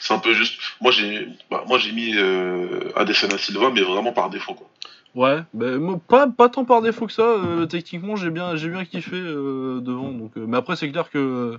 C'est 0.00 0.14
un 0.14 0.18
peu 0.18 0.32
juste. 0.34 0.60
Moi, 0.80 0.90
j'ai 0.92 1.28
bah, 1.50 1.64
moi 1.66 1.78
j'ai 1.78 1.92
mis 1.92 2.12
euh, 2.16 2.90
Adesanya 2.96 3.38
Silva, 3.38 3.70
mais 3.70 3.80
vraiment 3.82 4.12
par 4.12 4.30
défaut, 4.30 4.54
quoi. 4.54 4.68
Ouais, 5.14 5.42
bah, 5.54 5.78
moi, 5.78 5.98
pas, 6.06 6.26
pas 6.28 6.48
tant 6.50 6.64
par 6.66 6.82
défaut 6.82 7.06
que 7.06 7.12
ça. 7.12 7.22
euh, 7.22 7.64
techniquement 7.66 8.16
j'ai 8.16 8.28
bien, 8.30 8.54
j'ai 8.56 8.68
bien 8.68 8.84
kiffé 8.84 9.16
euh, 9.16 9.80
devant. 9.80 10.10
Donc, 10.12 10.36
euh, 10.36 10.44
mais 10.46 10.58
après 10.58 10.76
c'est 10.76 10.90
clair 10.90 11.08
que 11.10 11.58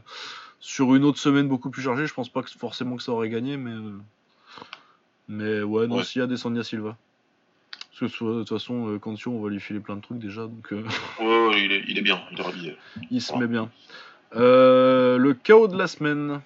sur 0.60 0.94
une 0.96 1.04
autre 1.04 1.18
semaine 1.20 1.48
beaucoup 1.48 1.70
plus 1.72 1.82
chargée, 1.82 2.06
je 2.06 2.14
pense 2.14 2.30
pas 2.30 2.44
que 2.44 2.50
forcément 2.52 2.96
que 2.98 3.04
ça 3.04 3.12
aurait 3.12 3.30
gagné. 3.30 3.58
Mais, 3.58 3.72
euh, 3.72 3.92
mais 5.28 5.62
ouais, 5.64 5.88
non, 5.88 5.98
Ouais. 5.98 6.04
s'il 6.04 6.20
y 6.20 6.22
a 6.22 6.26
Adesanya 6.26 6.64
Silva. 6.64 6.96
Parce 8.00 8.12
que 8.14 8.24
de 8.26 8.40
toute 8.44 8.50
façon, 8.50 9.00
Cancio 9.02 9.32
on 9.32 9.42
va 9.42 9.50
lui 9.50 9.60
filer 9.60 9.80
plein 9.80 9.96
de 9.96 10.02
trucs 10.02 10.20
déjà. 10.20 10.42
Donc. 10.44 10.72
euh, 10.72 10.84
Ouais, 11.20 11.48
ouais, 11.48 11.64
il 11.66 11.72
est, 11.72 11.84
il 11.88 11.98
est 11.98 12.02
bien, 12.04 12.22
il 12.32 12.40
est 12.40 12.44
rhabillé. 12.44 12.78
Il 13.10 13.22
se 13.24 13.36
met 13.36 13.48
bien. 13.48 13.72
Euh, 14.36 15.18
le 15.18 15.34
chaos 15.34 15.68
de 15.68 15.78
la 15.78 15.88
semaine. 15.88 16.42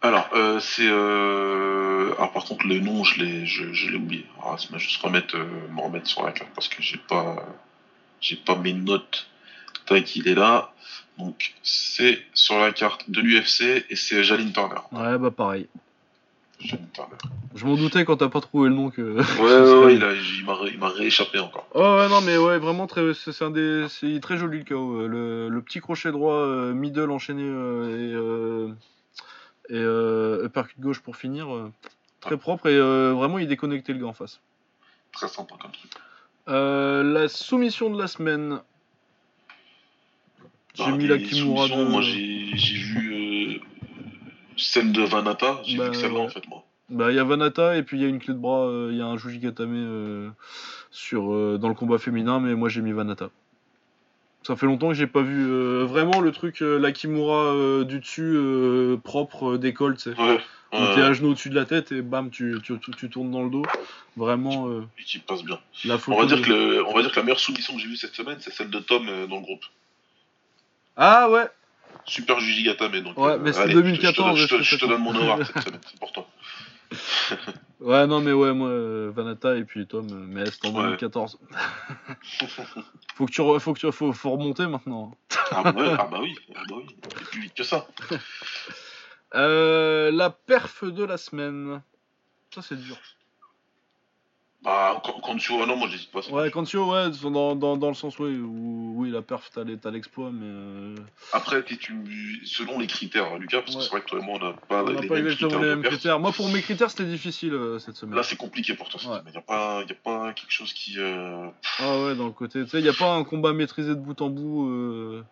Alors, 0.00 0.28
euh, 0.34 0.60
c'est. 0.60 0.86
Euh... 0.88 2.12
Alors, 2.18 2.32
par 2.32 2.44
contre, 2.44 2.66
le 2.66 2.78
nom, 2.78 3.02
je 3.04 3.20
l'ai, 3.22 3.46
je, 3.46 3.72
je 3.72 3.90
l'ai 3.90 3.96
oublié. 3.96 4.24
Alors, 4.40 4.52
laisse-moi 4.54 4.78
juste 4.78 5.00
remettre, 5.02 5.36
euh, 5.36 5.44
me 5.74 5.80
remettre 5.80 6.06
sur 6.06 6.24
la 6.24 6.32
carte 6.32 6.50
parce 6.54 6.68
que 6.68 6.80
j'ai 6.82 6.98
pas, 6.98 7.36
j'ai 8.20 8.36
pas 8.36 8.54
mes 8.56 8.72
notes. 8.72 9.28
Tac, 9.86 10.14
il 10.16 10.28
est 10.28 10.34
là. 10.34 10.72
Donc, 11.18 11.54
c'est 11.64 12.20
sur 12.32 12.58
la 12.60 12.70
carte 12.72 13.10
de 13.10 13.20
l'UFC 13.20 13.84
et 13.90 13.96
c'est 13.96 14.22
Jaline 14.22 14.52
Turner. 14.52 14.76
Ouais, 14.92 15.18
bah 15.18 15.32
pareil. 15.32 15.66
Chaîne 16.60 16.86
Turner. 16.92 17.16
Je 17.56 17.64
m'en 17.64 17.74
doutais 17.74 18.04
quand 18.04 18.16
t'as 18.18 18.28
pas 18.28 18.40
trouvé 18.40 18.68
le 18.68 18.74
nom 18.76 18.90
que. 18.90 19.02
Ouais, 19.02 19.22
ouais, 19.40 19.84
ouais, 19.86 19.94
il, 19.96 20.04
a- 20.04 20.12
il 20.14 20.44
m'a 20.44 20.56
il 20.70 20.78
m'a 20.78 20.88
rééchappé 20.90 21.40
encore. 21.40 21.66
Oh 21.74 21.80
ouais 21.80 22.08
non 22.08 22.20
mais 22.20 22.36
ouais 22.36 22.58
vraiment 22.58 22.86
très 22.86 23.14
c'est 23.14 23.32
c'est 23.32 23.44
un 23.44 23.50
des 23.50 23.86
c'est 23.88 24.20
très 24.20 24.36
joli 24.36 24.58
le 24.58 24.64
KO 24.64 25.00
euh, 25.00 25.06
le, 25.08 25.48
le 25.48 25.62
petit 25.62 25.80
crochet 25.80 26.10
droit 26.12 26.46
middle 26.72 27.10
enchaîné 27.10 27.42
et 27.42 28.14
et 29.68 29.74
euh, 29.76 30.44
uppercut 30.46 30.80
gauche 30.80 31.00
pour 31.00 31.16
finir 31.16 31.54
euh, 31.54 31.72
très 32.20 32.36
propre 32.36 32.68
et 32.68 32.76
euh, 32.76 33.12
vraiment 33.14 33.38
il 33.38 33.46
déconnectait 33.48 33.92
le 33.92 34.00
gars 34.00 34.06
en 34.06 34.12
face. 34.12 34.40
Très 35.12 35.28
sympa 35.28 35.54
comme 35.60 35.72
truc. 35.72 35.90
Euh, 36.48 37.02
la 37.02 37.28
soumission 37.28 37.90
de 37.90 37.98
la 38.00 38.06
semaine. 38.06 38.60
J'ai 40.74 40.84
Bah, 40.84 40.92
mis 40.92 41.06
la 41.06 41.18
Kimura 41.18 41.68
de... 41.68 41.84
Moi, 41.84 42.02
j'ai 42.02 42.50
j'ai 42.56 42.76
vu 42.76 43.60
celle 44.56 44.92
de 44.92 45.02
Vanata. 45.02 45.60
J'ai 45.64 45.76
Bah, 45.78 45.84
vu 45.86 45.90
que 45.90 45.96
celle-là, 45.96 46.20
ouais. 46.20 46.24
en 46.26 46.28
fait, 46.28 46.46
moi. 46.48 46.64
Bah 46.90 47.10
il 47.10 47.16
y 47.16 47.18
a 47.18 47.24
Vanata 47.24 47.76
et 47.76 47.82
puis 47.82 47.98
il 47.98 48.02
y 48.02 48.06
a 48.06 48.08
une 48.08 48.18
clé 48.18 48.32
de 48.32 48.38
bras, 48.38 48.66
il 48.90 48.96
y 48.96 49.02
a 49.02 49.06
un 49.06 49.18
Juji 49.18 49.40
Gatame 49.40 49.74
euh, 49.74 50.30
sur 50.90 51.58
dans 51.58 51.68
le 51.68 51.74
combat 51.74 51.98
féminin 51.98 52.40
mais 52.40 52.54
moi 52.54 52.70
j'ai 52.70 52.80
mis 52.80 52.92
Vanata. 52.92 53.28
Ça 54.44 54.56
fait 54.56 54.66
longtemps 54.66 54.88
que 54.88 54.94
j'ai 54.94 55.06
pas 55.06 55.20
vu 55.22 55.46
euh, 55.50 55.84
vraiment 55.84 56.20
le 56.20 56.32
truc 56.32 56.62
euh, 56.62 56.78
la 56.78 56.92
Kimura 56.92 57.52
euh, 57.54 57.84
du 57.84 57.98
dessus 58.00 58.32
euh, 58.34 58.96
propre 58.96 59.54
euh, 59.54 59.58
décolle, 59.58 59.96
tu 59.96 60.04
sais. 60.14 60.20
Ouais. 60.20 60.40
Où 60.72 60.94
t'es 60.94 61.00
à 61.02 61.12
genoux 61.14 61.30
au-dessus 61.30 61.48
de 61.50 61.54
la 61.54 61.64
tête 61.64 61.92
et 61.92 62.02
bam 62.02 62.30
tu, 62.30 62.58
tu, 62.62 62.78
tu- 62.78 62.90
tu 62.92 63.08
tournes 63.10 63.30
dans 63.30 63.42
le 63.42 63.50
dos. 63.50 63.62
Vraiment 64.16 64.68
et 64.98 65.02
qui 65.04 65.18
passe 65.18 65.42
bien. 65.42 65.58
la. 65.84 65.96
On 66.08 66.16
va, 66.18 66.26
dire 66.26 66.36
de- 66.38 66.42
que 66.44 66.50
le- 66.50 66.86
on 66.86 66.92
va 66.94 67.00
dire 67.02 67.10
que 67.10 67.16
la 67.16 67.22
meilleure 67.22 67.40
soumission 67.40 67.74
que 67.74 67.80
j'ai 67.80 67.88
vue 67.88 67.96
cette 67.96 68.14
semaine, 68.14 68.36
c'est 68.40 68.52
celle 68.52 68.68
de 68.70 68.78
Tom 68.78 69.06
dans 69.06 69.36
le 69.36 69.42
groupe. 69.42 69.64
Ah 70.96 71.30
ouais 71.30 71.46
Super 72.04 72.38
Gatame. 72.64 73.00
Donc, 73.00 73.18
Ouais, 73.18 73.38
mais 73.38 73.52
c'est 73.52 73.60
allez, 73.60 73.74
2014, 73.74 74.36
Je 74.38 74.46
te, 74.46 74.48
je 74.48 74.56
te- 74.56 74.60
est-ce 74.62 74.70
que 74.70 74.76
je 74.76 74.76
te 74.76 74.80
ça 74.80 74.86
donne 74.88 75.02
mon 75.02 75.14
award 75.14 75.44
cette 75.44 75.58
semaine, 75.64 75.80
c'est 75.86 75.94
important. 75.96 76.26
Ouais 77.80 78.06
non 78.08 78.20
mais 78.20 78.32
ouais 78.32 78.52
moi 78.52 78.68
euh, 78.68 79.12
Vanata 79.14 79.56
et 79.56 79.64
puis 79.64 79.86
Tom 79.86 80.06
euh, 80.10 80.26
mais 80.28 80.50
c'était 80.50 80.68
en 80.68 80.74
Ouais. 80.74 80.82
2014. 80.82 81.38
faut 83.14 83.26
que 83.26 83.30
tu 83.30 83.40
re- 83.40 83.60
faut 83.60 83.72
que 83.74 83.78
tu 83.78 83.92
faut, 83.92 84.12
faut 84.12 84.30
remonter 84.30 84.66
maintenant. 84.66 85.12
Ah 85.52 85.62
bah, 85.62 85.72
ouais, 85.72 85.94
ah 85.98 86.08
bah 86.10 86.18
oui, 86.20 86.34
ah 86.56 86.62
bah 86.68 86.76
oui. 86.78 86.96
Plus 87.30 87.40
vite 87.42 87.54
que 87.54 87.62
ça. 87.62 87.86
Euh, 89.34 90.10
la 90.10 90.30
perf 90.30 90.84
de 90.84 91.04
la 91.04 91.16
semaine. 91.16 91.82
Ça 92.54 92.62
c'est 92.62 92.76
dur. 92.76 92.96
Bah, 94.62 95.00
vois, 95.48 95.66
non, 95.66 95.76
moi 95.76 95.88
j'hésite 95.88 96.10
pas. 96.10 96.20
Ouais, 96.30 96.46
bon. 96.46 96.50
Cantio, 96.50 96.92
ouais, 96.92 97.10
dans, 97.22 97.54
dans, 97.54 97.76
dans 97.76 97.88
le 97.88 97.94
sens 97.94 98.18
où 98.18 98.24
oui, 98.96 99.10
la 99.10 99.22
perf, 99.22 99.50
t'as 99.52 99.90
l'exploit, 99.90 100.30
mais 100.32 100.46
euh, 100.46 100.94
Après, 101.32 101.64
si 101.68 101.78
tu, 101.78 102.44
selon 102.44 102.80
les 102.80 102.88
critères, 102.88 103.38
Lucas, 103.38 103.62
parce 103.62 103.76
que 103.76 103.82
c'est 103.82 103.90
vrai 103.90 104.00
que 104.00 104.06
toi 104.06 104.18
et 104.18 104.22
moi, 104.22 104.38
on 104.40 104.44
n'a 104.44 104.52
pas 104.52 104.82
on 104.82 105.00
les 105.00 105.06
pas 105.06 105.14
mêmes 105.14 105.26
exactement 105.26 105.60
les 105.62 105.68
mêmes 105.68 105.82
perf. 105.82 105.94
critères. 105.94 106.18
Moi, 106.18 106.32
pour 106.32 106.48
mes 106.48 106.60
critères, 106.60 106.90
c'était 106.90 107.04
difficile 107.04 107.54
euh, 107.54 107.78
cette 107.78 107.96
semaine. 107.96 108.16
Là, 108.16 108.22
c'est 108.24 108.36
compliqué 108.36 108.74
pour 108.74 108.88
toi. 108.88 109.00
cette 109.00 109.10
Ouais. 109.10 109.18
semaine. 109.20 109.32
Il 109.32 109.36
n'y 109.36 109.38
a, 109.38 109.42
pas- 109.42 109.84
y 109.88 109.92
a 109.92 109.94
pas 109.94 110.32
quelque 110.32 110.50
chose 110.50 110.72
qui. 110.72 110.94
euh, 110.98 111.48
Ah 111.78 111.98
ouais, 112.00 112.16
dans 112.16 112.26
le 112.26 112.32
côté, 112.32 112.64
tu 112.64 112.70
sais, 112.70 112.80
y 112.80 112.88
a 112.88 112.92
pas 112.94 113.14
un 113.14 113.22
combat 113.24 113.52
maîtrisé 113.52 113.90
de 113.90 114.00
bout 114.00 114.20
en 114.20 114.28
bout. 114.28 114.68
euh, 114.68 115.24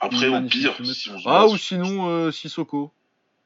Après, 0.00 0.26
au 0.28 0.42
pire, 0.42 0.74
si 0.84 1.08
on 1.10 1.18
Ah, 1.26 1.46
ou 1.46 1.56
sinon 1.56 2.32
Sissoko. 2.32 2.92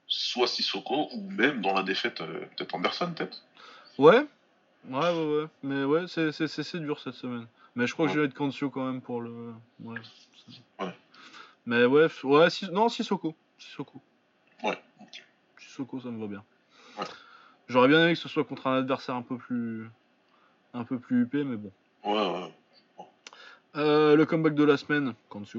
soit 0.08 0.46
Sissoko, 0.46 1.08
ou 1.12 1.30
même 1.30 1.60
dans 1.60 1.74
la 1.74 1.82
défaite, 1.82 2.18
peut-être 2.56 2.74
Anderson, 2.74 3.12
peut-être. 3.14 3.42
Ouais, 3.98 4.26
ouais, 4.88 4.98
ouais, 4.98 5.36
ouais. 5.42 5.46
Mais 5.62 5.84
ouais, 5.84 6.06
c'est- 6.08 6.32
dur 6.80 6.98
cette 7.00 7.14
semaine. 7.14 7.46
Mais 7.74 7.86
je 7.86 7.92
crois 7.94 8.06
que 8.06 8.12
je 8.14 8.20
vais 8.20 8.26
être 8.26 8.34
Cantio 8.34 8.70
quand 8.70 8.84
même 8.86 9.00
pour 9.00 9.20
le. 9.20 9.52
Ouais. 9.80 9.98
Ouais. 10.80 10.94
Mais 11.66 11.84
ouais, 11.84 12.06
f- 12.06 12.24
ouais, 12.26 12.48
Sis- 12.50 12.70
non, 12.70 12.88
Sissoko. 12.88 13.34
Sissoko. 13.58 14.00
Ouais, 14.62 14.78
ok. 15.00 15.24
Sissoko, 15.58 16.00
ça 16.00 16.08
me 16.08 16.20
va 16.20 16.26
bien. 16.26 16.44
Ouais. 16.98 17.04
J'aurais 17.68 17.88
bien 17.88 18.02
aimé 18.04 18.14
que 18.14 18.18
ce 18.20 18.28
soit 18.28 18.44
contre 18.44 18.66
un 18.68 18.78
adversaire 18.78 19.14
un 19.16 19.22
peu 19.22 19.36
plus. 19.36 19.90
un 20.74 20.84
peu 20.84 20.98
plus 20.98 21.22
huppé, 21.22 21.42
mais 21.44 21.56
bon. 21.56 21.72
Ouais, 22.04 22.12
ouais. 22.14 22.52
Euh, 23.76 24.14
le 24.16 24.24
comeback 24.26 24.54
de 24.54 24.64
la 24.64 24.76
semaine, 24.76 25.14
Kansu. 25.28 25.58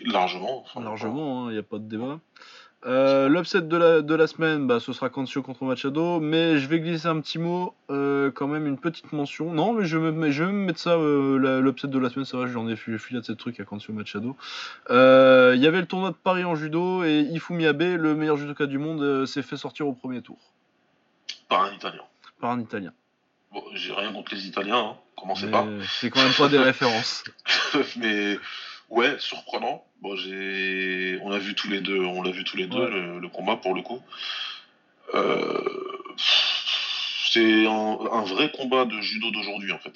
Largement. 0.00 0.60
enfin, 0.62 0.80
Largement, 0.82 1.48
il 1.50 1.52
n'y 1.54 1.58
a 1.58 1.62
pas 1.62 1.78
de 1.78 1.84
débat. 1.88 2.18
Euh, 2.86 3.28
L'upset 3.28 3.62
de 3.62 3.76
la, 3.78 4.02
de 4.02 4.14
la 4.14 4.26
semaine, 4.26 4.66
bah, 4.66 4.78
ce 4.78 4.92
sera 4.92 5.08
Kancio 5.08 5.42
contre 5.42 5.64
Machado, 5.64 6.20
mais 6.20 6.58
je 6.58 6.68
vais 6.68 6.80
glisser 6.80 7.06
un 7.08 7.18
petit 7.20 7.38
mot, 7.38 7.74
euh, 7.90 8.30
quand 8.30 8.46
même 8.46 8.66
une 8.66 8.76
petite 8.76 9.10
mention. 9.12 9.52
Non, 9.52 9.72
mais 9.72 9.86
je 9.86 9.96
vais 9.96 10.12
me, 10.12 10.30
je 10.30 10.44
vais 10.44 10.52
me 10.52 10.66
mettre 10.66 10.78
ça, 10.80 10.90
euh, 10.90 11.60
l'upset 11.62 11.88
de 11.88 11.98
la 11.98 12.10
semaine, 12.10 12.26
c'est 12.26 12.36
vrai, 12.36 12.46
j'en 12.48 12.68
ai 12.68 12.76
filé 12.76 12.98
de 13.20 13.24
cette 13.24 13.38
truc 13.38 13.58
à 13.58 13.64
Kancio 13.64 13.94
Machado. 13.94 14.36
Euh, 14.90 15.54
Il 15.56 15.62
y 15.62 15.66
avait 15.66 15.80
le 15.80 15.86
tournoi 15.86 16.10
de 16.10 16.16
Paris 16.16 16.44
en 16.44 16.56
judo, 16.56 17.04
et 17.04 17.20
Ifumi 17.20 17.64
Abe, 17.66 17.80
le 17.82 18.14
meilleur 18.14 18.36
judoka 18.36 18.66
du 18.66 18.76
monde, 18.78 19.00
euh, 19.02 19.24
s'est 19.24 19.42
fait 19.42 19.56
sortir 19.56 19.86
au 19.88 19.94
premier 19.94 20.20
tour 20.20 20.36
Par 21.48 21.62
un 21.62 21.72
Italien. 21.72 22.02
par 22.40 22.50
un 22.50 22.60
Italien. 22.60 22.92
Bon, 23.50 23.62
j'ai 23.72 23.92
rien 23.94 24.12
contre 24.12 24.34
les 24.34 24.46
Italiens, 24.46 24.76
hein. 24.76 24.96
commencez 25.16 25.46
Mais 25.46 25.52
pas. 25.52 25.66
C'est 26.00 26.10
quand 26.10 26.22
même 26.22 26.32
pas 26.36 26.48
des 26.48 26.58
références. 26.72 27.24
mais 27.96 28.38
ouais, 28.94 29.16
surprenant. 29.18 29.84
Bon, 30.00 30.16
j'ai, 30.16 31.18
on 31.22 31.30
a 31.30 31.38
vu 31.38 31.54
tous 31.54 31.68
les 31.68 31.80
deux, 31.80 31.98
on 32.00 32.22
l'a 32.22 32.30
vu 32.30 32.44
tous 32.44 32.56
les 32.56 32.66
deux 32.66 32.78
Ouais. 32.78 32.90
le, 32.90 33.18
le 33.20 33.28
combat 33.28 33.56
pour 33.56 33.74
le 33.74 33.82
coup. 33.82 34.00
Euh, 35.14 35.60
C'est 36.16 37.66
un, 37.66 37.98
un 38.12 38.22
vrai 38.24 38.50
combat 38.52 38.84
de 38.84 39.00
judo 39.00 39.30
d'aujourd'hui 39.30 39.72
en 39.72 39.78
fait. 39.78 39.92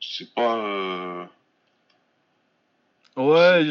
C'est 0.00 0.32
pas. 0.34 0.56
euh, 0.56 1.24
Ouais, 3.16 3.68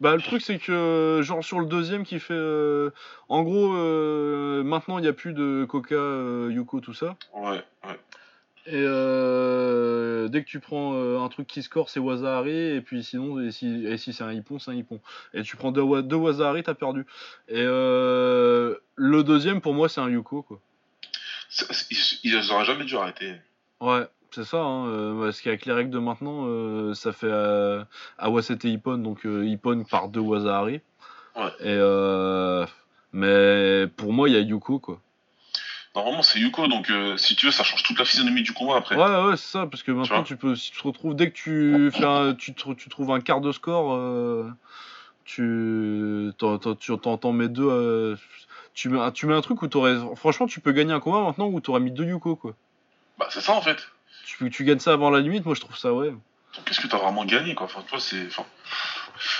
bah, 0.00 0.14
le 0.14 0.22
truc 0.22 0.40
c'est 0.40 0.58
que 0.60 1.18
genre 1.24 1.42
sur 1.42 1.58
le 1.58 1.66
deuxième 1.66 2.04
qui 2.04 2.20
fait 2.20 2.32
euh, 2.32 2.90
en 3.28 3.42
gros 3.42 3.74
euh, 3.74 4.62
maintenant 4.62 4.98
il 4.98 5.02
n'y 5.02 5.08
a 5.08 5.12
plus 5.12 5.32
de 5.32 5.66
Coca, 5.68 5.96
Yuko 6.52 6.78
tout 6.80 6.94
ça 6.94 7.16
Ouais, 7.34 7.60
ouais. 7.84 7.98
Et 8.66 8.72
euh, 8.74 10.28
dès 10.28 10.42
que 10.42 10.48
tu 10.48 10.60
prends 10.60 10.94
euh, 10.94 11.20
un 11.20 11.28
truc 11.28 11.46
qui 11.46 11.62
score 11.62 11.90
c'est 11.90 12.00
Wazahari 12.00 12.76
et 12.76 12.80
puis 12.80 13.04
sinon 13.04 13.40
et 13.40 13.50
si, 13.50 13.86
et 13.86 13.98
si 13.98 14.12
c'est 14.12 14.24
un 14.24 14.32
hippon 14.32 14.58
c'est 14.58 14.70
un 14.70 14.74
hippon 14.74 15.00
et 15.34 15.42
tu 15.42 15.56
prends 15.56 15.70
deux, 15.70 16.02
deux 16.02 16.16
Wazahari 16.16 16.62
t'as 16.62 16.74
perdu 16.74 17.06
et 17.48 17.56
euh, 17.58 18.76
le 18.96 19.22
deuxième 19.22 19.60
pour 19.60 19.74
moi 19.74 19.88
c'est 19.88 20.00
un 20.00 20.08
Yuko 20.08 20.42
quoi. 20.42 20.60
Ils, 22.24 22.50
auraient 22.50 22.64
jamais 22.64 22.84
dû 22.84 22.96
arrêter. 22.96 23.34
Ouais, 23.80 24.06
c'est 24.30 24.44
ça, 24.44 24.58
hein, 24.58 24.88
euh, 24.88 25.24
parce 25.24 25.40
qu'avec 25.40 25.66
les 25.66 25.72
règles 25.72 25.90
de 25.90 25.98
maintenant, 25.98 26.46
euh, 26.46 26.94
ça 26.94 27.12
fait 27.12 27.30
euh, 27.30 27.84
Awasete 28.18 28.64
Ippon, 28.64 28.98
donc 28.98 29.24
euh, 29.26 29.46
Ippon 29.46 29.84
par 29.84 30.08
deux 30.08 30.20
Wazahari. 30.20 30.80
Ouais. 31.36 31.42
Et 31.60 31.76
euh, 31.78 32.66
mais 33.12 33.86
pour 33.96 34.12
moi, 34.12 34.28
il 34.28 34.34
y 34.34 34.36
a 34.36 34.40
Yuko, 34.40 34.78
quoi. 34.78 35.00
Normalement, 35.94 36.22
c'est 36.22 36.40
Yuko, 36.40 36.66
donc 36.66 36.90
euh, 36.90 37.16
si 37.16 37.36
tu 37.36 37.46
veux, 37.46 37.52
ça 37.52 37.62
change 37.62 37.82
toute 37.84 37.98
la 37.98 38.04
physionomie 38.04 38.42
du 38.42 38.52
combat 38.52 38.76
après. 38.76 38.96
Ouais, 38.96 39.26
ouais, 39.28 39.36
c'est 39.36 39.50
ça, 39.52 39.66
parce 39.66 39.82
que 39.84 39.92
maintenant, 39.92 40.22
tu 40.24 40.36
peux, 40.36 40.56
si 40.56 40.72
tu 40.72 40.78
te 40.78 40.86
retrouves, 40.86 41.14
dès 41.14 41.30
que 41.30 41.36
tu, 41.36 41.90
fais 41.92 42.04
un- 42.04 42.34
tu, 42.34 42.52
te- 42.52 42.72
tu 42.74 42.88
trouves 42.88 43.12
un 43.12 43.20
quart 43.20 43.40
de 43.40 43.52
score, 43.52 43.94
euh, 43.94 44.50
tu 45.24 46.32
t'en, 46.38 46.58
t'en- 46.58 46.74
tu 46.74 46.96
t'en- 46.98 47.16
t'en 47.16 47.32
mets 47.32 47.48
deux. 47.48 47.68
euh, 47.68 48.16
tu, 48.74 48.88
mets, 48.88 48.98
un- 49.00 49.10
tu 49.12 49.26
mets 49.26 49.34
un 49.34 49.40
truc 49.40 49.62
où 49.62 49.68
t'aurais. 49.68 49.96
Franchement, 50.16 50.46
tu 50.46 50.60
peux 50.60 50.72
gagner 50.72 50.92
un 50.92 51.00
combat 51.00 51.20
maintenant 51.20 51.46
où 51.46 51.60
t'aurais 51.60 51.80
mis 51.80 51.92
deux 51.92 52.04
Yuko, 52.04 52.36
quoi. 52.36 52.54
Bah, 53.18 53.28
c'est 53.30 53.40
ça 53.40 53.52
en 53.52 53.62
fait. 53.62 53.78
Tu, 54.26 54.36
peux- 54.38 54.50
tu 54.50 54.64
gagnes 54.64 54.80
ça 54.80 54.92
avant 54.92 55.10
la 55.10 55.20
limite, 55.20 55.44
moi 55.46 55.54
je 55.54 55.60
trouve 55.60 55.76
ça, 55.78 55.92
ouais. 55.94 56.12
Donc, 56.56 56.64
Qu'est-ce 56.66 56.80
que 56.80 56.86
t'as 56.86 56.98
vraiment 56.98 57.24
gagné 57.24 57.54
quoi? 57.54 57.66
Enfin, 57.66 57.82
toi, 57.88 57.98
c'est. 58.00 58.26
Enfin, 58.26 58.44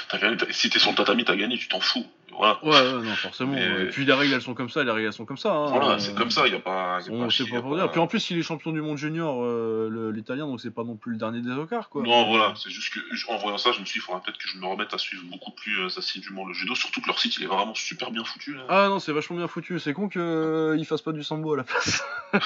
t'as 0.08 0.18
gagné, 0.18 0.36
si 0.50 0.68
t'es 0.70 0.78
sur 0.78 0.90
le 0.90 0.96
tatami, 0.96 1.24
t'as 1.24 1.36
gagné, 1.36 1.56
tu 1.56 1.68
t'en 1.68 1.80
fous. 1.80 2.04
Voilà. 2.36 2.58
Ouais, 2.64 2.70
ouais, 2.72 3.02
non, 3.02 3.14
forcément. 3.14 3.52
Mais- 3.52 3.82
Et 3.82 3.86
puis 3.90 4.04
les 4.04 4.12
règles, 4.12 4.34
elles 4.34 4.42
sont 4.42 4.54
comme 4.54 4.68
ça, 4.68 4.82
les 4.82 4.90
règles, 4.90 5.06
elles 5.06 5.12
sont 5.12 5.24
comme 5.24 5.38
ça. 5.38 5.52
Hein. 5.52 5.66
Voilà, 5.68 5.90
Euh, 5.92 5.98
c'est 6.00 6.16
comme 6.16 6.32
ça, 6.32 6.48
y 6.48 6.54
a 6.54 6.58
pas. 6.58 6.98
Y 7.06 7.08
a 7.08 7.12
On 7.12 7.24
pas 7.26 7.30
sait 7.30 7.44
pas 7.44 7.60
pour 7.62 7.76
dire. 7.76 7.88
Puis 7.92 8.00
en 8.00 8.08
plus, 8.08 8.28
il 8.30 8.38
est 8.38 8.42
champion 8.42 8.72
du 8.72 8.80
monde 8.82 8.98
junior, 8.98 9.44
euh, 9.44 10.10
l'italien, 10.12 10.46
donc 10.48 10.60
c'est 10.60 10.74
pas 10.74 10.82
non 10.82 10.96
plus 10.96 11.12
le 11.12 11.18
dernier 11.18 11.40
des 11.42 11.52
ocars, 11.52 11.88
quoi. 11.90 12.02
Non, 12.02 12.26
voilà, 12.28 12.52
c'est 12.56 12.70
juste 12.70 12.92
que 12.92 12.98
en 13.32 13.36
voyant 13.36 13.58
ça, 13.58 13.70
je 13.70 13.78
me 13.78 13.84
suis 13.84 14.00
dit, 14.00 14.04
il 14.04 14.06
faudrait 14.06 14.20
peut-être 14.24 14.38
que 14.38 14.48
je 14.48 14.58
me 14.58 14.66
remette 14.66 14.92
à 14.92 14.98
suivre 14.98 15.22
beaucoup 15.30 15.52
plus 15.52 15.78
euh, 15.78 15.86
assidûment 15.96 16.44
le 16.44 16.54
judo, 16.54 16.74
surtout 16.74 17.00
que 17.00 17.06
leur 17.06 17.20
site 17.20 17.36
il 17.36 17.44
est 17.44 17.46
vraiment 17.46 17.74
super 17.76 18.10
bien 18.10 18.24
foutu. 18.24 18.54
Là. 18.54 18.62
Ah 18.68 18.88
non, 18.88 18.98
c'est 18.98 19.12
vachement 19.12 19.36
bien 19.36 19.46
foutu. 19.46 19.78
C'est 19.78 19.92
con 19.92 20.08
qu'ils 20.08 20.84
fassent 20.86 21.02
pas 21.02 21.12
du 21.12 21.22
sambo 21.22 21.54
à 21.54 21.58
la 21.58 21.62
place. 21.64 22.02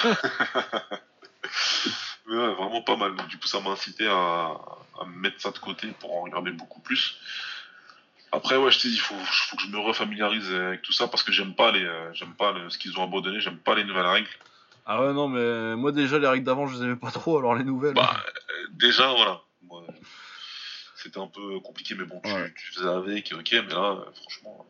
Ouais, 2.29 2.53
vraiment 2.53 2.81
pas 2.83 2.95
mal. 2.95 3.15
Donc, 3.15 3.27
du 3.27 3.37
coup, 3.39 3.47
ça 3.47 3.59
m'a 3.59 3.71
incité 3.71 4.07
à, 4.07 4.51
à 4.99 5.05
mettre 5.15 5.41
ça 5.41 5.51
de 5.51 5.57
côté 5.57 5.87
pour 5.99 6.15
en 6.15 6.21
regarder 6.21 6.51
beaucoup 6.51 6.79
plus. 6.79 7.17
Après, 8.31 8.55
ouais, 8.55 8.69
je 8.71 8.79
t'ai 8.79 8.87
dit, 8.89 8.95
il 8.95 8.99
faut, 9.01 9.15
faut 9.15 9.55
que 9.55 9.63
je 9.63 9.67
me 9.69 9.79
refamiliarise 9.79 10.53
avec 10.53 10.83
tout 10.83 10.93
ça 10.93 11.07
parce 11.07 11.23
que 11.23 11.31
j'aime 11.31 11.55
pas 11.55 11.71
les, 11.71 11.83
euh, 11.83 12.13
j'aime 12.13 12.35
pas 12.35 12.51
le- 12.51 12.69
ce 12.69 12.77
qu'ils 12.77 12.97
ont 12.99 13.03
abandonné, 13.03 13.39
j'aime 13.39 13.57
pas 13.57 13.73
les 13.73 13.83
nouvelles 13.83 14.05
règles. 14.05 14.29
Ah 14.85 15.01
ouais, 15.03 15.13
non, 15.13 15.27
mais 15.27 15.75
moi 15.75 15.91
déjà, 15.91 16.19
les 16.19 16.27
règles 16.27 16.45
d'avant, 16.45 16.67
je 16.67 16.77
les 16.77 16.83
aimais 16.83 16.95
pas 16.95 17.09
trop, 17.11 17.39
alors 17.39 17.55
les 17.55 17.63
nouvelles. 17.63 17.95
Bah, 17.95 18.23
euh, 18.27 18.67
déjà, 18.73 19.07
voilà. 19.13 19.41
C'était 20.95 21.19
un 21.19 21.27
peu 21.27 21.59
compliqué, 21.61 21.95
mais 21.95 22.03
bon, 22.05 22.21
tu, 22.23 22.31
Ouais. 22.31 22.53
tu 22.55 22.73
faisais 22.73 22.87
avec, 22.89 23.33
ok, 23.33 23.51
mais 23.51 23.73
là, 23.73 23.91
euh, 24.05 24.11
franchement. 24.21 24.65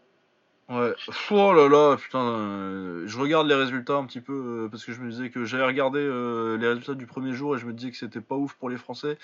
Ouais. 0.69 0.93
Oh 1.31 1.51
là 1.53 1.67
là, 1.67 1.97
putain. 1.97 2.19
euh, 2.23 3.03
je 3.07 3.17
regarde 3.19 3.47
les 3.47 3.55
résultats 3.55 3.95
un 3.95 4.05
petit 4.05 4.21
peu 4.21 4.33
euh, 4.65 4.67
parce 4.69 4.85
que 4.85 4.91
je 4.93 5.01
me 5.01 5.09
disais 5.09 5.29
que 5.31 5.43
j'avais 5.43 5.65
regardé 5.65 5.99
euh, 5.99 6.57
les 6.57 6.67
résultats 6.67 6.93
du 6.93 7.07
premier 7.07 7.33
jour 7.33 7.55
et 7.55 7.59
je 7.59 7.65
me 7.65 7.73
disais 7.73 7.89
que 7.89 7.97
c'était 7.97 8.21
pas 8.21 8.35
ouf 8.35 8.53
pour 8.53 8.69
les 8.69 8.77
Français. 8.77 9.17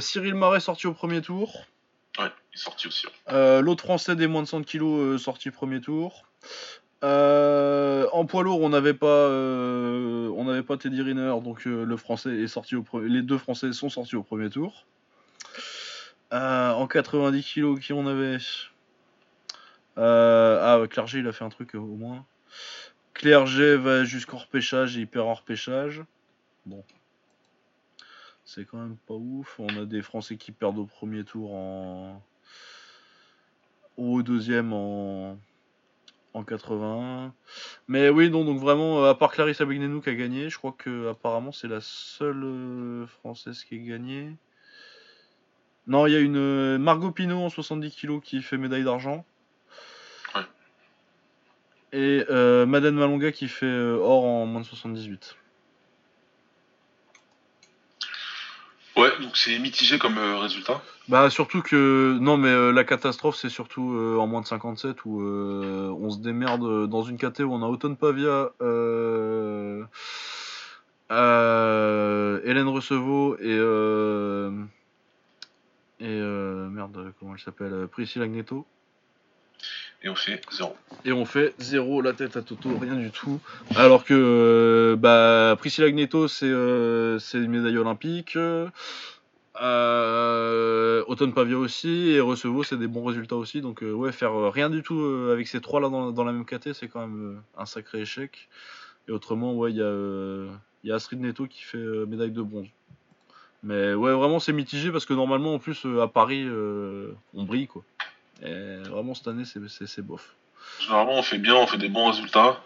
Cyril 0.00 0.34
Marais 0.34 0.60
sorti 0.60 0.86
au 0.86 0.94
premier 0.94 1.20
tour. 1.20 1.66
Ouais, 2.18 2.24
il 2.52 2.54
est 2.54 2.62
sorti 2.62 2.88
aussi. 2.88 3.06
Euh, 3.30 3.60
L'autre 3.60 3.84
français 3.84 4.16
des 4.16 4.26
moins 4.26 4.42
de 4.42 4.48
100 4.48 4.62
kilos 4.62 5.20
sorti 5.22 5.50
premier 5.50 5.82
tour. 5.82 6.24
En 7.02 8.24
poids 8.26 8.42
lourd, 8.42 8.62
on 8.62 8.70
n'avait 8.70 8.94
pas, 8.94 9.28
on 9.28 10.44
n'avait 10.44 10.62
pas 10.62 10.78
Teddy 10.78 11.02
Riner, 11.02 11.34
donc 11.44 11.66
le 11.66 11.96
français 11.98 12.30
est 12.30 12.48
sorti 12.48 12.76
au 12.76 12.82
pre- 12.82 13.04
les 13.04 13.20
deux 13.22 13.36
français 13.38 13.72
sont 13.74 13.90
sortis 13.90 14.16
au 14.16 14.22
premier 14.22 14.48
tour. 14.48 14.86
En 16.32 16.86
90 16.86 17.42
kilos, 17.44 17.78
qui 17.80 17.92
on 17.92 18.06
avait? 18.06 18.38
Ah, 19.96 20.78
ouais, 20.80 20.88
Clerget, 20.88 21.20
il 21.20 21.28
a 21.28 21.32
fait 21.32 21.44
un 21.44 21.48
truc 21.48 21.74
euh, 21.74 21.78
au 21.78 21.96
moins. 21.96 22.24
Clerget 23.14 23.76
va 23.76 24.04
jusqu'en 24.04 24.36
repêchage 24.36 24.96
et 24.96 25.00
il 25.00 25.08
perd 25.08 25.26
en 25.26 25.34
repêchage. 25.34 26.02
Bon. 26.66 26.84
C'est 28.44 28.64
quand 28.64 28.78
même 28.78 28.96
pas 29.06 29.14
ouf. 29.14 29.58
On 29.58 29.68
a 29.76 29.84
des 29.86 30.02
Français 30.02 30.36
qui 30.36 30.52
perdent 30.52 30.78
au 30.78 30.86
premier 30.86 31.24
tour 31.24 31.54
en. 31.54 32.22
au 33.96 34.22
deuxième 34.22 34.72
en. 34.72 35.38
en 36.34 36.44
81. 36.44 37.34
Mais 37.88 38.08
oui, 38.10 38.30
non, 38.30 38.44
donc 38.44 38.60
vraiment, 38.60 39.04
euh, 39.04 39.10
à 39.10 39.14
part 39.14 39.32
Clarisse 39.32 39.60
Abignenou 39.60 40.00
qui 40.00 40.10
a 40.10 40.14
gagné, 40.14 40.50
je 40.50 40.58
crois 40.58 40.74
que 40.76 41.08
apparemment 41.08 41.52
c'est 41.52 41.68
la 41.68 41.80
seule 41.80 42.44
euh, 42.44 43.06
Française 43.06 43.64
qui 43.64 43.76
a 43.76 43.78
gagné. 43.78 44.36
Non, 45.86 46.06
il 46.06 46.12
y 46.12 46.16
a 46.16 46.20
une 46.20 46.36
euh, 46.36 46.78
Margot 46.78 47.12
Pinot 47.12 47.38
en 47.38 47.48
70 47.48 47.96
kg 47.96 48.20
qui 48.20 48.42
fait 48.42 48.58
médaille 48.58 48.84
d'argent. 48.84 49.24
Et 51.92 52.24
euh, 52.30 52.66
Madeleine 52.66 52.96
Malonga 52.96 53.32
qui 53.32 53.48
fait 53.48 53.66
euh, 53.66 53.98
or 54.00 54.24
en 54.24 54.46
moins 54.46 54.60
de 54.60 54.66
78. 54.66 55.36
Ouais, 58.96 59.10
donc 59.20 59.36
c'est 59.36 59.58
mitigé 59.58 59.98
comme 59.98 60.16
euh, 60.16 60.38
résultat. 60.38 60.80
Bah 61.08 61.28
surtout 61.28 61.60
que 61.60 62.16
non 62.18 62.38
mais 62.38 62.48
euh, 62.48 62.72
la 62.72 62.82
catastrophe 62.82 63.36
c'est 63.36 63.50
surtout 63.50 63.92
euh, 63.92 64.16
en 64.16 64.26
moins 64.26 64.40
de 64.40 64.46
57 64.46 65.04
où 65.04 65.20
on 65.20 66.10
se 66.10 66.18
démerde 66.18 66.88
dans 66.88 67.02
une 67.02 67.18
caté 67.18 67.44
où 67.44 67.52
on 67.52 67.62
a 67.62 67.66
Auton 67.66 67.94
Pavia, 67.94 68.50
Hélène 71.10 72.68
Recevaux 72.68 73.36
et 73.38 73.56
et 76.00 76.20
merde 76.20 77.12
comment 77.20 77.34
elle 77.34 77.40
s'appelle 77.40 77.86
Priscilla 77.92 78.24
Agneto 78.24 78.66
Et 80.06 80.08
on 80.08 80.14
fait 80.14 80.40
zéro. 80.52 80.76
et 81.04 81.10
on 81.12 81.24
fait 81.24 81.52
la 82.04 82.12
tête 82.12 82.36
à 82.36 82.42
Toto 82.42 82.78
rien 82.78 82.94
du 82.94 83.10
tout. 83.10 83.40
Alors 83.74 84.04
que 84.04 84.14
euh, 84.14 84.94
bah 84.94 85.56
Priscilla 85.58 85.88
Agneto 85.88 86.28
c'est 86.28 86.46
euh, 86.46 87.18
c'est 87.18 87.38
une 87.38 87.50
médaille 87.50 87.76
olympique. 87.76 88.38
Euh, 89.60 91.02
Auton 91.08 91.32
aussi. 91.56 92.10
Et 92.10 92.20
Recevaux 92.20 92.62
c'est 92.62 92.76
des 92.76 92.86
bons 92.86 93.04
résultats 93.04 93.34
aussi. 93.34 93.60
Donc 93.60 93.82
euh, 93.82 93.92
ouais 93.92 94.12
faire 94.12 94.52
rien 94.52 94.70
du 94.70 94.84
tout 94.84 95.02
avec 95.32 95.48
ces 95.48 95.60
trois 95.60 95.80
là 95.80 95.88
dans, 95.88 96.24
la 96.24 96.32
même 96.32 96.44
caté 96.44 96.72
c'est 96.72 96.86
quand 96.86 97.00
même 97.00 97.42
un 97.58 97.66
sacré 97.66 98.02
échec. 98.02 98.48
Et 99.08 99.10
autrement 99.10 99.54
ouais 99.54 99.72
il 99.72 99.78
y 99.78 99.82
a 99.82 100.46
y 100.84 100.92
a 100.92 100.94
Astrid 100.94 101.20
Neto 101.20 101.48
qui 101.48 101.64
fait 101.64 101.84
médaille 102.06 102.30
de 102.30 102.42
bronze. 102.42 102.68
Mais 103.64 103.92
ouais 103.92 104.12
vraiment 104.12 104.38
c'est 104.38 104.52
mitigé 104.52 104.92
parce 104.92 105.04
que 105.04 105.14
normalement 105.14 105.54
en 105.54 105.58
plus 105.58 105.84
à 106.00 106.06
Paris 106.06 106.46
on 107.34 107.42
brille 107.42 107.66
quoi 107.66 107.82
et 108.42 108.76
vraiment 108.88 109.14
cette 109.14 109.28
année 109.28 109.44
c'est 109.44 110.02
bof 110.02 110.34
Généralement, 110.80 111.14
on 111.14 111.22
fait 111.22 111.38
bien, 111.38 111.54
on 111.54 111.66
fait 111.66 111.78
des 111.78 111.88
bons 111.88 112.10
résultats. 112.10 112.60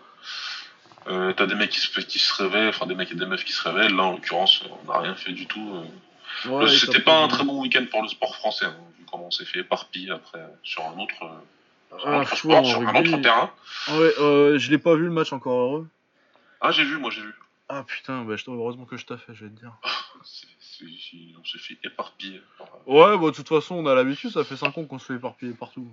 Euh, 1.06 1.32
T'as 1.32 1.46
des 1.46 1.54
mecs 1.54 1.70
qui 1.70 1.80
se, 1.80 2.00
qui 2.00 2.18
se 2.18 2.42
réveillent, 2.42 2.68
enfin 2.68 2.86
des 2.86 2.94
mecs 2.94 3.10
et 3.12 3.14
des 3.14 3.26
meufs 3.26 3.44
qui 3.44 3.52
se 3.52 3.66
réveillent. 3.68 3.94
Là, 3.94 4.04
en 4.04 4.12
l'occurrence, 4.12 4.62
on 4.84 4.92
n'a 4.92 4.98
rien 5.00 5.14
fait 5.14 5.32
du 5.32 5.46
tout. 5.46 5.74
euh. 6.46 6.48
Ouais, 6.48 6.68
C'était 6.68 7.00
pas 7.00 7.18
un 7.22 7.28
très 7.28 7.44
bon 7.44 7.60
week-end 7.60 7.84
pour 7.90 8.02
le 8.02 8.08
sport 8.08 8.34
français, 8.36 8.64
hein, 8.66 8.76
vu 8.98 9.04
comment 9.10 9.26
on 9.26 9.30
s'est 9.30 9.44
fait 9.44 9.60
éparpiller 9.60 10.10
après 10.12 10.40
sur 10.62 10.82
un 10.84 10.98
autre, 10.98 11.22
euh, 11.22 11.98
sur 11.98 12.08
un 12.08 12.12
Ah, 12.12 12.20
autre 12.20 12.36
sport, 12.36 12.66
un 12.88 12.94
autre 12.94 13.16
terrain. 13.22 13.50
Ouais, 13.88 14.12
euh, 14.20 14.58
je 14.58 14.70
l'ai 14.70 14.78
pas 14.78 14.94
vu 14.94 15.04
le 15.04 15.10
match 15.10 15.32
encore 15.32 15.58
heureux. 15.60 15.88
Ah, 16.60 16.70
j'ai 16.70 16.84
vu, 16.84 16.98
moi 16.98 17.10
j'ai 17.10 17.22
vu. 17.22 17.34
Ah 17.68 17.84
putain, 17.86 18.24
bah, 18.24 18.34
heureusement 18.46 18.84
que 18.84 18.96
je 18.96 19.06
t'ai 19.06 19.16
fait, 19.16 19.34
je 19.34 19.44
vais 19.44 19.50
te 19.50 19.58
dire. 19.60 19.72
On 21.38 21.44
s'est 21.44 21.58
fait 21.58 21.78
éparpiller. 21.84 22.42
par- 22.58 22.68
Ouais, 22.86 23.18
bah 23.18 23.26
de 23.26 23.34
toute 23.34 23.48
façon, 23.48 23.74
on 23.76 23.86
a 23.86 23.94
l'habitude, 23.94 24.30
ça 24.30 24.44
fait 24.44 24.56
5 24.56 24.76
ans 24.78 24.84
qu'on 24.84 24.98
se 24.98 25.06
fait 25.06 25.14
éparpiller 25.14 25.52
partout. 25.52 25.86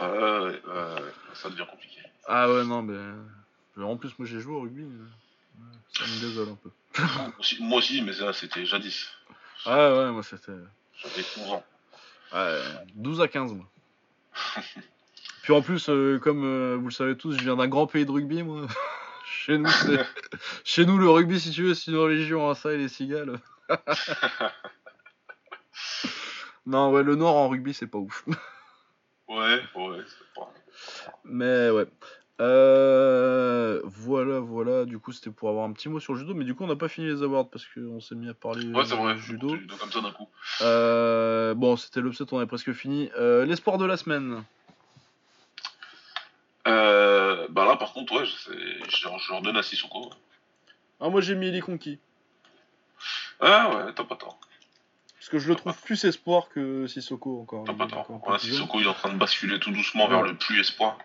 Ouais, 0.00 0.06
ouais, 0.06 0.30
ouais, 0.30 0.50
ouais, 0.66 1.12
ça 1.34 1.48
devient 1.50 1.66
compliqué. 1.70 2.00
Ah 2.26 2.50
ouais, 2.50 2.64
non, 2.64 2.82
mais. 2.82 2.98
En 3.82 3.96
plus, 3.96 4.10
moi 4.18 4.26
j'ai 4.28 4.40
joué 4.40 4.54
au 4.54 4.60
rugby. 4.62 4.82
mais- 4.82 5.00
ouais, 5.00 5.78
Ça 5.98 6.04
me 6.06 6.20
désole 6.20 6.48
un 6.50 6.56
peu. 6.56 6.70
moi, 7.60 7.78
aussi, 7.78 8.02
mais 8.02 8.12
ça 8.12 8.32
c'était 8.32 8.66
jadis. 8.66 9.06
Ah 9.64 9.94
ouais, 9.94 10.10
moi 10.10 10.22
c'était. 10.22 10.52
J'avais 11.02 11.24
11 11.38 11.52
ans. 11.52 11.64
Ouais, 12.32 12.60
12 12.94 13.20
à 13.20 13.28
15, 13.28 13.52
moi. 13.52 13.66
Puis 15.42 15.52
en 15.52 15.60
plus, 15.62 15.88
euh, 15.88 16.18
comme 16.18 16.44
euh, 16.44 16.76
vous 16.76 16.86
le 16.86 16.92
savez 16.92 17.16
tous, 17.16 17.32
je 17.36 17.42
viens 17.42 17.56
d'un 17.56 17.68
grand 17.68 17.86
pays 17.86 18.06
de 18.06 18.10
rugby, 18.10 18.42
moi. 18.42 18.66
Chez 19.24 19.58
nous, 19.58 19.68
c'est- 19.68 20.06
Chez 20.64 20.84
nous, 20.86 20.98
le 20.98 21.10
rugby, 21.10 21.40
si 21.40 21.50
tu 21.50 21.62
veux, 21.64 21.74
c'est 21.74 21.90
une 21.90 21.96
religion, 21.96 22.48
hein, 22.48 22.54
ça 22.54 22.72
et 22.72 22.76
les 22.78 22.88
cigales. 22.88 23.40
non, 26.66 26.92
ouais, 26.92 27.02
le 27.02 27.16
Nord 27.16 27.36
en 27.36 27.48
rugby, 27.48 27.74
c'est 27.74 27.86
pas 27.86 27.98
ouf. 27.98 28.24
Ouais, 29.28 29.62
ouais, 29.76 29.98
c'est 30.06 30.34
pas. 30.34 30.52
Mais 31.24 31.70
ouais. 31.70 31.86
Euh, 32.40 33.80
voilà, 33.84 34.40
voilà. 34.40 34.84
Du 34.84 34.98
coup, 34.98 35.12
c'était 35.12 35.30
pour 35.30 35.48
avoir 35.48 35.64
un 35.64 35.72
petit 35.72 35.88
mot 35.88 36.00
sur 36.00 36.12
le 36.12 36.18
judo. 36.18 36.34
Mais 36.34 36.44
du 36.44 36.54
coup, 36.54 36.64
on 36.64 36.66
n'a 36.66 36.76
pas 36.76 36.88
fini 36.88 37.06
les 37.06 37.22
awards 37.22 37.48
parce 37.48 37.64
qu'on 37.64 38.00
s'est 38.00 38.14
mis 38.14 38.28
à 38.28 38.34
parler 38.34 38.66
Ouais, 38.72 38.84
c'est 38.84 38.92
euh, 38.92 38.96
vrai. 38.96 39.16
judo. 39.16 39.56
Judo 39.56 39.76
comme 39.76 39.90
ça 39.90 40.02
d'un 40.02 40.10
coup. 40.10 40.28
Euh, 40.60 41.54
bon, 41.54 41.76
c'était 41.76 42.02
l'upset, 42.02 42.24
on 42.32 42.38
avait 42.38 42.46
presque 42.46 42.72
fini. 42.72 43.10
Euh, 43.16 43.46
les 43.46 43.56
sports 43.56 43.78
de 43.78 43.86
la 43.86 43.96
semaine. 43.96 44.44
Bah 46.64 47.64
là, 47.66 47.76
par 47.76 47.92
contre, 47.92 48.14
ouais, 48.14 48.26
je, 48.26 48.52
je, 48.88 49.08
je 49.18 49.32
redonne 49.32 49.56
à 49.56 49.62
Sissoko. 49.62 50.10
Ah, 51.00 51.08
moi, 51.08 51.20
j'ai 51.20 51.34
mis 51.34 51.50
les 51.50 51.60
conquis. 51.60 51.98
Ah 53.42 53.70
ouais, 53.74 53.92
t'as 53.94 54.04
pas 54.04 54.16
tort. 54.16 54.38
Parce 55.18 55.28
que 55.28 55.38
je 55.38 55.48
le 55.48 55.54
trouve 55.56 55.74
plus 55.82 56.02
espoir 56.04 56.48
que 56.48 56.86
Sissoko 56.86 57.40
encore. 57.42 57.64
T'as 57.64 57.74
pas 57.74 57.86
tort. 57.86 58.06
Sissoko, 58.40 58.80
il 58.80 58.86
est 58.86 58.88
en 58.88 58.94
train 58.94 59.12
de 59.12 59.18
basculer 59.18 59.58
tout 59.60 59.70
doucement 59.70 60.08
vers 60.08 60.22
le 60.22 60.34
plus 60.34 60.60
espoir. 60.60 60.96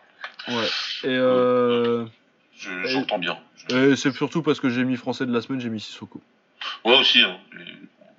Ouais. 0.47 0.65
Et, 1.03 1.07
euh, 1.07 2.05
Je- 2.55 2.85
J'entends 2.85 3.19
bien. 3.19 3.38
Je- 3.69 3.91
et 3.91 3.95
c'est 3.95 4.11
surtout 4.11 4.41
parce 4.41 4.59
que 4.59 4.69
j'ai 4.69 4.84
mis 4.84 4.95
français 4.97 5.26
de 5.27 5.31
la 5.34 5.41
semaine, 5.41 5.59
j'ai 5.61 5.69
mis 5.69 5.80
Sissoko. 5.80 6.19
Ouais, 6.85 6.97
aussi. 6.99 7.22
Hein. 7.22 7.38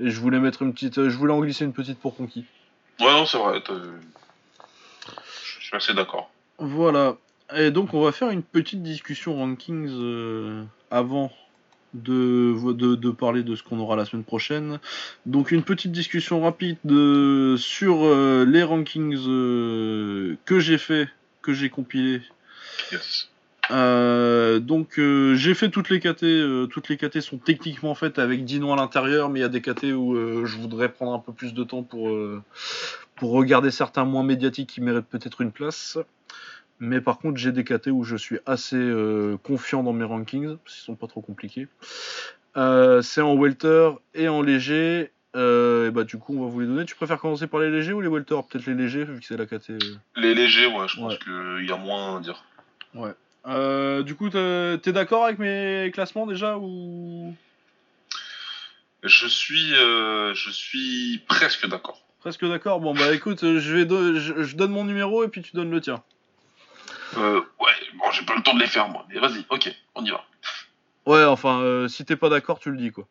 Et- 0.00 0.04
Et 0.06 0.10
je 0.10 0.20
voulais 0.20 0.38
mettre 0.38 0.62
une 0.62 0.72
petite, 0.72 0.98
euh, 0.98 1.10
je 1.10 1.16
voulais 1.16 1.32
en 1.32 1.40
glisser 1.40 1.64
une 1.64 1.72
petite 1.72 1.98
pour 1.98 2.14
conquis. 2.16 2.44
Ouais, 3.00 3.10
non, 3.10 3.26
c'est 3.26 3.38
vrai. 3.38 3.60
Je 3.68 5.64
suis 5.64 5.76
assez 5.76 5.92
d'accord. 5.94 6.30
Voilà. 6.58 7.16
Et 7.56 7.70
donc 7.72 7.94
on 7.94 8.00
va 8.02 8.12
faire 8.12 8.30
une 8.30 8.42
petite 8.44 8.82
discussion 8.82 9.36
rankings 9.36 9.88
euh, 9.90 10.62
avant 10.92 11.32
de, 11.94 12.72
de, 12.72 12.94
de 12.94 13.10
parler 13.10 13.42
de 13.42 13.54
ce 13.56 13.62
qu'on 13.62 13.78
aura 13.78 13.96
la 13.96 14.04
semaine 14.04 14.24
prochaine. 14.24 14.78
Donc 15.26 15.50
une 15.50 15.62
petite 15.62 15.92
discussion 15.92 16.40
rapide 16.42 16.76
de, 16.84 17.56
sur 17.58 18.04
euh, 18.04 18.44
les 18.46 18.62
rankings 18.62 19.16
euh, 19.26 20.36
que 20.44 20.58
j'ai 20.60 20.78
fait, 20.78 21.08
que 21.42 21.52
j'ai 21.52 21.70
compilé. 21.70 22.22
Yes. 22.92 23.28
Euh, 23.70 24.60
donc 24.60 24.98
euh, 24.98 25.34
j'ai 25.34 25.54
fait 25.54 25.68
toutes 25.68 25.90
les 25.90 26.00
KT, 26.00 26.22
euh, 26.22 26.66
toutes 26.66 26.88
les 26.88 26.96
KT 26.96 27.20
sont 27.20 27.36
techniquement 27.36 27.94
faites 27.94 28.18
avec 28.18 28.44
10 28.44 28.60
noms 28.60 28.72
à 28.72 28.76
l'intérieur, 28.76 29.28
mais 29.28 29.40
il 29.40 29.42
y 29.42 29.44
a 29.44 29.50
des 29.50 29.60
KT 29.60 29.92
où 29.94 30.14
euh, 30.14 30.46
je 30.46 30.56
voudrais 30.56 30.90
prendre 30.90 31.12
un 31.12 31.18
peu 31.18 31.32
plus 31.32 31.52
de 31.52 31.64
temps 31.64 31.82
pour, 31.82 32.08
euh, 32.08 32.42
pour 33.16 33.32
regarder 33.32 33.70
certains 33.70 34.04
moins 34.04 34.22
médiatiques 34.22 34.70
qui 34.70 34.80
méritent 34.80 35.08
peut-être 35.08 35.42
une 35.42 35.52
place. 35.52 35.98
Mais 36.80 37.00
par 37.00 37.18
contre 37.18 37.36
j'ai 37.38 37.52
des 37.52 37.64
KT 37.64 37.88
où 37.88 38.04
je 38.04 38.16
suis 38.16 38.38
assez 38.46 38.76
euh, 38.76 39.36
confiant 39.42 39.82
dans 39.82 39.92
mes 39.92 40.04
rankings, 40.04 40.56
parce 40.58 40.76
qu'ils 40.76 40.84
sont 40.84 40.94
pas 40.96 41.06
trop 41.08 41.20
compliqués. 41.20 41.66
Euh, 42.56 43.02
c'est 43.02 43.20
en 43.20 43.34
welter 43.36 43.90
et 44.14 44.28
en 44.28 44.42
léger. 44.42 45.10
Euh, 45.36 45.88
et 45.88 45.90
bah 45.90 46.04
du 46.04 46.16
coup 46.18 46.34
on 46.38 46.44
va 46.44 46.50
vous 46.50 46.60
les 46.60 46.66
donner. 46.66 46.84
Tu 46.84 46.94
préfères 46.94 47.18
commencer 47.20 47.46
par 47.46 47.60
les 47.60 47.70
légers 47.70 47.92
ou 47.92 48.00
les 48.00 48.08
welter? 48.08 48.36
Peut-être 48.48 48.66
les 48.66 48.74
légers 48.74 49.04
vu 49.04 49.20
que 49.20 49.26
c'est 49.26 49.36
la 49.36 49.46
KT. 49.46 49.72
Les 50.16 50.34
légers, 50.34 50.66
ouais, 50.66 50.86
je 50.88 50.96
pense 50.96 51.12
Ouais. 51.14 51.18
qu'il 51.18 51.68
y 51.68 51.72
a 51.72 51.76
moins 51.76 52.16
à 52.16 52.20
dire. 52.20 52.44
Euh, 53.46 54.02
du 54.02 54.14
coup, 54.14 54.30
t'es 54.30 54.92
d'accord 54.92 55.24
avec 55.24 55.38
mes 55.38 55.90
classements 55.92 56.26
déjà 56.26 56.58
ou? 56.58 57.34
Je 59.04 59.26
suis, 59.28 59.70
je 59.74 60.50
suis 60.50 61.22
presque 61.28 61.68
d'accord. 61.68 62.02
presque 62.20 62.44
d'accord 62.46 62.80
Bon 62.80 62.94
bah 62.94 63.12
écoute, 63.14 63.40
je 63.42 63.74
vais 63.76 63.84
do- 63.84 64.18
je, 64.18 64.42
je 64.42 64.56
donne 64.56 64.72
mon 64.72 64.84
numéro 64.84 65.22
et 65.24 65.28
puis 65.28 65.40
tu 65.42 65.54
donnes 65.54 65.70
le 65.70 65.80
tien. 65.80 66.02
Euh, 67.18 67.40
ouais, 67.60 67.72
bon, 67.94 68.10
j'ai 68.12 68.24
pas 68.24 68.36
le 68.36 68.42
temps 68.42 68.54
de 68.54 68.60
les 68.60 68.66
faire, 68.66 68.88
moi. 68.88 69.04
Mais 69.08 69.18
vas-y, 69.18 69.44
ok, 69.50 69.74
on 69.94 70.04
y 70.04 70.10
va. 70.10 70.24
Ouais, 71.06 71.24
enfin, 71.24 71.60
euh, 71.60 71.88
si 71.88 72.04
t'es 72.04 72.16
pas 72.16 72.28
d'accord, 72.28 72.58
tu 72.58 72.70
le 72.70 72.76
dis 72.76 72.92
quoi. 72.92 73.04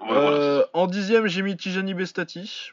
Ouais, 0.00 0.06
voilà, 0.08 0.28
Euh, 0.30 0.64
en 0.72 0.86
dixième, 0.86 1.26
j'ai 1.26 1.42
mis 1.42 1.56
Tijani 1.56 1.92
Bestati. 1.94 2.70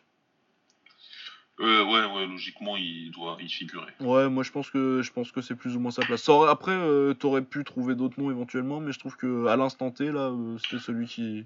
Euh, 1.59 1.83
ouais, 1.83 2.05
ouais, 2.15 2.25
logiquement, 2.25 2.77
il 2.77 3.11
doit 3.11 3.35
y 3.41 3.49
figurer. 3.49 3.91
Ouais, 3.99 4.29
moi 4.29 4.43
je 4.43 4.51
pense 4.51 4.69
que 4.69 5.01
je 5.01 5.11
pense 5.11 5.33
que 5.33 5.41
c'est 5.41 5.55
plus 5.55 5.75
ou 5.75 5.79
moins 5.81 5.91
sa 5.91 6.05
place. 6.05 6.29
Aurait- 6.29 6.49
après, 6.49 6.71
euh, 6.71 7.13
t'aurais 7.13 7.41
pu 7.41 7.65
trouver 7.65 7.95
d'autres 7.95 8.17
noms 8.21 8.31
éventuellement, 8.31 8.79
mais 8.79 8.93
je 8.93 8.99
trouve 8.99 9.17
que 9.17 9.47
à 9.47 9.57
l'instant 9.57 9.91
T 9.91 10.09
là, 10.09 10.29
euh, 10.29 10.57
c'était 10.59 10.81
celui 10.81 11.05
qui 11.07 11.45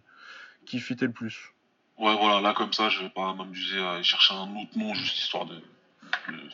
qui 0.68 0.80
fitait 0.80 1.08
le 1.08 1.12
plus. 1.12 1.52
Ouais, 1.98 2.16
voilà, 2.16 2.42
là, 2.42 2.54
comme 2.54 2.74
ça, 2.74 2.90
je 2.90 3.02
vais 3.02 3.10
pas 3.10 3.34
m'amuser 3.34 3.80
à 3.80 3.94
aller 3.94 4.04
chercher 4.04 4.36
un 4.36 4.56
autre 4.56 4.78
nom 4.78 4.94
juste 4.94 5.18
histoire 5.18 5.46
de 5.48 5.56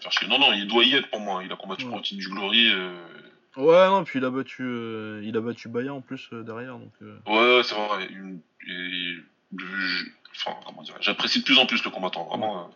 faire 0.02 0.12
chier. 0.12 0.28
Non, 0.28 0.40
non, 0.40 0.54
il 0.54 0.68
doit 0.68 0.84
y 0.84 0.96
être 0.96 1.10
pour 1.10 1.20
moi. 1.20 1.44
Il 1.44 1.52
a 1.52 1.56
combattu 1.56 1.84
Ouais. 1.84 1.90
pour 1.90 1.98
le 2.00 2.04
titre 2.04 2.20
du 2.22 2.30
Glory. 2.30 2.70
euh, 2.72 2.96
Ouais, 3.58 3.88
non, 3.88 4.04
puis 4.04 4.20
il 4.20 4.26
a 4.26 4.30
battu, 4.30 4.62
euh, 4.64 5.22
il 5.24 5.36
a 5.36 5.42
battu 5.42 5.70
Baya 5.70 5.94
en 5.94 6.02
plus 6.02 6.30
euh, 6.34 6.44
derrière. 6.44 6.78
Donc, 6.78 6.92
euh, 7.02 7.18
Ouais, 7.28 7.58
ouais, 7.58 7.64
c'est 7.64 7.76
vrai. 7.76 8.08
Une- 8.10 8.40
Enfin, 10.36 10.56
comment 10.66 10.84
dire 10.84 10.96
J'apprécie 11.02 11.40
de 11.40 11.44
plus 11.46 11.58
en 11.58 11.66
plus 11.66 11.84
le 11.84 11.90
combattant. 11.90 12.26
Vraiment. 12.26 12.72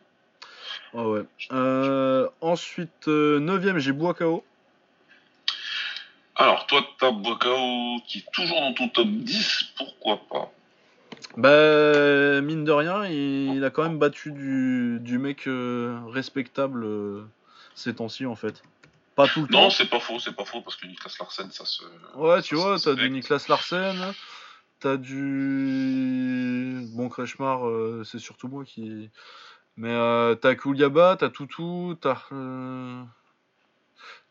euh, 0.96 1.02
ouais, 1.04 1.20
ouais. 1.20 1.26
Euh, 1.52 2.28
ensuite, 2.42 3.08
9ème, 3.08 3.78
j'ai 3.78 3.92
Boakao. 3.92 4.44
Alors, 6.36 6.66
toi, 6.66 6.84
t'as 7.00 7.12
Bokao 7.12 8.00
qui 8.08 8.20
est 8.20 8.32
toujours 8.34 8.60
dans 8.60 8.74
ton 8.74 8.90
top 8.90 9.08
10. 9.08 9.66
Pourquoi 9.78 10.18
pas? 10.30 10.52
Bah, 11.38 12.42
mine 12.42 12.64
de 12.64 12.72
rien, 12.72 13.06
il, 13.06 13.56
il 13.56 13.64
a 13.64 13.70
quand 13.70 13.84
même 13.84 13.98
battu 13.98 14.32
du, 14.32 15.00
du 15.02 15.18
mec 15.18 15.48
euh, 15.48 16.00
respectable 16.08 16.84
euh, 16.86 17.24
ces 17.76 17.96
temps-ci 17.96 18.26
en 18.26 18.36
fait. 18.36 18.62
Pas 19.16 19.28
tout 19.28 19.42
le 19.42 19.48
Non, 19.52 19.64
temps. 19.64 19.70
c'est 19.70 19.90
pas 19.90 20.00
faux, 20.00 20.20
c'est 20.20 20.36
pas 20.36 20.46
faux 20.46 20.62
parce 20.62 20.76
que 20.76 20.88
Niklas 20.88 21.16
Larsen, 21.20 21.52
ça 21.52 21.66
se. 21.66 21.84
Ouais, 22.16 22.42
tu 22.42 22.56
ça 22.56 22.62
vois, 22.62 22.80
t'as 22.80 22.94
du. 22.96 23.10
Niklas 23.10 23.46
Larsen, 23.50 24.14
t'as 24.80 24.98
du. 24.98 26.86
Bon, 26.94 27.10
Kreshmar, 27.10 27.68
euh, 27.68 28.04
c'est 28.06 28.20
surtout 28.20 28.48
moi 28.48 28.64
qui. 28.66 29.10
Mais 29.76 29.92
euh, 29.92 30.36
t'as 30.36 30.56
Kouliaba, 30.56 31.16
t'as 31.20 31.30
Toutou, 31.30 31.96
t'as. 32.00 32.18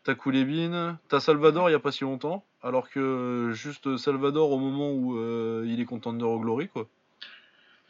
Euh... 0.03 0.13
T'as 0.13 0.15
Koulebine, 0.15 0.97
t'as 1.07 1.19
Salvador 1.19 1.69
il 1.69 1.73
y 1.73 1.75
a 1.75 1.79
pas 1.79 1.91
si 1.91 2.03
longtemps, 2.03 2.43
alors 2.61 2.89
que 2.89 2.99
euh, 2.99 3.53
juste 3.53 3.95
Salvador 3.97 4.51
au 4.51 4.57
moment 4.57 4.91
où 4.91 5.17
euh, 5.17 5.65
il 5.67 5.79
est 5.79 5.85
contender 5.85 6.25
au 6.25 6.39
Glory 6.39 6.67
quoi. 6.67 6.87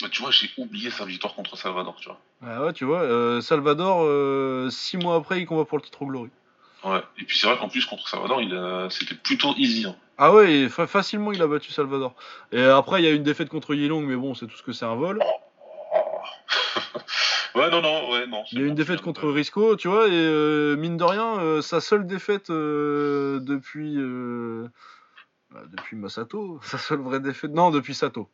Bah, 0.02 0.08
tu 0.12 0.22
vois, 0.22 0.32
j'ai 0.32 0.50
oublié 0.58 0.90
sa 0.90 1.06
victoire 1.06 1.34
contre 1.36 1.56
Salvador, 1.58 1.96
tu 1.96 2.10
vois. 2.10 2.20
Ah 2.46 2.64
ouais, 2.66 2.74
tu 2.74 2.84
vois, 2.84 3.02
euh, 3.02 3.42
Salvador, 3.42 4.72
6 4.72 4.98
mois 4.98 5.16
après, 5.16 5.40
il 5.40 5.46
combat 5.46 5.66
pour 5.66 5.78
le 5.78 5.84
titre 5.84 6.02
au 6.02 6.08
Glory. 6.08 6.30
Ouais. 6.84 7.02
Et 7.20 7.24
puis 7.24 7.38
c'est 7.38 7.48
vrai 7.48 7.58
qu'en 7.58 7.70
plus, 7.70 7.86
contre 7.86 8.08
Salvador, 8.08 8.42
il 8.42 8.54
a... 8.56 8.90
c'était 8.90 9.16
plutôt 9.16 9.54
easy. 9.56 9.86
hein. 9.86 9.96
Ah 10.18 10.34
ouais, 10.34 10.52
et 10.54 10.70
fa- 10.70 10.88
facilement 10.88 11.32
il 11.32 11.42
a 11.42 11.48
battu 11.48 11.72
Salvador. 11.72 12.14
Et 12.52 12.62
après, 12.64 13.02
il 13.02 13.06
y 13.06 13.08
a 13.08 13.12
une 13.12 13.24
défaite 13.24 13.50
contre 13.50 13.74
Yilong, 13.74 14.02
mais 14.02 14.16
bon, 14.16 14.36
c'est 14.36 14.46
tout 14.48 14.58
ce 14.58 14.64
que 14.64 14.74
c'est 14.74 14.86
un 14.86 14.96
vol. 14.96 15.20
ouais, 17.56 17.70
non, 17.70 17.82
non, 17.82 18.12
ouais, 18.12 18.28
non. 18.28 18.44
Il 18.52 18.60
y 18.60 18.64
a 18.64 18.68
une 18.68 18.76
défaite 18.76 19.02
contre 19.02 19.28
Risco, 19.30 19.76
tu 19.76 19.88
vois, 19.88 20.08
et 20.08 20.12
euh, 20.14 20.76
mine 20.76 20.98
de 20.98 21.04
rien, 21.04 21.40
euh, 21.40 21.62
sa 21.62 21.82
seule 21.82 22.06
défaite 22.08 22.50
euh, 22.50 23.40
depuis. 23.40 23.96
bah, 25.52 25.62
depuis 25.72 25.96
Masato, 25.96 26.60
sa 26.64 26.78
seule 26.78 27.00
vraie 27.00 27.20
défaite. 27.20 27.52
Non, 27.52 27.72
depuis 27.72 27.94
Sato. 27.96 28.30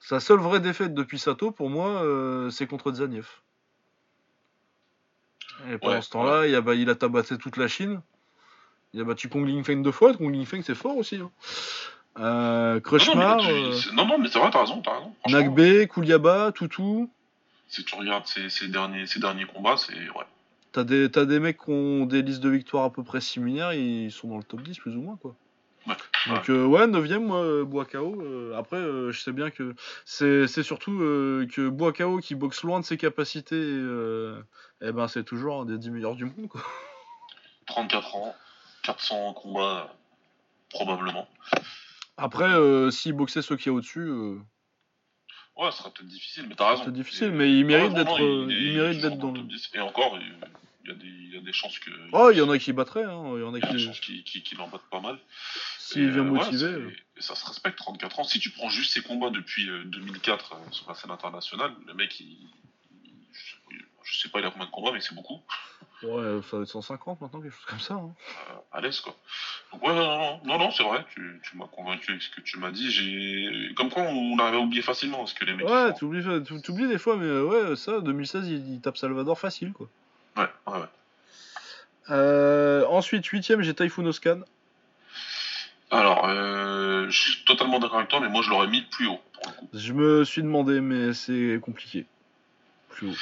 Sa 0.00 0.20
seule 0.20 0.38
vraie 0.38 0.60
défaite 0.60 0.94
depuis 0.94 1.18
Sato, 1.18 1.50
pour 1.50 1.70
moi, 1.70 2.02
c'est 2.50 2.66
contre 2.66 2.92
Zaniev. 2.92 3.26
Et 5.72 5.78
pendant 5.78 5.94
Ouais, 5.96 6.02
ce 6.02 6.10
temps-là, 6.10 6.46
il, 6.46 6.54
a, 6.54 6.60
bah, 6.60 6.74
il 6.76 6.88
a 6.88 6.94
tabassé 6.94 7.36
toute 7.36 7.56
la 7.56 7.66
Chine. 7.66 8.00
Il 8.94 9.00
a 9.00 9.04
battu 9.04 9.28
Kong 9.28 9.46
Lingfeng 9.46 9.82
deux 9.82 9.90
fois. 9.92 10.14
Kong 10.14 10.32
Lingfeng, 10.32 10.62
c'est 10.62 10.76
fort 10.76 10.96
aussi. 10.96 11.16
Hein. 11.16 11.30
Euh, 12.20 12.80
Non, 12.80 12.98
non, 13.06 13.14
mais, 13.16 13.24
là, 13.24 13.36
tu- 13.40 13.74
c'est- 13.80 13.92
non, 13.92 14.06
non, 14.06 14.18
mais 14.18 14.28
c'est 14.28 14.38
vrai, 14.38 14.50
t'as 14.50 14.60
raison, 14.60 14.80
t'as 14.80 14.94
raison. 14.94 15.12
Nagbe, 15.28 15.86
Kouliaba, 15.88 16.52
Toutou. 16.52 17.10
Si 17.68 17.84
tu 17.84 17.94
regardes 17.94 18.26
ces, 18.26 18.48
ces 18.48 18.68
derniers, 18.68 19.06
ces 19.06 19.20
derniers 19.20 19.44
combats, 19.46 19.76
c'est. 19.76 19.94
Ouais. 19.94 20.24
T'as 20.72 20.84
des, 20.84 21.10
t'as 21.10 21.24
des 21.24 21.40
mecs 21.40 21.58
qui 21.64 21.70
ont 21.70 22.04
des 22.06 22.22
listes 22.22 22.42
de 22.42 22.48
victoires 22.50 22.84
à 22.84 22.92
peu 22.92 23.02
près 23.02 23.20
similaires, 23.20 23.72
ils 23.72 24.12
sont 24.12 24.28
dans 24.28 24.36
le 24.36 24.42
top 24.44 24.62
10 24.62 24.78
plus 24.78 24.96
ou 24.96 25.00
moins 25.00 25.16
quoi. 25.16 25.34
Ouais, 25.86 25.94
Donc 26.26 26.50
euh, 26.50 26.66
ouais, 26.66 26.86
9ème 26.86 27.24
moi, 27.24 27.42
euh, 27.42 27.64
Boakao. 27.64 28.20
euh, 28.20 28.54
après, 28.54 28.76
euh, 28.76 29.10
je 29.10 29.20
sais 29.20 29.32
bien 29.32 29.50
que 29.50 29.74
c'est, 30.04 30.46
c'est 30.46 30.62
surtout 30.62 31.00
euh, 31.00 31.46
que 31.50 31.68
Boakao 31.68 32.18
qui 32.18 32.34
boxe 32.34 32.62
loin 32.64 32.80
de 32.80 32.84
ses 32.84 32.98
capacités, 32.98 33.56
euh, 33.56 34.42
eh 34.82 34.92
ben 34.92 35.08
c'est 35.08 35.24
toujours 35.24 35.62
un 35.62 35.64
des 35.64 35.78
10 35.78 35.90
meilleurs 35.90 36.16
du 36.16 36.26
monde 36.26 36.48
quoi. 36.48 36.60
34 37.66 38.16
ans, 38.16 38.34
400 38.82 39.32
combats, 39.34 39.94
probablement. 40.70 41.28
Après, 42.18 42.48
euh, 42.52 42.90
s'il 42.90 43.12
boxait 43.14 43.42
ceux 43.42 43.56
qu'il 43.56 43.66
y 43.66 43.74
a 43.74 43.78
au-dessus, 43.78 44.00
euh, 44.08 44.38
Ouais, 45.58 45.70
ce 45.72 45.78
serait 45.78 45.90
peut-être 45.90 46.06
difficile, 46.08 46.46
mais 46.48 46.54
t'as 46.54 46.70
raison. 46.70 46.84
c'est 46.84 46.92
difficile, 46.92 47.30
mais 47.32 47.50
il 47.52 47.64
mérite 47.64 47.92
d'être, 47.92 48.18
il 48.20 48.76
mérite 48.76 49.00
dans 49.00 49.08
le 49.32 49.32
le. 49.34 49.38
top 49.40 49.48
10. 49.48 49.70
Et 49.74 49.80
encore, 49.80 50.16
il 50.20 50.88
y, 50.88 50.90
a 50.92 50.94
des, 50.94 51.06
il 51.06 51.34
y 51.34 51.36
a 51.36 51.40
des 51.40 51.52
chances 51.52 51.78
que. 51.80 51.90
Oh, 52.12 52.30
il 52.32 52.38
y 52.38 52.40
en 52.40 52.48
a 52.50 52.58
qui 52.58 52.72
battraient, 52.72 53.02
hein. 53.04 53.32
il 53.36 53.40
y 53.40 53.42
en 53.42 53.52
a 53.54 53.58
il 53.58 53.64
y 53.64 53.68
a 53.68 53.72
des 53.72 53.76
qui, 53.78 53.84
chances 53.84 54.00
qu'il 54.00 54.22
qu'il- 54.22 54.42
qu'il 54.44 54.60
en 54.60 54.68
batte 54.68 54.82
pas 54.90 55.00
mal. 55.00 55.18
s'il 55.80 56.10
vient 56.10 56.20
euh, 56.20 56.24
motivé. 56.24 56.64
euh. 56.66 56.96
et 57.16 57.20
ça 57.22 57.34
se 57.34 57.44
respecte, 57.44 57.76
34 57.76 58.20
ans. 58.20 58.24
Si 58.24 58.38
tu 58.38 58.50
prends 58.50 58.68
juste 58.68 58.92
ses 58.92 59.02
combats 59.02 59.30
depuis 59.30 59.68
euh, 59.68 59.82
2004 59.86 60.52
euh, 60.54 60.56
sur 60.70 60.88
la 60.88 60.94
scène 60.94 61.10
internationale, 61.10 61.72
le 61.86 61.94
mec, 61.94 62.20
il, 62.20 62.36
je 64.04 64.18
sais 64.20 64.28
pas 64.28 64.38
il 64.40 64.44
a 64.46 64.50
combien 64.50 64.66
de 64.66 64.70
combats, 64.70 64.92
mais 64.92 65.00
c'est 65.00 65.14
beaucoup. 65.14 65.40
Ouais, 66.04 66.40
ça 66.48 66.56
va 66.58 66.62
être 66.62 66.68
150 66.68 67.20
maintenant, 67.20 67.40
quelque 67.40 67.52
chose 67.56 67.64
comme 67.66 67.80
ça. 67.80 67.94
hein. 67.94 68.14
Euh, 68.50 68.54
à 68.70 68.80
l'aise, 68.80 69.00
quoi. 69.00 69.16
Donc, 69.72 69.82
ouais, 69.82 69.94
non, 69.94 70.06
non, 70.06 70.18
non, 70.18 70.40
non, 70.44 70.58
non, 70.58 70.70
c'est 70.70 70.84
vrai, 70.84 71.04
tu, 71.12 71.40
tu 71.42 71.56
m'as 71.56 71.66
convaincu 71.66 72.12
avec 72.12 72.22
ce 72.22 72.30
que 72.30 72.40
tu 72.40 72.58
m'as 72.58 72.70
dit. 72.70 72.90
J'ai... 72.90 73.74
Comme 73.74 73.90
quoi, 73.90 74.04
on 74.04 74.38
arrive 74.38 74.54
à 74.54 74.58
oublier 74.60 74.82
facilement 74.82 75.26
ce 75.26 75.34
que 75.34 75.44
les 75.44 75.54
mecs 75.54 75.66
Ouais, 75.68 75.92
t'oublies, 75.94 76.22
t'ou- 76.44 76.60
t'oublies 76.60 76.86
des 76.86 76.98
fois, 76.98 77.16
mais 77.16 77.26
euh, 77.26 77.42
ouais, 77.70 77.76
ça, 77.76 78.00
2016, 78.00 78.46
il, 78.48 78.74
il 78.74 78.80
tape 78.80 78.96
Salvador 78.96 79.38
facile, 79.38 79.72
quoi. 79.72 79.88
Ouais, 80.36 80.48
ouais, 80.68 80.78
ouais. 80.80 80.86
Euh, 82.10 82.86
ensuite, 82.86 83.24
8ème, 83.26 83.60
j'ai 83.62 83.74
Typhoon 83.74 84.06
Oscan. 84.06 84.40
Alors, 85.90 86.26
euh, 86.28 87.06
je 87.10 87.18
suis 87.20 87.44
totalement 87.44 87.78
d'accord 87.80 87.96
avec 87.98 88.08
toi, 88.08 88.20
mais 88.20 88.28
moi, 88.28 88.42
je 88.42 88.50
l'aurais 88.50 88.68
mis 88.68 88.82
plus 88.82 89.06
haut, 89.08 89.20
pour 89.32 89.46
le 89.50 89.52
coup. 89.56 89.68
Je 89.74 89.92
me 89.92 90.24
suis 90.24 90.42
demandé, 90.42 90.80
mais 90.80 91.12
c'est 91.14 91.58
compliqué. 91.62 92.06
Plus 92.90 93.08
haut. 93.10 93.14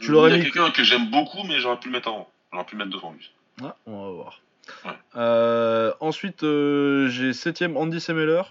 Tu 0.00 0.06
Il 0.06 0.10
l'aurais 0.12 0.30
y 0.30 0.34
a 0.34 0.36
mis- 0.38 0.42
quelqu'un 0.44 0.70
que 0.70 0.82
j'aime 0.84 1.10
beaucoup, 1.10 1.42
mais 1.44 1.58
j'aurais 1.60 1.78
pu 1.78 1.88
le 1.88 1.92
mettre 1.92 2.08
avant. 2.08 2.28
J'aurais 2.52 2.64
pu 2.64 2.76
le 2.76 2.84
mettre 2.84 2.96
devant 2.96 3.12
lui. 3.12 3.30
Ah, 3.62 3.76
on 3.86 4.04
va 4.04 4.10
voir. 4.10 4.40
Ouais. 4.84 4.90
Euh, 5.16 5.92
ensuite, 6.00 6.42
euh, 6.42 7.08
j'ai 7.08 7.32
7ème 7.32 7.76
Andy 7.76 8.00
Semeller. 8.00 8.42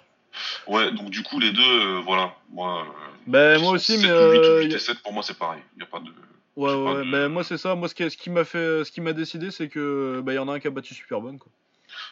Ouais, 0.68 0.91
donc 0.91 1.10
du 1.10 1.22
coup, 1.24 1.40
les 1.40 1.52
deux, 1.52 1.61
euh, 1.61 2.02
voilà. 2.06 2.34
Moi, 2.49 2.86
Ben, 3.28 3.60
moi 3.61 3.72
aussi, 3.74 3.98
7 3.98 4.03
mais. 4.03 4.11
ou 4.11 4.32
8 4.32 4.38
ou 4.40 4.41
euh, 4.41 4.60
8 4.61 4.70
y 4.70 4.74
a- 4.74 4.78
et 4.78 4.80
7, 4.80 4.99
pour 5.03 5.14
moi, 5.14 5.24
c'est 5.24 5.38
pareil. 5.38 5.61
Il 5.76 5.78
n'y 5.80 5.84
a 5.84 5.88
pas 5.88 5.99
de. 5.99 6.10
Ouais, 6.56 6.72
pas 6.72 6.76
ouais, 6.99 7.06
de- 7.06 7.11
ben, 7.11 7.28
moi, 7.30 7.44
c'est 7.44 7.57
ça. 7.57 7.76
Moi, 7.76 7.88
ce 7.90 7.95
qui, 7.95 8.10
ce 8.10 8.18
qui 8.18 8.30
m'a 8.30 8.44
fait. 8.45 8.84
Ce 8.84 8.91
qui 8.91 9.02
m'a 9.02 9.14
décidé, 9.14 9.52
c'est 9.52 9.70
que. 9.70 10.22
Ben, 10.24 10.34
il 10.34 10.36
y 10.36 10.40
en 10.40 10.48
a 10.48 10.53
un 10.53 10.60
qui 10.60 10.68
a 10.68 10.72
battu 10.72 10.94
Superbonne, 10.94 11.38
quoi. 11.40 11.52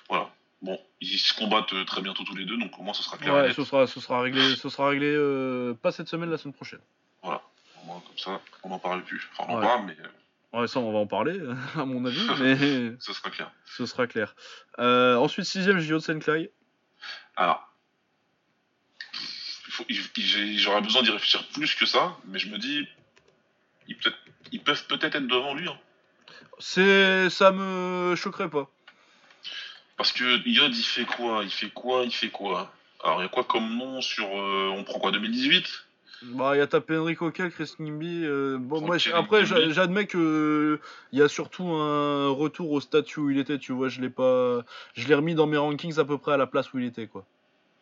Voilà. 0.10 0.30
Bon, 0.62 0.78
ils 1.00 1.18
se 1.18 1.34
combattent 1.34 1.74
très 1.88 2.02
bientôt 2.02 2.24
tous 2.24 2.36
les 2.36 2.46
deux, 2.46 2.58
donc 2.58 2.78
au 2.78 2.84
moins, 2.84 2.94
ce 2.94 3.02
sera 3.02 3.18
clair. 3.18 3.34
Ouais, 3.34 3.54
ce 3.54 3.64
sera, 3.64 3.88
ce 3.88 4.00
sera 4.00 4.22
réglé, 4.22 4.56
ce 4.56 4.70
sera 4.70 4.90
réglé 4.90 5.74
pas 5.82 5.92
cette 5.92 6.08
semaine, 6.08 6.30
la 6.30 6.38
semaine 6.38 6.54
prochaine. 6.54 6.80
Au 7.24 7.30
comme 7.88 8.18
ça, 8.18 8.42
on 8.64 8.70
n'en 8.70 8.80
parle 8.80 9.04
plus. 9.04 9.28
Enfin, 9.34 9.46
on 9.50 9.54
en 9.56 9.60
Ouais. 9.60 9.66
parle, 9.68 9.86
mais 9.86 9.98
euh, 10.00 10.60
Ouais, 10.62 10.68
ça, 10.68 10.80
on 10.80 10.92
va 10.92 11.00
en 11.00 11.08
parler, 11.08 11.40
à 11.76 11.86
mon 11.86 12.04
avis, 12.06 12.20
mais 12.40 12.96
ce 13.00 13.14
sera 13.14 13.30
clair. 13.30 13.52
ce 13.66 13.86
sera 13.86 14.08
clair. 14.08 14.36
Euh, 14.80 15.16
ensuite, 15.16 15.46
sixième, 15.46 15.80
j'ai 15.80 15.98
Clay. 16.20 16.52
Alors, 17.36 17.68
il 19.68 19.72
faut- 19.72 19.86
il- 19.90 20.10
j'ai- 20.18 20.58
j'aurais 20.58 20.82
besoin 20.82 21.02
d'y 21.04 21.12
réfléchir 21.12 21.48
plus 21.50 21.74
que 21.76 21.86
ça, 21.86 22.18
mais 22.26 22.38
je 22.40 22.50
me 22.50 22.58
dis, 22.58 22.88
ils, 23.88 23.98
peut 23.98 24.14
ils 24.52 24.62
peuvent 24.62 24.86
peut-être 24.88 25.16
être 25.16 25.28
devant 25.28 25.54
lui. 25.56 25.68
hein. 25.70 25.78
C'est, 26.60 27.30
ça 27.30 27.52
me 27.52 28.16
choquerait 28.16 28.50
pas. 28.50 28.70
Parce 29.98 30.12
que 30.12 30.48
Yod, 30.48 30.76
il 30.76 30.84
fait 30.84 31.06
quoi? 31.06 31.44
Il 31.44 31.52
fait 31.52 31.70
quoi? 31.70 32.04
Il 32.04 32.12
fait 32.14 32.30
quoi? 32.30 32.74
Alors, 33.04 33.20
il 33.22 33.24
y 33.24 33.26
a 33.26 33.30
quoi 33.30 33.44
comme 33.44 33.78
nom 33.78 34.02
sur. 34.02 34.26
euh, 34.28 34.70
on 34.76 34.84
prend 34.84 35.00
quoi 35.00 35.12
2018 35.12 35.86
Bah, 36.24 36.56
il 36.56 36.60
y 36.60 36.62
a 36.62 36.68
tapé 36.68 36.98
Enrico 36.98 37.32
Cal, 37.32 37.50
Chris 37.52 37.74
Nimby. 37.80 38.26
euh, 38.26 38.58
bon, 38.60 38.82
moi, 38.82 38.98
après, 39.14 39.44
j'admets 39.46 40.06
que 40.06 40.80
il 41.12 41.20
y 41.20 41.22
a 41.22 41.28
surtout 41.28 41.66
un 41.68 42.30
retour 42.30 42.72
au 42.72 42.80
statut 42.80 43.20
où 43.20 43.30
il 43.32 43.40
était. 43.40 43.58
Tu 43.58 43.72
vois, 43.72 43.90
je 43.90 44.02
l'ai 44.02 44.10
pas, 44.10 44.62
je 44.94 45.08
l'ai 45.08 45.16
remis 45.16 45.34
dans 45.36 45.48
mes 45.48 45.58
rankings 45.58 45.98
à 46.00 46.06
peu 46.06 46.18
près 46.18 46.34
à 46.34 46.38
la 46.38 46.46
place 46.48 46.72
où 46.74 46.80
il 46.80 46.86
était, 46.86 47.08
quoi. 47.08 47.26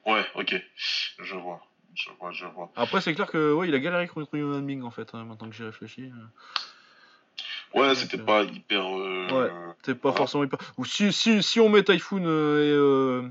Ouais, 0.06 0.26
ok. 0.36 0.56
Je 0.78 1.36
vois. 1.36 1.60
Je 1.96 2.10
vois, 2.20 2.32
je 2.32 2.46
vois. 2.46 2.72
Après, 2.78 3.02
c'est 3.02 3.14
clair 3.14 3.28
que 3.28 3.52
ouais, 3.54 3.68
il 3.68 3.76
a 3.76 3.80
galéré 3.80 4.08
contre 4.08 4.38
Yunan 4.38 4.62
Ming 4.62 4.84
en 4.84 4.92
fait. 4.92 5.10
hein, 5.14 5.26
maintenant 5.26 5.50
que 5.50 5.56
j'y 5.56 5.64
réfléchis. 5.64 6.10
Ouais, 7.74 7.88
Donc, 7.90 7.98
c'était 7.98 8.20
euh, 8.20 8.24
pas 8.26 8.44
hyper. 8.44 8.86
euh, 8.86 9.28
Ouais. 9.32 9.52
C'est 9.84 10.00
pas 10.00 10.14
forcément 10.14 10.44
hyper. 10.44 10.60
Ou 10.78 10.86
si, 10.86 11.12
si, 11.12 11.44
si 11.44 11.60
on 11.60 11.70
met 11.70 11.84
Typhoon 11.84 12.24
euh, 12.26 12.64
et, 12.64 12.72
euh, 12.72 13.30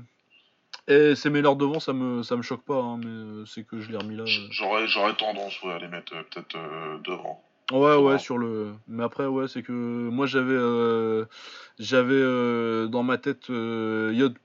et 0.89 1.15
c'est 1.15 1.29
Meller 1.29 1.55
devant, 1.55 1.79
ça 1.79 1.93
me, 1.93 2.23
ça 2.23 2.35
me 2.35 2.41
choque 2.41 2.63
pas, 2.63 2.81
hein, 2.81 2.97
mais 2.97 3.05
euh, 3.07 3.45
c'est 3.45 3.63
que 3.63 3.79
je 3.79 3.89
l'ai 3.91 3.97
remis 3.97 4.15
là. 4.17 4.23
euh. 4.23 4.47
J'aurais, 4.51 4.87
j'aurais 4.87 5.15
tendance 5.15 5.61
ouais, 5.61 5.73
à 5.73 5.79
les 5.79 5.87
mettre 5.87 6.13
euh, 6.15 6.23
peut-être 6.29 6.55
euh, 6.57 6.97
devant. 7.05 7.41
Ouais, 7.71 7.95
ouais, 7.95 8.17
sur 8.17 8.39
le. 8.39 8.73
Mais 8.87 9.03
après, 9.03 9.27
ouais, 9.27 9.47
c'est 9.47 9.61
que 9.61 9.71
moi 9.71 10.25
j'avais, 10.25 10.55
euh, 10.57 11.25
j'avais 11.77 12.89
dans 12.89 13.03
ma 13.03 13.17
tête 13.19 13.47
Yod. 13.49 14.35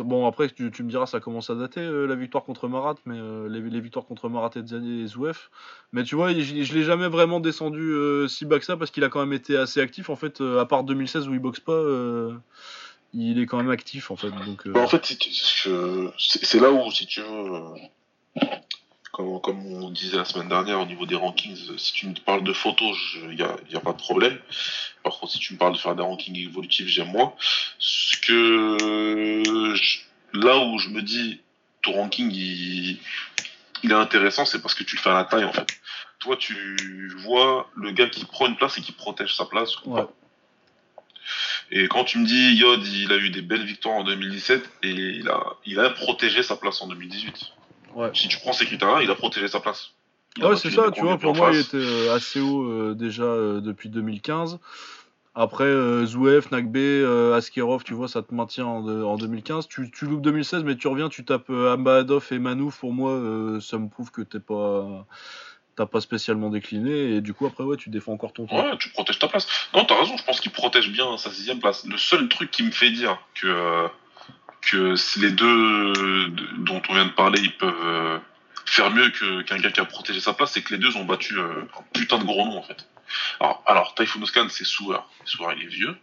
Bon, 0.00 0.26
après, 0.26 0.50
tu, 0.50 0.70
tu 0.70 0.82
me 0.82 0.90
diras, 0.90 1.06
ça 1.06 1.20
commence 1.20 1.48
à 1.48 1.54
dater 1.54 1.80
la 1.80 2.14
victoire 2.14 2.44
contre 2.44 2.68
Marat, 2.68 2.96
mais 3.06 3.18
les, 3.48 3.62
les 3.62 3.80
victoires 3.80 4.04
contre 4.04 4.28
Marat 4.28 4.50
et 4.56 4.66
Zani 4.66 5.00
et 5.00 5.06
Zouef. 5.06 5.50
Mais 5.92 6.04
tu 6.04 6.16
vois, 6.16 6.34
je, 6.34 6.42
je 6.42 6.74
l'ai 6.74 6.82
jamais 6.82 7.08
vraiment 7.08 7.40
descendu 7.40 7.94
si 8.28 8.44
bas 8.44 8.58
que 8.58 8.66
ça 8.66 8.76
parce 8.76 8.90
qu'il 8.90 9.04
a 9.04 9.08
quand 9.08 9.20
même 9.20 9.32
été 9.32 9.56
assez 9.56 9.80
actif. 9.80 10.10
En 10.10 10.16
fait, 10.16 10.42
à 10.42 10.66
part 10.66 10.84
2016 10.84 11.28
où 11.28 11.32
il 11.32 11.38
boxe 11.40 11.60
pas, 11.60 11.82
il 13.14 13.38
est 13.40 13.46
quand 13.46 13.56
même 13.56 13.70
actif 13.70 14.10
en 14.10 14.16
fait. 14.16 14.30
Donc, 14.30 14.66
euh, 14.66 14.72
Bah, 14.72 14.80
en 14.80 14.88
fait, 14.88 15.04
c'est 15.06 16.60
là 16.60 16.70
où, 16.70 16.90
si 16.90 17.06
tu 17.06 17.20
veux, 17.20 17.26
euh, 17.26 18.44
comme, 19.12 19.40
comme 19.40 19.66
on 19.66 19.90
disait 19.90 20.16
la 20.18 20.24
semaine 20.24 20.48
dernière 20.48 20.80
au 20.80 20.86
niveau 20.86 21.06
des 21.06 21.14
rankings, 21.14 21.78
si 21.78 21.92
tu 21.92 22.06
me 22.06 22.14
parles 22.14 22.44
de 22.44 22.52
photos, 22.52 22.96
il 23.22 23.36
n'y 23.36 23.42
a, 23.42 23.56
y 23.70 23.76
a 23.76 23.80
pas 23.80 23.92
de 23.92 23.98
problème. 23.98 24.38
Par 25.02 25.18
contre, 25.18 25.32
si 25.32 25.38
tu 25.38 25.54
me 25.54 25.58
parles 25.58 25.72
de 25.72 25.78
faire 25.78 25.94
des 25.94 26.02
rankings 26.02 26.36
évolutifs, 26.36 26.88
j'aime 26.88 27.08
moins. 27.12 27.32
Ce 27.78 28.16
que 28.18 29.72
là 30.34 30.58
où 30.58 30.78
je 30.78 30.90
me 30.90 31.00
dis 31.02 31.40
ton 31.82 31.92
ranking 31.92 32.30
il, 32.32 32.98
il 33.82 33.90
est 33.90 33.94
intéressant, 33.94 34.44
c'est 34.44 34.60
parce 34.60 34.74
que 34.74 34.84
tu 34.84 34.96
le 34.96 35.00
fais 35.00 35.10
à 35.10 35.14
la 35.14 35.24
taille 35.24 35.44
en 35.44 35.52
fait. 35.52 35.68
Toi, 36.18 36.36
tu 36.36 37.12
vois 37.22 37.70
le 37.76 37.92
gars 37.92 38.08
qui 38.08 38.24
prend 38.24 38.46
une 38.46 38.56
place 38.56 38.78
et 38.78 38.80
qui 38.82 38.92
protège 38.92 39.34
sa 39.36 39.44
place. 39.44 39.70
Ouais. 39.84 40.02
Et 41.70 41.88
quand 41.88 42.04
tu 42.04 42.18
me 42.18 42.26
dis 42.26 42.54
Yod, 42.56 42.86
il 42.86 43.10
a 43.12 43.16
eu 43.16 43.30
des 43.30 43.42
belles 43.42 43.64
victoires 43.64 43.96
en 43.96 44.04
2017 44.04 44.70
et 44.84 44.90
il 44.90 45.28
a, 45.28 45.42
il 45.64 45.80
a 45.80 45.90
protégé 45.90 46.42
sa 46.42 46.56
place 46.56 46.80
en 46.80 46.86
2018. 46.88 47.34
Ouais. 47.94 48.10
Si 48.14 48.28
tu 48.28 48.38
prends 48.38 48.52
ces 48.52 48.66
critères-là, 48.66 49.02
il 49.02 49.10
a 49.10 49.14
protégé 49.14 49.48
sa 49.48 49.60
place. 49.60 49.90
Il 50.36 50.44
Ouais, 50.44 50.54
c'est 50.56 50.70
ça, 50.70 50.90
tu 50.92 51.00
vois, 51.00 51.18
pour 51.18 51.34
moi, 51.34 51.50
il 51.52 51.60
était 51.60 51.76
euh, 51.78 52.14
assez 52.14 52.40
haut 52.40 52.70
euh, 52.70 52.94
déjà 52.94 53.24
euh, 53.24 53.60
depuis 53.60 53.88
2015. 53.88 54.58
Après, 55.34 55.64
euh, 55.64 56.06
Zouev, 56.06 56.46
Nagbe, 56.50 56.76
euh, 56.76 57.34
Askerov, 57.34 57.84
tu 57.84 57.94
vois, 57.94 58.08
ça 58.08 58.22
te 58.22 58.32
maintient 58.34 58.66
en, 58.66 58.82
de- 58.82 59.02
en 59.02 59.16
2015. 59.16 59.66
Tu, 59.68 59.90
tu 59.90 60.06
loupes 60.06 60.22
2016, 60.22 60.62
mais 60.64 60.76
tu 60.76 60.88
reviens, 60.88 61.08
tu 61.08 61.24
tapes 61.24 61.50
euh, 61.50 61.74
Ambahadov 61.74 62.26
et 62.30 62.38
Manouf. 62.38 62.78
Pour 62.78 62.92
moi, 62.92 63.18
ça 63.60 63.78
me 63.78 63.88
prouve 63.88 64.10
que 64.10 64.22
t'es 64.22 64.40
pas, 64.40 65.06
t'as 65.76 65.86
pas 65.86 66.00
spécialement 66.00 66.48
décliné. 66.50 67.16
Et 67.16 67.20
du 67.20 67.34
coup, 67.34 67.46
après, 67.46 67.62
ouais, 67.64 67.76
tu 67.76 67.90
défends 67.90 68.12
encore 68.12 68.32
ton 68.32 68.46
truc. 68.46 68.58
Ouais, 68.58 68.76
tu 68.78 68.88
protèges 68.90 69.18
ta 69.18 69.28
place. 69.28 69.46
Non, 69.74 69.84
t'as 69.84 69.98
raison, 70.00 70.16
je 70.16 70.24
pense 70.24 70.40
qu'il 70.40 70.50
protège 70.52 70.90
bien 70.90 71.16
sa 71.18 71.30
sixième 71.30 71.60
place. 71.60 71.84
Le 71.86 71.98
seul 71.98 72.28
truc 72.28 72.50
qui 72.50 72.62
me 72.62 72.70
fait 72.70 72.90
dire 72.90 73.18
que, 73.34 73.46
euh, 73.46 73.88
que 74.62 74.96
si 74.96 75.20
les 75.20 75.30
deux 75.30 75.92
dont 76.58 76.82
on 76.88 76.94
vient 76.94 77.06
de 77.06 77.10
parler, 77.12 77.40
ils 77.40 77.56
peuvent 77.56 77.74
euh, 77.84 78.18
faire 78.64 78.90
mieux 78.90 79.10
que- 79.10 79.42
qu'un 79.42 79.58
gars 79.58 79.70
qui 79.70 79.80
a 79.80 79.84
protégé 79.84 80.18
sa 80.20 80.32
place, 80.32 80.52
c'est 80.52 80.62
que 80.62 80.74
les 80.74 80.80
deux 80.80 80.96
ont 80.96 81.04
battu 81.04 81.38
euh, 81.38 81.62
un 81.78 81.82
putain 81.92 82.18
de 82.18 82.24
gros 82.24 82.44
nom 82.46 82.58
en 82.58 82.62
fait. 82.62 82.88
Alors, 83.38 83.62
alors 83.66 83.94
Typhoon 83.94 84.22
Oscan, 84.22 84.48
c'est 84.48 84.64
Souer. 84.64 84.98
Souer, 85.24 85.54
il 85.58 85.64
est 85.64 85.68
vieux, 85.68 85.96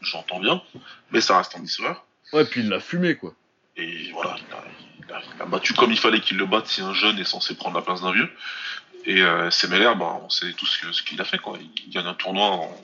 j'entends 0.00 0.38
bien, 0.38 0.62
mais 1.10 1.20
ça 1.20 1.38
reste 1.38 1.56
un 1.56 1.66
Souer. 1.66 1.94
Ouais, 2.32 2.44
puis 2.44 2.60
il 2.60 2.68
l'a 2.68 2.78
fumé, 2.80 3.16
quoi. 3.16 3.34
Et 3.76 4.10
voilà, 4.12 4.36
il 4.38 4.54
a, 4.54 4.62
il 5.08 5.12
a- 5.12 5.42
a 5.42 5.46
battu 5.46 5.74
comme 5.74 5.90
il 5.92 5.98
fallait 5.98 6.20
qu'il 6.20 6.36
le 6.36 6.46
batte 6.46 6.66
si 6.66 6.80
un 6.80 6.94
jeune 6.94 7.18
est 7.18 7.24
censé 7.24 7.54
prendre 7.54 7.76
la 7.76 7.82
place 7.82 8.02
d'un 8.02 8.12
vieux. 8.12 8.30
Et 9.06 9.20
euh, 9.22 9.50
Semeler, 9.50 9.92
bah, 9.98 10.18
on 10.24 10.30
sait 10.30 10.52
tout 10.54 10.64
ce 10.66 11.02
qu'il 11.02 11.20
a 11.20 11.24
fait. 11.24 11.38
Quoi. 11.38 11.58
Il 11.86 11.90
gagne 11.90 12.06
un 12.06 12.14
tournoi 12.14 12.46
en, 12.46 12.74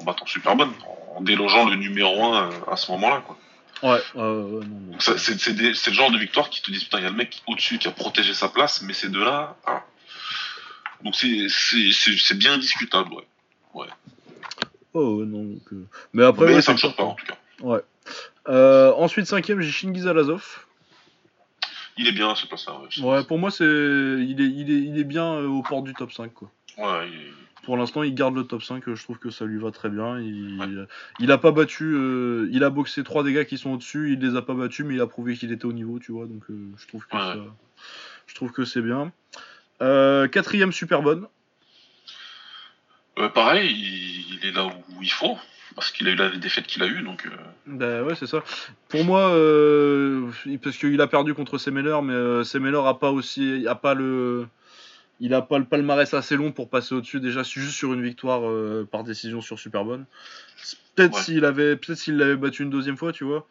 en 0.00 0.04
battant 0.04 0.26
Superbonne, 0.26 0.72
en 1.14 1.20
délogeant 1.20 1.68
le 1.68 1.76
numéro 1.76 2.24
1 2.34 2.50
à 2.70 2.76
ce 2.76 2.90
moment-là. 2.92 3.22
Quoi. 3.24 3.38
Ouais, 3.84 4.02
non, 4.16 4.60
non. 4.60 4.98
C'est, 4.98 5.46
le 5.56 5.92
genre 5.92 6.10
de 6.10 6.18
victoire 6.18 6.50
qui 6.50 6.62
te 6.62 6.70
dit 6.72 6.80
putain, 6.80 6.98
il 6.98 7.04
y 7.04 7.06
a 7.06 7.10
le 7.10 7.16
mec 7.16 7.40
au-dessus 7.46 7.78
qui 7.78 7.86
a 7.86 7.92
protégé 7.92 8.34
sa 8.34 8.48
place, 8.48 8.82
mais 8.82 8.92
ces 8.92 9.08
deux-là. 9.08 9.56
ah. 9.66 9.84
Donc 11.04 11.14
c'est, 11.14 12.34
bien 12.34 12.58
discutable, 12.58 13.12
ouais. 13.12 13.24
Oh, 14.94 15.18
ouais, 15.18 15.26
non, 15.26 15.44
donc, 15.44 15.72
euh, 15.72 15.86
Mais 16.12 16.24
après, 16.24 16.46
mais 16.46 16.54
ouais, 16.56 16.62
ça 16.62 16.72
me 16.72 16.78
choque 16.78 16.96
pas 16.96 17.04
en 17.04 17.14
tout 17.14 17.26
cas. 17.26 17.36
Ouais. 17.60 17.80
Euh, 18.48 18.92
ensuite, 18.96 19.26
cinquième, 19.26 19.60
j'ai 19.60 19.70
Shingiz 19.70 20.08
Alazov. 20.08 20.64
Il 21.98 22.06
est 22.06 22.12
bien 22.12 22.34
ce 22.34 22.46
place-là. 22.46 22.80
Ouais, 22.80 23.04
Ouais, 23.04 23.24
pour 23.24 23.38
moi, 23.38 23.50
c'est, 23.50 23.64
il 23.64 24.40
est, 24.40 24.44
il 24.44 24.70
est, 24.70 24.82
il 24.82 24.98
est 24.98 25.04
bien 25.04 25.24
euh, 25.34 25.46
aux 25.48 25.62
portes 25.62 25.84
du 25.84 25.94
top 25.94 26.12
5, 26.12 26.32
quoi. 26.32 26.50
Ouais, 26.78 27.08
il 27.10 27.14
est- 27.14 27.32
Pour 27.64 27.76
l'instant, 27.76 28.02
il 28.02 28.14
garde 28.14 28.34
le 28.36 28.44
top 28.44 28.62
5. 28.62 28.86
euh, 28.88 28.94
Je 28.94 29.02
trouve 29.02 29.18
que 29.18 29.30
ça 29.30 29.44
lui 29.44 29.58
va 29.58 29.70
très 29.72 29.88
bien. 29.90 30.18
Il, 30.20 30.86
il 31.18 31.30
a 31.32 31.38
pas 31.38 31.50
battu. 31.52 31.84
euh, 31.94 32.48
il 32.52 32.62
a 32.64 32.70
boxé 32.70 33.02
trois 33.02 33.24
des 33.24 33.32
gars 33.32 33.44
qui 33.44 33.58
sont 33.58 33.70
au-dessus. 33.72 34.12
Il 34.14 34.20
les 34.20 34.36
a 34.36 34.42
pas 34.42 34.54
battus, 34.54 34.86
mais 34.86 34.94
il 34.94 35.00
a 35.00 35.06
prouvé 35.06 35.36
qu'il 35.36 35.52
était 35.52 35.66
au 35.66 35.72
niveau, 35.72 35.98
tu 35.98 36.12
vois. 36.12 36.26
Donc, 36.26 36.44
euh, 36.50 36.54
je 36.78 36.86
trouve 36.86 37.04
que 37.06 37.16
Ouais. 37.16 37.22
ça, 37.22 37.36
je 38.26 38.34
trouve 38.36 38.52
que 38.52 38.64
c'est 38.64 38.80
bien. 38.82 39.12
Euh, 39.82 40.28
quatrième, 40.28 40.72
super 40.72 41.02
bonne. 41.02 41.26
Euh, 43.18 43.28
pareil, 43.28 43.70
il, 43.72 44.38
il 44.40 44.46
est 44.46 44.52
là 44.52 44.66
où 44.66 45.02
il 45.02 45.10
faut, 45.10 45.36
parce 45.74 45.90
qu'il 45.90 46.08
a 46.08 46.12
eu 46.12 46.14
la 46.16 46.30
défaite 46.30 46.66
qu'il 46.66 46.82
a 46.82 46.86
eue, 46.86 47.02
donc. 47.02 47.26
euh, 47.26 47.30
Bah 47.66 48.02
ouais, 48.02 48.14
c'est 48.14 48.26
ça. 48.26 48.42
Pour 48.88 49.04
moi, 49.04 49.30
euh, 49.30 50.28
parce 50.62 50.76
qu'il 50.76 51.00
a 51.00 51.06
perdu 51.06 51.34
contre 51.34 51.58
Semeler, 51.58 51.98
mais 52.02 52.12
euh, 52.14 52.44
Semeler 52.44 52.80
a 52.84 52.94
pas 52.94 53.10
aussi, 53.10 53.66
a 53.68 53.74
pas 53.74 53.94
le, 53.94 54.46
il 55.20 55.34
a 55.34 55.42
pas 55.42 55.58
le 55.58 55.64
palmarès 55.64 56.12
assez 56.14 56.36
long 56.36 56.52
pour 56.52 56.68
passer 56.68 56.94
au-dessus. 56.94 57.20
Déjà, 57.20 57.42
juste 57.42 57.72
sur 57.76 57.92
une 57.94 58.02
victoire 58.02 58.48
euh, 58.48 58.88
par 58.90 59.04
décision 59.04 59.40
sur 59.40 59.58
Superbonne. 59.58 60.04
Peut-être 60.94 61.14
Ouais. 61.16 61.22
s'il 61.22 61.44
avait, 61.44 61.76
peut-être 61.76 61.98
s'il 61.98 62.16
l'avait 62.16 62.36
battu 62.36 62.62
une 62.64 62.70
deuxième 62.70 62.96
fois, 62.96 63.12
tu 63.12 63.24
vois. 63.24 63.46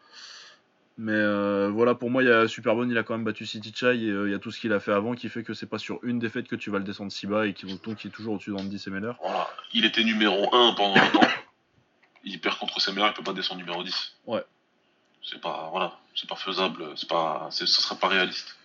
Mais 1.00 1.12
euh, 1.14 1.70
voilà, 1.72 1.94
pour 1.94 2.10
moi, 2.10 2.24
il 2.24 2.28
y 2.28 2.32
a 2.32 2.48
Superbonne, 2.48 2.90
il 2.90 2.98
a 2.98 3.04
quand 3.04 3.14
même 3.14 3.24
battu 3.24 3.46
City 3.46 3.72
Chai 3.76 3.96
et 4.04 4.10
euh, 4.10 4.28
il 4.28 4.32
y 4.32 4.36
a 4.36 4.40
tout 4.40 4.50
ce 4.50 4.60
qu'il 4.60 4.74
a 4.74 4.80
fait 4.80 4.92
avant 4.92 5.14
qui 5.14 5.30
fait 5.30 5.44
que 5.44 5.54
c'est 5.54 5.68
pas 5.70 5.78
sur 5.78 6.00
une 6.02 6.18
défaite 6.18 6.48
que 6.48 6.56
tu 6.56 6.72
vas 6.72 6.80
le 6.80 6.84
descendre 6.84 7.12
si 7.12 7.28
bas 7.28 7.46
et 7.46 7.54
qui 7.54 7.68
donc 7.68 7.98
qui 7.98 8.08
est 8.08 8.12
toujours 8.12 8.34
au-dessus 8.34 8.50
d'Andy 8.50 8.80
Semeler. 8.80 9.12
Voilà, 9.22 9.48
il 9.76 9.86
était 9.86 10.04
numéro 10.04 10.50
1 10.56 10.74
pendant 10.74 10.96
un 11.00 11.08
temps. 11.10 11.22
Il 12.30 12.40
perd 12.42 12.58
contre 12.58 12.82
ses 12.82 12.92
meilleurs, 12.92 13.10
il 13.10 13.14
peut 13.14 13.24
pas 13.24 13.34
descendre 13.34 13.62
numéro 13.62 13.84
10. 13.84 14.14
Ouais. 14.26 14.44
C'est 15.24 15.40
pas, 15.42 15.70
voilà, 15.72 15.98
c'est 16.16 16.30
pas 16.30 16.36
faisable, 16.36 16.86
c'est 16.98 17.08
pas, 17.10 17.48
ce 17.52 17.66
serait 17.66 17.96
pas 17.98 18.08
réaliste. 18.10 18.56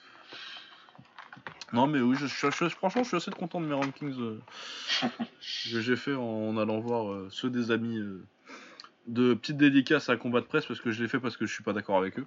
Non, 1.72 1.86
mais 1.86 2.00
oui, 2.00 2.16
je, 2.20 2.26
je- 2.26 2.50
je- 2.50 2.68
franchement, 2.68 3.02
je 3.02 3.08
suis 3.08 3.16
assez 3.16 3.30
content 3.30 3.60
de 3.60 3.66
mes 3.66 3.74
rankings 3.74 4.14
euh, 4.20 4.40
que 5.08 5.80
j'ai 5.80 5.96
fait 5.96 6.14
en, 6.14 6.20
en 6.22 6.58
allant 6.58 6.80
voir 6.80 7.10
euh, 7.10 7.28
ceux 7.30 7.50
des 7.50 7.70
amis 7.70 7.98
euh, 7.98 8.24
de 9.06 9.32
petites 9.34 9.56
dédicaces 9.56 10.08
à 10.08 10.16
combat 10.16 10.40
de 10.40 10.46
presse 10.46 10.66
parce 10.66 10.80
que 10.80 10.90
je 10.90 11.02
l'ai 11.02 11.08
fait 11.08 11.18
parce 11.20 11.36
que 11.36 11.46
je 11.46 11.52
suis 11.54 11.62
pas 11.64 11.72
d'accord 11.72 11.96
avec 11.98 12.18
eux. 12.18 12.26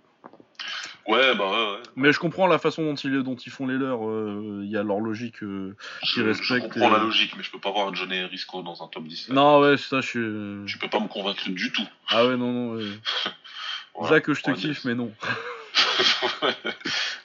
Ouais, 1.07 1.35
bah 1.35 1.51
ouais, 1.51 1.71
ouais. 1.73 1.83
Mais 1.95 2.11
je 2.11 2.19
comprends 2.19 2.47
la 2.47 2.57
façon 2.57 2.83
dont 2.83 2.95
ils, 2.95 3.21
dont 3.21 3.35
ils 3.35 3.51
font 3.51 3.67
les 3.67 3.77
leurs. 3.77 4.07
euh, 4.07 4.61
Il 4.63 4.69
y 4.71 4.75
a 4.77 4.81
leur 4.83 4.99
logique. 4.99 5.43
euh. 5.43 5.75
Je, 6.03 6.21
je 6.21 6.23
respecte 6.23 6.63
comprends 6.73 6.89
et- 6.89 6.91
la 6.93 6.97
logique, 6.99 7.35
mais 7.37 7.43
je 7.43 7.51
peux 7.51 7.59
pas 7.59 7.71
voir 7.71 7.93
Johnny 7.93 8.23
Risco 8.23 8.63
dans 8.63 8.81
un 8.83 8.87
top 8.87 9.03
10. 9.03 9.29
Non, 9.29 9.59
ouais, 9.59 9.77
ça, 9.77 10.01
je 10.01 10.07
suis. 10.07 10.19
euh, 10.19 10.65
Tu 10.65 10.77
peux 10.79 10.87
pas 10.89 10.99
me 10.99 11.07
convaincre 11.07 11.47
du 11.49 11.71
tout. 11.71 11.87
Ah 12.09 12.25
ouais, 12.25 12.35
non, 12.37 12.51
non. 12.51 12.75
ouais. 12.77 12.85
Voilà. 13.97 14.15
Zach, 14.17 14.33
je 14.33 14.41
te 14.41 14.51
kiffe, 14.51 14.83
mais 14.83 14.93
non. 14.95 15.13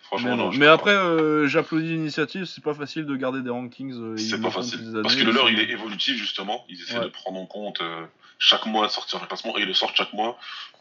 Franchement, 0.02 0.30
Mais, 0.30 0.36
non, 0.36 0.44
non. 0.46 0.52
je 0.52 0.60
Mais 0.60 0.66
après, 0.66 0.94
euh, 0.94 1.46
j'applaudis 1.48 1.88
l'initiative. 1.88 2.44
C'est 2.44 2.62
pas 2.62 2.74
facile 2.74 3.06
de 3.06 3.16
garder 3.16 3.42
des 3.42 3.50
rankings. 3.50 3.92
euh, 3.94 4.16
c'est 4.16 4.40
pas 4.40 4.50
facile. 4.50 5.00
Parce 5.02 5.16
que 5.16 5.24
le 5.24 5.32
leur, 5.32 5.50
il 5.50 5.58
est 5.58 5.70
évolutif, 5.70 6.16
justement. 6.16 6.64
Ils 6.68 6.80
essaient 6.82 6.98
Ouais. 6.98 7.04
de 7.04 7.10
prendre 7.10 7.38
en 7.40 7.46
compte 7.46 7.80
euh, 7.80 8.04
chaque 8.38 8.66
mois 8.66 8.88
sortir 8.88 9.22
un 9.22 9.26
classement 9.26 9.56
et 9.58 9.62
ils 9.62 9.66
le 9.66 9.74
sortent 9.74 9.96
chaque 9.96 10.12
mois. 10.12 10.38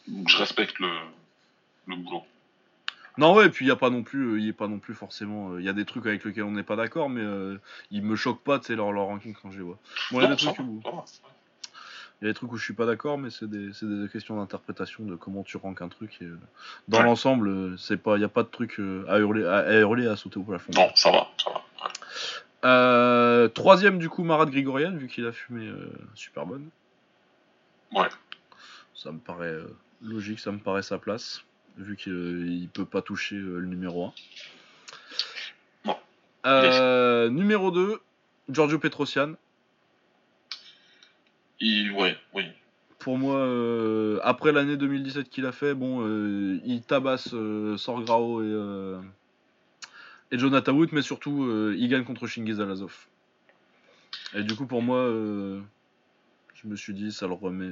Donc 0.08 0.30
je 0.30 0.38
respecte 0.38 0.78
le, 0.80 0.90
le 1.88 1.96
boulot. 1.96 2.24
Non 3.20 3.34
ouais, 3.36 3.48
et 3.48 3.50
puis 3.50 3.66
il 3.66 3.68
y 3.68 3.72
a 3.72 3.76
pas 3.76 3.90
non 3.90 4.02
plus, 4.02 4.36
euh, 4.36 4.40
il 4.40 4.54
pas 4.54 4.68
non 4.70 4.80
plus 4.80 4.94
forcément, 4.94 5.52
euh, 5.52 5.60
il 5.60 5.66
y 5.66 5.70
a 5.70 5.74
des 5.74 5.84
trucs 5.84 6.06
avec 6.06 6.24
lesquels 6.24 6.44
on 6.44 6.52
n'est 6.52 6.64
pas 6.64 6.78
d'accord, 6.78 7.10
mais 7.10 7.20
euh, 7.22 7.58
ils 7.92 8.02
me 8.02 8.16
choquent 8.16 8.44
pas, 8.44 8.60
tu 8.60 8.68
sais 8.68 8.76
leur, 8.78 8.94
leur 8.94 9.06
ranking 9.08 9.36
quand 9.42 9.52
je 9.52 9.58
les 9.58 9.64
vois. 9.64 9.78
Bon, 10.12 10.22
il 10.22 10.24
y 10.24 10.26
a 10.26 10.30
des 10.30 10.38
trucs 10.38 10.58
où, 10.60 10.82
il 12.22 12.26
y 12.26 12.30
a 12.30 12.32
des 12.32 12.34
trucs 12.34 12.50
où 12.54 12.56
je 12.56 12.64
suis 12.64 12.74
pas 12.74 12.86
d'accord, 12.86 13.18
mais 13.18 13.30
c'est 13.30 13.50
des, 13.50 13.74
c'est 13.74 13.86
des 13.86 14.08
questions 14.08 14.38
d'interprétation 14.38 15.04
de 15.04 15.16
comment 15.18 15.44
tu 15.44 15.58
ranks 15.58 15.82
un 15.82 15.90
truc. 15.90 16.18
Et, 16.22 16.26
euh, 16.26 16.38
dans 16.88 17.00
Ouais. 17.00 17.04
l'ensemble, 17.04 17.78
c'est 17.78 17.98
pas, 17.98 18.16
il 18.16 18.22
y 18.22 18.24
a 18.26 18.30
pas 18.30 18.44
de 18.44 18.48
truc 18.48 18.80
euh, 18.80 19.04
à 19.10 19.20
hurler, 19.20 19.46
à, 19.46 19.58
à 19.58 19.74
hurler, 19.80 20.08
à 20.08 20.16
sauter 20.16 20.38
au 20.38 20.44
plafond. 20.44 20.72
Non, 20.74 20.88
ça 20.96 21.12
va, 21.12 21.28
ça 21.44 21.50
va. 21.50 21.58
ouais. 21.58 21.92
Euh, 22.64 23.48
troisième 23.50 24.00
du 24.00 24.08
coup, 24.08 24.24
Marat 24.24 24.46
Grigorian, 24.46 24.92
vu 24.96 25.08
qu'il 25.08 25.26
a 25.26 25.34
fumé 25.34 25.70
super 26.16 26.46
bonne. 26.46 26.70
Ouais. 27.92 28.08
Ça 28.96 29.12
me 29.12 29.20
paraît 29.20 29.58
logique, 30.02 30.40
ça 30.40 30.52
me 30.54 30.60
paraît 30.60 30.84
sa 30.84 30.98
place, 31.00 31.42
vu 31.80 31.96
qu'il 31.96 32.70
peut 32.74 32.86
pas 32.86 33.02
toucher 33.02 33.36
euh, 33.36 33.60
le 33.60 33.68
numéro 33.68 34.06
1. 34.06 34.14
Non. 35.86 35.98
Euh, 36.46 37.30
numéro 37.30 37.72
2, 37.72 38.00
Giorgio 38.50 38.80
Petrosian. 38.80 39.34
Il, 41.60 41.92
ouais, 41.92 42.16
oui. 42.34 42.46
Pour 43.00 43.18
moi, 43.18 43.38
euh, 43.38 44.20
après 44.24 44.52
l'année 44.52 44.76
2017 44.76 45.30
qu'il 45.30 45.46
a 45.46 45.52
fait, 45.52 45.74
bon, 45.74 46.06
euh, 46.06 46.60
il 46.66 46.82
tabasse 46.82 47.30
euh, 47.34 47.78
Sorgrao 47.78 48.42
et, 48.42 48.46
euh, 48.46 49.00
et 50.32 50.38
Jonathan 50.38 50.74
Wood, 50.74 50.90
mais 50.92 51.02
surtout, 51.02 51.46
euh, 51.46 51.76
il 51.78 51.88
gagne 51.88 52.04
contre 52.04 52.28
Shingiz 52.28 52.60
Alazov. 52.60 53.08
Et 54.34 54.44
du 54.44 54.56
coup, 54.56 54.66
pour 54.66 54.82
moi, 54.82 54.98
euh, 54.98 55.62
je 56.56 56.68
me 56.68 56.76
suis 56.76 56.94
dit, 56.94 57.12
ça 57.12 57.26
le 57.26 57.34
remet. 57.34 57.70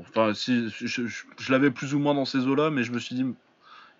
Enfin, 0.00 0.32
si, 0.34 0.68
je, 0.70 0.86
je- 0.86 1.02
je 1.38 1.52
l'avais 1.52 1.70
plus 1.70 1.94
ou 1.94 1.98
moins 1.98 2.14
dans 2.14 2.24
ces 2.24 2.46
eaux-là, 2.46 2.70
mais 2.70 2.82
je 2.84 2.92
me 2.92 2.98
suis 2.98 3.14
dit, 3.14 3.24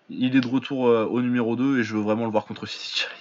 il 0.09 0.35
est 0.35 0.41
de 0.41 0.47
retour 0.47 0.87
euh, 0.87 1.05
au 1.05 1.21
numéro 1.21 1.55
2 1.55 1.79
et 1.79 1.83
je 1.83 1.95
veux 1.95 2.01
vraiment 2.01 2.25
le 2.25 2.31
voir 2.31 2.45
contre 2.45 2.65
City 2.65 2.99
Chai. 3.01 3.07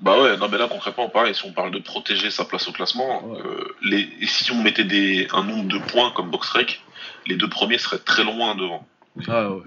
Bah 0.00 0.18
ouais, 0.18 0.38
non 0.38 0.48
mais 0.48 0.56
là 0.56 0.66
concrètement 0.66 1.10
pareil, 1.10 1.34
si 1.34 1.44
on 1.44 1.52
parle 1.52 1.70
de 1.72 1.78
protéger 1.78 2.30
sa 2.30 2.46
place 2.46 2.66
au 2.68 2.72
classement, 2.72 3.22
Ouais. 3.26 3.38
euh, 3.44 3.74
les, 3.82 4.08
et 4.20 4.26
si 4.26 4.50
on 4.50 4.62
mettait 4.62 4.84
des, 4.84 5.28
un 5.34 5.44
nombre 5.44 5.68
de 5.68 5.76
points 5.78 6.10
comme 6.12 6.30
Boxrec, 6.30 6.80
les 7.26 7.36
deux 7.36 7.50
premiers 7.50 7.76
seraient 7.76 7.98
très 7.98 8.24
loin 8.24 8.54
devant. 8.54 8.88
Ah 9.28 9.50
ouais. 9.50 9.62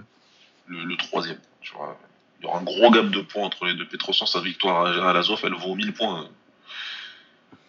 Le, 0.65 0.85
le 0.85 0.97
troisième, 0.97 1.37
tu 1.61 1.75
vois. 1.75 1.99
Il 2.39 2.45
y 2.45 2.47
aura 2.47 2.57
un 2.57 2.63
gros 2.63 2.89
gap 2.89 3.11
de 3.11 3.21
points 3.21 3.43
entre 3.45 3.65
les 3.65 3.75
deux. 3.75 3.85
Petrosian, 3.87 4.25
sa 4.25 4.39
victoire 4.41 4.87
à, 4.87 5.09
à 5.11 5.13
Lazov, 5.13 5.39
elle 5.43 5.53
vaut 5.53 5.75
1000 5.75 5.93
points. 5.93 6.27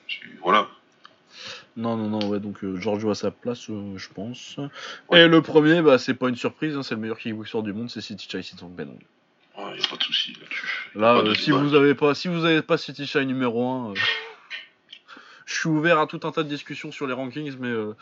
Tu- 0.06 0.38
voilà. 0.42 0.66
Non, 1.76 1.96
non, 1.96 2.08
non, 2.08 2.28
ouais, 2.28 2.38
donc 2.38 2.62
euh, 2.62 2.76
Giorgio 2.80 3.10
à 3.10 3.14
sa 3.16 3.30
place, 3.32 3.68
euh, 3.68 3.96
je 3.96 4.08
pense. 4.08 4.56
Et 5.12 5.26
le 5.26 5.42
premier, 5.42 5.82
bah, 5.82 5.98
c'est 5.98 6.14
pas 6.14 6.28
une 6.28 6.36
surprise, 6.36 6.76
hein, 6.76 6.82
c'est 6.84 6.94
le 6.94 7.00
meilleur 7.00 7.18
kickboxer 7.18 7.62
du 7.62 7.72
monde, 7.72 7.90
c'est 7.90 8.00
City 8.00 8.28
Chai 8.30 8.42
Sitong 8.42 8.70
Benong. 8.70 8.98
Il 9.58 9.78
n'y 9.80 9.84
a 9.84 9.88
pas 9.88 9.96
de 9.96 10.02
souci 10.02 10.32
là-dessus. 10.40 10.90
Là, 10.94 11.14
Pas 11.16 11.22
de 11.22 11.28
euh, 11.30 11.34
si 11.34 11.50
vous 11.50 11.74
avez 11.74 11.94
pas, 11.94 12.14
si 12.14 12.28
vous 12.28 12.44
avez 12.44 12.62
pas 12.62 12.76
City 12.78 13.06
Shy 13.06 13.26
numéro 13.26 13.68
1, 13.68 13.94
je 15.46 15.54
suis 15.54 15.68
ouvert 15.68 15.98
à 15.98 16.06
tout 16.06 16.20
un 16.24 16.30
tas 16.32 16.42
de 16.44 16.48
discussions 16.48 16.92
sur 16.92 17.06
les 17.08 17.12
rankings, 17.12 17.56
mais 17.58 17.68
euh, 17.68 17.96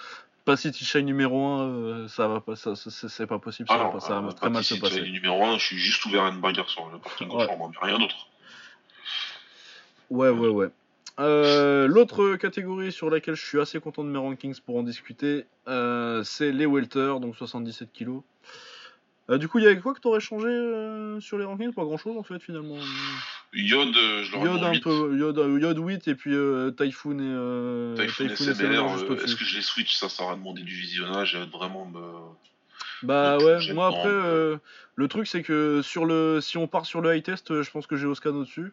pas 0.44 0.56
City 0.58 0.84
Shy 0.84 1.02
numéro 1.02 1.42
1, 1.46 1.62
euh, 1.68 2.08
ça 2.08 2.28
va 2.28 2.40
pas, 2.40 2.56
ça, 2.56 2.74
ça- 2.76 3.08
c'est 3.08 3.26
pas 3.26 3.38
possible, 3.38 3.68
ça, 3.68 3.74
va, 3.74 3.80
Alors, 3.80 3.92
pas- 3.94 4.00
ça 4.00 4.20
va 4.20 4.28
euh, 4.28 4.32
très 4.32 4.50
mal 4.50 4.62
se 4.64 4.74
passer. 4.74 5.00
numéro 5.10 5.44
1, 5.46 5.56
je 5.58 5.64
suis 5.64 5.78
juste 5.78 6.04
ouvert 6.06 6.24
à 6.24 6.28
une 6.30 6.40
bagarre 6.40 6.68
sur 6.68 6.88
le 6.90 6.98
parking 6.98 7.28
Ouais. 7.30 7.46
rien 7.80 7.98
d'autre. 7.98 8.28
Ouais, 10.10 10.28
ouais, 10.28 10.48
ouais. 10.48 10.68
Euh, 11.20 11.86
L'autre 11.86 12.36
catégorie 12.36 12.92
sur 12.92 13.10
laquelle 13.10 13.34
je 13.34 13.44
suis 13.44 13.60
assez 13.60 13.80
content 13.80 14.02
de 14.04 14.08
mes 14.08 14.18
rankings 14.18 14.58
pour 14.60 14.76
en 14.76 14.82
discuter, 14.82 15.44
euh, 15.68 16.22
c'est 16.24 16.52
les 16.52 16.66
welter, 16.66 17.20
donc 17.20 17.36
77 17.36 17.92
kilos. 17.92 18.22
Euh, 19.30 19.38
du 19.38 19.46
coup, 19.46 19.58
il 19.58 19.64
y 19.64 19.66
avait 19.66 19.78
quoi 19.78 19.94
que 19.94 20.00
t'aurais 20.00 20.20
changé 20.20 20.48
sur 21.20 21.38
les 21.38 21.44
rankings? 21.44 21.72
Pas 21.72 21.84
grand 21.84 21.98
chose 21.98 22.16
en 22.16 22.22
fait 22.22 22.40
finalement. 22.40 22.78
Yod, 23.54 23.94
je 23.94 24.32
l'aurais 24.32 24.46
Yod 24.46 24.62
un 24.62 24.72
8. 24.72 24.82
peu, 24.82 25.16
Yod, 25.16 25.36
Yod 25.60 25.78
8 25.78 26.08
et 26.08 26.14
puis 26.14 26.34
Typhoon 26.76 27.18
et, 27.18 27.22
euh, 27.22 27.94
Typhoon 27.96 28.28
Typhoon 28.28 28.62
euh, 28.62 29.08
au-dessus. 29.08 29.24
est-ce 29.24 29.36
que 29.36 29.44
je 29.44 29.56
les 29.56 29.62
switch? 29.62 29.94
Ça, 29.94 30.08
ça 30.08 30.24
aurait 30.24 30.36
demandé 30.36 30.62
du 30.62 30.74
visionnage 30.74 31.34
et 31.34 31.44
vraiment 31.46 31.84
me. 31.84 32.00
Bah 33.02 33.36
Donc, 33.36 33.46
ouais, 33.46 33.72
moi 33.74 33.88
après, 33.88 34.08
euh, 34.08 34.56
le 34.94 35.08
truc 35.08 35.26
c'est 35.26 35.42
que 35.42 35.82
sur 35.82 36.06
le, 36.06 36.40
si 36.40 36.56
on 36.56 36.66
part 36.66 36.86
sur 36.86 37.00
le 37.00 37.14
high 37.14 37.22
test, 37.22 37.62
je 37.62 37.70
pense 37.70 37.86
que 37.86 37.96
j'ai 37.96 38.06
Oscan 38.06 38.30
au-dessus. 38.30 38.72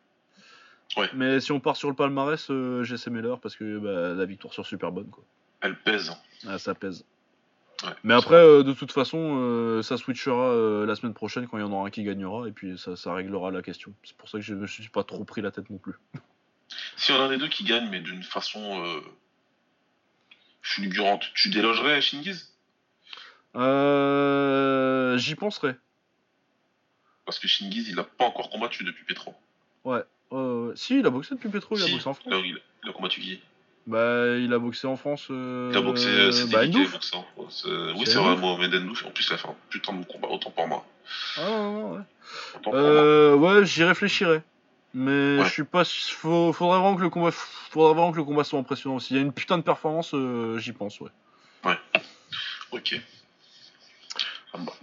Ouais. 0.98 1.10
Mais 1.14 1.40
si 1.40 1.52
on 1.52 1.60
part 1.60 1.76
sur 1.78 1.90
le 1.90 1.96
palmarès, 1.96 2.50
euh, 2.50 2.84
j'ai 2.84 2.98
Semeller 2.98 3.36
parce 3.42 3.56
que 3.56 3.78
bah, 3.78 4.16
la 4.16 4.26
victoire 4.26 4.54
sur 4.54 4.66
super 4.66 4.92
bonne 4.92 5.10
quoi. 5.10 5.24
Elle 5.62 5.76
pèse. 5.76 6.12
Ah, 6.48 6.58
ça 6.58 6.74
pèse. 6.74 7.06
Ouais, 7.84 7.92
Mais 8.04 8.14
après, 8.14 8.36
euh, 8.36 8.64
de 8.64 8.74
toute 8.74 8.92
façon, 8.92 9.38
euh, 9.40 9.82
ça 9.82 9.98
switchera 9.98 10.52
euh, 10.52 10.86
la 10.86 10.96
semaine 10.96 11.14
prochaine 11.14 11.48
quand 11.48 11.58
il 11.58 11.62
y 11.62 11.64
en 11.64 11.72
aura 11.72 11.88
un 11.88 11.90
qui 11.90 12.04
gagnera 12.04 12.48
et 12.48 12.52
puis 12.52 12.78
ça, 12.78 12.96
ça 12.96 13.14
réglera 13.14 13.52
la 13.52 13.62
question. 13.62 13.94
C'est 14.04 14.18
pour 14.18 14.30
ça 14.30 14.40
que 14.40 14.44
je 14.44 14.54
me 14.54 14.68
suis 14.68 14.90
pas 14.90 15.04
trop 15.04 15.24
pris 15.24 15.42
la 15.42 15.52
tête 15.52 15.70
non 15.70 15.78
plus. 15.78 15.94
Si 16.98 17.12
on 17.12 17.16
a 17.16 17.24
un 17.24 17.30
des 17.30 17.38
deux 17.38 17.48
qui 17.48 17.64
gagne, 17.64 17.90
mais 17.90 18.00
d'une 18.00 18.22
façon 18.22 19.02
fulgurante, 20.62 21.32
tu 21.34 21.50
délogerais 21.50 22.00
Shingiz? 22.00 22.54
Euh, 23.56 25.18
J'y 25.18 25.34
penserai. 25.34 25.76
Parce 27.26 27.40
que 27.40 27.48
Shingiz, 27.48 27.90
il 27.90 28.00
a 28.00 28.04
pas 28.04 28.26
encore 28.26 28.50
combattu 28.50 28.84
depuis 28.84 29.04
Petro. 29.04 29.34
Ouais. 29.84 30.04
Euh, 30.32 30.74
si, 30.76 31.00
il 31.00 31.06
a 31.06 31.10
boxé 31.10 31.36
depuis 31.36 31.50
Petro, 31.50 31.76
il 31.78 31.84
a 31.84 31.88
boxé 31.88 32.08
en 32.08 32.14
France. 32.14 32.32
là, 32.32 32.38
il, 32.44 32.58
il 32.84 32.90
a 32.90 32.94
combattu 32.94 33.20
qui 33.22 33.40
Bah, 33.88 34.38
il 34.38 34.54
a 34.54 34.60
boxé 34.60 34.86
en 34.88 34.96
France. 34.96 35.28
euh, 35.32 35.70
Il 35.74 35.78
a 35.78 35.82
boxé, 35.82 36.08
euh, 36.08 36.32
c'était 36.32 36.52
bah, 36.54 36.68
qui 36.68 36.82
a 36.82 36.88
boxé 36.88 37.16
en 37.18 37.24
France 37.36 37.66
Euh, 37.68 37.94
Oui, 37.98 38.04
C'est 38.06 38.16
vrai. 38.20 38.36
Mohamed 38.38 38.74
Ndouf. 38.74 39.06
En 39.06 39.12
plus, 39.12 39.28
il 39.28 39.34
a 39.34 39.38
fait 39.38 39.48
un 39.48 39.56
putain 39.70 39.94
de 39.94 40.06
combat, 40.06 40.28
autant 40.28 40.52
pour 40.52 40.68
moi. 40.68 40.86
Ah, 41.38 41.50
non, 41.50 41.94
ouais. 41.94 42.02
Autant 42.58 42.72
pour 42.72 42.80
moi. 42.80 43.36
Ouais, 43.36 43.66
j'y 43.66 43.84
réfléchirai. 43.84 44.42
Mais 44.94 45.38
Ouais. 45.40 45.46
je 45.46 45.50
suis 45.52 45.64
pas. 45.64 45.84
Faut, 45.86 46.52
faudrait 46.54 46.80
vraiment 46.80 46.96
que 46.96 47.02
le 47.04 47.10
combat, 47.10 47.32
faudrait 47.32 47.94
vraiment 47.94 48.12
que 48.12 48.18
le 48.18 48.24
combat 48.24 48.44
soit 48.44 48.58
impressionnant. 48.60 48.98
S'il 49.00 49.18
y 49.18 49.20
a 49.20 49.22
une 49.22 49.34
putain 49.34 49.58
de 49.58 49.64
performance, 49.64 50.16
j'y 50.58 50.72
pense, 50.74 51.00
ouais. 51.02 51.10
Ok. 52.72 53.00
Ah 54.54 54.58
bah. 54.60 54.74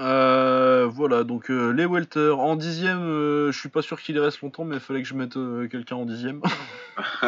Euh, 0.00 0.88
voilà, 0.90 1.24
donc 1.24 1.50
euh, 1.50 1.72
les 1.72 1.84
welter 1.84 2.30
en 2.30 2.56
dixième, 2.56 3.02
euh, 3.02 3.52
je 3.52 3.58
suis 3.58 3.68
pas 3.68 3.82
sûr 3.82 4.00
qu'il 4.00 4.16
y 4.16 4.18
reste 4.18 4.40
longtemps, 4.40 4.64
mais 4.64 4.76
il 4.76 4.80
fallait 4.80 5.02
que 5.02 5.08
je 5.08 5.14
mette 5.14 5.36
quelqu'un 5.70 5.96
en 5.96 6.06
dixième. 6.06 6.40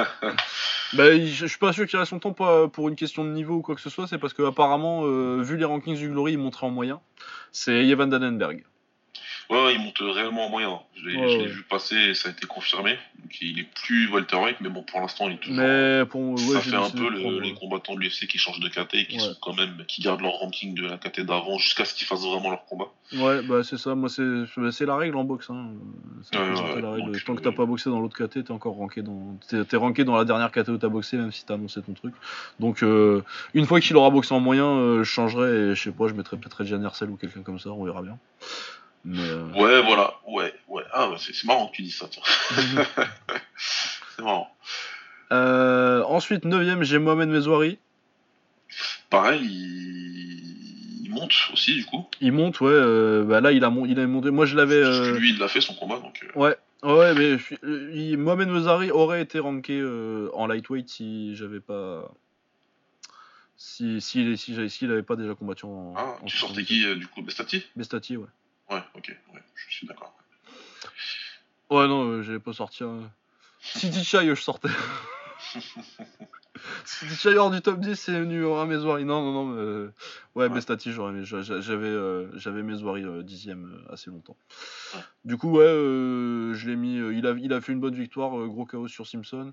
bah, 0.94 1.18
je 1.18 1.46
suis 1.46 1.58
pas 1.58 1.74
sûr 1.74 1.86
qu'il 1.86 1.98
reste 1.98 2.12
longtemps 2.12 2.32
pas 2.32 2.68
pour 2.68 2.88
une 2.88 2.96
question 2.96 3.24
de 3.24 3.30
niveau 3.30 3.56
ou 3.56 3.62
quoi 3.62 3.74
que 3.74 3.80
ce 3.82 3.90
soit, 3.90 4.06
c'est 4.06 4.18
parce 4.18 4.32
que 4.32 4.42
apparemment, 4.42 5.02
vu 5.42 5.58
les 5.58 5.66
rankings 5.66 5.96
du 5.96 6.08
Glory, 6.08 6.32
il 6.32 6.38
monterait 6.38 6.66
en 6.66 6.70
moyen. 6.70 7.00
C'est 7.50 7.86
Evan 7.86 8.08
Dannenberg. 8.08 8.64
Ouais, 9.52 9.64
ouais, 9.66 9.74
il 9.74 9.80
monte 9.80 9.98
réellement 10.00 10.46
en 10.46 10.50
moyen. 10.50 10.78
Je 10.96 11.08
l'ai 11.08 11.16
Ouais, 11.16 11.36
ouais. 11.38 11.46
vu 11.46 11.62
passer 11.64 11.96
et 11.96 12.14
ça 12.14 12.28
a 12.28 12.32
été 12.32 12.46
confirmé. 12.46 12.92
Donc, 13.18 13.40
il 13.40 13.58
est 13.58 13.68
plus 13.84 14.08
welterweight, 14.10 14.56
mais 14.60 14.68
bon, 14.68 14.82
pour 14.82 15.00
l'instant, 15.00 15.28
il 15.28 15.34
est 15.34 15.38
toujours. 15.38 15.56
Mais 15.62 16.06
pour 16.06 16.38
ça 16.38 16.60
fait 16.60 16.74
un 16.74 16.88
peu 16.90 17.04
de 17.04 17.08
le- 17.10 17.20
prendre, 17.20 17.40
les 17.40 17.54
combattants 17.54 17.94
de 17.94 18.00
l'UFC 18.00 18.26
qui 18.26 18.38
changent 18.38 18.60
de 18.60 18.68
KT 18.68 18.94
et 18.94 19.06
qui 19.06 19.20
sont 19.20 19.34
quand 19.42 19.54
même 19.54 19.84
qui 19.86 20.00
gardent 20.02 20.22
leur 20.22 20.32
ranking 20.34 20.74
de 20.74 20.86
la 20.86 20.96
KT 20.96 21.20
d'avant 21.20 21.58
jusqu'à 21.58 21.84
ce 21.84 21.94
qu'ils 21.94 22.06
fassent 22.06 22.24
vraiment 22.24 22.50
leur 22.50 22.64
combat. 22.64 22.86
Ouais, 23.14 23.42
bah 23.42 23.62
c'est 23.62 23.76
ça, 23.78 23.94
moi 23.94 24.08
c'est 24.08 24.86
la 24.86 24.96
règle 24.96 25.16
en 25.18 25.24
boxe. 25.24 25.50
Hein. 25.50 25.72
La 26.32 26.90
règle. 26.92 27.12
donc, 27.12 27.24
Tant 27.24 27.34
que 27.34 27.40
euh, 27.40 27.42
t'as 27.44 27.52
pas 27.52 27.66
boxé 27.66 27.90
dans 27.90 28.00
l'autre 28.00 28.16
KT, 28.16 28.44
t'es 28.44 28.50
encore 28.52 28.74
ranké 28.76 29.02
dans. 29.02 29.36
T'es 29.68 29.76
ranké 29.76 30.04
dans 30.04 30.16
la 30.16 30.24
dernière 30.24 30.50
KT 30.50 30.68
où 30.70 30.78
t'as 30.78 30.88
boxé, 30.88 31.16
même 31.18 31.30
si 31.32 31.44
t'as 31.44 31.54
annoncé 31.54 31.82
ton 31.82 31.92
truc. 31.92 32.14
Donc 32.58 32.82
euh, 32.82 33.22
une 33.54 33.66
fois 33.66 33.80
qu'il 33.80 33.96
aura 33.96 34.08
boxé 34.10 34.34
en 34.34 34.40
moyen, 34.40 34.64
euh, 34.66 34.98
je 35.04 35.10
changerai 35.10 35.50
et 35.50 35.74
je 35.74 35.82
sais 35.82 35.92
pas, 35.92 36.08
je 36.08 36.14
mettrai 36.14 36.36
peut-être 36.38 36.62
Edjan 36.62 36.82
Hersel 36.82 37.10
ou 37.10 37.16
quelqu'un 37.16 37.42
comme 37.42 37.58
ça, 37.58 37.70
on 37.70 37.84
verra 37.84 38.00
bien. 38.02 38.18
Mais 39.04 39.18
euh, 39.20 39.44
Ouais, 39.54 39.82
voilà, 39.82 40.14
ouais, 40.28 40.54
ouais. 40.68 40.84
Ah, 40.92 41.08
ouais, 41.10 41.16
c'est 41.18 41.44
marrant 41.44 41.68
que 41.68 41.76
tu 41.76 41.82
dis 41.82 41.90
ça, 41.90 42.06
c'est 44.16 44.22
marrant. 44.22 44.54
euh, 45.32 46.02
ensuite, 46.04 46.44
9ème, 46.44 46.82
j'ai 46.82 46.98
Mohamed 46.98 47.28
Mezouari. 47.28 47.78
Pareil, 49.10 49.42
il... 49.44 51.04
il 51.04 51.10
monte 51.10 51.32
aussi, 51.52 51.74
du 51.74 51.84
coup. 51.84 52.06
Il 52.20 52.32
monte, 52.32 52.60
ouais, 52.60 52.70
euh, 52.70 53.24
bah 53.24 53.40
là 53.40 53.52
il 53.52 53.64
a, 53.64 53.70
mon- 53.70 53.84
il 53.86 53.98
a 54.00 54.06
monté. 54.06 54.30
Moi 54.30 54.46
je 54.46 54.56
l'avais. 54.56 54.76
Euh, 54.82 55.18
lui, 55.18 55.30
il 55.30 55.38
l'a 55.38 55.48
fait 55.48 55.60
son 55.60 55.74
combat, 55.74 55.98
donc. 55.98 56.24
Ouais, 56.34 56.56
ouais, 56.82 57.14
mais 57.14 57.36
il- 57.92 58.16
Mohamed 58.16 58.48
Mezari 58.48 58.90
aurait 58.90 59.20
été 59.20 59.38
ranké 59.38 59.82
en 60.32 60.46
lightweight 60.46 60.88
si 60.88 61.34
j'avais 61.36 61.60
pas. 61.60 62.10
Si, 63.56 64.00
si, 64.00 64.36
si, 64.38 64.70
s'il 64.70 64.90
avait 64.90 65.02
pas 65.02 65.16
déjà 65.16 65.34
combattu 65.34 65.66
en. 65.66 65.92
Ah, 65.96 66.16
en 66.22 66.24
tu 66.24 66.36
sortais 66.36 66.64
77. 66.64 66.66
qui, 66.94 66.98
du 66.98 67.06
coup? 67.08 67.22
Bestati 67.22 67.64
Bestati, 67.76 68.16
ouais. 68.16 68.26
Ouais, 68.72 68.82
ok, 68.94 69.16
ouais, 69.34 69.40
je 69.68 69.74
suis 69.74 69.86
d'accord. 69.86 70.14
Ouais, 71.70 71.86
non, 71.88 72.04
euh, 72.08 72.22
j'avais 72.22 72.38
pas 72.40 72.52
sorti. 72.52 72.84
un- 72.84 73.10
City 73.60 74.04
Chai, 74.04 74.26
je 74.34 74.40
sortais. 74.40 74.68
City 76.84 77.14
Chai 77.14 77.36
hors 77.36 77.50
du 77.50 77.60
top 77.60 77.80
10, 77.80 77.96
c'est 77.96 78.18
venu 78.18 78.44
au 78.44 78.64
Mezouari. 78.66 79.04
Non, 79.04 79.22
non, 79.22 79.32
non, 79.32 79.44
mais. 79.46 79.60
euh, 79.60 79.92
Ouais, 80.34 80.44
Ouais. 80.48 80.54
Bestati, 80.54 80.92
j'aurais 80.92 81.12
J'avais 81.42 81.86
euh, 81.86 82.28
j'avais 82.38 82.62
euh, 83.04 83.22
dixième 83.22 83.64
euh, 83.88 83.92
assez 83.92 84.10
longtemps. 84.10 84.36
Ouais. 84.94 85.00
Du 85.24 85.36
coup, 85.36 85.50
ouais, 85.58 85.64
euh, 85.64 86.54
je 86.54 86.68
l'ai 86.68 86.76
mis. 86.76 86.98
euh, 86.98 87.12
il, 87.14 87.26
a, 87.26 87.32
il 87.32 87.52
a 87.52 87.60
fait 87.60 87.72
une 87.72 87.80
bonne 87.80 87.94
victoire, 87.94 88.38
euh, 88.38 88.46
gros 88.46 88.64
chaos 88.64 88.88
sur 88.88 89.06
Simpson. 89.06 89.52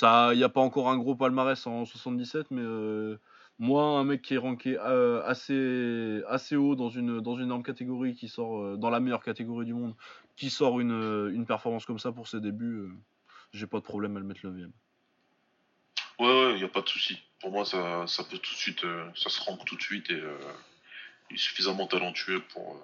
Il 0.00 0.36
n'y 0.36 0.44
a 0.44 0.48
pas 0.48 0.60
encore 0.60 0.88
un 0.90 0.98
gros 0.98 1.14
palmarès 1.16 1.66
en 1.66 1.84
77, 1.84 2.50
mais 2.50 2.62
euh, 2.62 3.18
moi, 3.60 3.84
un 3.84 4.04
mec 4.04 4.22
qui 4.22 4.34
est 4.34 4.38
ranké 4.38 4.76
euh, 4.78 5.22
assez, 5.24 6.22
assez 6.26 6.56
haut 6.56 6.74
dans 6.74 6.88
une, 6.88 7.20
dans 7.20 7.36
une 7.36 7.44
énorme 7.44 7.62
catégorie, 7.62 8.16
qui 8.16 8.28
sort 8.28 8.60
euh, 8.60 8.76
dans 8.76 8.90
la 8.90 8.98
meilleure 8.98 9.22
catégorie 9.22 9.66
du 9.66 9.74
monde, 9.74 9.94
qui 10.36 10.50
sort 10.50 10.80
une, 10.80 10.90
euh, 10.92 11.32
une 11.32 11.46
performance 11.46 11.86
comme 11.86 11.98
ça 11.98 12.10
pour 12.10 12.26
ses 12.26 12.40
débuts, 12.40 12.90
j'ai 13.52 13.68
pas 13.68 13.78
de 13.78 13.84
problème 13.84 14.16
à 14.16 14.20
le 14.20 14.26
mettre 14.26 14.44
9 14.44 14.68
Ouais, 16.18 16.26
ouais, 16.26 16.58
y 16.58 16.64
a 16.64 16.68
pas 16.68 16.82
de 16.82 16.88
souci. 16.88 17.22
Pour 17.40 17.52
moi, 17.52 17.64
ça, 17.64 18.06
ça 18.06 18.24
peut 18.24 18.38
tout 18.38 18.52
de 18.52 18.58
suite, 18.58 18.84
ça 19.14 19.30
se 19.30 19.40
rank 19.42 19.64
tout 19.64 19.76
de 19.76 19.82
suite 19.82 20.10
et 20.10 20.20
il 21.30 21.36
est 21.36 21.38
suffisamment 21.38 21.86
talentueux 21.86 22.42
pour. 22.52 22.78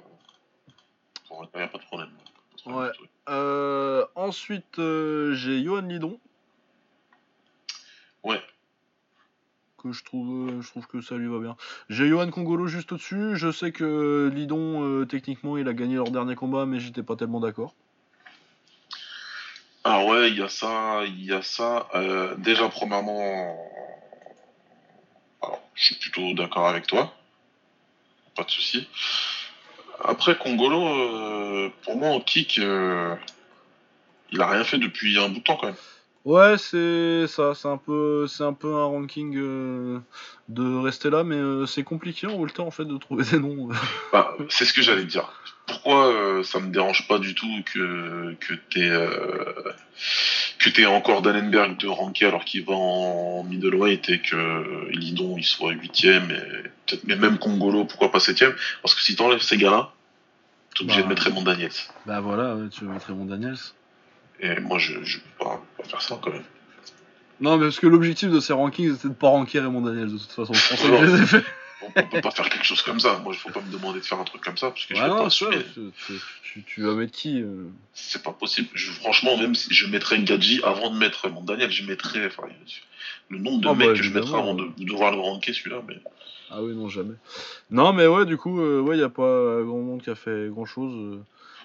Pour... 1.29 1.47
Y 1.55 1.61
a 1.61 1.69
pas 1.69 1.79
de 1.79 1.85
problème. 1.85 2.11
Ouais. 2.67 2.91
Euh, 3.29 4.05
ensuite, 4.15 4.79
euh, 4.79 5.35
j'ai 5.35 5.63
Johan 5.63 5.83
Lidon. 5.83 6.19
Ouais. 8.23 8.41
Que 9.83 9.93
je 9.93 10.03
trouve, 10.05 10.49
euh, 10.49 10.63
je 10.63 10.71
trouve 10.71 10.87
que 10.87 11.03
ça 11.03 11.17
lui 11.17 11.29
va 11.29 11.39
bien. 11.39 11.55
J'ai 11.91 12.09
Johan 12.09 12.31
Congolo 12.31 12.67
juste 12.67 12.93
au-dessus. 12.93 13.37
Je 13.37 13.53
sais 13.53 13.73
que 13.73 14.31
Lidon, 14.35 14.83
euh, 14.83 15.05
techniquement, 15.05 15.59
il 15.59 15.69
a 15.69 15.75
gagné 15.75 15.97
leur 15.97 16.11
dernier 16.11 16.35
combat, 16.35 16.65
mais 16.65 16.81
j'étais 16.81 17.03
pas 17.03 17.15
tellement 17.15 17.41
d'accord. 17.41 17.75
Ah 19.85 20.05
ouais, 20.07 20.31
il 20.31 20.39
y 20.39 20.43
a 20.43 20.49
ça, 20.49 21.05
il 21.05 21.25
y 21.25 21.33
a 21.33 21.43
ça. 21.43 21.89
Euh, 21.95 22.35
déjà, 22.39 22.71
premièrement, 22.71 23.55
alors, 25.43 25.63
je 25.75 25.85
suis 25.85 25.95
plutôt 25.97 26.33
d'accord 26.33 26.69
avec 26.69 26.87
toi. 26.87 27.15
Pas 28.35 28.45
de 28.45 28.51
souci. 28.51 28.89
Après, 30.03 30.39
Congolo, 30.39 31.71
pour 31.83 31.97
moi, 31.97 32.09
en 32.11 32.21
kick, 32.21 32.57
il 32.57 34.41
a 34.41 34.51
rien 34.51 34.65
fait 34.65 34.79
depuis 34.79 35.19
un 35.19 35.29
bout 35.29 35.39
de 35.39 35.45
temps 35.45 35.57
quand 35.57 35.67
même. 35.67 35.77
Ouais, 36.27 36.59
c'est 36.59 37.29
ça, 37.29 37.55
c'est 37.55 37.69
un 37.69 37.77
peu, 37.77 38.27
c'est 38.27 38.43
un 38.43 38.53
peu 38.53 38.75
un 38.75 38.85
ranking 38.85 39.37
euh, 39.37 40.01
de 40.49 40.77
rester 40.83 41.09
là, 41.09 41.23
mais 41.23 41.37
euh, 41.37 41.67
c'est 41.67 41.85
compliqué 41.85 42.27
en 42.27 42.37
Volta 42.37 42.63
en 42.65 42.73
fait 42.73 42.85
de 42.85 42.97
trouver 42.99 43.25
des 43.25 43.39
noms. 43.39 43.69
Bah, 44.13 44.37
c'est 44.49 44.65
ce 44.65 44.73
que 44.73 44.83
j'allais 44.83 45.05
dire. 45.05 45.33
Pourquoi 45.69 46.09
euh, 46.09 46.43
ça 46.43 46.59
me 46.59 46.73
dérange 46.73 47.07
pas 47.07 47.21
du 47.21 47.35
tout 47.37 47.47
que 47.73 48.35
que 48.41 48.55
euh, 48.79 49.73
que 50.59 50.69
t'aies 50.69 50.87
encore 50.87 51.23
Dannenberg 51.23 51.77
de 51.79 51.87
ranké 51.87 52.27
alors 52.27 52.45
qu'il 52.45 52.65
va 52.65 52.75
en 52.75 53.45
middleweight 53.45 54.09
et 54.11 54.21
que 54.21 54.91
Lidon 54.91 55.37
il 55.39 55.45
soit 55.45 55.73
huitième 55.73 56.31
et 56.33 56.63
peut-être 56.87 57.05
mais 57.05 57.17
même 57.17 57.39
Congolo 57.39 57.85
pourquoi 57.85 58.11
pas 58.11 58.21
septième? 58.21 58.55
Parce 58.83 58.95
que 58.97 59.01
si 59.01 59.15
t'enlèves 59.17 59.43
ces 59.43 59.57
gars-là 59.59 59.93
t'es 60.75 60.83
obligé 60.83 61.01
Bah. 61.01 61.05
de 61.05 61.09
mettre 61.11 61.23
Raymond 61.23 61.43
Daniels 61.43 61.71
bah 62.05 62.21
voilà, 62.21 62.55
ouais, 62.57 62.69
tu 62.69 62.85
veux 62.85 62.91
mettre 62.91 63.07
Raymond 63.07 63.25
Daniels. 63.27 63.57
Et 64.41 64.61
moi 64.61 64.79
je 64.79 65.03
je 65.05 65.19
peux 65.19 65.45
pas, 65.45 65.63
pas 65.79 65.85
faire 65.85 66.03
ça 66.03 66.19
quand 66.23 66.31
même. 66.31 66.45
Non, 67.41 67.59
mais 67.59 67.67
parce 67.67 67.81
que 67.81 67.87
l'objectif 67.87 68.31
de 68.31 68.41
ces 68.41 68.53
rankings 68.53 68.95
c'était 68.95 69.09
de 69.09 69.15
pas 69.15 69.29
ranker 69.29 69.61
Raymond 69.61 69.83
Daniels 69.83 70.13
de 70.13 70.19
toute 70.19 70.33
façon. 70.33 70.53
Pour 70.53 70.61
ça 70.61 70.77
que 70.77 71.07
je 71.07 71.17
les 71.17 71.23
ai 71.23 71.27
fait. 71.27 71.45
on, 71.83 71.91
peut 71.91 72.21
pas 72.21 72.31
faire 72.31 72.49
quelque 72.49 72.65
chose 72.65 72.83
comme 72.83 73.01
ça. 73.01 73.19
Moi, 73.23 73.35
il 73.35 73.39
faut 73.39 73.51
pas 73.51 73.61
me 73.61 73.71
demander 73.71 74.01
de 74.01 74.05
faire 74.05 74.19
un 74.19 74.25
truc 74.25 74.43
comme 74.43 74.57
ça, 74.57 74.71
parce 74.71 74.87
que 74.87 74.95
je 74.95 75.03
vais 75.03 75.09
pas 75.09 75.27
assumer. 75.27 75.59
tu, 76.43 76.63
tu- 76.63 76.83
vas 76.83 76.95
mettre 76.95 77.13
qui 77.13 77.43
euh 77.43 77.67
C'est 77.93 78.23
pas 78.23 78.33
possible. 78.33 78.69
Je- 78.75 78.91
franchement, 78.93 79.37
même 79.37 79.55
si 79.55 79.73
je 79.75 79.87
mettrais 79.87 80.19
Gadji 80.23 80.61
avant 80.65 80.91
de 80.91 80.99
mettre 80.99 81.29
mon 81.29 81.43
Daniel, 81.43 81.71
je 81.71 81.85
mettrais. 81.85 82.27
Enfin, 82.27 82.45
le 83.29 83.39
nombre 83.39 83.61
de 83.61 83.69
Ah 83.69 83.75
mecs 83.75 83.89
bah, 83.89 83.95
que 83.95 84.03
je 84.03 84.11
mettrais 84.11 84.39
avant 84.39 84.55
de, 84.55 84.69
de 84.77 84.85
devoir 84.85 85.13
le 85.13 85.19
ranker 85.19 85.53
celui-là. 85.53 85.83
Mais... 85.87 85.97
Ah 86.51 86.63
oui, 86.63 86.75
non, 86.75 86.89
jamais. 86.89 87.15
Non, 87.71 87.93
mais 87.93 88.07
ouais, 88.07 88.25
du 88.25 88.37
coup, 88.37 88.61
euh, 88.61 88.81
ouais, 88.81 88.97
il 88.97 89.03
a 89.03 89.09
pas 89.09 89.63
grand 89.63 89.79
monde 89.79 90.03
qui 90.03 90.11
a 90.11 90.15
fait 90.15 90.49
grand 90.49 90.67
chose. 90.67 91.21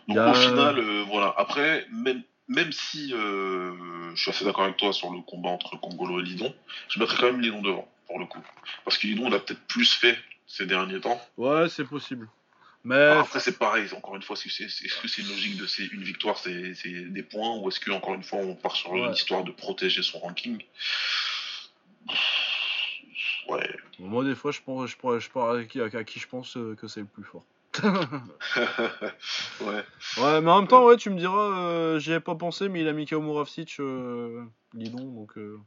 Donc 0.07 0.17
Y 0.17 0.19
a- 0.19 0.31
au 0.31 0.33
final, 0.33 0.79
euh, 0.79 1.03
voilà. 1.07 1.33
Après, 1.37 1.85
même, 1.91 2.21
même 2.51 2.71
si 2.73 3.13
euh, 3.13 4.13
je 4.13 4.21
suis 4.21 4.29
assez 4.29 4.43
d'accord 4.43 4.65
avec 4.65 4.77
toi 4.77 4.91
sur 4.91 5.09
le 5.11 5.21
combat 5.21 5.49
entre 5.49 5.77
Congolo 5.79 6.19
et 6.19 6.23
Lidon, 6.23 6.53
je 6.89 6.99
mettrais 6.99 7.15
quand 7.17 7.31
même 7.31 7.39
Lidon 7.41 7.61
devant, 7.61 7.89
pour 8.07 8.19
le 8.19 8.25
coup. 8.25 8.41
Parce 8.83 8.97
que 8.97 9.07
Lidon, 9.07 9.27
il 9.27 9.33
a 9.33 9.39
peut-être 9.39 9.65
plus 9.67 9.93
fait 9.93 10.17
ces 10.47 10.65
derniers 10.65 10.99
temps. 10.99 11.19
Ouais, 11.37 11.69
c'est 11.69 11.85
possible. 11.85 12.27
Mais 12.83 12.95
Alors 12.95 13.19
après, 13.19 13.39
c'est 13.39 13.57
pareil, 13.57 13.87
encore 13.95 14.15
une 14.15 14.21
fois, 14.23 14.35
est-ce 14.35 14.43
que 14.43 14.49
c'est 14.49 14.63
est, 14.63 14.87
-ce 14.89 15.07
c'est 15.07 15.21
une 15.21 15.29
logique 15.29 15.57
de 15.57 15.65
c'est 15.67 15.85
une 15.85 16.03
victoire, 16.03 16.37
c'est 16.37 16.73
des 16.83 17.23
points, 17.23 17.55
ou 17.57 17.69
est-ce 17.69 17.79
que 17.79 17.91
encore 17.91 18.15
une 18.15 18.23
fois, 18.23 18.39
on 18.39 18.55
part 18.55 18.75
sur 18.75 18.91
Ouais. 18.91 18.99
une 19.05 19.13
histoire 19.13 19.43
de 19.43 19.51
protéger 19.51 20.01
son 20.01 20.19
ranking? 20.19 20.57
Ouais. 23.47 23.69
moi, 23.99 24.23
des 24.23 24.35
fois, 24.35 24.51
je 24.51 24.61
pense, 24.61 24.89
je, 24.89 24.97
pourrais- 24.97 25.19
je 25.19 25.29
parle 25.29 25.59
à 25.61 25.63
qui, 25.65 25.79
à 25.79 26.03
qui 26.03 26.19
je 26.19 26.27
pense 26.27 26.57
euh, 26.57 26.75
que 26.75 26.87
c'est 26.87 27.01
le 27.01 27.05
plus 27.05 27.23
fort. 27.23 27.45
ouais. 29.61 29.83
Ouais, 30.17 30.41
mais 30.41 30.51
en 30.51 30.59
même 30.59 30.67
temps, 30.67 30.85
ouais, 30.85 30.97
tu 30.97 31.09
me 31.09 31.17
diras, 31.17 31.49
euh, 31.57 31.99
j'y 31.99 32.11
avais 32.11 32.19
pas 32.19 32.35
pensé, 32.35 32.69
mais 32.69 32.81
il 32.81 32.87
a 32.87 32.93
mis 32.93 33.05
KO 33.05 33.21
Moravcic, 33.21 33.77
euh, 33.79 34.43
donc. 34.73 35.37
euh, 35.37 35.57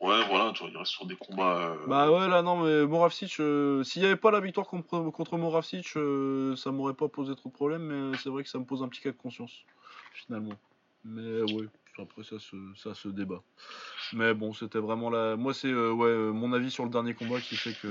Ouais, 0.00 0.26
voilà, 0.28 0.52
tu 0.54 0.62
vois, 0.62 0.70
il 0.70 0.76
reste 0.78 0.92
sur 0.92 1.04
des 1.04 1.16
combats. 1.16 1.58
euh, 1.58 1.86
Bah 1.86 2.10
ouais, 2.10 2.26
là, 2.26 2.40
non, 2.40 2.64
mais 2.64 2.86
Moravcic, 2.86 3.32
s'il 3.32 4.02
y 4.02 4.06
avait 4.06 4.16
pas 4.16 4.30
la 4.30 4.40
victoire 4.40 4.66
contre, 4.66 5.10
contre 5.10 5.36
Moravcic, 5.36 5.88
ça 6.56 6.70
m'aurait 6.72 6.94
pas 6.94 7.08
posé 7.08 7.34
trop 7.36 7.50
de 7.50 7.54
problème, 7.54 7.82
mais 7.82 8.16
c'est 8.16 8.30
vrai 8.30 8.42
que 8.42 8.48
ça 8.48 8.58
me 8.58 8.64
pose 8.64 8.82
un 8.82 8.88
petit 8.88 9.02
cas 9.02 9.10
de 9.12 9.16
conscience, 9.16 9.52
finalement. 10.14 10.54
Mais 11.04 11.42
ouais, 11.42 11.66
après, 11.98 12.22
ça 12.24 12.38
se, 12.38 12.56
ça 12.76 12.94
se 12.94 13.08
débat. 13.08 13.42
Mais 14.14 14.32
bon, 14.32 14.54
c'était 14.54 14.78
vraiment 14.78 15.10
la. 15.10 15.36
Moi, 15.36 15.52
c'est 15.52 15.72
ouais, 15.72 16.14
mon 16.32 16.52
avis 16.54 16.70
sur 16.70 16.84
le 16.84 16.90
dernier 16.90 17.12
combat 17.14 17.40
qui 17.40 17.56
fait 17.56 17.74
que. 17.74 17.88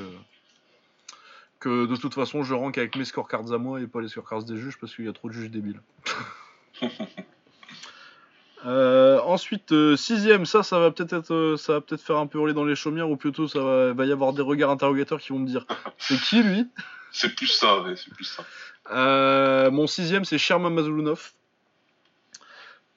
Que 1.60 1.86
de 1.86 1.95
toute 1.98 2.14
façon, 2.14 2.44
je 2.44 2.53
rank 2.53 2.77
avec 2.77 2.95
mes 2.95 3.06
scorecards 3.06 3.52
à 3.52 3.57
moi 3.57 3.81
et 3.81 3.88
pas 3.88 3.99
les 3.99 4.07
scorecards 4.07 4.44
des 4.44 4.57
juges 4.57 4.77
parce 4.80 4.95
qu'il 4.95 5.06
y 5.06 5.10
a 5.10 5.14
trop 5.14 5.27
de 5.27 5.34
juges 5.34 5.52
débiles. 5.52 5.81
Euh, 8.65 9.22
ensuite, 9.22 9.72
euh, 9.72 9.95
sixième, 9.95 10.45
ça, 10.45 10.64
ça 10.64 10.80
va 10.80 10.91
peut-être 10.91 11.14
être, 11.14 11.34
euh, 11.34 11.57
ça 11.57 11.73
va 11.73 11.81
peut-être 11.81 12.02
faire 12.02 12.18
un 12.18 12.27
peu 12.27 12.40
hurler 12.40 12.53
dans 12.53 12.65
les 12.65 12.76
chaumières, 12.76 13.10
ou 13.10 13.15
plutôt 13.15 13.48
ça 13.48 13.61
va, 13.61 13.94
va 13.94 14.06
y 14.06 14.11
avoir 14.11 14.34
des 14.34 14.41
regards 14.41 14.69
interrogateurs 14.69 15.19
qui 15.19 15.30
vont 15.30 15.40
me 15.40 15.48
dire, 15.48 15.65
c'est 15.98 16.19
qui 16.19 16.44
lui? 16.44 16.68
C'est 17.11 17.34
plus 17.36 17.48
ça, 17.48 17.81
ouais, 17.81 17.95
c'est 17.95 18.14
plus 18.14 18.26
ça. 18.26 19.69
Mon 19.72 19.88
sixième, 19.88 20.26
c'est 20.26 20.38
Sherman 20.38 20.73
Mazulunov, 20.73 21.31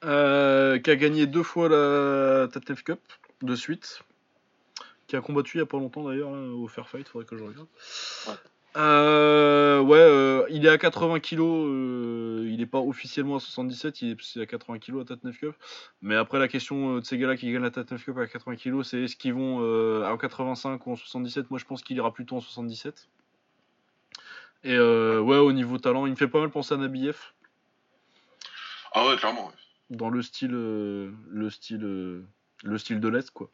qui 0.01 0.07
a 0.07 0.95
gagné 0.95 1.27
deux 1.27 1.43
fois 1.43 1.69
la 1.69 2.47
Tatnef 2.49 2.83
Cup 2.83 2.99
de 3.41 3.55
suite, 3.55 4.01
qui 5.07 5.15
a 5.15 5.21
combattu 5.21 5.57
il 5.57 5.59
y 5.61 5.63
a 5.63 5.65
pas 5.65 5.77
longtemps 5.77 6.03
d'ailleurs 6.03 6.29
au 6.29 6.67
Fair 6.67 6.89
Fight, 6.89 7.07
faudrait 7.07 7.27
que 7.27 7.37
je 7.37 7.43
regarde. 7.43 7.67
Ouais. 8.27 8.33
Euh, 8.75 9.79
ouais, 9.81 9.99
euh, 9.99 10.45
il 10.49 10.65
est 10.65 10.69
à 10.69 10.77
80 10.77 11.19
kg, 11.19 11.39
euh, 11.41 12.47
il 12.49 12.59
est 12.59 12.65
pas 12.65 12.79
officiellement 12.79 13.35
à 13.35 13.39
77, 13.39 14.01
il 14.01 14.11
est 14.11 14.37
à 14.41 14.45
80 14.45 14.79
kg 14.79 15.01
à 15.01 15.05
Tatnef 15.05 15.37
Cup. 15.39 15.55
Mais 16.01 16.15
après, 16.15 16.39
la 16.39 16.47
question 16.47 16.97
de 16.97 17.05
ces 17.05 17.17
gars-là 17.17 17.37
qui 17.37 17.51
gagnent 17.51 17.61
la 17.61 17.71
Tatnef 17.71 18.03
Cup 18.03 18.17
à 18.17 18.25
80 18.25 18.55
kg, 18.55 18.81
c'est 18.83 19.03
est-ce 19.03 19.15
qu'ils 19.15 19.33
vont 19.35 19.57
en 20.03 20.17
85 20.17 20.87
ou 20.87 20.91
en 20.93 20.95
77 20.95 21.51
Moi, 21.51 21.59
je 21.59 21.65
pense 21.65 21.83
qu'il 21.83 21.97
ira 21.97 22.11
plutôt 22.11 22.37
en 22.37 22.41
77. 22.41 23.09
Et 24.63 24.77
ouais, 24.79 25.37
au 25.37 25.51
niveau 25.51 25.77
talent, 25.77 26.05
il 26.07 26.11
me 26.11 26.15
fait 26.15 26.27
pas 26.27 26.39
mal 26.39 26.49
penser 26.49 26.73
à 26.73 26.77
Nabiev 26.77 27.17
Ah 28.93 29.05
ouais, 29.07 29.17
clairement. 29.17 29.47
ouais. 29.47 29.53
dans 29.97 30.09
le 30.09 30.21
style, 30.23 30.51
le 30.51 31.49
style, 31.49 32.23
le 32.63 32.77
style 32.77 32.99
de 32.99 33.07
l'Est, 33.07 33.29
quoi. 33.31 33.49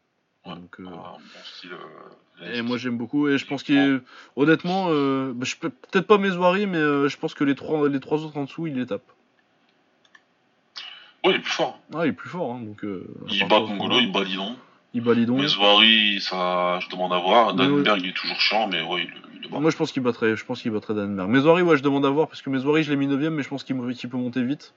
Ouais. 0.46 0.54
Donc, 0.54 0.76
Ah, 0.78 0.82
un 0.82 1.18
bon 1.18 1.20
style. 1.44 1.72
Et 2.52 2.62
moi 2.62 2.76
j'aime 2.78 2.96
beaucoup 2.96 3.28
et 3.28 3.38
je 3.38 3.46
pense 3.46 3.62
qu'il 3.62 3.76
est- 3.76 4.00
honnêtement 4.36 4.86
euh, 4.90 5.32
bah, 5.34 5.44
je 5.46 5.56
peux 5.56 5.70
peut-être 5.70 6.06
pas 6.06 6.18
Mesoiri 6.18 6.66
mais 6.66 6.78
euh, 6.78 7.08
je 7.08 7.16
pense 7.16 7.34
que 7.34 7.44
les 7.44 7.54
trois 7.54 7.88
les 7.88 8.00
trois 8.00 8.18
autres 8.24 8.36
en 8.36 8.44
dessous 8.44 8.66
il 8.66 8.74
les 8.76 8.86
tape. 8.86 9.02
Ouais, 11.24 11.32
il 11.32 11.36
est 11.36 11.40
plus 11.40 11.50
fort. 11.52 11.78
Ah 11.94 12.06
il 12.06 12.10
est 12.10 12.12
plus 12.12 12.28
fort 12.30 12.54
hein, 12.54 12.60
donc 12.64 12.82
euh, 12.84 13.06
Il 13.28 13.46
bat 13.46 13.60
Congolo, 13.60 13.98
il 14.00 14.10
bat 14.10 14.24
Lidon. 14.24 14.56
il 14.94 15.02
bat 15.02 15.12
Lidon. 15.14 15.36
Ça, 16.20 16.78
je 16.80 16.88
demande 16.88 17.12
à 17.12 17.18
voir. 17.18 17.54
Mais 17.54 17.62
Danenberg, 17.64 18.00
il 18.02 18.08
est 18.08 18.16
toujours 18.16 18.40
chiant, 18.40 18.68
mais 18.68 18.80
ouais, 18.80 19.02
il, 19.02 19.36
il 19.36 19.42
le 19.42 19.48
bat. 19.48 19.58
Moi 19.60 19.70
je 19.70 19.76
pense 19.76 19.92
qu'il 19.92 20.02
battrait 20.02 20.34
je 20.36 20.44
pense 20.44 20.62
qu'il 20.62 20.70
battrait 20.70 20.94
Danenberg. 20.94 21.28
Mesoiri 21.28 21.62
ouais 21.62 21.76
je 21.76 21.82
demande 21.82 22.06
à 22.06 22.10
voir 22.10 22.26
parce 22.28 22.40
que 22.40 22.48
Mesoiri 22.48 22.82
je 22.84 22.90
l'ai 22.90 22.96
mis 22.96 23.06
9 23.06 23.20
mais 23.32 23.42
je 23.42 23.48
pense 23.48 23.64
qu'il 23.64 23.76
qu'il 23.94 24.08
peut 24.08 24.16
monter 24.16 24.42
vite. 24.42 24.72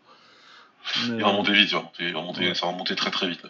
Mais, 1.09 1.15
Il 1.17 1.21
va 1.23 1.31
monter 1.31 1.53
vite, 1.53 1.69
il 1.69 1.75
monter, 2.21 2.41
il 2.43 2.47
Ouais. 2.49 2.55
ça 2.55 2.67
très 2.95 3.11
très 3.11 3.27
vite. 3.29 3.41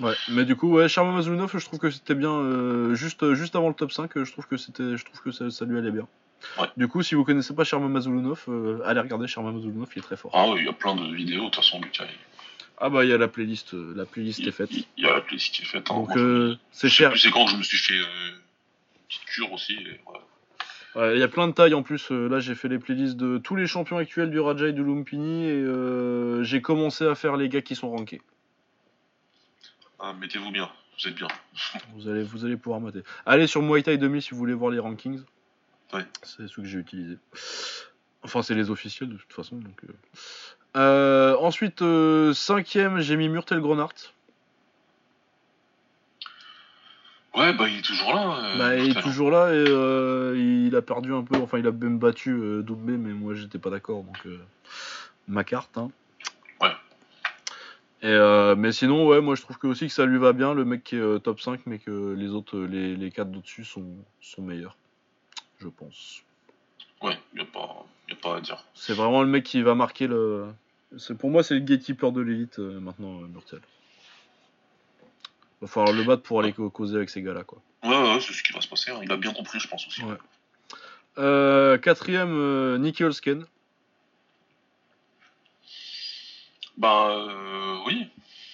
Ouais, 0.00 0.14
mais 0.28 0.44
du 0.44 0.56
coup, 0.56 0.72
ouais, 0.72 0.88
Sharma 0.88 1.12
Mazulunov, 1.12 1.50
je 1.58 1.64
trouve 1.64 1.78
que 1.78 1.90
c'était 1.90 2.14
bien, 2.14 2.30
euh, 2.32 2.94
juste, 2.94 3.34
juste 3.34 3.54
avant 3.56 3.68
le 3.68 3.74
top 3.74 3.92
5, 3.92 4.16
euh, 4.16 4.24
je 4.24 4.32
trouve 4.32 4.46
que, 4.46 4.56
c'était, 4.56 4.96
je 4.96 5.04
trouve 5.04 5.20
que 5.20 5.30
ça, 5.32 5.50
ça 5.50 5.64
lui 5.64 5.76
allait 5.78 5.90
bien. 5.90 6.06
Ouais. 6.58 6.66
Du 6.76 6.88
coup, 6.88 7.02
si 7.02 7.14
vous 7.14 7.24
connaissez 7.24 7.54
pas 7.54 7.64
Sharma 7.64 7.88
Mazulunov, 7.88 8.44
euh, 8.48 8.80
allez 8.84 9.00
regarder 9.00 9.26
Sharma 9.26 9.50
Mazulunov, 9.52 9.88
il 9.94 9.98
est 9.98 10.02
très 10.02 10.16
fort. 10.16 10.30
Ah 10.34 10.48
ouais, 10.48 10.60
il 10.60 10.64
y 10.66 10.68
a 10.68 10.72
plein 10.72 10.94
de 10.94 11.14
vidéos, 11.14 11.40
de 11.40 11.44
toute 11.46 11.56
façon, 11.56 11.80
Lucas. 11.80 12.04
Ah 12.78 12.88
bah, 12.90 13.04
il 13.04 13.10
y 13.10 13.12
a 13.12 13.18
la 13.18 13.28
playlist, 13.28 13.74
euh, 13.74 13.92
la 13.94 14.06
playlist 14.06 14.38
Il, 14.40 14.48
est 14.48 14.52
faite. 14.52 14.70
il- 14.72 14.86
y 14.96 15.06
a 15.06 15.12
la 15.12 15.20
playlist 15.20 15.54
qui 15.54 15.62
est 15.62 15.66
faite. 15.66 15.88
hein. 15.90 15.94
Donc, 15.94 16.16
euh, 16.16 16.56
c'est 16.72 16.88
cher. 16.88 17.12
c'est 17.16 17.30
quand 17.30 17.46
je 17.46 17.56
me 17.56 17.62
suis 17.62 17.78
fait 17.78 17.94
euh, 17.98 18.04
une 18.30 19.06
petite 19.08 19.24
cure 19.26 19.52
aussi. 19.52 19.74
et 19.74 20.00
voilà. 20.04 20.20
Ouais, 20.94 21.14
Il 21.16 21.20
y 21.20 21.22
a 21.22 21.28
plein 21.28 21.48
de 21.48 21.52
tailles 21.52 21.74
en 21.74 21.82
plus. 21.82 22.10
euh, 22.12 22.28
là, 22.28 22.38
j'ai 22.40 22.54
fait 22.54 22.68
les 22.68 22.78
playlists 22.78 23.16
de 23.16 23.38
tous 23.38 23.56
les 23.56 23.66
champions 23.66 23.96
actuels 23.96 24.30
du 24.30 24.40
Raja 24.40 24.68
et 24.68 24.72
du 24.72 24.84
Lumpini 24.84 25.44
et 25.46 25.52
euh, 25.52 26.42
j'ai 26.42 26.60
commencé 26.60 27.06
à 27.06 27.14
faire 27.14 27.36
les 27.36 27.48
gars 27.48 27.62
qui 27.62 27.74
sont 27.74 27.90
rankés. 27.90 28.20
Ah, 29.98 30.12
Mettez-vous 30.20 30.50
bien, 30.50 30.68
vous 30.98 31.08
êtes 31.08 31.14
bien. 31.14 31.28
Vous 31.94 32.08
allez, 32.08 32.22
vous 32.22 32.44
allez 32.44 32.56
pouvoir 32.56 32.80
mater. 32.80 33.02
Allez 33.24 33.46
sur 33.46 33.62
Muay 33.62 33.82
Thai 33.82 33.96
2000 33.98 34.20
si 34.22 34.30
vous 34.30 34.36
voulez 34.38 34.54
voir 34.54 34.70
les 34.70 34.78
rankings. 34.78 35.20
Ouais. 35.92 36.04
C'est 36.22 36.48
ceux 36.48 36.62
que 36.62 36.68
j'ai 36.68 36.78
utilisés. 36.78 37.18
Enfin, 38.22 38.42
c'est 38.42 38.54
les 38.54 38.70
officiels 38.70 39.08
de 39.10 39.16
toute 39.16 39.32
façon. 39.32 39.56
Donc, 39.56 39.82
euh. 39.84 39.92
Euh, 40.76 41.36
ensuite, 41.38 41.82
euh, 41.82 42.32
cinquième, 42.32 43.00
j'ai 43.00 43.16
mis 43.16 43.28
Murtel 43.28 43.60
Gronart. 43.60 43.92
Ouais, 47.34 47.52
bah 47.54 47.66
il 47.68 47.78
est 47.78 47.82
toujours 47.82 48.12
là. 48.14 48.36
euh, 48.44 48.58
bah, 48.58 48.76
il 48.76 48.90
est 48.96 49.00
toujours 49.00 49.30
là 49.30 49.52
et 49.54 49.56
euh, 49.56 50.34
il 50.36 50.76
a 50.76 50.82
perdu 50.82 51.14
un 51.14 51.22
peu. 51.22 51.36
Enfin, 51.40 51.58
il 51.58 51.66
a 51.66 51.72
même 51.72 51.98
battu 51.98 52.30
euh, 52.30 52.62
Doumbé, 52.62 52.96
mais 52.98 53.12
moi 53.14 53.34
j'étais 53.34 53.58
pas 53.58 53.70
d'accord. 53.70 54.02
Donc, 54.02 54.18
euh, 54.26 54.38
ma 55.28 55.42
carte. 55.42 55.78
Hein. 55.78 55.90
Ouais. 56.60 56.72
Et 58.02 58.54
mais 58.56 58.72
sinon, 58.72 59.06
ouais, 59.06 59.20
moi 59.22 59.34
je 59.34 59.42
trouve 59.42 59.56
que 59.58 59.66
aussi 59.66 59.86
que 59.86 59.92
ça 59.92 60.04
lui 60.04 60.18
va 60.18 60.32
bien, 60.34 60.52
le 60.54 60.64
mec 60.64 60.84
qui 60.84 60.96
est 60.96 61.20
top 61.20 61.40
5, 61.40 61.60
mais 61.66 61.78
que 61.78 62.14
les 62.18 62.30
autres, 62.30 62.58
les, 62.58 62.96
les 62.96 63.10
4 63.10 63.30
d'au-dessus 63.30 63.64
sont, 63.64 63.86
sont 64.20 64.42
meilleurs. 64.42 64.76
Je 65.60 65.68
pense. 65.68 66.22
Ouais, 67.00 67.16
il 67.32 67.36
n'y 67.36 67.42
a, 67.42 67.46
pas- 67.50 67.86
y 68.10 68.12
a 68.12 68.16
pas 68.16 68.36
à 68.36 68.40
dire. 68.40 68.62
C'est 68.74 68.92
vraiment 68.94 69.22
le 69.22 69.28
mec 69.28 69.44
qui 69.44 69.62
va 69.62 69.74
marquer 69.74 70.06
le. 70.06 70.46
C'est 70.98 71.16
pour 71.16 71.30
moi, 71.30 71.42
c'est 71.42 71.54
le 71.54 71.60
gatekeeper 71.60 72.12
de 72.12 72.20
l'élite 72.20 72.58
maintenant, 72.58 73.20
Murtel. 73.22 73.60
Va 75.62 75.66
falloir 75.68 75.94
le 75.94 76.02
battre 76.04 76.22
pour 76.22 76.40
aller 76.40 76.52
causer 76.52 76.96
avec 76.96 77.08
ces 77.08 77.22
gars-là, 77.22 77.44
quoi. 77.44 77.62
Ouais, 77.84 77.90
ouais, 77.90 78.20
c'est 78.20 78.32
ce 78.32 78.42
qui 78.42 78.52
va 78.52 78.60
se 78.60 78.68
passer. 78.68 78.90
hein. 78.90 78.98
Il 79.02 79.10
a 79.12 79.16
bien 79.16 79.32
compris, 79.32 79.58
je 79.60 79.68
pense 79.68 79.86
aussi. 79.86 80.02
Ouais. 80.02 80.16
Euh, 81.18 81.78
quatrième, 81.78 82.32
euh, 82.34 82.78
Nicky 82.78 83.04
Holsken. 83.04 83.44
Bah 86.76 87.10
euh, 87.10 87.76
oui. 87.86 88.08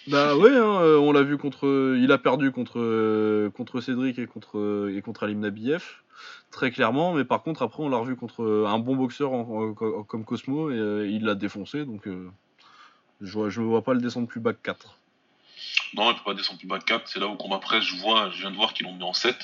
Bah 0.08 0.36
ouais, 0.36 0.50
hein, 0.50 0.80
euh, 0.82 0.98
on 0.98 1.12
l'a 1.12 1.22
vu 1.22 1.38
contre. 1.38 1.94
Il 1.98 2.12
a 2.12 2.18
perdu 2.18 2.50
contre, 2.52 3.48
contre 3.50 3.80
Cédric 3.80 4.18
et 4.18 4.26
contre, 4.26 4.90
et 4.94 5.00
contre 5.02 5.22
Alim 5.24 5.40
Nabiev, 5.40 5.82
très 6.50 6.70
clairement. 6.70 7.14
Mais 7.14 7.24
par 7.24 7.42
contre, 7.42 7.62
après, 7.62 7.82
on 7.82 7.88
l'a 7.88 7.98
revu 7.98 8.16
contre 8.16 8.66
un 8.66 8.78
bon 8.78 8.96
boxeur 8.96 9.32
en- 9.32 9.70
en- 9.80 10.02
comme 10.02 10.24
Cosmo 10.24 10.70
et 10.70 11.08
il 11.10 11.24
l'a 11.24 11.34
défoncé. 11.34 11.84
Donc, 11.84 12.06
je, 13.20 13.48
je 13.50 13.60
vois 13.62 13.82
pas 13.82 13.94
le 13.94 14.00
descendre 14.00 14.28
plus 14.28 14.40
bas 14.40 14.52
que 14.52 14.62
4. 14.62 14.97
Non, 15.94 16.10
il 16.10 16.14
peut 16.16 16.22
pas 16.24 16.34
descendre 16.34 16.58
plus 16.58 16.68
bas 16.68 16.78
de 16.78 16.84
4. 16.84 17.08
C'est 17.08 17.18
là 17.20 17.26
où 17.26 17.36
combat 17.36 17.58
presse, 17.58 17.84
je 17.84 17.96
vois, 17.96 18.30
je 18.30 18.40
viens 18.40 18.50
de 18.50 18.56
voir 18.56 18.72
qu'ils 18.74 18.86
l'ont 18.86 18.94
mis 18.94 19.02
en 19.04 19.12
7. 19.12 19.36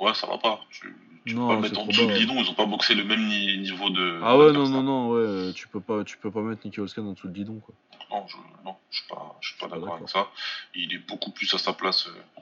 Ouais, 0.00 0.14
ça 0.14 0.26
va 0.26 0.38
pas. 0.38 0.60
Tu, 0.70 0.94
tu 1.26 1.34
Non, 1.34 1.48
peux 1.48 1.54
pas 1.54 1.60
mettre 1.60 1.78
en 1.80 1.86
dessous 1.86 2.02
de 2.02 2.06
ouais. 2.12 2.18
Lidon, 2.18 2.34
ils 2.42 2.50
ont 2.50 2.54
pas 2.54 2.66
boxé 2.66 2.94
le 2.94 3.04
même 3.04 3.26
ni- 3.28 3.58
niveau 3.58 3.90
de. 3.90 4.18
Ah 4.22 4.36
ouais, 4.36 4.50
non, 4.52 4.68
non, 4.68 4.82
non, 4.82 5.08
ouais, 5.10 5.20
euh, 5.20 5.52
tu 5.52 5.68
peux 5.68 5.80
pas, 5.80 6.02
tu 6.04 6.16
peux 6.18 6.30
pas 6.30 6.40
mettre 6.40 6.62
Nicky 6.64 6.80
Holsken 6.80 7.06
en 7.06 7.12
dessous 7.12 7.28
de 7.28 7.32
Didon, 7.32 7.60
quoi. 7.60 7.74
Non, 8.10 8.26
je, 8.26 8.36
non, 8.64 8.74
je 8.90 8.98
suis 8.98 9.08
pas, 9.08 9.36
je 9.40 9.48
suis 9.50 9.58
pas 9.58 9.68
d'accord 9.68 9.94
avec 9.94 10.08
ça. 10.08 10.28
Il 10.74 10.92
est 10.92 10.98
beaucoup 11.06 11.30
plus 11.30 11.52
à 11.54 11.58
sa 11.58 11.72
place 11.72 12.08
euh, 12.08 12.40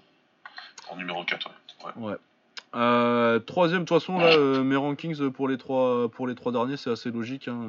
en 0.91 0.97
numéro 0.97 1.23
4. 1.25 1.51
Ouais. 1.97 2.15
Euh, 2.75 3.39
troisième, 3.41 3.81
de 3.83 3.89
toute 3.89 3.99
façon, 4.01 4.19
là, 4.19 4.27
euh, 4.37 4.63
mes 4.63 4.77
rankings 4.77 5.31
pour 5.31 5.49
les 5.49 5.59
trois, 5.59 6.09
pour 6.09 6.27
les 6.27 6.35
trois 6.35 6.53
derniers, 6.53 6.77
c'est 6.77 6.91
assez 6.91 7.11
logique. 7.11 7.49
hein, 7.49 7.69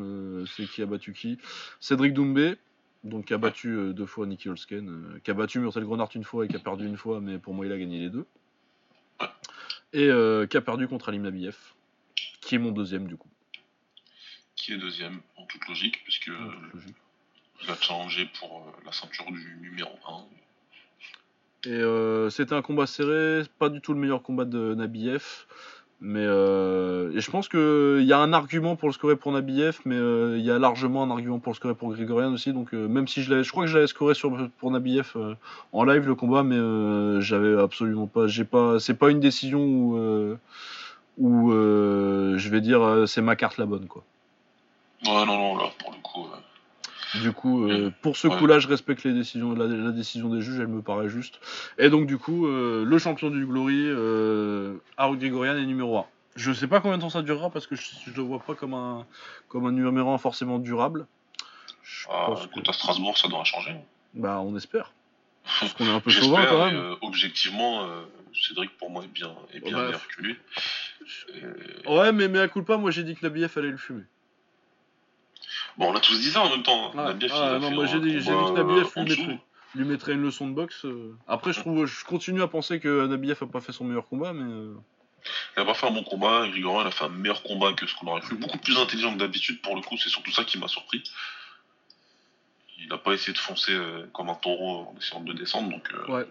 c'est 0.56 0.65
qui 0.69 0.82
a 0.82 0.86
battu 0.86 1.14
qui 1.14 1.38
Cédric 1.80 2.14
Doumbé, 2.14 2.56
donc 3.03 3.26
qui 3.26 3.34
a 3.34 3.38
battu 3.38 3.69
euh, 3.69 3.94
deux 3.94 4.06
fois 4.06 4.26
Nicky 4.26 4.49
Holsken, 4.49 4.90
euh, 4.90 5.19
qui 5.23 5.32
a 5.32 5.34
battu 5.34 5.60
Murtel 5.60 5.84
Grenard 5.86 6.10
une 6.15 6.23
fois 6.23 6.45
et 6.45 6.48
qui 6.48 6.56
a 6.56 6.60
perdu 6.60 6.86
une 6.86 6.98
fois, 6.98 7.22
mais 7.22 7.40
pour 7.40 7.53
moi, 7.53 7.65
il 7.65 7.72
a 7.72 7.78
gagné 7.78 7.99
les 7.99 8.10
deux. 8.10 8.26
Et 9.94 10.07
euh, 10.07 10.48
qui 10.48 10.57
a 10.57 10.61
perdu 10.61 10.88
contre 10.88 11.10
Alim 11.10 11.23
Nabiev, 11.23 11.57
qui 12.41 12.56
est 12.56 12.60
mon 12.60 12.72
deuxième 12.72 13.07
du 13.07 13.18
coup. 13.18 13.30
Qui 14.56 14.73
est 14.73 14.78
deuxième, 14.78 15.22
en 15.38 15.45
toute 15.45 15.68
logique, 15.68 16.03
puisque 16.03 16.30
En 16.30 16.49
toute 16.49 16.73
logique. 16.73 16.95
il 17.64 17.72
a 17.72 17.76
challengé 17.76 18.30
pour 18.40 18.73
la 18.86 18.91
ceinture 18.91 19.32
du 19.32 19.57
numéro 19.61 19.98
1. 20.07 20.26
Et 21.64 21.69
euh, 21.69 22.30
c'était 22.32 22.53
un 22.56 22.61
combat 22.64 22.88
serré, 22.88 23.44
pas 23.60 23.69
du 23.69 23.82
tout 23.82 23.94
le 23.94 23.99
meilleur 23.99 24.23
combat 24.23 24.45
de 24.45 24.73
Nabiev. 24.73 25.45
Mais 26.03 26.26
euh, 26.26 27.11
et 27.15 27.22
je 27.22 27.30
pense 27.30 27.48
qu'il 27.48 28.03
y 28.03 28.11
a 28.11 28.18
un 28.18 28.34
argument 28.34 28.76
pour 28.76 28.90
le 28.90 28.94
scorer 28.94 29.15
pour 29.15 29.32
Nabiev, 29.32 29.82
mais 29.86 29.95
euh, 29.95 30.36
il 30.40 30.44
y 30.44 30.49
a 30.49 30.57
largement 30.57 31.03
un 31.03 31.11
argument 31.11 31.38
pour 31.38 31.52
le 31.52 31.56
scorer 31.56 31.76
pour 31.76 31.94
Grigorian 31.94 32.34
aussi. 32.34 32.53
Donc 32.53 32.73
euh, 32.73 32.88
même 32.88 33.07
si 33.07 33.22
je 33.22 33.44
je 33.44 33.52
crois 33.52 33.65
que 33.65 33.69
je 33.69 33.76
l'avais 33.76 33.88
scoré 33.88 34.15
sur, 34.15 34.36
pour 34.57 34.72
Nabiev 34.72 35.11
euh, 35.15 35.36
en 35.73 35.84
live 35.84 36.07
le 36.07 36.15
combat, 36.15 36.41
mais 36.41 36.56
euh, 36.56 37.22
j'avais 37.22 37.56
absolument 37.61 38.07
pas, 38.07 38.26
j'ai 38.26 38.45
pas, 38.45 38.80
c'est 38.80 38.95
pas 38.95 39.11
une 39.11 39.19
décision 39.19 39.60
où, 39.64 39.98
euh, 39.98 40.40
où 41.19 41.52
euh, 41.52 42.36
je 42.40 42.49
vais 42.49 42.61
dire 42.61 42.82
euh, 42.82 43.06
c'est 43.06 43.22
ma 43.22 43.36
carte 43.36 43.60
la 43.60 43.68
bonne 43.68 43.86
quoi. 43.86 44.03
Ouais, 45.06 45.26
non, 45.26 45.38
non, 45.38 45.57
là, 45.57 45.65
pour 45.78 45.91
le 45.91 45.98
coup. 46.02 46.28
Du 47.16 47.32
coup, 47.34 47.66
euh, 47.68 47.92
pour 48.02 48.16
ce 48.16 48.28
Ouais. 48.28 48.38
coup-là, 48.38 48.60
je 48.60 48.68
respecte 48.68 49.04
les 49.04 49.14
décisions, 49.14 49.54
la, 49.54 49.66
la 49.68 49.92
décision 49.92 50.30
des 50.30 50.42
juges, 50.42 50.60
elle 50.60 50.68
me 50.68 50.82
paraît 50.82 51.10
juste. 51.10 51.40
Et 51.78 51.90
donc, 51.90 52.08
du 52.08 52.18
coup, 52.18 52.48
euh, 52.48 52.86
le 52.86 52.98
champion 53.00 53.30
du 53.30 53.46
Glory, 53.46 53.84
euh, 53.88 54.76
Haru 54.98 55.18
Grigorian, 55.18 55.58
est 55.58 55.66
numéro 55.66 55.98
1. 55.98 56.06
Je 56.38 56.54
sais 56.54 56.68
pas 56.68 56.80
combien 56.80 56.98
de 56.98 57.02
temps 57.02 57.10
ça 57.10 57.22
durera 57.22 57.50
parce 57.50 57.68
que 57.68 57.76
je, 57.76 57.82
je 58.06 58.12
le 58.16 58.22
vois 58.22 58.40
pas 58.40 58.56
comme 58.56 58.74
un, 58.74 59.06
comme 59.50 59.66
un 59.66 59.72
numéro 59.74 60.14
1 60.14 60.18
forcément 60.18 60.60
durable. 60.60 61.06
Je 61.84 62.08
ah, 62.10 62.28
pense 62.28 62.48
que- 62.48 62.70
à 62.70 62.74
Strasbourg, 62.74 63.18
ça 63.18 63.28
doit 63.28 63.44
changer. 63.44 63.76
Bah, 64.14 64.40
on 64.40 64.56
espère. 64.56 64.94
Parce 65.60 65.74
qu'on 65.74 65.86
est 65.86 65.90
un 65.92 66.00
peu 66.00 66.12
chauvin 66.12 66.46
quand 66.46 66.66
même. 66.66 66.76
euh, 66.78 66.96
objectivement, 67.02 67.84
euh, 67.84 68.04
Cédric, 68.48 68.78
pour 68.78 68.90
moi, 68.92 69.04
est 69.04 69.08
bien, 69.08 69.32
est 69.54 69.60
bien 69.60 69.76
bah, 69.76 69.86
meilleur 69.86 70.08
que 70.08 70.22
lui. 70.22 70.38
Et- 71.34 71.90
Ouais, 71.90 72.12
mais, 72.14 72.28
mais 72.28 72.40
à 72.40 72.48
coup 72.48 72.62
de 72.62 72.66
pas, 72.66 72.78
moi 72.78 72.92
j'ai 72.92 73.04
dit 73.04 73.16
que 73.16 73.26
Nabiev 73.26 73.52
allait 73.58 73.72
le 73.72 73.78
fumer. 73.78 74.04
Bon, 75.77 75.91
on 75.91 75.95
a 75.95 75.99
tous 75.99 76.19
dit 76.19 76.30
ça 76.31 76.41
en 76.41 76.49
même 76.49 76.64
temps. 76.64 76.88
hein. 76.88 76.91
Ah, 76.98 77.03
Nabiev, 77.06 77.31
ah, 77.34 77.57
non, 77.60 77.72
moi 77.72 77.85
j'ai 77.85 77.99
dit, 77.99 78.11
j'ai 78.11 78.18
dit 78.19 78.26
que 78.26 78.52
Nabiev 78.57 78.88
en 78.95 79.03
lui 79.03 79.10
mettrait, 79.10 79.39
lui 79.76 79.85
mettrait 79.85 80.14
une 80.14 80.22
leçon 80.23 80.48
de 80.48 80.53
boxe. 80.53 80.85
euh. 80.85 81.15
Après, 81.27 81.53
je 81.53 81.60
trouve, 81.60 81.85
je 81.85 82.06
continue 82.06 82.41
à 82.41 82.48
penser 82.48 82.80
que 82.80 83.06
Nabiev 83.07 83.38
a 83.41 83.45
pas 83.48 83.61
fait 83.61 83.72
son 83.72 83.85
meilleur 83.85 84.07
combat, 84.07 84.34
mais. 84.34 84.43
euh, 84.52 84.76
Il 85.56 85.61
a 85.61 85.65
pas 85.65 85.73
fait 85.73 85.88
un 85.88 85.91
bon 85.91 86.03
combat, 86.03 86.48
Grigorian 86.49 86.80
a 86.85 86.91
fait 86.91 87.06
un 87.06 87.10
meilleur 87.10 87.43
combat 87.43 87.73
que 87.73 87.85
ce 87.88 87.95
qu'on 87.95 88.07
aurait 88.07 88.22
cru. 88.22 88.35
Beaucoup 88.35 88.57
plus 88.57 88.77
intelligent 88.77 89.14
que 89.14 89.19
d'habitude, 89.19 89.61
pour 89.61 89.76
le 89.76 89.81
coup, 89.81 89.98
c'est 89.98 90.10
surtout 90.10 90.31
ça 90.31 90.43
qui 90.43 90.57
m'a 90.57 90.68
surpris. 90.68 91.03
Il 92.80 92.88
n'a 92.89 92.98
pas 92.98 93.14
essayé 93.14 93.34
de 93.34 93.38
foncer 93.38 93.73
euh, 93.73 94.07
comme 94.14 94.30
un 94.30 94.35
taureau 94.35 94.88
en 94.91 94.95
essayant 94.98 95.22
de 95.22 95.34
descendre, 95.34 95.69
donc 95.69 95.88
euh, 95.93 96.11
Ouais, 96.11 96.26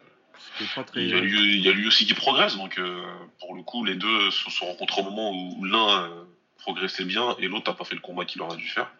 pas 0.74 0.82
très. 0.84 1.02
il, 1.04 1.08
y 1.10 1.14
a 1.14 1.20
lui, 1.20 1.54
il 1.54 1.60
y 1.64 1.68
a 1.68 1.72
lui 1.72 1.86
aussi 1.86 2.06
qui 2.06 2.14
progresse, 2.14 2.56
donc 2.56 2.76
euh, 2.78 3.04
pour 3.38 3.54
le 3.54 3.62
coup, 3.62 3.84
les 3.84 3.94
deux 3.94 4.30
se 4.32 4.50
sont 4.50 4.66
rencontrés 4.66 5.00
au 5.00 5.04
moment 5.04 5.30
où 5.32 5.64
l'un 5.64 6.10
progressait 6.58 7.04
bien 7.04 7.36
et 7.38 7.46
l'autre 7.48 7.70
n'a 7.70 7.76
pas 7.76 7.84
fait 7.84 7.94
le 7.94 8.00
combat 8.00 8.24
qu'il 8.24 8.42
aurait 8.42 8.56
dû 8.56 8.66
faire. 8.68 8.90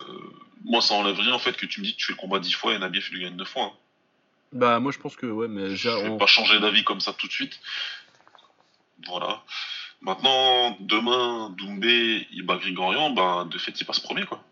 Euh, 0.00 0.04
moi, 0.64 0.80
ça 0.80 0.94
enlève 0.94 1.18
rien 1.18 1.32
en 1.34 1.38
fait 1.38 1.56
que 1.56 1.66
tu 1.66 1.80
me 1.80 1.84
dis 1.86 1.92
que 1.94 1.98
tu 1.98 2.06
fais 2.06 2.12
le 2.12 2.18
combat 2.18 2.38
10 2.38 2.52
fois 2.52 2.74
et 2.74 2.78
Nabiev 2.78 3.06
il 3.10 3.18
le 3.18 3.24
gagne 3.24 3.36
9 3.36 3.48
fois. 3.48 3.64
hein. 3.64 3.72
Bah, 4.52 4.78
moi 4.78 4.92
je 4.92 4.98
pense 4.98 5.16
que, 5.16 5.26
ouais, 5.26 5.48
mais 5.48 5.70
j'ai. 5.76 5.90
Je 5.90 5.96
vais 5.96 6.08
on- 6.10 6.16
pas 6.18 6.26
changer 6.26 6.60
d'avis 6.60 6.84
comme 6.84 7.00
ça 7.00 7.12
tout 7.12 7.26
de 7.26 7.32
suite. 7.32 7.58
Voilà. 9.06 9.42
Maintenant, 10.00 10.76
demain, 10.80 11.50
Doumbé, 11.56 12.26
il 12.30 12.44
bat 12.44 12.56
Grigorian, 12.56 13.10
bah, 13.10 13.46
de 13.50 13.58
fait, 13.58 13.78
il 13.80 13.84
passe 13.86 14.00
premier, 14.00 14.26
quoi. 14.26 14.42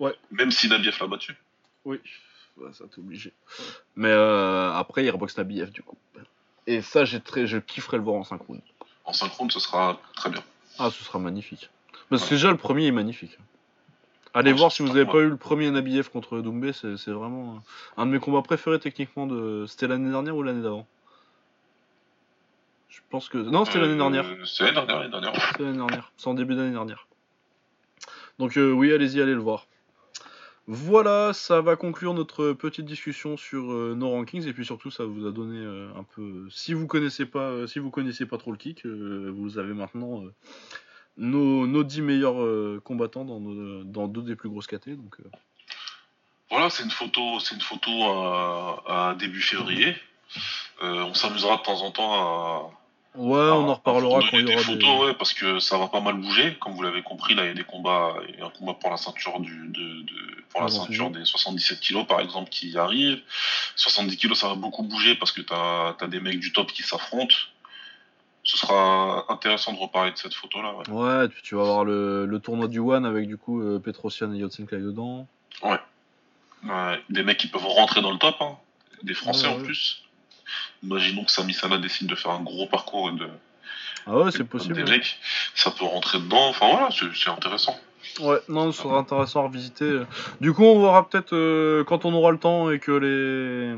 Ouais. 0.00 0.14
Même 0.30 0.50
si 0.50 0.68
Nabiev 0.68 0.96
l'a 1.00 1.06
battu. 1.06 1.34
Oui, 1.84 1.98
ouais, 2.58 2.72
ça 2.72 2.84
t'es 2.92 2.98
obligé. 2.98 3.32
Mais 3.94 4.08
euh, 4.10 4.72
après, 4.72 5.04
il 5.04 5.10
reboxe 5.10 5.36
Nabiev 5.38 5.70
du 5.70 5.82
coup. 5.82 5.96
Et 6.66 6.82
ça, 6.82 7.04
j'ai 7.04 7.20
très, 7.20 7.46
je 7.46 7.58
kifferais 7.58 7.96
le 7.96 8.02
voir 8.02 8.16
en 8.16 8.24
synchrone. 8.24 8.60
En 9.04 9.12
synchrone, 9.12 9.50
ce 9.50 9.60
sera 9.60 10.00
très 10.16 10.28
bien. 10.30 10.42
Ah, 10.78 10.90
ce 10.90 11.02
sera 11.04 11.18
magnifique. 11.18 11.70
Parce 12.10 12.24
que 12.24 12.30
déjà, 12.34 12.50
le 12.50 12.56
premier 12.56 12.86
est 12.86 12.90
magnifique. 12.92 13.38
Allez 14.36 14.52
Ouais, 14.52 14.58
voir 14.58 14.70
si 14.70 14.82
vous 14.82 14.88
pas 14.88 14.94
avez 14.96 15.04
mal. 15.04 15.12
pas 15.12 15.20
eu 15.20 15.28
le 15.30 15.36
premier 15.36 15.70
Nabiev 15.70 16.10
contre 16.10 16.40
Doumbé, 16.40 16.72
c'est 16.72 17.10
vraiment 17.10 17.62
un 17.96 18.06
de 18.06 18.10
mes 18.12 18.18
combats 18.20 18.42
préférés 18.42 18.78
techniquement. 18.78 19.26
de 19.26 19.64
C'était 19.66 19.88
l'année 19.88 20.10
dernière 20.10 20.36
ou 20.36 20.42
l'année 20.42 20.62
d'avant? 20.62 20.86
Je 22.90 23.00
pense 23.10 23.28
que. 23.28 23.38
Non, 23.38 23.64
c'était 23.64 23.80
l'année 23.80 23.94
Euh, 23.94 23.96
dernière. 23.96 24.26
C'est 24.44 24.64
l'année 24.64 24.74
dernière, 24.86 24.98
l'année 24.98 25.10
dernière. 25.10 25.52
C'est 25.56 25.62
l'année 25.62 25.76
dernière. 25.78 26.12
C'est 26.16 26.28
en 26.28 26.34
début 26.34 26.54
d'année 26.54 26.72
dernière. 26.72 27.06
Donc 28.38 28.56
euh, 28.58 28.70
oui, 28.72 28.92
allez-y, 28.92 29.20
allez 29.22 29.32
le 29.34 29.40
voir. 29.40 29.66
Voilà, 30.68 31.32
ça 31.32 31.60
va 31.60 31.76
conclure 31.76 32.12
notre 32.12 32.52
petite 32.52 32.84
discussion 32.86 33.36
sur 33.36 33.72
euh, 33.72 33.94
nos 33.96 34.10
rankings 34.10 34.46
et 34.48 34.52
puis 34.52 34.64
surtout 34.66 34.90
ça 34.90 35.04
vous 35.04 35.24
a 35.26 35.30
donné 35.30 35.58
euh, 35.58 35.88
un 35.96 36.02
peu. 36.02 36.46
Si 36.50 36.74
vous 36.74 36.86
connaissez 36.88 37.24
pas, 37.24 37.50
euh, 37.50 37.66
si 37.68 37.78
vous 37.78 37.90
connaissez 37.90 38.26
pas 38.26 38.36
trop 38.36 38.50
le 38.50 38.56
kick, 38.58 38.84
euh, 38.84 39.30
vous 39.34 39.58
avez 39.58 39.74
maintenant 39.74 40.24
euh, 40.24 40.32
nos, 41.16 41.66
nos 41.66 41.84
10 41.84 42.00
meilleurs 42.02 42.40
euh, 42.42 42.80
combattants 42.84 43.24
dans, 43.24 43.40
nos- 43.40 43.84
dans 43.84 44.06
deux 44.08 44.22
des 44.22 44.36
plus 44.36 44.48
grosses 44.48 44.66
KT. 44.66 44.90
Donc 44.90 45.16
euh, 45.20 45.28
Voilà, 46.50 46.70
c'est 46.70 46.82
une 46.84 46.90
photo, 46.90 47.40
c'est 47.40 47.54
une 47.54 47.60
photo 47.60 47.90
à, 48.04 49.10
à 49.10 49.14
début 49.14 49.40
février. 49.40 49.96
Euh, 50.82 51.04
on 51.04 51.14
s'amusera 51.14 51.56
de 51.56 51.62
temps 51.62 51.80
en 51.82 51.90
temps 51.90 52.12
à, 52.14 52.70
ouais, 53.18 53.38
on 53.38 53.68
en 53.68 53.74
reparlera 53.74 54.20
quand 54.30 54.38
il 54.38 54.48
y 54.48 54.52
aura 54.54 54.62
des 54.62 54.74
des. 54.74 54.80
photos, 54.84 55.06
ouais, 55.06 55.14
parce 55.14 55.32
que 55.32 55.58
ça 55.58 55.78
va 55.78 55.88
pas 55.88 56.00
mal 56.00 56.14
bouger. 56.20 56.56
Comme 56.60 56.74
vous 56.74 56.82
l'avez 56.82 57.02
compris, 57.02 57.34
là, 57.34 57.44
il 57.44 57.48
y 57.48 57.50
a 57.50 57.54
des 57.54 57.64
combats, 57.64 58.14
il 58.28 58.38
y 58.38 58.42
a 58.42 58.46
un 58.46 58.50
combat 58.50 58.74
pour 58.74 58.90
la 58.90 58.96
ceinture 58.98 59.40
du, 59.40 59.68
de, 59.68 60.02
de- 60.02 60.44
pour 60.50 60.60
la 60.60 60.66
Ah, 60.66 60.70
bon, 60.70 60.84
ceinture 60.84 61.10
c'est 61.14 61.18
des 61.20 61.24
77 61.24 61.80
kilos, 61.80 62.06
par 62.06 62.20
exemple, 62.20 62.50
qui 62.50 62.76
arrive. 62.76 63.20
70 63.76 64.16
kilos, 64.16 64.38
ça 64.38 64.48
va 64.48 64.54
beaucoup 64.54 64.82
bouger 64.82 65.14
parce 65.14 65.32
que 65.32 65.40
t'as 65.40 65.94
as 65.98 66.06
des 66.08 66.20
mecs 66.20 66.40
du 66.40 66.52
top 66.52 66.70
qui 66.72 66.82
s'affrontent. 66.82 67.34
Ce 68.48 68.56
sera 68.56 69.24
intéressant 69.28 69.72
de 69.72 69.78
reparler 69.78 70.12
de 70.12 70.16
cette 70.16 70.32
photo-là. 70.34 70.72
ouais. 70.88 71.28
Tu 71.42 71.56
vas 71.56 71.62
avoir 71.62 71.84
le, 71.84 72.26
le 72.26 72.38
tournoi 72.38 72.68
du 72.68 72.78
One 72.78 73.04
avec 73.04 73.26
du 73.26 73.36
coup 73.36 73.60
euh, 73.60 73.80
Petrosian 73.80 74.32
et 74.32 74.38
Yotsenklai 74.38 74.78
dedans. 74.78 75.26
Ouais, 75.62 75.78
des 77.10 77.22
mecs 77.24 77.38
qui 77.38 77.48
peuvent 77.48 77.66
rentrer 77.66 78.02
dans 78.02 78.12
le 78.12 78.18
top, 78.18 78.36
hein. 78.40 78.56
des 79.02 79.14
Français 79.14 79.48
Ouais, 79.48 79.54
en 79.54 79.60
plus. 79.62 80.02
Imaginons 80.84 81.24
que 81.24 81.30
Sami 81.32 81.54
Sana 81.54 81.78
décide 81.78 82.06
de 82.08 82.14
faire 82.14 82.30
un 82.30 82.42
gros 82.42 82.66
parcours 82.66 83.10
et 83.10 83.16
de 83.18 83.28
Ah 84.06 84.16
ouais, 84.18 84.30
c'est 84.30 84.44
possible. 84.44 84.74
des 84.74 84.84
mecs, 84.90 85.18
ça 85.56 85.72
peut 85.72 85.84
rentrer 85.84 86.18
dedans. 86.18 86.48
Enfin 86.48 86.68
voilà, 86.70 86.88
c'est 86.92 87.06
c'est 87.14 87.30
intéressant. 87.30 87.76
Ouais, 88.20 88.38
non, 88.48 88.70
ce 88.70 88.82
sera 88.82 88.98
intéressant 88.98 89.40
à 89.40 89.42
revisiter. 89.48 90.02
Du 90.40 90.52
coup, 90.52 90.62
on 90.64 90.80
verra 90.82 91.08
peut-être 91.08 91.34
euh, 91.34 91.82
quand 91.84 92.04
on 92.04 92.14
aura 92.14 92.30
le 92.30 92.38
temps 92.38 92.70
et 92.70 92.78
que 92.78 92.92
les 92.92 93.76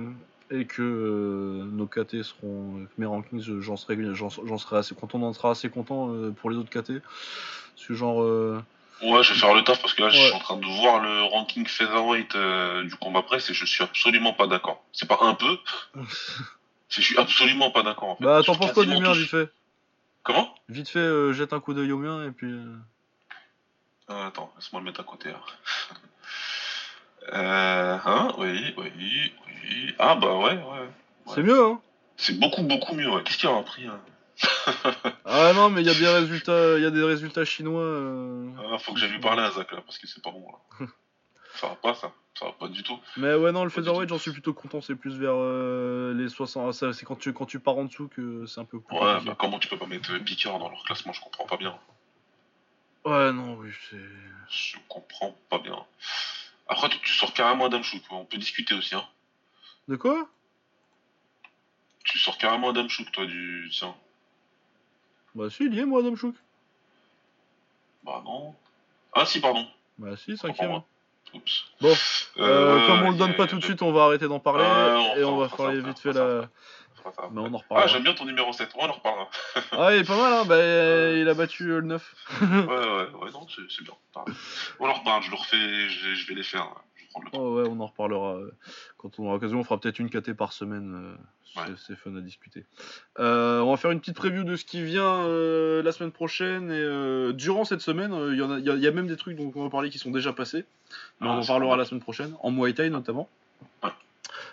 et 0.50 0.64
que 0.66 0.82
euh, 0.82 1.64
nos 1.70 1.86
KT 1.86 2.22
seront 2.22 2.86
mes 2.96 3.06
rankings, 3.06 3.40
je- 3.40 3.60
j'en 3.60 3.76
serai 3.76 3.96
serai 4.58 4.76
assez 4.78 4.94
quand 4.94 5.14
on 5.14 5.22
en 5.22 5.32
sera 5.32 5.50
assez 5.50 5.68
content 5.70 6.10
euh, 6.12 6.30
pour 6.30 6.50
les 6.50 6.56
autres 6.56 6.70
KT. 6.70 7.02
Ce 7.76 7.92
genre 7.92 8.22
euh, 8.22 8.62
Ouais, 9.02 9.22
je 9.22 9.32
vais 9.32 9.38
faire 9.38 9.54
le 9.54 9.62
taf 9.62 9.80
parce 9.80 9.94
que 9.94 10.02
là, 10.02 10.08
je 10.10 10.16
suis 10.16 10.32
en 10.34 10.40
train 10.40 10.56
de 10.56 10.66
voir 10.80 11.00
le 11.00 11.22
ranking 11.22 11.66
featherweight 11.66 12.34
euh, 12.34 12.82
du 12.82 12.96
combat 12.96 13.22
presse 13.22 13.48
et 13.50 13.54
je 13.54 13.64
suis 13.64 13.84
absolument 13.84 14.32
pas 14.32 14.46
d'accord. 14.48 14.82
C'est 14.92 15.06
pas 15.08 15.18
un 15.20 15.34
peu, 15.34 15.56
je 16.88 17.00
suis 17.00 17.16
absolument 17.16 17.70
pas 17.70 17.82
d'accord. 17.82 18.08
En 18.10 18.16
fait. 18.16 18.24
Bah, 18.24 18.42
t'en 18.44 18.56
penses 18.56 18.72
quoi 18.72 18.84
du 18.84 18.96
mien, 18.96 19.12
vite 19.12 19.28
fait? 19.30 19.50
Comment? 20.24 20.52
Vite 20.68 20.88
fait, 20.88 20.98
euh, 20.98 21.32
jette 21.32 21.52
un 21.52 21.60
coup 21.60 21.74
d'œil 21.74 21.92
au 21.92 21.98
mien 21.98 22.26
et 22.26 22.30
puis. 22.32 22.50
euh, 22.50 22.74
Euh, 24.10 24.26
Attends, 24.28 24.52
laisse-moi 24.56 24.80
le 24.80 24.86
mettre 24.86 25.00
à 25.00 25.04
côté. 25.04 25.30
Euh, 27.32 27.98
hein, 28.05 28.28
oui, 28.38 28.74
oui, 28.76 28.92
oui. 28.96 29.94
Ah 29.98 30.14
bah 30.14 30.36
ouais, 30.36 30.55
ouais. 30.55 30.88
C'est 31.34 31.42
mieux, 31.42 31.62
hein 31.62 31.80
C'est 32.16 32.38
beaucoup, 32.38 32.62
beaucoup 32.62 32.94
mieux. 32.94 33.10
Ouais. 33.10 33.22
Qu'est-ce 33.24 33.38
qu'il 33.38 33.48
y 33.48 33.52
a 33.52 33.56
appris 33.56 33.86
hein 33.86 34.00
Ah 35.24 35.52
non, 35.55 35.68
mais 35.68 35.82
il 35.82 35.86
y 35.86 35.90
a 35.90 35.94
des 35.94 36.09
résultats, 36.09 36.76
il 36.78 36.82
y 36.82 36.86
a 36.86 36.90
des 36.90 37.02
résultats 37.02 37.44
chinois. 37.44 37.82
euh, 37.82 38.48
ah, 38.72 38.78
Faut 38.78 38.92
que 38.94 39.00
j'aille 39.00 39.10
lui 39.10 39.20
parler 39.20 39.42
à 39.42 39.50
Zach 39.50 39.70
là 39.72 39.80
parce 39.84 39.98
que 39.98 40.06
c'est 40.06 40.22
pas 40.22 40.30
bon 40.30 40.46
là. 40.80 40.86
ça 41.56 41.68
va 41.68 41.74
pas 41.74 41.94
ça, 41.94 42.12
ça 42.38 42.46
va 42.46 42.52
pas 42.52 42.68
du 42.68 42.82
tout. 42.82 42.98
Mais 43.16 43.34
ouais, 43.34 43.50
non, 43.52 43.64
le 43.64 43.70
featherweight, 43.70 44.09
j'en 44.09 44.18
suis 44.18 44.30
plutôt 44.32 44.55
content. 44.55 44.80
C'est 44.80 44.94
plus 44.94 45.16
vers 45.18 45.34
euh, 45.34 46.14
les 46.14 46.28
60. 46.28 46.72
ça, 46.72 46.92
C'est 46.92 47.05
quand 47.05 47.16
tu 47.18 47.32
quand 47.32 47.46
tu 47.46 47.59
pars 47.60 47.76
en 47.76 47.84
dessous 47.84 48.09
que 48.09 48.46
c'est 48.46 48.60
un 48.60 48.64
peu 48.64 48.80
plus. 48.80 48.94
Ouais, 48.96 49.00
compliqué. 49.02 49.26
bah 49.30 49.36
comment 49.38 49.59
tu 49.59 49.68
peux 49.68 49.76
pas 49.78 49.86
mettre 49.86 50.12
euh, 50.12 50.20
Picard 50.20 50.59
dans 50.60 50.70
leur 50.70 50.82
classement 50.84 51.12
Je 51.12 51.20
comprends 51.20 51.46
pas 51.46 51.56
bien. 51.56 51.76
Ouais, 53.05 53.32
non, 53.32 53.55
oui, 53.56 53.70
c'est. 53.90 53.96
Je 54.50 54.76
comprends 54.88 55.36
pas 55.50 55.59
bien. 55.59 55.84
Après, 56.69 56.89
tu 56.89 57.15
sors 57.15 57.32
carrément 57.32 57.66
Adam 57.66 57.82
Chouk. 57.82 58.03
On 58.11 58.24
peut 58.24 58.36
discuter 58.39 58.74
aussi. 58.74 58.95
Hein. 58.95 59.05
De 59.89 59.97
quoi? 59.97 60.28
Tu 62.05 62.19
sors 62.19 62.36
carrément 62.39 62.70
Adam 62.70 62.89
Chouk, 62.89 63.11
toi, 63.12 63.27
du. 63.27 63.69
Tiens. 63.73 63.95
Bah 65.35 65.49
si, 65.51 65.65
il 65.66 65.74
y 65.74 65.81
est, 65.81 65.85
moi, 65.85 66.01
Adam 66.01 66.16
Chouk. 66.16 66.35
Bah 68.05 68.23
non. 68.24 68.55
Ah 69.15 69.24
si, 69.27 69.40
pardon. 69.40 69.66
Bah 69.99 70.16
si, 70.16 70.36
cinquième. 70.36 70.82
Oups. 71.35 71.65
Bon, 71.82 71.95
euh, 72.39 72.81
ouais, 72.81 72.86
comme 72.86 73.03
on 73.03 73.11
le 73.11 73.19
donne 73.19 73.31
a- 73.32 73.35
pas 73.35 73.47
tout 73.47 73.59
de 73.59 73.65
suite, 73.65 73.82
on 73.82 73.93
va 73.93 74.05
arrêter 74.05 74.28
d'en 74.28 74.40
parler 74.40 74.65
Ouais, 74.65 75.20
et 75.20 75.24
on 75.24 75.35
on 75.35 75.36
va 75.36 75.49
ça, 75.55 75.70
vite 75.73 75.99
fait 75.99 76.12
la. 76.15 76.49
Mais 77.32 77.40
on 77.40 77.52
en 77.54 77.58
reparlera. 77.58 77.84
Ah, 77.84 77.86
j'aime 77.86 78.02
bien 78.02 78.14
ton 78.14 78.24
numéro 78.24 78.52
7. 78.52 78.70
On 78.76 78.86
en 78.88 78.92
reparlera. 78.92 79.28
Ah, 79.72 79.94
il 79.94 80.00
est 80.00 80.04
pas 80.06 80.16
mal, 80.16 80.32
hein. 80.32 80.44
Bah, 80.46 80.54
euh, 80.56 81.18
il 81.20 81.28
a 81.28 81.34
battu 81.34 81.70
euh, 81.70 81.80
le 81.80 81.86
9. 81.86 82.14
ouais, 82.40 82.46
ouais, 82.48 82.66
ouais, 82.66 83.30
non, 83.32 83.46
c'est 83.48 83.82
bien. 83.84 83.94
On 84.80 84.88
en 84.88 84.92
reparle. 84.92 85.22
Je 85.22 85.30
le 85.30 85.36
refais. 85.36 85.88
Je, 85.88 86.14
je 86.14 86.26
vais 86.28 86.34
les 86.34 86.42
faire. 86.42 86.64
là. 86.64 86.74
Je 86.96 87.06
prendre 87.10 87.26
le 87.26 87.30
temps. 87.30 87.38
Oh 87.40 87.56
ouais, 87.60 87.68
on 87.68 87.80
en 87.80 87.86
reparlera 87.86 88.34
euh, 88.36 88.50
quand 88.96 89.18
on 89.18 89.24
aura 89.24 89.34
l'occasion. 89.34 89.58
On 89.60 89.64
fera 89.64 89.78
peut-être 89.80 89.98
une 89.98 90.10
KT 90.10 90.32
par 90.34 90.52
semaine. 90.52 90.94
euh, 90.94 91.14
c'est- 91.76 91.90
Ouais. 91.90 91.96
Fun 91.96 92.14
à 92.16 92.20
discuter. 92.20 92.64
Euh, 93.18 93.60
on 93.60 93.70
va 93.72 93.76
faire 93.78 93.90
une 93.90 93.98
petite 94.00 94.14
preview 94.16 94.44
de 94.44 94.54
ce 94.54 94.64
qui 94.64 94.82
vient 94.84 95.26
la 95.26 95.92
semaine 95.92 96.12
prochaine. 96.12 96.70
Et 96.70 97.32
durant 97.34 97.64
cette 97.64 97.80
semaine, 97.80 98.12
il 98.32 98.38
y, 98.38 98.42
a- 98.70 98.76
y 98.76 98.84
y 98.86 98.90
même 98.92 99.06
des 99.08 99.16
trucs 99.16 99.36
dont 99.36 99.50
on 99.56 99.64
va 99.64 99.70
parler 99.70 99.90
qui 99.90 99.98
sont 99.98 100.10
déjà 100.10 100.32
passés. 100.32 100.64
Mais 101.20 101.26
Ah, 101.28 101.32
on 101.32 101.38
en 101.40 101.46
parlera 101.46 101.76
la 101.76 101.84
semaine 101.84 102.02
prochaine, 102.02 102.34
en 102.42 102.50
Muay 102.50 102.74
Thai 102.74 102.90
notamment. 102.90 103.28
Ouais. 103.82 103.90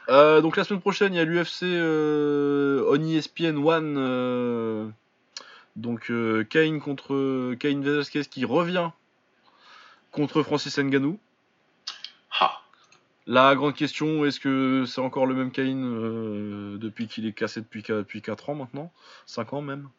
Euh, 0.10 0.42
donc 0.42 0.56
la 0.58 0.64
semaine 0.64 0.82
prochaine, 0.82 1.14
il 1.14 1.18
y 1.18 1.20
a 1.20 1.26
l'UFC 1.26 1.64
euh, 1.64 2.86
on 2.90 3.02
ESPN 3.04 3.58
One. 3.58 3.96
euh, 3.98 4.88
donc 5.76 6.10
euh, 6.12 6.44
Cain 6.44 6.80
contre 6.80 7.56
Cain 7.56 7.82
Velasquez 7.82 8.24
qui 8.26 8.46
revient 8.46 8.90
contre 10.12 10.44
Francis 10.44 10.78
Ngannou. 10.78 11.20
Ah, 12.40 12.62
La 13.28 13.56
grande 13.56 13.74
question, 13.76 14.26
est-ce 14.26 14.40
que 14.40 14.86
c'est 14.88 15.02
encore 15.02 15.26
le 15.26 15.34
même 15.36 15.52
Cain 15.52 15.76
euh, 15.76 16.78
depuis 16.78 17.08
qu'il 17.08 17.26
est 17.26 17.34
cassé 17.34 17.60
depuis, 17.62 17.82
depuis 17.82 18.22
4 18.22 18.52
ans 18.52 18.56
maintenant? 18.56 18.92
5 19.26 19.54
ans 19.54 19.62
même? 19.62 19.90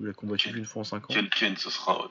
Il 0.00 0.08
a 0.08 0.12
combattu 0.14 0.50
qu'une 0.52 0.64
fois 0.64 0.80
en 0.80 0.84
5 0.84 1.04
ans? 1.10 1.14
Kane 1.38 1.56
ce 1.56 1.70
sera. 1.70 2.08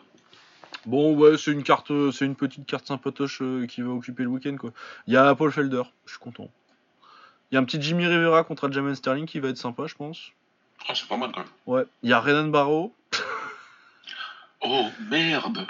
Bon, 0.86 1.16
ouais, 1.16 1.38
c'est 1.38 1.52
une 1.52 1.64
carte, 1.64 1.92
c'est 2.12 2.26
une 2.26 2.36
petite 2.36 2.66
carte 2.66 2.88
sympatoche 2.88 3.42
qui 3.68 3.82
va 3.82 3.90
occuper 3.90 4.24
le 4.24 4.30
week-end 4.30 4.56
quoi. 4.58 4.72
Il 5.08 5.14
y 5.14 5.18
a 5.18 5.34
Paul 5.36 5.52
Felder, 5.52 5.84
je 6.06 6.12
suis 6.12 6.20
content. 6.20 6.50
Il 7.52 7.56
y 7.56 7.58
a 7.58 7.62
un 7.62 7.66
petit 7.66 7.82
Jimmy 7.82 8.06
Rivera 8.08 8.44
contre 8.44 8.66
Aljamain 8.68 8.96
Sterling 8.96 9.26
qui 9.26 9.40
va 9.40 9.50
être 9.50 9.58
sympa, 9.58 9.84
je 9.88 9.96
pense. 9.96 10.32
Ah, 10.88 10.96
c'est 10.96 11.08
pas 11.08 11.18
mal 11.18 11.32
quand 11.34 11.42
même. 11.42 11.50
Ouais. 11.68 11.84
Il 12.02 12.10
y 12.10 12.14
a 12.14 12.20
Renan 12.20 12.48
Barrow 12.48 12.94
Oh 14.62 14.88
merde 15.10 15.68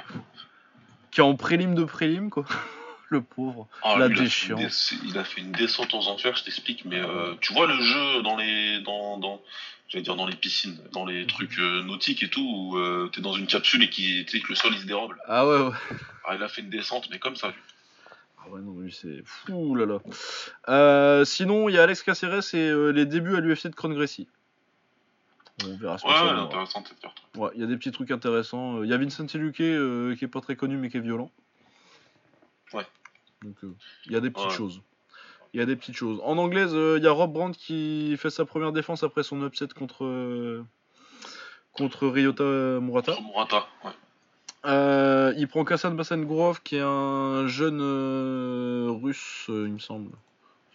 qui 1.12 1.20
est 1.20 1.24
en 1.24 1.36
prélim 1.36 1.76
de 1.76 1.84
prélim 1.84 2.30
quoi. 2.30 2.46
le 3.10 3.22
pauvre. 3.22 3.68
Ah, 3.84 3.98
La 3.98 4.08
lui, 4.08 4.16
il, 4.18 4.22
a 4.22 4.30
fait 4.30 4.48
une 4.48 4.56
déchéance. 4.56 4.94
dé- 5.02 5.08
il 5.10 5.18
a 5.18 5.24
fait 5.26 5.42
une 5.42 5.52
descente 5.52 5.94
aux 5.94 6.08
enfers, 6.08 6.36
je 6.38 6.44
t'explique, 6.46 6.86
mais 6.86 7.00
euh, 7.02 7.36
tu 7.42 7.54
vois 7.54 7.68
le 7.68 7.82
jeu 7.82 8.22
dans 8.24 8.38
les. 8.38 8.80
dans, 8.82 9.18
dans 9.18 9.42
j'allais 9.90 10.04
dire 10.04 10.16
dans 10.16 10.26
les 10.26 10.38
piscines, 10.38 10.80
dans 10.94 11.06
les 11.06 11.28
trucs 11.28 11.60
euh, 11.60 11.84
nautiques 11.84 12.24
et 12.24 12.30
tout, 12.30 12.42
où 12.42 12.78
euh, 12.78 13.10
t'es 13.12 13.20
dans 13.20 13.34
une 13.34 13.48
capsule 13.48 13.84
et 13.84 13.90
qui, 13.90 14.24
que 14.26 14.48
le 14.48 14.56
sol 14.56 14.72
il 14.74 14.80
se 14.80 14.86
dérobe. 14.86 15.12
là. 15.12 15.24
Ah 15.28 15.46
ouais, 15.46 15.58
ouais. 15.60 15.76
Ah, 16.26 16.36
il 16.36 16.44
a 16.44 16.48
fait 16.48 16.62
une 16.62 16.70
descente, 16.70 17.10
mais 17.12 17.20
comme 17.20 17.36
ça. 17.36 17.52
Ah 18.44 18.50
ouais, 18.50 18.62
non, 18.62 18.80
lui, 18.80 18.92
c'est 18.92 19.22
fou 19.26 19.76
là 19.76 19.86
là. 19.86 20.00
Euh, 20.70 21.26
sinon, 21.26 21.70
il 21.70 21.76
y 21.76 21.78
a 21.78 21.84
Alex 21.84 22.02
Caceres 22.04 22.54
et 22.56 22.70
euh, 22.70 22.90
les 22.92 23.06
débuts 23.06 23.36
à 23.36 23.40
l'UFC 23.40 23.68
de 23.68 23.76
Cron 23.76 23.90
Gracie. 23.90 24.28
On 25.64 25.78
verra 25.78 25.98
ce 26.00 26.04
que 26.04 26.08
Ouais, 26.10 26.16
ça 26.16 26.22
ouais, 26.24 26.30
donnera. 26.30 26.46
intéressant 26.46 26.84
cette 26.86 27.00
carte. 27.00 27.22
Ouais, 27.36 27.50
il 27.56 27.62
y 27.62 27.64
a 27.64 27.68
des 27.68 27.78
petits 27.78 27.92
trucs 27.92 28.10
intéressants. 28.10 28.78
Euh, 28.78 28.86
Il 28.86 28.90
y 28.90 28.94
a 28.94 28.98
Vincent 28.98 29.28
Luque 29.36 29.62
euh, 29.62 30.16
qui 30.16 30.26
est 30.26 30.28
pas 30.28 30.42
très 30.42 30.56
connu 30.56 30.78
mais 30.78 30.90
qui 30.90 30.98
est 30.98 31.02
violent. 31.02 31.30
Ouais. 32.74 32.86
Donc 33.44 33.58
il 34.08 34.12
y 34.12 34.16
a 34.16 34.22
des 34.22 34.32
petites 34.32 34.48
Ouais. 34.50 34.56
choses. 34.56 34.82
Il 35.54 35.60
y 35.60 35.64
a 35.64 35.66
des 35.66 35.76
petites 35.76 35.96
choses. 35.96 36.20
En 36.24 36.38
anglaise, 36.38 36.72
il 36.74 37.04
y 37.04 37.08
a 37.08 37.12
Rob 37.12 37.34
Brandt 37.34 37.58
qui 37.60 38.16
fait 38.18 38.30
sa 38.30 38.46
première 38.46 38.72
défense 38.72 39.04
après 39.04 39.22
son 39.22 39.46
upset 39.46 39.68
contre 39.68 40.64
contre 41.74 42.08
Ryota 42.08 42.44
Murata. 42.80 43.14
Contre 43.14 43.28
Murata, 43.28 43.68
ouais. 43.84 43.92
Euh, 44.66 45.34
il 45.38 45.48
prend 45.48 45.66
Kassan 45.66 45.96
Bassengrov 45.96 46.62
qui 46.62 46.76
est 46.76 46.82
un 46.82 47.48
jeune 47.48 47.80
euh, 47.82 48.90
russe, 48.92 49.48
euh, 49.50 49.66
il 49.68 49.74
me 49.74 49.80
semble. 49.80 50.12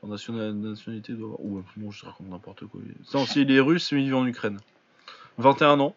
Son 0.00 0.08
national- 0.08 0.52
nationalité 0.54 1.12
doit 1.12 1.28
avoir. 1.28 1.44
Ou 1.44 1.62
bon, 1.76 1.90
je 1.90 2.04
raconte 2.04 2.28
n'importe 2.28 2.66
quoi. 2.66 2.80
Si 3.26 3.42
il 3.42 3.50
est 3.52 3.60
russe, 3.60 3.92
mais 3.92 4.02
il 4.02 4.08
vit 4.08 4.14
en 4.14 4.26
Ukraine. 4.26 4.58
21 5.38 5.78
ans. 5.80 5.94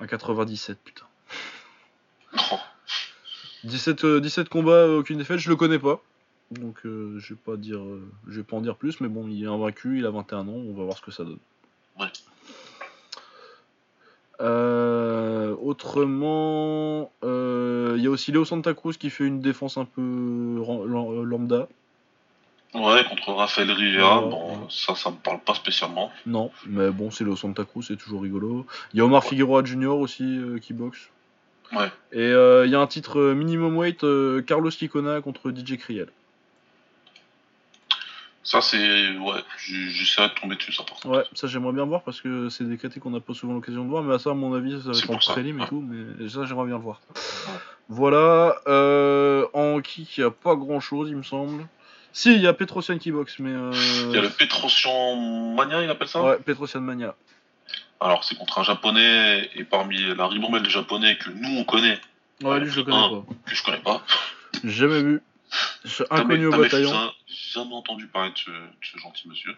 Un 0.00 0.06
97, 0.06 0.78
putain. 0.82 1.06
Oh, 2.52 2.56
17, 3.64 4.04
euh, 4.04 4.20
17 4.20 4.48
combats, 4.48 4.88
aucune 4.88 5.18
défaite, 5.18 5.38
je 5.38 5.50
le 5.50 5.56
connais 5.56 5.78
pas. 5.78 6.00
Donc 6.50 6.80
je 6.84 7.28
vais 7.34 7.38
pas 7.44 7.56
dire 7.56 7.80
je 8.26 8.36
vais 8.36 8.42
pas 8.42 8.56
en 8.56 8.60
dire 8.60 8.76
plus, 8.76 9.00
mais 9.00 9.08
bon, 9.08 9.28
il 9.28 9.42
est 9.44 9.46
invaincu, 9.46 9.98
il 9.98 10.06
a 10.06 10.10
21 10.10 10.40
ans, 10.48 10.52
on 10.52 10.72
va 10.74 10.84
voir 10.84 10.96
ce 10.96 11.02
que 11.02 11.10
ça 11.10 11.24
donne. 11.24 11.38
Ouais. 12.00 12.08
Euh, 14.40 14.81
autrement, 15.62 17.10
euh, 17.24 17.94
il 17.96 18.02
y 18.02 18.06
a 18.06 18.10
aussi 18.10 18.32
Léo 18.32 18.44
Santa 18.44 18.74
Cruz 18.74 18.94
qui 18.98 19.10
fait 19.10 19.24
une 19.24 19.40
défense 19.40 19.76
un 19.76 19.84
peu 19.84 20.00
lam- 20.02 21.22
lambda. 21.24 21.68
Ouais, 22.74 23.04
contre 23.08 23.32
Rafael 23.32 23.70
Rivera, 23.70 24.22
bon, 24.22 24.48
ouais. 24.48 24.56
ça, 24.70 24.94
ça 24.94 25.10
me 25.10 25.16
parle 25.16 25.40
pas 25.40 25.52
spécialement. 25.54 26.10
Non, 26.26 26.50
mais 26.66 26.90
bon, 26.90 27.10
c'est 27.10 27.22
Léo 27.24 27.36
Santa 27.36 27.64
Cruz, 27.64 27.84
c'est 27.86 27.96
toujours 27.96 28.22
rigolo. 28.22 28.64
Il 28.94 28.98
y 28.98 29.00
a 29.00 29.04
Omar 29.04 29.24
Figueroa 29.24 29.62
Jr. 29.62 29.88
aussi 29.88 30.24
euh, 30.24 30.58
qui 30.58 30.72
boxe. 30.72 31.10
Ouais. 31.74 31.90
Et 32.12 32.20
euh, 32.20 32.64
il 32.66 32.72
y 32.72 32.74
a 32.74 32.80
un 32.80 32.86
titre 32.86 33.18
euh, 33.18 33.34
minimum 33.34 33.76
weight 33.76 34.04
euh, 34.04 34.40
Carlos 34.42 34.70
Licona 34.80 35.20
contre 35.20 35.50
DJ 35.50 35.76
Kriel. 35.76 36.08
Ça, 38.44 38.60
c'est. 38.60 39.16
Ouais, 39.18 39.40
j'essaierai 39.68 40.28
de 40.28 40.34
tomber 40.34 40.56
dessus, 40.56 40.72
ça, 40.72 40.82
par 40.82 40.94
contre. 40.96 41.16
Ouais, 41.16 41.24
ça 41.34 41.46
j'aimerais 41.46 41.72
bien 41.72 41.84
voir 41.84 42.02
parce 42.02 42.20
que 42.20 42.48
c'est 42.48 42.64
des 42.64 42.76
KT 42.76 42.98
qu'on 42.98 43.10
n'a 43.10 43.20
pas 43.20 43.34
souvent 43.34 43.52
l'occasion 43.54 43.84
de 43.84 43.88
voir, 43.88 44.02
mais 44.02 44.14
à 44.14 44.18
ça, 44.18 44.30
à 44.30 44.34
mon 44.34 44.52
avis, 44.54 44.80
ça 44.82 44.90
va 44.90 44.98
être 44.98 45.10
en 45.10 45.16
prélim 45.18 45.60
et 45.62 45.66
tout, 45.68 45.80
mais 45.80 46.28
ça 46.28 46.44
j'aimerais 46.44 46.66
bien 46.66 46.76
le 46.76 46.82
voir. 46.82 47.00
Voilà, 47.88 48.56
euh, 48.66 49.46
en 49.52 49.80
kick, 49.80 50.16
il 50.16 50.20
n'y 50.22 50.26
a 50.26 50.30
pas 50.30 50.54
grand 50.56 50.80
chose, 50.80 51.08
il 51.10 51.16
me 51.16 51.22
semble. 51.22 51.66
Si, 52.12 52.34
il 52.34 52.40
y 52.42 52.46
a 52.46 52.52
Petrosian 52.52 52.98
qui 52.98 53.10
boxe, 53.12 53.38
mais. 53.38 53.50
Euh... 53.50 53.72
Il 54.08 54.14
y 54.14 54.18
a 54.18 54.22
le 54.22 54.30
Petrosian 54.30 55.16
Mania, 55.54 55.82
il 55.82 55.90
appelle 55.90 56.08
ça? 56.08 56.22
Ouais, 56.22 56.36
Petrosian 56.44 56.80
Mania. 56.80 57.14
Alors, 58.00 58.24
c'est 58.24 58.34
contre 58.36 58.58
un 58.58 58.64
japonais, 58.64 59.48
et 59.54 59.62
parmi 59.64 59.98
la 60.16 60.26
ribambelle 60.26 60.62
des 60.62 60.70
japonais 60.70 61.16
que 61.16 61.30
nous 61.30 61.58
on 61.58 61.64
connaît, 61.64 62.00
Ouais, 62.42 62.58
lui 62.58 62.68
je 62.70 62.78
le 62.80 62.84
connais 62.84 62.96
Un. 62.96 63.08
pas. 63.08 63.24
que 63.46 63.54
je 63.54 63.62
connais 63.62 63.78
pas, 63.78 64.02
Jamais 64.64 65.00
vu. 65.02 65.22
Inconnu 66.10 66.46
au 66.46 66.50
bataillon. 66.50 66.92
Jamais 67.26 67.74
entendu 67.74 68.06
parler 68.06 68.32
de 68.32 68.38
ce, 68.38 68.50
de 68.50 68.70
ce 68.82 68.98
gentil 68.98 69.28
monsieur. 69.28 69.54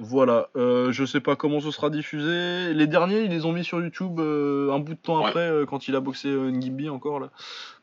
Voilà, 0.00 0.48
euh, 0.54 0.92
je 0.92 1.04
sais 1.04 1.20
pas 1.20 1.34
comment 1.34 1.60
ce 1.60 1.72
sera 1.72 1.90
diffusé. 1.90 2.72
Les 2.72 2.86
derniers, 2.86 3.22
ils 3.22 3.30
les 3.30 3.44
ont 3.44 3.52
mis 3.52 3.64
sur 3.64 3.80
YouTube 3.80 4.20
euh, 4.20 4.72
un 4.72 4.78
bout 4.78 4.94
de 4.94 4.98
temps 4.98 5.20
Ouais. 5.20 5.26
après, 5.26 5.50
euh, 5.50 5.66
quand 5.66 5.88
il 5.88 5.96
a 5.96 6.00
boxé 6.00 6.28
euh, 6.28 6.52
Ngimbi 6.52 6.88
encore 6.88 7.18
là. 7.18 7.30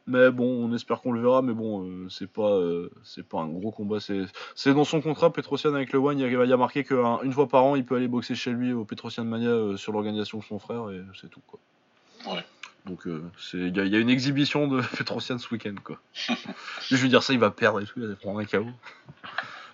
Mais 0.08 0.32
bon, 0.32 0.46
on 0.46 0.74
espère 0.74 1.02
qu'on 1.02 1.12
le 1.12 1.20
verra, 1.20 1.42
mais 1.42 1.54
bon, 1.54 2.08
c'est 2.10 2.32
pas, 2.32 2.62
c'est 3.04 3.28
pas 3.28 3.40
un 3.40 3.48
gros 3.48 3.72
combat. 3.72 3.98
C'est, 4.00 4.74
dans 4.74 4.84
son 4.84 5.02
contrat 5.02 5.34
Petrosian 5.34 5.74
avec 5.74 5.92
le 5.94 5.98
One, 6.00 6.20
il 6.20 6.32
y 6.32 6.54
a, 6.54 6.58
marqué 6.58 6.84
qu'une 6.84 7.34
fois 7.34 7.48
par 7.48 7.64
an, 7.64 7.76
il 7.76 7.84
peut 7.84 7.96
aller 7.96 8.08
boxer 8.08 8.36
chez 8.36 8.52
lui 8.52 8.72
au 8.72 8.86
Petrosian 8.86 9.26
Mania 9.26 9.76
sur 9.78 9.94
l'organisation 9.94 10.38
de 10.38 10.44
son 10.44 10.60
frère, 10.60 10.92
et 10.92 11.02
c'est 11.20 11.32
tout 11.32 11.42
quoi. 11.48 11.60
Ouais. 12.28 12.46
Donc 12.86 13.08
euh, 13.08 13.24
il 13.54 13.76
y, 13.76 13.80
a- 13.80 13.84
il 13.86 13.92
y 13.92 13.96
a 13.96 14.00
une 14.00 14.10
exhibition 14.10 14.68
de 14.68 14.82
Petrosian 14.98 15.38
ce 15.40 15.48
week-end 15.52 15.76
quoi. 15.84 15.98
je 16.90 16.96
veux 16.96 17.08
dire 17.08 17.24
ça, 17.24 17.34
il 17.34 17.40
va 17.40 17.52
perdre 17.52 17.82
et 17.82 17.86
tout, 17.86 17.94
il 17.98 18.08
va 18.08 18.16
prendre 18.16 18.40
un 18.40 18.46
KO. 18.46 18.68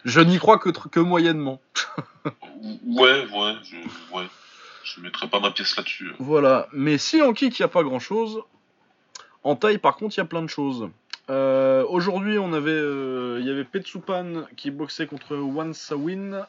Je 0.06 0.20
n'y 0.22 0.40
crois 0.40 0.58
que, 0.58 0.70
que 0.70 1.00
moyennement. 1.00 1.62
Ouais, 2.86 3.26
ouais, 3.26 3.56
je, 3.64 3.78
ouais. 4.16 4.28
Je 4.84 5.02
mettrai 5.02 5.28
pas 5.28 5.40
ma 5.40 5.50
pièce 5.52 5.76
là-dessus. 5.76 6.12
Voilà, 6.20 6.68
mais 6.74 6.98
si 7.00 7.20
en 7.22 7.34
kick 7.34 7.58
il 7.58 7.62
n'y 7.64 7.66
a 7.66 7.70
pas 7.70 7.82
grand 7.84 8.00
chose, 8.00 8.42
en 9.44 9.56
taille 9.56 9.80
par 9.80 9.96
contre 9.96 10.16
il 10.16 10.20
y 10.20 10.22
a 10.22 10.26
plein 10.26 10.44
de 10.44 10.48
choses. 10.48 10.90
Euh, 11.32 11.84
Aujourd'hui 11.88 12.38
on 12.38 12.54
avait, 12.54 12.70
euh, 12.72 13.38
il 13.42 13.48
y 13.48 13.50
avait 13.50 13.64
Petsupan 13.64 14.46
qui 14.58 14.70
boxait 14.70 15.08
contre 15.08 15.36
Wan 15.38 15.74
Sawin. 15.74 16.46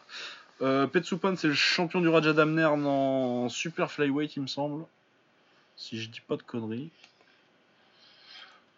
Euh, 0.61 0.87
Petsupan 0.87 1.35
c'est 1.37 1.49
le 1.49 1.55
champion 1.55 2.01
du 2.03 2.09
Raja 2.09 2.33
Damner 2.35 2.65
en 2.67 3.49
super 3.49 3.91
flyweight 3.91 4.37
il 4.37 4.43
me 4.43 4.47
semble. 4.49 4.85
Si 5.83 6.01
je 6.01 6.09
dis 6.09 6.21
pas 6.21 6.37
de 6.37 6.43
conneries. 6.45 6.91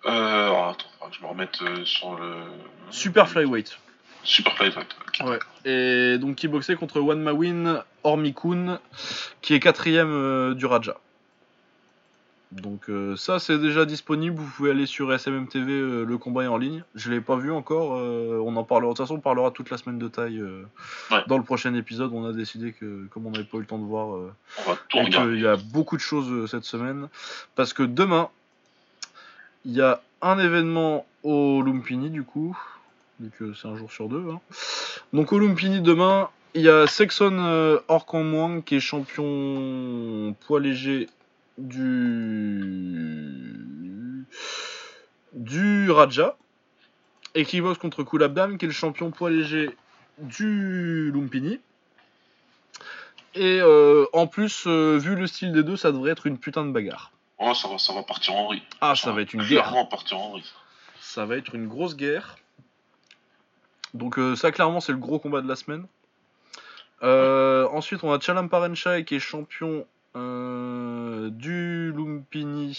Euh, 0.07 0.11
alors, 0.11 0.69
attends, 0.69 0.87
faudra 0.95 1.11
que 1.11 1.17
je 1.17 1.21
me 1.21 1.27
remette 1.27 1.61
euh, 1.61 1.85
sur 1.85 2.19
le. 2.19 2.45
Super 2.91 3.29
flyweight. 3.29 3.79
Super 4.23 4.57
flyweight. 4.57 4.89
ok. 5.07 5.29
Ouais. 5.29 5.39
Et 5.67 6.17
donc 6.17 6.37
qui 6.37 6.49
boxait 6.49 6.77
contre 6.77 7.01
Wan 7.01 7.21
Mawin 7.21 7.85
Ormikun 8.05 8.81
qui 9.43 9.53
est 9.53 9.61
quatrième 9.61 10.11
euh, 10.11 10.55
du 10.55 10.65
Raja. 10.65 10.97
Donc 12.63 12.89
euh, 12.89 13.17
ça 13.17 13.41
c'est 13.41 13.59
déjà 13.59 13.85
disponible, 13.85 14.37
vous 14.37 14.49
pouvez 14.57 14.71
aller 14.71 14.87
sur 14.87 15.13
SMM 15.13 15.49
TV, 15.49 15.73
euh, 15.73 16.05
le 16.05 16.19
combat 16.19 16.45
est 16.45 16.47
en 16.47 16.57
ligne. 16.57 16.85
Je 16.95 17.11
l'ai 17.11 17.21
pas 17.21 17.37
vu 17.37 17.51
encore, 17.51 17.97
euh, 17.97 18.41
on 18.45 18.55
en 18.57 18.63
parlera, 18.63 18.93
de 18.93 18.97
toute 18.97 19.05
façon 19.05 19.17
on 19.17 19.21
parlera 19.21 19.51
toute 19.51 19.71
la 19.71 19.77
semaine 19.77 19.99
de 19.99 20.07
taille 20.07 20.41
Ouais. 21.11 21.19
dans 21.27 21.37
le 21.37 21.43
prochain 21.43 21.75
épisode. 21.75 22.13
On 22.15 22.25
a 22.25 22.33
décidé 22.33 22.73
que 22.73 23.07
comme 23.11 23.27
on 23.27 23.31
n'avait 23.33 23.45
pas 23.45 23.57
eu 23.57 23.61
le 23.61 23.67
temps 23.67 23.79
de 23.79 23.85
voir, 23.85 24.19
qu'il 24.89 25.41
y 25.41 25.47
a 25.47 25.57
beaucoup 25.57 25.97
de 25.97 26.01
choses 26.03 26.49
cette 26.49 26.65
semaine. 26.65 27.09
Parce 27.57 27.73
que 27.73 27.83
demain, 27.83 28.29
il 29.65 29.73
y 29.73 29.81
a 29.81 30.01
un 30.23 30.39
événement 30.39 31.07
au 31.25 31.61
Lumpini, 31.63 32.09
du 32.11 32.23
coup. 32.23 32.57
Vu 33.21 33.31
que 33.37 33.53
c'est 33.55 33.67
un 33.69 33.77
jour 33.77 33.91
sur 33.91 34.09
deux. 34.09 34.25
hein. 34.31 34.41
Donc 35.13 35.33
au 35.33 35.39
Lumpini, 35.41 35.81
demain, 35.81 36.29
il 36.55 36.63
y 36.63 36.69
a 36.69 36.87
Sexon 36.87 37.81
Orkanwang 37.89 38.63
qui 38.63 38.77
est 38.77 38.81
champion 38.81 40.35
poids 40.47 40.61
léger 40.61 41.09
du. 41.59 43.15
du 45.33 45.91
Raja. 45.91 46.37
Et 47.35 47.45
qui 47.45 47.61
boxe 47.61 47.79
contre 47.79 48.05
Kulabdam 48.05 48.59
qui 48.59 48.65
est 48.65 48.69
le 48.69 48.75
champion 48.75 49.11
poids 49.11 49.31
léger 49.31 49.71
du 50.19 51.11
Lumpini. 51.13 51.61
Et 53.35 53.59
euh, 53.61 54.07
en 54.13 54.29
plus, 54.29 54.65
euh, 54.67 54.97
vu 54.97 55.17
le 55.17 55.27
style 55.27 55.53
des 55.53 55.65
deux, 55.65 55.77
ça 55.77 55.91
devrait 55.91 56.13
être 56.13 56.27
une 56.27 56.39
putain 56.39 56.65
de 56.65 56.71
bagarre. 56.71 57.11
Oh, 57.39 57.53
ça 57.53 57.67
va, 57.67 57.79
ça 57.79 57.93
va 57.93 58.05
partir 58.05 58.35
en 58.35 58.47
vrille. 58.47 58.63
Ah, 58.81 58.95
ça 58.95 59.11
va 59.11 59.23
être 59.23 59.35
une 59.35 59.43
guerre. 59.43 59.75
Partir 59.91 60.19
en. 60.19 60.39
Ça 61.01 61.27
va 61.27 61.37
être 61.37 61.55
une 61.55 61.67
grosse 61.67 61.97
guerre. 61.97 62.37
Donc 63.93 64.19
euh, 64.19 64.35
ça 64.35 64.51
clairement 64.51 64.81
c'est 64.81 64.93
le 64.93 64.99
gros 64.99 65.19
combat 65.19 65.41
de 65.41 65.49
la 65.49 65.57
semaine. 65.57 65.87
Ensuite 67.03 68.03
on 68.03 68.13
a 68.13 68.19
Chalam 68.19 68.49
Parenchai 68.49 69.05
qui 69.05 69.17
est 69.17 69.21
champion 69.21 69.85
du 71.31 71.93
Lumpini 71.93 72.79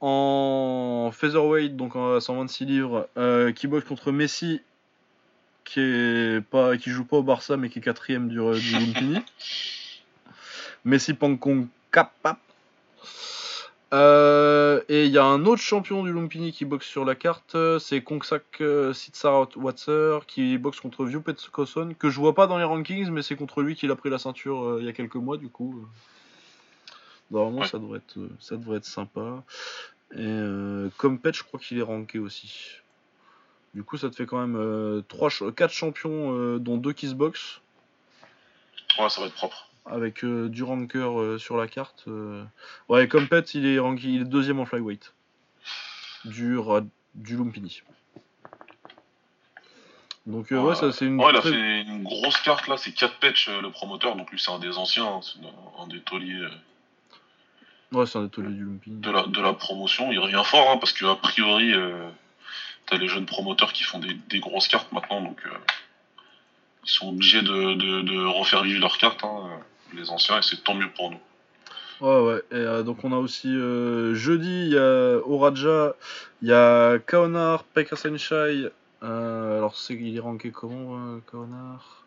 en 0.00 1.10
featherweight, 1.12 1.76
donc 1.76 1.94
à 1.96 2.20
126 2.20 2.64
livres, 2.64 3.08
euh, 3.16 3.52
qui 3.52 3.66
boxe 3.66 3.86
contre 3.86 4.10
Messi, 4.10 4.60
qui 5.64 5.80
est 5.80 6.44
pas, 6.44 6.76
qui 6.76 6.90
joue 6.90 7.04
pas 7.04 7.18
au 7.18 7.22
Barça 7.22 7.56
mais 7.56 7.68
qui 7.70 7.78
est 7.78 7.82
quatrième 7.82 8.28
du, 8.28 8.36
du 8.36 8.72
Lumpini. 8.72 9.18
Messi 10.84 11.14
Pankong 11.14 11.68
Kappa. 11.92 12.38
Euh, 13.92 14.80
et 14.88 15.04
il 15.04 15.12
y 15.12 15.18
a 15.18 15.24
un 15.24 15.44
autre 15.44 15.60
champion 15.60 16.02
du 16.02 16.12
Lumpini 16.12 16.50
qui 16.50 16.64
boxe 16.64 16.86
sur 16.86 17.04
la 17.04 17.14
carte, 17.14 17.54
euh, 17.56 17.78
c'est 17.78 18.00
Kongsak 18.00 18.42
euh, 18.62 18.94
Sitsarawatser 18.94 20.20
qui 20.26 20.56
boxe 20.56 20.80
contre 20.80 21.04
Viupet 21.04 21.34
Koson, 21.52 21.92
que 21.98 22.08
je 22.08 22.18
vois 22.18 22.34
pas 22.34 22.46
dans 22.46 22.56
les 22.56 22.64
rankings, 22.64 23.10
mais 23.10 23.20
c'est 23.20 23.36
contre 23.36 23.60
lui 23.60 23.74
qu'il 23.74 23.90
a 23.90 23.96
pris 23.96 24.08
la 24.08 24.18
ceinture 24.18 24.64
euh, 24.64 24.78
il 24.80 24.86
y 24.86 24.88
a 24.88 24.94
quelques 24.94 25.16
mois 25.16 25.36
du 25.36 25.50
coup. 25.50 25.86
Euh. 27.32 27.36
Normalement 27.36 27.60
Ouais. 27.62 27.66
ça, 27.68 27.78
devrait 27.78 27.98
être, 27.98 28.18
euh, 28.18 28.30
ça 28.40 28.56
devrait 28.56 28.78
être 28.78 28.84
sympa. 28.84 29.42
Et 30.12 30.18
euh, 30.18 30.90
comme 30.98 31.18
pet, 31.18 31.34
je 31.34 31.42
crois 31.42 31.58
qu'il 31.58 31.78
est 31.78 31.82
ranké 31.82 32.18
aussi. 32.18 32.70
Du 33.74 33.82
coup 33.82 33.96
ça 33.96 34.10
te 34.10 34.16
fait 34.16 34.26
quand 34.26 34.38
même 34.38 34.56
euh, 34.56 35.00
3 35.08 35.30
4 35.56 35.72
champions 35.72 36.36
euh, 36.36 36.58
dont 36.58 36.76
2 36.76 36.92
qui 36.92 37.08
se 37.08 37.14
boxent 37.14 37.60
Ouais, 38.98 39.08
ça 39.08 39.22
va 39.22 39.28
être 39.28 39.34
propre. 39.34 39.68
avec 39.86 40.22
euh, 40.24 40.50
du 40.50 40.62
ranker 40.62 40.98
euh, 40.98 41.38
sur 41.38 41.56
la 41.56 41.66
carte. 41.66 42.04
euh. 42.08 42.44
Ouais, 42.90 43.08
comme 43.08 43.26
pet, 43.28 43.54
il 43.54 43.64
est, 43.64 43.78
ranké, 43.78 44.08
il 44.08 44.20
est 44.20 44.24
deuxième 44.26 44.60
en 44.60 44.66
flyweight. 44.66 45.14
Du, 46.26 46.58
du 47.14 47.36
Lumpini. 47.38 47.82
Donc, 50.26 50.52
euh, 50.52 50.60
ouais, 50.60 50.74
ça 50.76 50.92
c'est 50.92 51.06
une. 51.06 51.18
Ouais, 51.18 51.30
il 51.32 51.36
a 51.36 51.40
très- 51.40 51.50
fait 51.50 51.80
une 51.82 52.04
grosse 52.04 52.36
carte 52.42 52.68
là, 52.68 52.76
c'est 52.76 52.92
4 52.92 53.18
patch 53.18 53.48
le 53.48 53.70
promoteur, 53.70 54.14
donc 54.14 54.30
lui 54.30 54.38
c'est 54.38 54.52
un 54.52 54.58
des 54.60 54.76
anciens, 54.78 55.06
hein, 55.06 55.20
un, 55.80 55.86
des 55.88 56.00
tauliers 56.00 56.34
euh, 56.44 56.50
Ouais, 57.92 58.06
c'est 58.06 58.18
un 58.18 58.24
atelier 58.24 58.48
du 58.48 58.64
Lumpini. 58.64 59.00
de 59.00 59.10
la, 59.10 59.24
de 59.24 59.40
la 59.40 59.52
promotion. 59.52 60.10
Il 60.12 60.18
revient 60.18 60.42
fort 60.44 60.70
hein, 60.70 60.78
parce 60.78 60.92
qu'a 60.92 61.14
priori, 61.16 61.74
euh, 61.74 62.08
t'as 62.86 62.96
les 62.96 63.08
jeunes 63.08 63.26
promoteurs 63.26 63.72
qui 63.72 63.82
font 63.84 63.98
des, 63.98 64.14
des 64.30 64.40
grosses 64.40 64.68
cartes 64.68 64.90
maintenant, 64.92 65.20
donc 65.20 65.38
euh, 65.46 65.50
ils 66.84 66.90
sont 66.90 67.10
obligés 67.10 67.42
de, 67.42 67.74
de, 67.74 68.00
de 68.00 68.24
refaire 68.24 68.62
vivre 68.62 68.80
leurs 68.80 68.96
cartes, 68.98 69.22
hein, 69.24 69.42
euh, 69.44 69.96
les 69.96 70.10
anciens, 70.10 70.38
et 70.38 70.42
c'est 70.42 70.64
tant 70.64 70.74
mieux 70.74 70.90
pour 70.90 71.10
nous. 71.10 71.20
Ouais, 72.00 72.20
ouais. 72.20 72.42
Et, 72.50 72.54
euh, 72.54 72.82
donc, 72.82 73.04
on 73.04 73.12
a 73.12 73.16
aussi 73.16 73.52
jeudi, 74.14 74.66
il 74.66 74.72
y 74.72 74.78
a 74.78 75.18
Oraja, 75.26 75.94
il 76.40 76.48
y 76.48 76.52
a 76.52 76.98
Kaonar, 76.98 77.62
Pekasenshai. 77.64 78.70
Euh, 79.04 79.58
alors, 79.58 79.76
c'est, 79.76 79.94
il 79.94 80.16
est 80.16 80.20
ranké 80.20 80.50
comment, 80.50 81.20
Kaonar? 81.30 82.01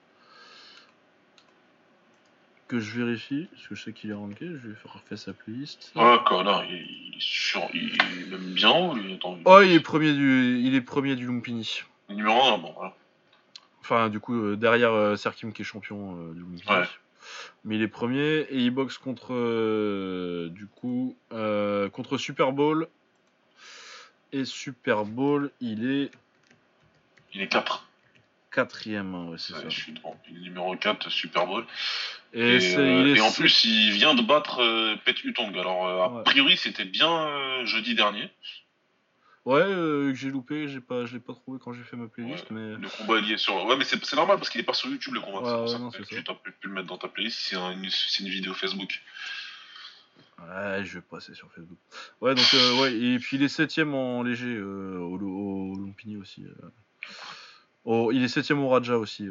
Que 2.67 2.79
je 2.79 2.99
vérifie, 2.99 3.47
parce 3.51 3.67
que 3.67 3.75
je 3.75 3.83
sais 3.83 3.93
qu'il 3.93 4.09
est 4.09 4.13
ranké, 4.15 4.47
je 4.47 4.69
vais 4.69 4.73
faire 4.75 4.93
refaire 4.93 5.19
sa 5.19 5.33
playlist. 5.33 5.91
Ouais, 5.95 6.17
connard, 6.25 6.65
il, 6.65 6.73
il 7.09 7.15
est 7.15 7.19
sur, 7.21 7.61
il 7.75 7.93
est 7.93 8.27
même 8.31 8.53
bien 8.55 8.71
haut, 8.71 8.95
lui. 8.95 9.13
Attends, 9.13 9.37
Oh, 9.45 9.61
il 9.61 9.71
est 9.71 9.79
premier 9.79 10.13
du, 10.13 10.59
il 10.63 10.73
est 10.73 10.81
premier 10.81 11.15
du 11.15 11.27
Lumpini. 11.27 11.81
numéro 12.09 12.41
1, 12.41 12.57
bon, 12.57 12.73
voilà. 12.75 12.95
Enfin, 13.81 14.09
du 14.09 14.19
coup, 14.19 14.33
euh, 14.35 14.55
derrière 14.55 14.91
euh, 14.93 15.15
Serkim 15.15 15.53
qui 15.53 15.61
est 15.61 15.65
champion 15.65 16.17
euh, 16.17 16.33
du 16.33 16.39
Lumpini. 16.39 16.63
Ouais. 16.67 16.87
Mais 17.65 17.75
il 17.75 17.83
est 17.83 17.87
premier 17.87 18.39
et 18.49 18.57
il 18.57 18.71
boxe 18.71 18.97
contre, 18.97 19.33
euh, 19.35 20.49
du 20.49 20.65
coup, 20.65 21.15
euh, 21.33 21.87
contre 21.89 22.17
Super 22.17 22.51
Bowl. 22.51 22.87
Et 24.31 24.43
Super 24.43 25.05
Bowl, 25.05 25.51
il 25.61 25.87
est 25.89 26.09
Il 27.33 27.41
est 27.41 27.47
4. 27.47 27.87
quatrième, 28.51 29.13
hein, 29.13 29.25
ouais, 29.29 29.37
c'est 29.37 29.53
Ouais, 29.53 29.61
ça. 29.61 29.69
je 29.69 29.79
suis 29.81 29.91
devant. 29.93 30.19
Il 30.29 30.37
est 30.37 30.41
numéro 30.41 30.75
4, 30.75 31.09
Super 31.11 31.45
Bowl. 31.45 31.63
Et, 32.37 32.55
Et, 32.55 32.59
c'est- 32.59 32.77
euh, 32.77 33.01
il 33.01 33.07
est 33.07 33.17
et 33.17 33.21
en 33.21 33.31
plus, 33.31 33.63
il 33.63 33.91
vient 33.93 34.13
de 34.13 34.21
battre 34.21 34.61
euh, 34.61 34.95
Pet 35.05 35.23
Utong. 35.23 35.57
Alors, 35.57 35.87
euh, 35.87 36.01
a 36.03 36.09
Ouais. 36.09 36.23
priori, 36.23 36.57
c'était 36.57 36.83
bien 36.85 37.09
euh, 37.27 37.65
jeudi 37.65 37.95
dernier. 37.95 38.29
ouais, 39.45 39.61
que 39.63 40.13
j'ai 40.15 40.29
loupé, 40.31 40.67
j'ai 40.67 40.81
pas, 40.81 41.05
je 41.05 41.13
l'ai 41.13 41.19
pas 41.21 41.33
trouvé 41.33 41.59
quand 41.63 41.71
j'ai 41.71 41.83
fait 41.83 41.95
ma 41.95 42.07
playlist, 42.07 42.45
mais 42.51 42.75
Le 42.75 42.89
combat 42.89 43.19
est 43.19 43.21
lié 43.21 43.37
sur. 43.37 43.63
Ouais, 43.65 43.77
mais 43.77 43.85
c'est 43.85 44.13
normal 44.15 44.37
parce 44.37 44.49
qu'il 44.49 44.59
est 44.59 44.65
pas 44.65 44.73
sur 44.73 44.89
YouTube 44.89 45.13
le 45.13 45.21
combat. 45.21 45.39
Ouais, 45.39 45.67
c'est 45.67 45.75
pour 45.77 45.85
ouais, 45.85 45.91
ça 45.91 45.97
que 45.99 46.03
tu 46.03 46.23
pu, 46.43 46.51
pu 46.51 46.67
le 46.67 46.73
mettre 46.73 46.87
dans 46.87 46.97
ta 46.97 47.07
playlist. 47.07 47.39
C'est 47.39 47.55
un- 47.55 47.71
une, 47.71 47.89
vidéo 48.29 48.53
Facebook. 48.53 49.01
ouais, 50.39 50.83
je 50.83 50.95
vais 50.95 51.01
passer 51.09 51.33
sur 51.35 51.49
Facebook. 51.53 51.77
Ouais, 52.19 52.35
donc 52.35 52.45
ouais, 52.81 52.93
et 52.97 53.17
puis 53.19 53.37
il 53.37 53.43
est 53.43 53.47
septième 53.47 53.93
en 53.93 54.23
léger 54.23 54.59
au, 54.59 55.17
au 55.17 55.75
Lumpini 55.77 56.17
aussi. 56.17 56.43
Au- 57.85 58.11
il 58.11 58.21
est 58.23 58.27
septième 58.27 58.59
au 58.61 58.67
Raja 58.69 58.97
aussi. 58.97 59.29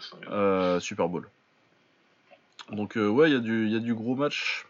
Samuel. 0.00 0.28
Euh, 0.30 0.80
Super 0.80 1.08
Bowl. 1.08 1.28
Donc 2.70 2.96
euh, 2.96 3.08
ouais, 3.08 3.30
il 3.30 3.32
y, 3.32 3.36
a 3.36 3.40
du- 3.40 3.66
il 3.66 3.72
y 3.72 3.76
a 3.76 3.80
du 3.80 3.94
gros 3.94 4.14
match, 4.14 4.66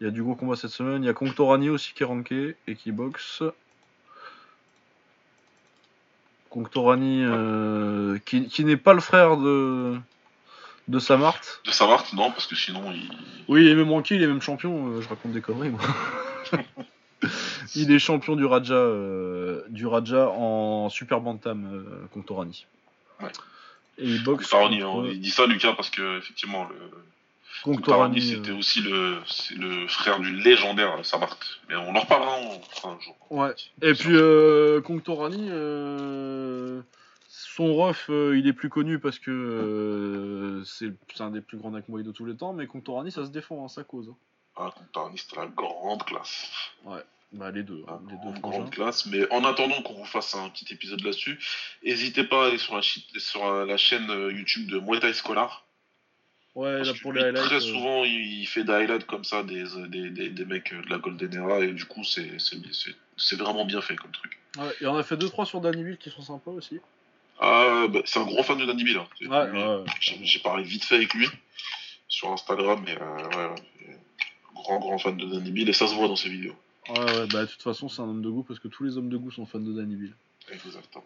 il 0.00 0.04
y 0.04 0.08
a 0.08 0.10
du 0.10 0.22
gros 0.22 0.34
combat 0.34 0.56
cette 0.56 0.70
semaine. 0.70 1.02
Il 1.02 1.06
y 1.06 1.10
a 1.10 1.14
Conctorani 1.14 1.68
aussi 1.70 1.92
qui 1.92 2.02
est 2.02 2.06
ranké 2.06 2.56
et 2.66 2.74
qui 2.74 2.90
boxe. 2.92 3.42
Conctorani 6.50 7.22
euh, 7.24 8.18
qui, 8.24 8.46
qui 8.46 8.64
n'est 8.64 8.76
pas 8.76 8.94
le 8.94 9.00
frère 9.00 9.36
de, 9.36 9.98
de 10.88 10.98
Samart. 10.98 11.40
De 11.66 11.70
Savart, 11.70 12.06
non, 12.14 12.30
parce 12.30 12.46
que 12.46 12.54
sinon, 12.54 12.92
il. 12.92 13.10
Oui, 13.48 13.64
il 13.64 13.68
est 13.70 13.74
même 13.74 13.90
ranké, 13.90 14.14
il 14.14 14.22
est 14.22 14.26
même 14.26 14.40
champion. 14.42 14.88
euh, 14.88 15.00
je 15.02 15.08
raconte 15.08 15.32
des 15.32 15.40
conneries 15.40 15.70
moi. 15.70 15.80
il 17.74 17.90
est 17.92 17.98
champion 17.98 18.36
du 18.36 18.44
Raja, 18.44 18.88
du 19.68 19.86
Raja 19.86 20.28
en 20.30 20.88
Super 20.90 21.20
Bantam, 21.20 21.84
Conctorani. 22.12 22.66
Ouais. 23.20 23.32
Et 23.98 24.04
il 24.06 24.22
boxe. 24.24 24.48
Contre 24.48 24.64
hein, 24.64 25.08
il 25.10 25.20
dit 25.20 25.30
ça, 25.30 25.46
Lucas, 25.46 25.72
parce 25.74 25.90
que 25.90 26.18
effectivement, 26.18 26.68
le. 26.68 26.76
Conctorani, 27.62 28.14
Conctorani, 28.14 28.20
c'était 28.20 28.50
euh, 28.50 28.58
aussi 28.58 28.80
le, 28.82 29.86
frère 29.88 30.18
du 30.20 30.34
légendaire 30.36 30.98
Savart. 31.04 31.38
Mais 31.68 31.76
on 31.76 31.94
en 31.94 32.00
reparlera 32.00 32.36
un, 32.36 32.88
un 32.90 33.00
jour. 33.00 33.16
Ouais. 33.30 33.54
Et 33.82 33.94
puis 33.94 34.10
euh, 34.14 34.80
Conctorani, 34.82 35.48
euh, 35.50 36.82
son 37.28 37.74
ref, 37.76 38.10
euh, 38.10 38.36
il 38.38 38.46
est 38.46 38.52
plus 38.52 38.68
connu 38.68 38.98
parce 38.98 39.18
que 39.18 40.62
c'est 40.66 40.92
un 41.20 41.30
des 41.30 41.40
plus 41.40 41.56
grands 41.58 41.70
Nakmoy 41.70 42.02
de 42.02 42.12
tous 42.12 42.26
les 42.26 42.36
temps, 42.36 42.52
mais 42.52 42.66
Conctorani, 42.66 43.10
ça 43.12 43.24
se 43.24 43.30
défend, 43.30 43.64
hein, 43.64 43.68
ça 43.68 43.84
cause. 43.84 44.08
hein. 44.10 44.16
Ah, 44.56 44.72
Conctorani, 44.76 45.18
c'était 45.18 45.36
la 45.36 45.46
grande 45.46 46.04
classe. 46.04 46.50
Bah 47.32 47.50
les 47.50 47.64
deux, 47.64 47.82
hein, 47.88 47.98
Ah, 47.98 48.10
les 48.10 48.32
deux 48.32 48.40
grande, 48.40 48.70
classe. 48.70 49.06
Mais 49.06 49.28
en 49.32 49.44
attendant 49.44 49.82
qu'on 49.82 49.94
vous 49.94 50.04
fasse 50.04 50.34
un 50.36 50.48
petit 50.50 50.72
épisode 50.72 51.00
là-dessus, 51.02 51.38
n'hésitez 51.84 52.22
pas 52.24 52.44
à 52.44 52.48
aller 52.48 52.58
sur 52.58 52.76
la, 52.76 52.82
sur 52.82 53.64
la 53.64 53.76
chaîne 53.76 54.06
YouTube 54.30 54.70
de 54.70 54.78
Muay 54.78 55.00
Thai 55.00 55.12
Scholar. 55.12 55.63
Ouais, 56.54 56.84
là 56.84 56.92
pour 57.02 57.12
les 57.12 57.20
highlights. 57.22 57.44
très 57.46 57.56
euh, 57.56 57.60
souvent, 57.60 58.04
il 58.04 58.40
il 58.40 58.46
fait 58.46 58.62
des 58.64 58.72
highlights 58.72 59.06
comme 59.06 59.24
ça 59.24 59.42
des, 59.42 59.64
des, 59.88 60.10
des, 60.10 60.28
des 60.30 60.44
mecs 60.44 60.72
euh, 60.72 60.82
de 60.82 60.90
la 60.90 60.98
Golden 60.98 61.34
Era 61.34 61.60
et 61.60 61.72
du 61.72 61.84
coup, 61.84 62.04
c'est 62.04 62.38
c'est- 62.38 62.56
c'est- 62.72 62.94
c'est 63.16 63.36
vraiment 63.36 63.64
bien 63.64 63.80
fait 63.80 63.96
comme 63.96 64.12
truc. 64.12 64.38
ouais, 64.58 64.70
et 64.80 64.86
on 64.86 64.96
a 64.96 65.02
fait 65.02 65.16
2-3 65.16 65.46
sur 65.46 65.60
Danny 65.60 65.82
Bill 65.82 65.96
qui 65.98 66.10
sont 66.10 66.22
sympas 66.22 66.50
aussi. 66.52 66.78
Ah, 67.40 67.86
bah, 67.90 68.00
c'est 68.04 68.20
un 68.20 68.24
gros 68.24 68.42
fan 68.44 68.56
de 68.58 68.64
Danny 68.66 68.84
Bill. 68.84 68.98
hein. 68.98 69.06
C'est- 69.18 69.26
Ouais, 69.26 69.50
lui, 69.50 69.58
ouais. 69.60 69.84
J'ai 70.00 70.18
j'ai 70.24 70.38
parlé 70.40 70.62
vite 70.62 70.84
fait 70.84 70.94
avec 70.96 71.12
lui 71.14 71.28
sur 72.08 72.30
Instagram, 72.30 72.80
mais 72.86 72.96
euh, 73.00 73.28
ouais, 73.50 73.96
grand 74.54 74.78
grand 74.78 74.98
fan 74.98 75.16
de 75.16 75.26
Danny 75.26 75.50
Bill 75.50 75.68
et 75.68 75.72
ça 75.72 75.88
se 75.88 75.94
voit 75.94 76.06
dans 76.06 76.16
ses 76.16 76.28
vidéos. 76.28 76.54
Ouais, 76.88 76.98
ouais, 77.00 77.26
bah 77.32 77.44
de 77.44 77.50
toute 77.50 77.62
façon, 77.62 77.88
c'est 77.88 78.02
un 78.02 78.04
homme 78.04 78.22
de 78.22 78.28
goût 78.28 78.44
parce 78.44 78.60
que 78.60 78.68
tous 78.68 78.84
les 78.84 78.96
hommes 78.96 79.08
de 79.08 79.16
goût 79.16 79.30
sont 79.32 79.46
fans 79.46 79.58
de 79.58 79.72
Danny 79.72 79.96
Bill. 79.96 80.14
Exactement. 80.52 81.04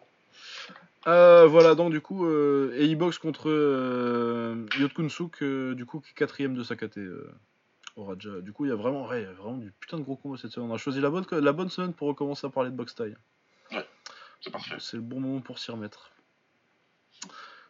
Euh, 1.07 1.47
voilà, 1.47 1.75
donc 1.75 1.91
du 1.91 2.01
coup, 2.01 2.27
euh, 2.27 2.73
et 2.75 2.85
il 2.85 2.97
boxe 2.97 3.19
contre 3.19 3.49
euh, 3.49 4.67
Yotkun 4.79 5.09
Suk, 5.09 5.43
euh, 5.43 5.75
du 5.75 5.87
coup, 5.87 6.01
qui 6.01 6.11
est 6.11 6.15
quatrième 6.15 6.55
de 6.55 6.63
Sakate 6.63 6.99
euh, 6.99 7.33
au 7.97 8.05
Raja. 8.05 8.41
Du 8.41 8.53
coup, 8.53 8.65
il 8.65 8.69
y 8.69 8.73
a 8.73 8.75
vraiment, 8.75 9.07
ouais, 9.07 9.23
il 9.23 9.25
y 9.25 9.29
a 9.29 9.33
vraiment 9.33 9.57
du 9.57 9.71
putain 9.71 9.97
de 9.97 10.03
gros 10.03 10.17
combat 10.17 10.37
cette 10.37 10.51
semaine. 10.51 10.71
On 10.71 10.75
a 10.75 10.79
choisi 10.79 11.01
la 11.01 11.09
bonne, 11.09 11.25
la 11.31 11.53
bonne 11.53 11.71
semaine 11.71 11.95
pour 11.95 12.09
recommencer 12.09 12.47
à 12.47 12.51
parler 12.51 12.71
de 12.71 12.77
boxe 12.77 12.95
taille. 12.95 13.17
C'est 14.41 14.51
parfait. 14.51 14.77
C'est 14.81 14.97
le 14.97 15.03
bon 15.03 15.21
moment 15.21 15.41
pour 15.41 15.59
s'y 15.59 15.71
remettre. 15.71 16.11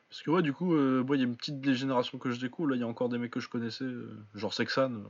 Parce 0.09 0.23
que 0.23 0.31
ouais, 0.31 0.43
du 0.43 0.53
coup, 0.53 0.75
euh, 0.75 1.05
il 1.11 1.17
y 1.17 1.21
a 1.21 1.25
une 1.25 1.37
petite 1.37 1.61
dégénération 1.61 2.19
que 2.19 2.31
je 2.31 2.41
découvre. 2.41 2.71
Là, 2.71 2.77
il 2.77 2.81
y 2.81 2.85
a 2.85 2.89
encore 2.89 3.11
des 3.11 3.19
mecs 3.19 3.31
que 3.31 3.41
je 3.41 3.49
connaissais, 3.49 3.87
genre 4.35 4.55
Sexan. 4.55 5.05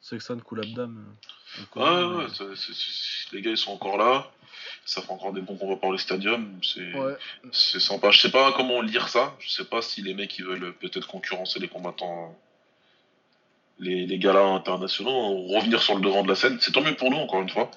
Sexan, 0.00 0.38
Koulabdam. 0.38 1.04
Ouais, 1.76 2.26
les 3.32 3.42
gars 3.42 3.50
ils 3.50 3.56
sont 3.56 3.72
encore 3.72 3.96
là. 3.98 4.30
Ça 4.84 5.02
fait 5.02 5.10
encore 5.12 5.32
des 5.32 5.40
bons 5.40 5.56
combats 5.56 5.76
par 5.76 5.92
les 5.92 5.98
stadiums. 5.98 6.58
C'est 6.62 6.92
Ouais. 6.94 7.14
sympa. 7.52 8.10
Je 8.10 8.20
sais 8.20 8.30
pas 8.30 8.52
comment 8.52 8.80
lire 8.80 9.08
ça. 9.08 9.36
Je 9.40 9.50
sais 9.50 9.64
pas 9.64 9.82
si 9.82 10.02
les 10.02 10.14
mecs 10.14 10.36
ils 10.38 10.44
veulent 10.44 10.74
peut-être 10.74 11.06
concurrencer 11.06 11.58
les 11.60 11.68
combattants, 11.68 12.36
les, 13.78 14.06
les 14.06 14.18
galas 14.18 14.46
internationaux, 14.46 15.46
revenir 15.48 15.82
sur 15.82 15.94
le 15.96 16.00
devant 16.00 16.22
de 16.22 16.28
la 16.28 16.34
scène. 16.34 16.58
C'est 16.60 16.72
tant 16.72 16.82
mieux 16.82 16.96
pour 16.96 17.10
nous, 17.10 17.18
encore 17.18 17.42
une 17.42 17.50
fois. 17.50 17.70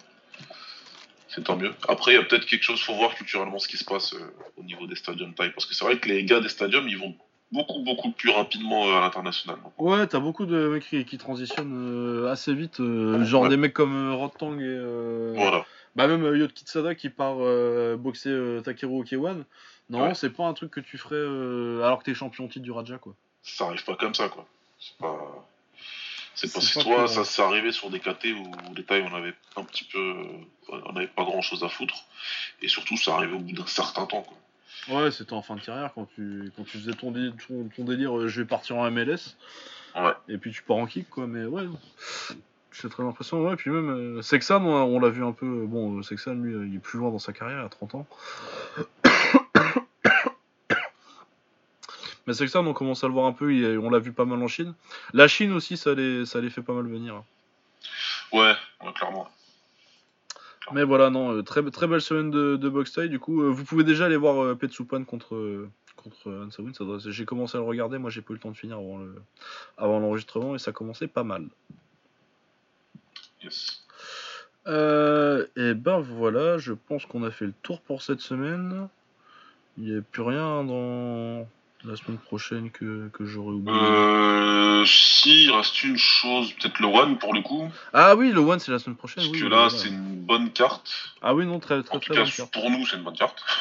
C'est 1.28 1.44
tant 1.44 1.58
mieux. 1.58 1.74
Après, 1.88 2.12
il 2.12 2.16
y 2.16 2.18
a 2.18 2.24
peut-être 2.24 2.46
quelque 2.46 2.64
chose, 2.64 2.80
faut 2.82 2.96
voir 2.96 3.16
culturellement 3.16 3.58
ce 3.60 3.68
qui 3.68 3.78
se 3.78 3.84
passe 3.86 4.14
euh, 4.14 4.34
au 4.58 4.64
niveau 4.64 4.86
des 4.88 4.96
stadiums 4.96 5.34
taille. 5.34 5.52
Parce 5.52 5.66
que 5.66 5.74
c'est 5.74 5.84
vrai 5.84 5.98
que 5.98 6.08
les 6.08 6.24
gars 6.26 6.40
des 6.40 6.50
stadiums, 6.50 6.88
ils 6.88 6.98
vont 6.98 7.16
beaucoup, 7.54 7.80
beaucoup 7.84 8.12
plus 8.12 8.32
rapidement 8.32 8.88
euh, 8.88 8.98
à 8.98 9.00
l'international. 9.02 9.58
Ouais, 9.78 10.08
t'as 10.08 10.20
beaucoup 10.20 10.46
de 10.46 10.68
mecs 10.68 10.84
qui, 10.84 11.06
qui 11.06 11.18
transitionnent 11.18 11.74
euh, 12.26 12.32
assez 12.32 12.54
vite, 12.54 12.80
euh, 12.80 13.24
genre 13.24 13.44
Ouais. 13.44 13.50
des 13.50 13.58
mecs 13.58 13.74
comme 13.74 14.14
Rod 14.14 14.32
Tang 14.38 14.60
et. 14.60 15.34
Voilà. 15.36 15.66
Bah, 15.96 16.08
même 16.08 16.24
Yot 16.36 16.48
Kitsada 16.48 16.96
qui 16.96 17.10
part 17.10 17.38
boxer 17.98 18.62
Takeru 18.64 19.02
Okewan. 19.02 19.46
Non, 19.90 20.04
Ouais. 20.04 20.16
c'est 20.16 20.32
pas 20.32 20.46
un 20.46 20.54
truc 20.54 20.72
que 20.72 20.80
tu 20.80 20.98
ferais 20.98 21.16
alors 21.86 22.00
que 22.00 22.06
t'es 22.06 22.14
champion 22.16 22.48
titre 22.48 22.64
du 22.64 22.72
Raja, 22.72 22.98
quoi. 22.98 23.14
Ça 23.44 23.66
arrive 23.66 23.84
pas 23.84 23.96
comme 23.96 24.16
ça, 24.16 24.28
quoi. 24.30 24.46
C'est 24.80 24.98
pas. 24.98 25.46
C'est 26.36 26.52
pas 26.52 26.62
si 26.62 26.80
toi, 26.80 27.08
ça 27.08 27.24
s'est 27.26 27.44
arrivé 27.44 27.72
sur 27.72 27.92
des 27.92 28.00
KT 28.00 28.26
où 28.34 28.74
les 28.76 28.84
tailles 28.84 29.06
on 29.08 29.14
avait 29.16 29.36
un 29.56 29.64
petit 29.64 29.84
peu. 29.84 30.16
On 30.70 30.96
avait 30.96 31.06
pas 31.08 31.24
grand 31.26 31.42
chose 31.42 31.64
à 31.64 31.70
foutre. 31.70 31.94
Et 32.64 32.68
surtout, 32.68 32.98
ça 32.98 33.14
arrivait 33.14 33.36
au 33.36 33.40
bout 33.40 33.52
d'un 33.54 33.68
certain 33.68 34.08
temps, 34.08 34.24
quoi. 34.24 34.36
Ouais, 34.90 35.12
c'était 35.12 35.34
en 35.34 35.42
fin 35.42 35.56
de 35.56 35.62
carrière 35.62 35.92
quand 35.94 36.08
tu, 36.16 36.52
quand 36.58 36.64
tu 36.64 36.78
faisais 36.78 36.94
ton, 36.94 37.12
dé- 37.12 37.32
ton, 37.48 37.70
ton 37.76 37.84
délire, 37.86 38.18
euh, 38.18 38.28
je 38.28 38.42
vais 38.42 38.48
partir 38.48 38.76
en 38.78 38.90
MLS. 38.92 39.36
Ouais. 39.96 40.12
Et 40.28 40.38
puis 40.38 40.52
tu 40.52 40.62
pars 40.64 40.78
en 40.78 40.86
kick, 40.86 41.10
quoi. 41.10 41.26
Mais 41.28 41.46
ouais, 41.46 41.64
c'est 42.72 42.90
très 42.90 43.04
impressionnant. 43.04 43.50
Ouais, 43.50 43.56
puis 43.56 43.70
même 43.70 43.90
euh, 43.90 44.22
Sexan, 44.22 44.64
on, 44.66 44.74
on 44.74 45.00
l'a 45.00 45.10
vu 45.10 45.24
un 45.24 45.32
peu. 45.32 45.66
Bon, 45.66 46.00
euh, 46.00 46.04
Sexan, 46.04 46.34
lui, 46.34 46.54
euh, 46.54 46.66
il 46.68 46.76
est 46.76 46.80
plus 46.80 47.00
loin 47.00 47.12
dans 47.12 47.20
sa 47.20 47.32
carrière, 47.34 47.64
à 47.64 47.70
30 47.70 47.96
ans. 47.96 48.08
Mais 52.26 52.34
Sexan, 52.34 52.66
on 52.66 52.74
commence 52.74 53.04
à 53.04 53.08
le 53.08 53.14
voir 53.14 53.26
un 53.26 53.34
peu. 53.34 53.54
il- 53.54 53.78
on 53.80 53.90
l'a 53.90 54.00
vu 54.00 54.14
pas 54.14 54.26
mal 54.26 54.42
en 54.42 54.48
Chine. 54.48 54.74
La 55.14 55.28
Chine 55.28 55.52
aussi, 55.52 55.76
ça 55.78 55.94
les, 55.94 56.26
ça 56.26 56.40
les 56.40 56.50
fait 56.50 56.62
pas 56.62 56.74
mal 56.74 56.88
venir. 56.88 57.16
hein. 57.16 57.24
Ouais, 58.32 58.54
ouais, 58.84 58.94
clairement. 58.94 59.28
Mais 60.72 60.84
voilà, 60.84 61.10
non, 61.10 61.36
euh, 61.36 61.44
très, 61.44 61.62
très 61.72 61.88
belle 61.88 62.02
semaine 62.02 62.32
de, 62.32 62.56
de 62.56 62.70
boxe 62.70 62.94
taille. 62.94 63.10
Du 63.10 63.20
coup, 63.20 63.42
euh, 63.44 63.50
vous 63.50 63.66
pouvez 63.66 63.84
déjà 63.84 64.06
aller 64.06 64.16
voir 64.16 64.42
euh, 64.42 64.56
Petsupan 64.56 65.04
contre, 65.04 65.68
contre 65.96 66.48
J'ai 67.10 67.26
commencé 67.26 67.58
à 67.58 67.62
le 67.62 67.68
regarder, 67.68 67.98
moi 67.98 68.10
j'ai 68.10 68.22
pas 68.22 68.32
eu 68.32 68.36
le 68.36 68.40
temps 68.40 68.52
de 68.52 68.58
finir 68.58 68.78
avant 68.78 69.00
le- 69.00 69.22
avant 69.78 70.00
l'enregistrement 70.00 70.56
et 70.56 70.60
ça 70.60 70.72
commençait 70.72 71.08
pas 71.08 71.24
mal. 71.24 71.48
Yes. 73.44 73.86
Euh, 74.68 75.46
et 75.58 75.74
ben 75.74 76.00
voilà, 76.00 76.58
je 76.58 76.72
pense 76.74 77.06
qu'on 77.06 77.24
a 77.24 77.32
fait 77.32 77.46
le 77.46 77.54
tour 77.64 77.82
pour 77.82 78.02
cette 78.02 78.22
semaine. 78.22 78.88
Il 79.78 79.86
n'y 79.86 79.98
a 79.98 80.02
plus 80.02 80.22
rien 80.22 80.64
dans 80.64 81.46
la 81.86 81.96
semaine 81.96 82.18
prochaine 82.18 82.72
que, 82.72 83.10
que 83.10 83.26
j'aurais 83.26 83.54
oublié. 83.54 83.78
Euh, 83.78 84.86
si, 84.86 85.46
il 85.46 85.52
reste 85.52 85.84
une 85.84 85.98
chose, 85.98 86.54
peut-être 86.54 86.80
le 86.80 86.88
One 86.88 87.18
pour 87.18 87.34
le 87.34 87.42
coup. 87.42 87.70
Ah 87.94 88.16
oui, 88.16 88.32
le 88.32 88.40
One 88.40 88.60
c'est 88.60 88.72
la 88.72 88.80
semaine 88.80 88.96
prochaine. 88.96 89.24
Parce 89.24 89.32
oui, 89.34 89.40
que 89.42 89.48
voilà. 89.48 89.64
là, 89.66 89.70
c'est 89.70 89.90
une 89.90 90.22
bonne 90.22 90.52
carte. 90.52 90.92
Ah 91.22 91.34
oui, 91.34 91.46
non, 91.46 91.60
très 91.60 91.84
très 91.84 91.96
En 91.96 92.00
tout 92.00 92.06
très 92.14 92.16
cas, 92.16 92.24
bonne 92.24 92.32
carte. 92.32 92.54
pour 92.54 92.70
nous, 92.70 92.86
c'est 92.88 92.98
une 92.98 93.04
bonne 93.04 93.18
carte. 93.18 93.44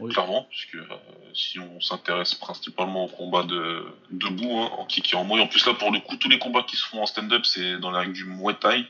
Oui. 0.00 0.12
Clairement, 0.12 0.44
puisque 0.50 0.74
euh, 0.74 0.96
si 1.34 1.60
on 1.60 1.80
s'intéresse 1.80 2.34
principalement 2.34 3.04
au 3.04 3.06
combat 3.06 3.44
de 3.44 3.86
debout, 4.10 4.58
hein, 4.58 4.68
en 4.76 4.86
kick 4.86 5.12
et 5.12 5.16
en 5.16 5.22
moi, 5.22 5.40
en 5.40 5.46
plus 5.46 5.64
là, 5.66 5.74
pour 5.74 5.92
le 5.92 6.00
coup, 6.00 6.16
tous 6.16 6.28
les 6.28 6.40
combats 6.40 6.64
qui 6.64 6.74
se 6.74 6.84
font 6.84 7.00
en 7.00 7.06
stand-up, 7.06 7.46
c'est 7.46 7.78
dans 7.78 7.92
la 7.92 8.00
règle 8.00 8.12
du 8.12 8.24
Muay 8.24 8.54
Thai. 8.54 8.86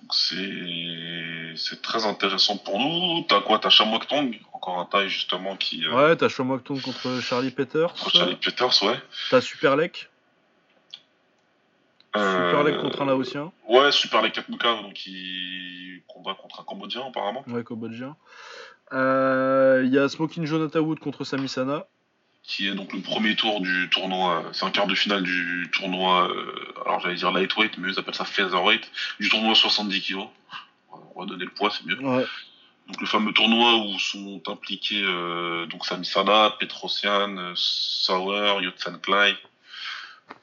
Donc 0.00 0.14
c'est 0.14 1.52
c'est 1.56 1.82
très 1.82 2.06
intéressant 2.06 2.56
pour 2.56 2.78
nous. 2.78 3.24
T'as 3.28 3.40
quoi? 3.40 3.58
T'as 3.58 3.70
Tong, 4.06 4.38
encore 4.52 4.78
un 4.78 4.84
taille 4.84 5.08
justement 5.08 5.56
qui. 5.56 5.84
euh, 5.86 5.92
Ouais, 6.10 6.16
t'as 6.16 6.28
Tong 6.62 6.80
contre 6.80 7.20
Charlie 7.20 7.50
Peters. 7.50 7.92
contre 7.94 8.10
Charlie 8.16 8.36
Peters, 8.36 8.82
ouais. 8.84 9.00
T'as 9.30 9.40
Super 9.40 9.76
Lek. 9.76 10.08
Super 12.14 12.22
Euh, 12.22 12.62
contre 12.80 13.02
un 13.02 13.06
Laotien. 13.06 13.52
Ouais, 13.68 13.92
Super 13.92 14.22
Lek 14.22 14.32
Katmuka, 14.34 14.82
donc 14.82 14.94
qui 14.94 16.02
combat 16.06 16.34
contre 16.34 16.60
un 16.60 16.64
Cambodgien 16.64 17.02
apparemment. 17.06 17.44
Ouais, 17.48 17.62
cambodgien. 17.62 18.16
Euh, 18.92 19.82
Il 19.84 19.92
y 19.92 19.98
a 19.98 20.08
Smoking 20.08 20.46
Jonathan 20.46 20.80
Wood 20.80 21.00
contre 21.00 21.24
Sami 21.24 21.48
Sana. 21.48 21.86
Qui 22.48 22.66
est 22.66 22.74
donc 22.74 22.94
le 22.94 23.00
premier 23.00 23.36
tour 23.36 23.60
du 23.60 23.90
tournoi, 23.90 24.42
euh, 24.42 24.48
c'est 24.52 24.64
un 24.64 24.70
quart 24.70 24.86
de 24.86 24.94
finale 24.94 25.22
du 25.22 25.70
tournoi, 25.70 26.28
euh, 26.30 26.72
alors 26.86 26.98
j'allais 26.98 27.14
dire 27.16 27.30
lightweight, 27.30 27.76
mais 27.76 27.92
ils 27.92 27.98
appellent 27.98 28.14
ça 28.14 28.24
featherweight, 28.24 28.90
du 29.20 29.28
tournoi 29.28 29.54
70 29.54 30.00
kg. 30.00 30.20
On 31.14 31.20
va 31.20 31.26
donner 31.26 31.44
le 31.44 31.50
poids, 31.50 31.70
c'est 31.70 31.84
mieux. 31.84 31.98
Ouais. 32.02 32.24
Donc 32.86 33.00
le 33.02 33.06
fameux 33.06 33.34
tournoi 33.34 33.76
où 33.76 33.98
sont 33.98 34.40
impliqués 34.48 35.02
euh, 35.04 35.66
donc 35.66 35.84
Sami 35.84 36.06
Sana, 36.06 36.56
Petrosian, 36.58 37.36
euh, 37.36 37.52
Sauer, 37.54 38.62
Yotsan 38.62 38.98
Klai. 39.02 39.36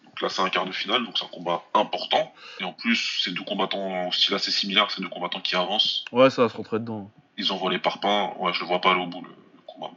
Donc 0.06 0.22
là 0.22 0.30
c'est 0.30 0.44
un 0.44 0.50
quart 0.50 0.68
de 0.68 0.72
finale, 0.72 1.04
donc 1.06 1.18
c'est 1.18 1.26
un 1.26 1.30
combat 1.30 1.64
important. 1.74 2.32
Et 2.60 2.66
en 2.66 2.74
plus, 2.74 3.22
ces 3.24 3.32
deux 3.32 3.44
combattants 3.44 4.08
au 4.08 4.12
style 4.12 4.36
assez 4.36 4.52
similaire, 4.52 4.92
ces 4.92 5.02
deux 5.02 5.10
combattants 5.10 5.42
qui 5.42 5.56
avancent, 5.56 6.06
Ouais, 6.12 6.30
ça 6.30 6.44
va 6.44 6.50
se 6.50 6.56
rentrer 6.56 6.78
dedans. 6.78 7.12
ils 7.38 7.52
envoient 7.52 7.72
les 7.72 7.80
parpaings. 7.80 8.32
Ouais, 8.38 8.54
je 8.54 8.60
le 8.60 8.68
vois 8.68 8.80
pas 8.80 8.92
aller 8.92 9.02
au 9.02 9.08
bout 9.08 9.22
le, 9.24 9.30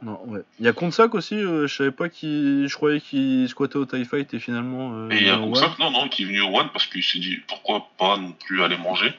Non, 0.01 0.19
ouais. 0.27 0.41
Il 0.59 0.65
y 0.65 0.69
a 0.69 0.73
Konsak 0.73 1.15
aussi, 1.15 1.35
euh, 1.35 1.67
je 1.67 1.75
savais 1.75 1.91
pas 1.91 2.09
qui. 2.09 2.67
Je 2.67 2.75
croyais 2.75 2.99
qu'il 3.01 3.47
squattait 3.49 3.77
au 3.77 3.85
TIE 3.85 4.05
Fight 4.05 4.33
et 4.33 4.39
finalement. 4.39 4.91
euh, 4.93 5.09
Et 5.09 5.17
il 5.17 5.27
y 5.27 5.29
a 5.29 5.37
ouais. 5.37 5.43
Kongsak, 5.45 5.79
non, 5.79 5.91
non, 5.91 6.09
qui 6.09 6.23
est 6.23 6.25
venu 6.25 6.41
au 6.41 6.57
One 6.57 6.69
parce 6.71 6.85
qu'il 6.87 7.03
s'est 7.03 7.19
dit 7.19 7.37
pourquoi 7.47 7.87
pas 7.97 8.17
non 8.17 8.31
plus 8.33 8.63
aller 8.63 8.77
manger. 8.77 9.13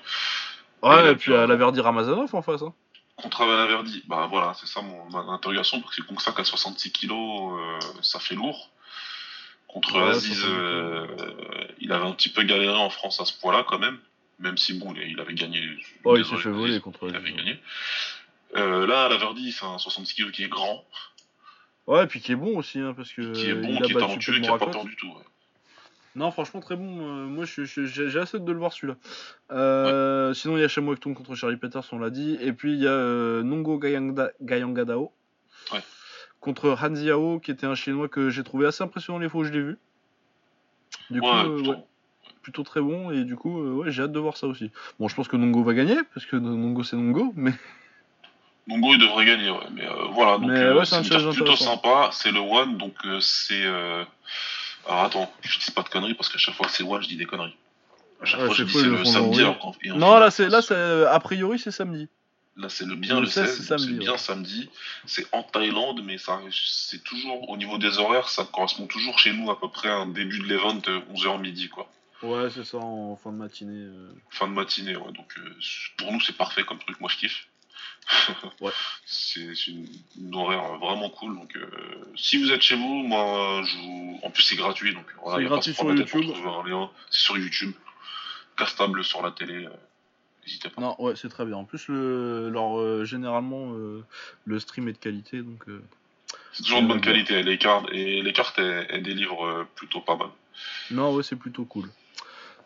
Ouais, 0.82 1.12
et 1.12 1.16
puis 1.16 1.32
la 1.32 1.56
Verdi 1.56 1.80
Ramazanov 1.80 2.34
en 2.34 2.42
face. 2.42 2.62
Hein. 2.62 2.72
Contre 3.16 3.44
Verdi, 3.44 4.02
bah 4.08 4.28
voilà, 4.30 4.54
c'est 4.54 4.66
ça 4.66 4.80
mon, 4.80 5.14
interrogation, 5.30 5.80
parce 5.80 5.96
que 5.96 6.02
Kongsak 6.02 6.40
à 6.40 6.44
66 6.44 6.90
kilos, 6.92 7.52
euh, 7.58 7.78
ça 8.00 8.18
fait 8.18 8.34
lourd. 8.34 8.70
Contre 9.68 9.94
Ouais, 9.94 10.10
Aziz, 10.10 10.40
70 10.40 11.76
il 11.80 11.92
avait 11.92 12.06
un 12.06 12.12
petit 12.12 12.28
peu 12.28 12.42
galéré 12.42 12.76
en 12.76 12.90
France 12.90 13.20
à 13.20 13.24
ce 13.24 13.38
poids-là 13.38 13.64
quand 13.68 13.78
même, 13.78 13.98
même 14.38 14.56
si 14.56 14.74
bon, 14.74 14.94
il 14.94 15.18
avait 15.20 15.34
gagné. 15.34 15.60
Oh, 16.04 16.16
il 16.16 16.24
s'est 16.24 16.36
fait 16.36 16.50
voler 16.50 16.80
contre. 16.80 17.08
Il 17.08 17.16
avait 17.16 17.32
gagné. 17.32 17.58
Euh, 18.56 18.86
là, 18.86 19.08
la 19.08 19.16
Verdi, 19.16 19.52
c'est 19.52 19.64
un 19.64 19.78
66 19.78 20.14
kilos 20.14 20.32
qui 20.32 20.44
est 20.44 20.48
grand, 20.48 20.84
Ouais, 21.86 22.04
et 22.04 22.06
puis 22.06 22.20
qui 22.20 22.32
est 22.32 22.36
bon 22.36 22.56
aussi, 22.58 22.78
hein, 22.78 22.94
parce 22.96 23.12
que. 23.12 23.32
qui 23.32 23.48
est 23.48 23.54
bon, 23.54 23.68
il 23.70 23.78
a 23.78 23.80
qui 23.86 23.92
est 23.92 23.94
talentueux 23.94 24.38
qui 24.40 24.48
a 24.48 24.58
pas 24.58 24.66
peur 24.66 24.84
du 24.84 24.94
tout. 24.96 25.08
ouais. 25.08 25.24
Non, 26.16 26.30
franchement, 26.32 26.60
très 26.60 26.76
bon. 26.76 26.98
euh, 27.00 27.26
moi, 27.26 27.44
je- 27.44 27.64
je- 27.64 27.84
j'ai 27.84 28.18
assez 28.18 28.36
hâte 28.36 28.44
de 28.44 28.52
le 28.52 28.58
voir 28.58 28.72
celui-là. 28.72 28.96
Euh, 29.52 30.34
Sinon, 30.34 30.56
il 30.56 30.60
y 30.60 30.64
a 30.64 30.68
Shamwak 30.68 30.98
Tong 31.00 31.14
contre 31.16 31.34
Charlie 31.36 31.56
Peters, 31.56 31.84
on 31.92 31.98
l'a 31.98 32.10
dit. 32.10 32.36
Et 32.40 32.52
puis, 32.52 32.72
il 32.72 32.80
y 32.80 32.86
a 32.86 32.90
euh, 32.90 33.42
Nongo 33.44 33.78
Gayangda- 33.78 34.32
Gayangadao 34.42 35.12
Ouais. 35.72 35.80
contre 36.40 36.76
Han 36.82 36.94
Ziao, 36.96 37.38
qui 37.40 37.50
était 37.52 37.66
un 37.66 37.76
chinois 37.76 38.08
que 38.08 38.28
j'ai 38.28 38.42
trouvé 38.42 38.66
assez 38.66 38.82
impressionnant 38.82 39.18
les 39.20 39.28
fois 39.28 39.42
où 39.42 39.44
je 39.44 39.52
l'ai 39.52 39.62
vu. 39.62 39.78
Du 41.10 41.20
coup, 41.20 41.26
Ouais, 41.28 41.44
euh, 41.44 41.54
plutôt. 41.54 41.70
ouais, 41.70 41.84
plutôt 42.42 42.62
très 42.64 42.80
bon. 42.80 43.10
Et 43.12 43.22
du 43.24 43.36
coup, 43.36 43.60
euh, 43.62 43.72
ouais, 43.74 43.90
j'ai 43.92 44.02
hâte 44.02 44.12
de 44.12 44.18
voir 44.18 44.36
ça 44.36 44.46
aussi. 44.48 44.70
Bon, 44.98 45.06
je 45.08 45.14
pense 45.14 45.28
que 45.28 45.36
Nongo 45.36 45.62
va 45.62 45.74
gagner, 45.74 45.96
parce 46.14 46.26
que 46.26 46.36
Nongo 46.36 46.82
c'est 46.82 46.96
Nongo, 46.96 47.32
mais. 47.36 47.52
Nongo, 48.70 48.94
il 48.94 48.98
devrait 49.00 49.26
gagner, 49.26 49.50
ouais. 49.50 49.66
Mais 49.72 49.84
euh, 49.86 50.04
voilà, 50.12 50.38
donc 50.38 50.50
euh, 50.50 50.78
ouais, 50.78 50.84
c'est 50.84 50.96
une 51.02 51.08
carte 51.08 51.32
plutôt 51.34 51.56
sympa. 51.56 52.10
C'est 52.12 52.30
le 52.32 52.40
One, 52.40 52.78
donc 52.78 52.94
euh, 53.04 53.20
c'est. 53.20 53.64
Alors 54.88 55.04
attends, 55.04 55.32
je 55.42 55.58
dis 55.58 55.70
pas 55.72 55.82
de 55.82 55.88
conneries 55.88 56.14
parce 56.14 56.28
qu'à 56.30 56.38
chaque 56.38 56.54
fois 56.54 56.66
que 56.66 56.72
c'est 56.72 56.84
One, 56.84 57.02
je 57.02 57.08
dis 57.08 57.16
des 57.16 57.26
conneries. 57.26 57.56
À 58.22 58.24
chaque 58.24 58.40
Ouais, 58.40 58.46
fois, 58.46 58.54
je 58.54 58.64
dis 58.64 58.72
c'est 58.72 58.84
le 58.86 59.04
samedi. 59.04 59.40
alors 59.40 59.74
et 59.82 59.88
Non, 59.90 60.18
là, 60.18 60.30
c'est 60.30 60.48
là, 60.48 60.62
c'est- 60.62 61.04
a 61.06 61.18
priori, 61.20 61.58
c'est 61.58 61.70
samedi. 61.70 62.08
Là, 62.56 62.68
c'est 62.68 62.84
le 62.84 62.94
bien 62.96 63.14
Le 63.16 63.20
le 63.22 63.26
16, 63.26 63.64
16, 63.66 63.86
c'est 63.86 63.92
bien 63.98 64.12
ouais. 64.12 64.18
samedi. 64.18 64.68
C'est 65.06 65.26
en 65.32 65.42
Thaïlande, 65.42 66.02
mais 66.04 66.18
ça, 66.18 66.40
c'est 66.52 67.02
toujours 67.02 67.48
au 67.48 67.56
niveau 67.56 67.78
des 67.78 67.98
horaires, 67.98 68.28
ça 68.28 68.44
correspond 68.44 68.86
toujours 68.86 69.18
chez 69.18 69.32
nous 69.32 69.50
à 69.50 69.58
peu 69.58 69.68
près 69.68 69.88
à 69.88 69.94
un 69.96 70.06
début 70.06 70.40
de 70.40 70.44
l'event 70.46 70.76
11h 71.14 71.38
midi, 71.40 71.68
quoi. 71.68 71.90
Ouais, 72.22 72.50
c'est 72.54 72.64
ça, 72.64 72.76
en 72.76 73.16
fin 73.16 73.32
de 73.32 73.36
matinée. 73.36 73.86
Fin 74.30 74.46
de 74.48 74.52
matinée, 74.52 74.96
ouais. 74.96 75.12
Donc 75.12 75.34
pour 75.96 76.12
nous, 76.12 76.20
c'est 76.20 76.36
parfait 76.36 76.64
comme 76.64 76.78
truc. 76.78 77.00
Moi, 77.00 77.08
je 77.10 77.16
kiffe. 77.16 77.46
Ouais. 78.60 78.70
C'est 79.06 79.66
une, 79.68 79.86
une 80.18 80.34
horaire 80.34 80.78
vraiment 80.78 81.10
cool. 81.10 81.36
Donc 81.36 81.56
euh, 81.56 81.66
si 82.16 82.38
vous 82.42 82.50
êtes 82.52 82.62
chez 82.62 82.76
vous, 82.76 82.82
moi, 83.02 83.62
je 83.64 83.76
vous... 83.78 84.20
en 84.22 84.30
plus 84.30 84.42
c'est 84.42 84.56
gratuit, 84.56 84.94
donc 84.94 85.06
voilà, 85.22 85.38
C'est 85.38 85.44
gratuit 85.48 85.74
sur 85.74 85.92
YouTube. 85.94 86.24
C'est 87.10 87.20
sur 87.20 87.38
YouTube, 87.38 87.72
castable 88.56 89.04
sur 89.04 89.22
la 89.22 89.30
télé. 89.30 89.66
euh, 89.66 89.70
N'hésitez 90.46 90.70
pas. 90.70 90.80
Non, 90.80 90.96
ouais, 90.98 91.14
c'est 91.16 91.28
très 91.28 91.44
bien. 91.44 91.56
En 91.56 91.64
plus, 91.64 91.86
le, 91.88 92.48
leur, 92.50 92.78
euh, 92.78 93.04
généralement, 93.04 93.72
le 94.44 94.58
stream 94.58 94.88
est 94.88 94.94
de 94.94 94.98
qualité, 94.98 95.42
donc. 95.42 95.64
C'est 96.52 96.62
toujours 96.64 96.82
de 96.82 96.88
bonne 96.88 97.00
qualité. 97.00 97.42
Les 97.42 97.58
cartes 97.58 97.86
et 97.92 98.22
les 98.22 98.32
cartes, 98.32 98.58
elles, 98.58 98.86
elles 98.90 99.02
délivrent 99.02 99.66
plutôt 99.76 100.00
pas 100.00 100.16
mal. 100.16 100.28
Non, 100.90 101.12
ouais, 101.14 101.22
c'est 101.22 101.36
plutôt 101.36 101.64
cool. 101.64 101.84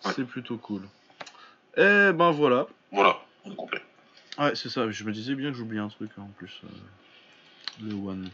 Ouais. 0.05 0.13
C'est 0.15 0.25
plutôt 0.25 0.57
cool. 0.57 0.83
Et 1.77 2.13
ben 2.13 2.31
voilà. 2.31 2.67
Voilà, 2.93 3.19
on 3.45 3.53
est 3.53 3.57
complet. 3.57 3.83
Ouais, 4.39 4.55
c'est 4.55 4.69
ça. 4.69 4.91
Je 4.91 5.05
me 5.05 5.13
disais 5.13 5.35
bien 5.35 5.51
que 5.51 5.57
j'oubliais 5.57 5.81
un 5.83 5.89
truc 5.89 6.11
hein, 6.19 6.23
en 6.23 6.33
plus. 6.37 6.61
euh, 6.65 6.69
le 7.83 7.93
One. 7.95 8.29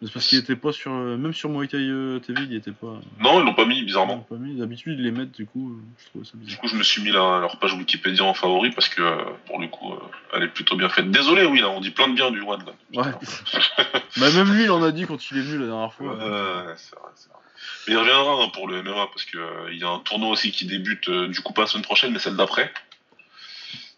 Mais 0.00 0.06
c'est 0.08 0.12
parce 0.14 0.26
qu'il 0.26 0.38
était 0.38 0.56
pas 0.56 0.72
sur. 0.72 0.92
euh, 0.92 1.16
même 1.18 1.34
sur 1.34 1.50
Muay 1.50 1.68
Thai 1.68 1.76
euh, 1.78 2.18
TV, 2.20 2.42
il 2.44 2.54
était 2.54 2.72
pas. 2.72 2.98
Non, 3.20 3.40
ils 3.40 3.44
l'ont 3.44 3.52
pas 3.54 3.66
mis, 3.66 3.78
ils 3.78 3.84
bizarrement. 3.84 4.14
l'ont 4.16 4.36
pas 4.38 4.42
mis. 4.42 4.54
D'habitude, 4.56 4.98
ils 4.98 5.04
les 5.04 5.10
mettent, 5.10 5.32
du 5.32 5.44
coup, 5.44 5.78
je 5.98 6.06
trouvais 6.06 6.24
ça 6.24 6.32
Du 6.34 6.44
bizarre. 6.44 6.60
coup, 6.60 6.68
je 6.68 6.76
me 6.76 6.82
suis 6.82 7.02
mis 7.02 7.10
la, 7.10 7.38
leur 7.40 7.58
page 7.58 7.74
Wikipédia 7.74 8.24
en 8.24 8.32
favori 8.32 8.70
parce 8.70 8.88
que, 8.88 9.02
pour 9.46 9.60
le 9.60 9.68
coup, 9.68 9.92
elle 10.32 10.44
est 10.44 10.48
plutôt 10.48 10.76
bien 10.76 10.88
faite. 10.88 11.10
Désolé, 11.10 11.44
oui, 11.44 11.60
là, 11.60 11.68
on 11.68 11.80
dit 11.82 11.90
plein 11.90 12.08
de 12.08 12.14
bien 12.14 12.30
du 12.30 12.40
One. 12.40 12.64
Là. 12.64 13.02
Ouais. 13.02 13.12
bah, 14.16 14.30
même 14.32 14.52
lui, 14.54 14.64
il 14.64 14.70
en 14.70 14.82
a 14.82 14.90
dit 14.90 15.04
quand 15.06 15.30
il 15.30 15.36
est 15.38 15.42
venu 15.42 15.58
la 15.60 15.66
dernière 15.66 15.92
fois. 15.92 16.14
Ouais, 16.14 16.74
c'est 16.76 16.94
vrai, 16.96 17.10
c'est 17.14 17.28
vrai. 17.28 17.38
Mais 17.86 17.92
il 17.94 17.96
reviendra 17.98 18.42
hein, 18.44 18.48
pour 18.54 18.68
le 18.68 18.82
MMA 18.82 19.06
parce 19.08 19.24
que 19.26 19.36
euh, 19.38 19.70
il 19.72 19.78
y 19.78 19.84
a 19.84 19.88
un 19.88 19.98
tournoi 19.98 20.30
aussi 20.30 20.50
qui 20.50 20.64
débute 20.66 21.10
du 21.10 21.40
coup 21.42 21.52
pas 21.52 21.62
la 21.62 21.66
semaine 21.68 21.84
prochaine, 21.84 22.12
mais 22.12 22.18
celle 22.18 22.36
d'après. 22.36 22.72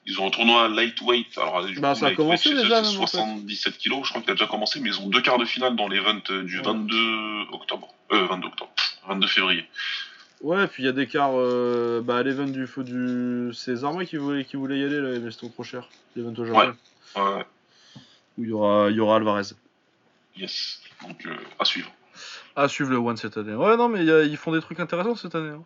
Ils 0.07 0.21
ont 0.21 0.27
un 0.27 0.31
tournoi 0.31 0.69
lightweight. 0.69 1.39
Alors, 1.39 1.65
du 1.65 1.81
Bah, 1.81 1.95
coup, 1.95 2.01
ça 2.01 2.07
a 2.09 2.15
commencé 2.15 2.55
déjà, 2.55 2.85
c'est 2.85 2.93
même, 2.93 3.01
en 3.03 3.07
fait. 3.07 3.17
77 3.17 3.79
kilos, 3.79 4.01
je 4.05 4.11
crois 4.11 4.21
qu'il 4.21 4.31
a 4.31 4.35
déjà 4.35 4.47
commencé, 4.47 4.79
mais 4.81 4.91
ils 4.91 5.01
ont 5.01 5.09
deux 5.09 5.23
quarts 5.23 5.39
de 5.39 5.45
finale 5.47 5.77
dans 5.77 5.89
l'event 5.89 6.21
euh, 6.31 6.43
du 6.43 6.59
Ouais. 6.59 6.65
22 6.65 6.97
octobre. 7.53 7.89
Euh, 8.13 8.27
22 8.27 8.49
octobre. 8.49 8.71
22 9.09 9.27
février. 9.29 9.65
Ouais, 10.43 10.67
puis 10.67 10.83
il 10.83 10.87
y 10.87 10.89
a 10.91 10.93
des 10.93 11.07
quarts. 11.07 11.33
Euh, 11.35 12.03
bah, 12.03 12.23
l'event 12.23 12.45
du 12.47 12.67
feu 12.67 12.85
du. 12.85 13.55
C'est 13.55 13.77
Zarma 13.77 14.05
qui 14.05 14.17
voulait, 14.17 14.45
qui 14.45 14.57
voulait 14.57 14.79
y 14.79 14.85
aller, 14.85 15.01
là, 15.01 15.19
mais 15.19 15.31
c'était 15.31 15.49
trop 15.49 15.63
cher. 15.65 15.89
L'event 16.17 16.35
au 16.37 16.45
Japon. 16.45 16.75
Ouais. 17.17 17.23
Ouais, 17.23 17.45
Où 18.37 18.43
il 18.45 18.49
y 18.51 18.53
aura, 18.53 18.91
y 18.91 19.01
aura 19.01 19.17
Alvarez. 19.17 19.55
yes. 20.37 20.81
Donc, 21.01 21.25
euh, 21.27 21.35
à 21.59 21.65
suivre. 21.65 21.91
À 22.57 22.69
suivre 22.69 22.91
le 22.91 22.97
One 22.99 23.17
cette 23.17 23.37
année. 23.39 23.55
Ouais, 23.55 23.77
non, 23.79 23.89
mais 23.89 24.01
il 24.01 24.07
y 24.07 24.13
a- 24.13 24.23
ils 24.23 24.37
font 24.37 24.53
des 24.53 24.61
trucs 24.61 24.81
intéressants 24.81 25.17
cette 25.17 25.35
année. 25.35 25.51
hein. 25.51 25.65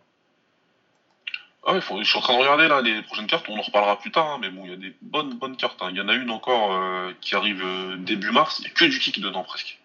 Ah 1.65 1.73
ouais, 1.73 1.81
faut- 1.81 2.01
je 2.01 2.07
suis 2.09 2.17
en 2.17 2.21
train 2.21 2.33
de 2.35 2.39
regarder 2.39 2.67
là 2.67 2.81
les 2.81 3.01
prochaines 3.03 3.27
cartes, 3.27 3.45
on 3.49 3.57
en 3.57 3.61
reparlera 3.61 3.99
plus 3.99 4.11
tard, 4.11 4.25
hein, 4.27 4.37
mais 4.39 4.49
bon, 4.49 4.63
il 4.65 4.71
y 4.71 4.73
a 4.73 4.77
des 4.77 4.95
bonnes 5.01 5.33
bonnes 5.37 5.57
cartes. 5.57 5.81
hein. 5.81 5.89
Il 5.91 5.97
y 5.97 6.01
en 6.01 6.07
a 6.07 6.13
une 6.13 6.31
encore 6.31 6.73
euh, 6.73 7.11
qui 7.21 7.35
arrive 7.35 7.61
euh, 7.63 7.97
début 7.97 8.31
mars, 8.31 8.59
il 8.59 8.63
n'y 8.63 8.67
a 8.67 8.73
que 8.73 8.85
du 8.85 8.97
kick 8.99 9.19
dedans 9.19 9.43
presque. 9.43 9.77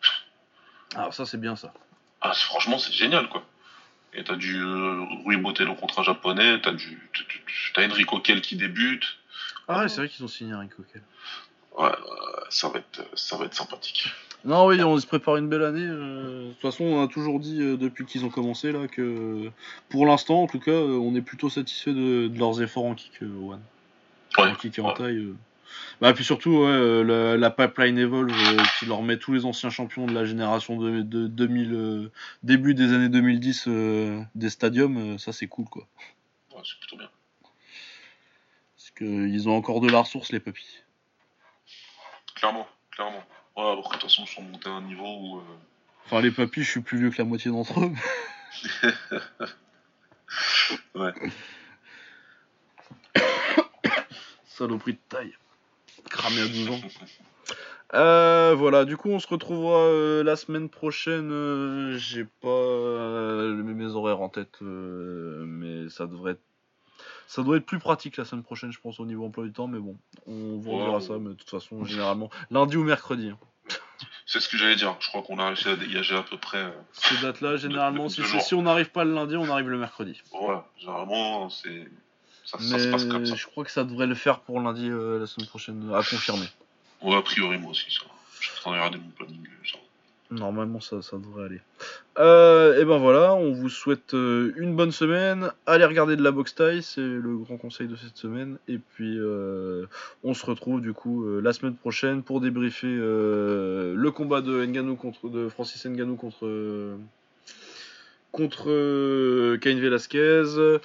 Ah, 0.94 1.10
ça, 1.10 1.26
c'est 1.26 1.40
bien 1.40 1.56
ça. 1.56 1.72
Ah, 2.20 2.32
franchement, 2.32 2.78
c'est 2.78 2.92
génial 2.92 3.28
quoi. 3.28 3.44
Et 4.12 4.22
t'as 4.22 4.36
du 4.36 4.56
euh, 4.62 5.04
Rui 5.24 5.36
Botello 5.36 5.74
contre 5.74 5.98
un 5.98 6.04
japonais, 6.04 6.60
t'as 6.60 6.70
du 6.72 7.10
t'as 7.74 7.84
Enrico 7.88 8.20
Kell 8.20 8.40
qui 8.40 8.54
débute. 8.56 9.04
Ah, 9.66 9.80
ouais, 9.80 9.88
c'est 9.88 9.96
vrai 9.96 10.08
qu'ils 10.08 10.24
ont 10.24 10.28
signé 10.28 10.52
un 10.52 10.68
coquel. 10.68 11.02
Ouais, 11.76 11.88
euh, 11.90 12.40
ça 12.50 12.68
va 12.68 12.78
être 12.78 13.02
ça 13.18 13.36
va 13.36 13.46
être 13.46 13.54
sympathique. 13.54 14.08
Non, 14.44 14.66
oui, 14.66 14.82
on 14.82 14.98
se 14.98 15.06
prépare 15.06 15.36
une 15.36 15.48
belle 15.48 15.62
année. 15.64 15.86
euh. 15.86 16.48
De 16.48 16.52
toute 16.52 16.60
façon, 16.60 16.84
on 16.84 17.02
a 17.02 17.08
toujours 17.08 17.40
dit 17.40 17.62
euh, 17.62 17.76
depuis 17.78 18.04
qu'ils 18.04 18.24
ont 18.26 18.30
commencé 18.30 18.72
là 18.72 18.86
que, 18.88 19.50
pour 19.88 20.04
l'instant, 20.06 20.42
en 20.42 20.46
tout 20.46 20.60
cas, 20.60 20.70
euh, 20.70 20.98
on 20.98 21.14
est 21.14 21.22
plutôt 21.22 21.48
satisfait 21.48 21.92
de, 21.94 22.28
de 22.28 22.38
leurs 22.38 22.60
efforts 22.60 22.84
en 22.84 22.94
kick 22.94 23.22
euh, 23.22 23.26
one. 23.40 23.62
Ouais. 24.38 24.50
En 24.50 24.54
kick 24.54 24.78
et 24.78 24.82
en 24.82 24.88
Ouais. 24.88 24.94
taille. 24.94 25.28
Bah, 26.00 26.12
puis 26.12 26.24
surtout, 26.24 26.50
ouais, 26.50 26.66
euh, 26.68 27.02
la, 27.02 27.36
la 27.38 27.50
pipeline 27.50 27.98
Evolve 27.98 28.30
euh, 28.30 28.62
qui 28.78 28.84
leur 28.86 29.02
met 29.02 29.16
tous 29.16 29.32
les 29.32 29.44
anciens 29.46 29.70
champions 29.70 30.06
de 30.06 30.12
la 30.12 30.24
génération 30.26 30.76
de, 30.76 31.00
de 31.00 31.26
2000, 31.26 31.72
euh, 31.74 32.10
début 32.42 32.74
des 32.74 32.92
années 32.92 33.08
2010 33.08 33.64
euh, 33.68 34.20
des 34.34 34.50
stadiums, 34.50 35.14
euh, 35.14 35.18
ça 35.18 35.32
c'est 35.32 35.46
cool 35.46 35.64
quoi. 35.66 35.86
Ouais, 36.54 36.60
c'est 36.64 36.78
plutôt 36.78 36.96
bien. 36.98 37.08
Parce 38.76 38.90
qu'ils 38.90 39.48
ont 39.48 39.56
encore 39.56 39.80
de 39.80 39.88
la 39.88 40.00
ressource, 40.00 40.30
les 40.32 40.40
papis. 40.40 40.82
Clairement, 42.36 42.66
clairement. 42.90 43.22
Ouais, 43.56 43.62
après 43.78 43.96
de 43.96 44.00
toute 44.00 44.02
façon, 44.02 44.24
ils 44.24 44.28
sont 44.34 44.42
montés 44.42 44.68
à 44.68 44.72
un 44.72 44.82
niveau 44.82 45.04
où. 45.06 45.38
euh, 45.38 45.42
Enfin, 46.06 46.20
les 46.20 46.30
papis, 46.30 46.62
je 46.62 46.70
suis 46.70 46.80
plus 46.80 46.98
vieux 46.98 47.10
que 47.10 47.18
la 47.18 47.24
moitié 47.24 47.50
d'entre 47.50 47.80
eux. 47.80 47.92
Ouais. 50.94 51.12
Saloperie 54.46 54.94
de 54.94 54.98
taille. 55.08 55.34
Cramé 56.10 56.40
à 56.40 56.46
12 56.46 56.70
ans. 56.70 56.80
Euh, 57.92 58.54
voilà, 58.56 58.84
du 58.86 58.96
coup, 58.96 59.10
on 59.10 59.20
se 59.20 59.28
retrouvera 59.28 59.78
euh, 59.82 60.24
la 60.24 60.34
semaine 60.34 60.68
prochaine. 60.68 61.30
euh, 61.30 61.96
J'ai 61.96 62.24
pas 62.24 62.48
euh, 62.48 63.54
mes 63.62 63.84
horaires 63.94 64.20
en 64.20 64.28
tête, 64.28 64.56
euh, 64.62 65.44
mais 65.46 65.88
ça 65.90 66.06
devrait 66.08 66.32
être. 66.32 66.42
Ça 67.26 67.42
doit 67.42 67.56
être 67.56 67.66
plus 67.66 67.78
pratique 67.78 68.16
la 68.16 68.24
semaine 68.24 68.44
prochaine, 68.44 68.70
je 68.72 68.78
pense, 68.80 69.00
au 69.00 69.06
niveau 69.06 69.24
emploi 69.26 69.44
du 69.44 69.52
temps, 69.52 69.66
mais 69.66 69.78
bon, 69.78 69.96
on 70.26 70.58
vous 70.58 70.70
redira 70.72 70.96
ouais. 70.96 71.00
ça, 71.00 71.14
mais 71.18 71.30
de 71.30 71.34
toute 71.34 71.50
façon, 71.50 71.84
généralement, 71.84 72.30
lundi 72.50 72.76
ou 72.76 72.84
mercredi. 72.84 73.30
hein. 73.30 73.38
C'est 74.26 74.40
ce 74.40 74.48
que 74.48 74.56
j'allais 74.56 74.76
dire. 74.76 74.94
Je 75.00 75.08
crois 75.08 75.22
qu'on 75.22 75.38
a 75.38 75.46
réussi 75.48 75.68
à 75.68 75.76
dégager 75.76 76.16
à 76.16 76.22
peu 76.22 76.38
près. 76.38 76.58
euh, 76.58 76.70
Ces 76.92 77.16
dates-là, 77.20 77.56
généralement, 77.56 78.08
si, 78.08 78.22
on 78.54 78.62
n'arrive 78.62 78.90
pas 78.90 79.04
le 79.04 79.14
lundi, 79.14 79.36
on 79.36 79.48
arrive 79.50 79.68
le 79.68 79.78
mercredi. 79.78 80.20
Voilà, 80.32 80.66
généralement, 80.78 81.48
c'est. 81.50 81.88
Ça, 82.44 82.58
se 82.58 82.90
passe 82.90 83.04
comme 83.06 83.24
ça. 83.26 83.34
je 83.36 83.46
crois 83.46 83.64
que 83.64 83.70
ça 83.70 83.84
devrait 83.84 84.06
le 84.06 84.14
faire 84.14 84.40
pour 84.40 84.60
lundi 84.60 84.88
euh, 84.90 85.18
la 85.18 85.26
semaine 85.26 85.46
prochaine, 85.48 85.90
à 85.94 85.98
confirmer. 86.02 86.46
Ouais, 87.00 87.16
a 87.16 87.22
priori, 87.22 87.56
moi 87.58 87.70
aussi, 87.70 87.90
ça. 87.90 88.04
Je 88.40 88.46
suis 88.48 88.52
en 88.58 88.60
train 88.60 88.70
de 88.72 88.76
regarder 88.76 88.98
mon 88.98 89.08
planning. 89.10 89.46
euh, 89.46 89.66
Ça. 89.70 89.78
Normalement, 90.34 90.80
ça, 90.80 90.96
devrait 91.12 91.44
aller. 91.44 91.60
Euh, 92.18 92.80
et 92.80 92.84
ben 92.84 92.98
voilà, 92.98 93.34
on 93.34 93.52
vous 93.52 93.68
souhaite 93.68 94.14
euh, 94.14 94.52
une 94.56 94.74
bonne 94.74 94.90
semaine. 94.90 95.50
Allez 95.66 95.84
regarder 95.84 96.16
de 96.16 96.22
la 96.22 96.32
boxe 96.32 96.54
taille, 96.56 96.82
c'est 96.82 97.00
le 97.00 97.36
grand 97.38 97.56
conseil 97.56 97.86
de 97.86 97.94
cette 97.94 98.16
semaine. 98.16 98.58
Et 98.66 98.78
puis, 98.78 99.16
euh, 99.18 99.86
on 100.24 100.34
se 100.34 100.44
retrouve 100.44 100.80
du 100.80 100.92
coup 100.92 101.24
la 101.40 101.52
semaine 101.52 101.76
prochaine 101.76 102.22
pour 102.22 102.40
débriefer 102.40 102.88
le 102.88 104.10
combat 104.10 104.40
de 104.40 104.64
contre 104.94 105.28
de 105.28 105.48
Francis 105.48 105.84
Ngannou 105.86 106.16
contre 106.16 106.96
contre 108.32 109.56
Cain 109.58 109.78
Velasquez, 109.78 110.80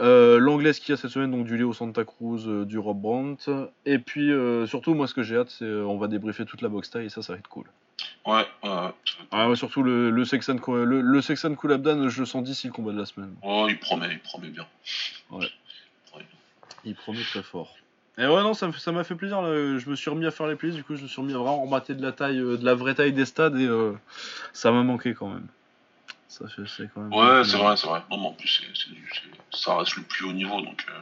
euh, 0.00 0.38
l'anglaise 0.38 0.78
qui 0.78 0.92
a 0.92 0.96
cette 0.96 1.10
semaine 1.10 1.30
donc 1.30 1.44
du 1.44 1.58
Léo 1.58 1.74
Santa 1.74 2.04
Cruz, 2.04 2.64
du 2.64 2.78
Rob 2.78 2.98
Brandt. 2.98 3.50
Et 3.84 3.98
puis 3.98 4.30
surtout, 4.66 4.94
moi, 4.94 5.06
ce 5.06 5.14
que 5.14 5.22
j'ai 5.22 5.36
hâte, 5.36 5.50
c'est 5.50 5.68
on 5.68 5.98
va 5.98 6.08
débriefer 6.08 6.46
toute 6.46 6.62
la 6.62 6.70
boxe 6.70 6.90
taille 6.90 7.06
et 7.06 7.10
ça, 7.10 7.20
ça 7.20 7.34
va 7.34 7.38
être 7.38 7.48
cool. 7.48 7.66
Ouais, 8.26 8.46
ouais, 8.62 8.68
ouais. 8.70 8.90
Ah 9.30 9.48
ouais, 9.48 9.56
surtout 9.56 9.82
le, 9.82 10.10
le 10.10 10.24
Sexan 10.24 10.56
le, 10.68 11.00
le 11.00 11.22
Sexan 11.22 11.54
Kulabdan, 11.54 12.08
je 12.08 12.20
le 12.20 12.26
sens 12.26 12.42
d'ici 12.42 12.66
le 12.68 12.72
combat 12.72 12.92
de 12.92 12.98
la 12.98 13.06
semaine. 13.06 13.34
Oh, 13.42 13.66
il 13.68 13.78
promet, 13.78 14.08
il 14.10 14.18
promet 14.20 14.48
bien. 14.48 14.66
Ouais. 15.30 15.48
Il 16.84 16.94
promet 16.94 17.22
très 17.22 17.42
fort. 17.42 17.74
Et 18.18 18.26
ouais, 18.26 18.42
non, 18.42 18.54
ça 18.54 18.68
m'a 18.92 19.04
fait 19.04 19.14
plaisir. 19.14 19.42
là. 19.42 19.78
Je 19.78 19.90
me 19.90 19.96
suis 19.96 20.10
remis 20.10 20.26
à 20.26 20.30
faire 20.30 20.46
les 20.46 20.54
plis, 20.54 20.70
du 20.72 20.84
coup, 20.84 20.94
je 20.96 21.02
me 21.02 21.08
suis 21.08 21.20
remis 21.20 21.32
à 21.34 21.38
vraiment 21.38 21.62
remater 21.62 21.94
de 21.94 22.02
la 22.02 22.12
taille, 22.12 22.38
euh, 22.38 22.56
de 22.56 22.64
la 22.64 22.74
vraie 22.74 22.94
taille 22.94 23.12
des 23.12 23.24
stades 23.24 23.56
et 23.58 23.66
euh, 23.66 23.92
ça 24.52 24.70
m'a 24.70 24.82
manqué 24.82 25.14
quand 25.14 25.28
même. 25.28 25.46
Ça 26.28 26.46
fait 26.48 26.62
c'est 26.66 26.88
quand 26.94 27.00
même. 27.02 27.12
Ouais, 27.12 27.44
c'est 27.44 27.56
vrai, 27.56 27.76
c'est 27.76 27.86
vrai. 27.86 28.02
Non, 28.10 28.18
mais 28.18 28.26
en 28.28 28.32
plus, 28.32 28.48
c'est- 28.74 29.56
ça 29.58 29.76
reste 29.78 29.96
le 29.96 30.02
plus 30.02 30.26
haut 30.26 30.32
niveau, 30.32 30.60
donc 30.60 30.84
euh, 30.88 30.98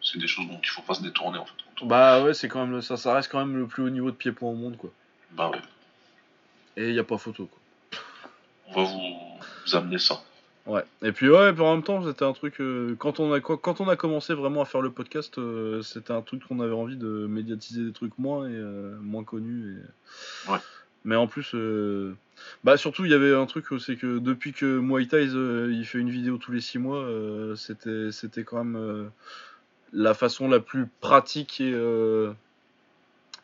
c'est 0.00 0.18
des 0.18 0.26
choses 0.26 0.46
dont 0.48 0.60
il 0.62 0.68
faut 0.68 0.82
pas 0.82 0.94
se 0.94 1.02
détourner 1.02 1.38
en 1.38 1.44
fait. 1.46 1.52
Bah 1.84 2.22
ouais, 2.22 2.32
c'est 2.34 2.48
quand 2.48 2.66
même 2.66 2.80
ça, 2.82 2.96
ça 2.96 3.14
reste 3.14 3.30
quand 3.30 3.38
même 3.44 3.56
le 3.56 3.66
plus 3.66 3.82
haut 3.84 3.90
niveau 3.90 4.10
de 4.10 4.16
pied-point 4.16 4.50
au 4.50 4.54
monde, 4.54 4.76
quoi. 4.76 4.90
Bah 5.32 5.50
ouais, 5.50 5.60
Et 6.76 6.88
il 6.88 6.94
y 6.94 6.98
a 6.98 7.04
pas 7.04 7.18
photo, 7.18 7.46
quoi. 7.46 8.00
on 8.68 8.82
va 8.82 8.90
vous, 8.90 9.38
vous 9.66 9.76
amener 9.76 9.98
ça. 9.98 10.22
Ouais. 10.66 10.84
Et 11.02 11.10
puis 11.10 11.28
ouais, 11.28 11.52
puis 11.52 11.62
en 11.62 11.74
même 11.74 11.82
temps, 11.82 12.06
c'était 12.06 12.24
un 12.24 12.32
truc 12.32 12.60
euh, 12.60 12.94
quand 12.96 13.18
on 13.18 13.32
a 13.32 13.40
quand 13.40 13.80
on 13.80 13.88
a 13.88 13.96
commencé 13.96 14.32
vraiment 14.32 14.62
à 14.62 14.64
faire 14.64 14.80
le 14.80 14.90
podcast, 14.90 15.38
euh, 15.38 15.82
c'était 15.82 16.12
un 16.12 16.22
truc 16.22 16.46
qu'on 16.46 16.60
avait 16.60 16.72
envie 16.72 16.96
de 16.96 17.26
médiatiser 17.26 17.84
des 17.84 17.92
trucs 17.92 18.16
moins 18.18 18.46
et 18.48 18.54
euh, 18.54 18.96
moins 19.00 19.24
connus. 19.24 19.78
Et... 19.78 20.50
Ouais. 20.52 20.58
Mais 21.04 21.16
en 21.16 21.26
plus, 21.26 21.56
bah 22.62 22.76
surtout 22.76 23.04
il 23.04 23.10
y 23.10 23.14
avait 23.14 23.34
un 23.34 23.46
truc, 23.46 23.66
c'est 23.80 23.96
que 23.96 24.18
depuis 24.20 24.52
que 24.52 24.78
Muay 24.78 25.06
Thai 25.06 25.24
il 25.24 25.84
fait 25.84 25.98
une 25.98 26.10
vidéo 26.10 26.36
tous 26.38 26.52
les 26.52 26.60
six 26.60 26.78
mois, 26.78 27.04
c'était 27.56 28.12
c'était 28.12 28.44
quand 28.44 28.62
même 28.62 29.10
la 29.92 30.14
façon 30.14 30.48
la 30.48 30.60
plus 30.60 30.86
pratique 31.00 31.60
et 31.60 31.72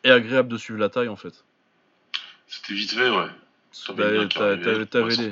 et 0.05 0.09
agréable 0.09 0.47
de 0.47 0.55
suivre 0.55 0.79
la 0.79 0.87
taille 0.87 1.09
en 1.09 1.17
fait. 1.17 1.43
C'était 2.49 2.73
vite 2.73 2.91
fait, 2.91 3.09
ouais. 3.09 3.27
Bah, 3.93 4.09
t'avais- 4.87 5.15
les-. 5.15 5.31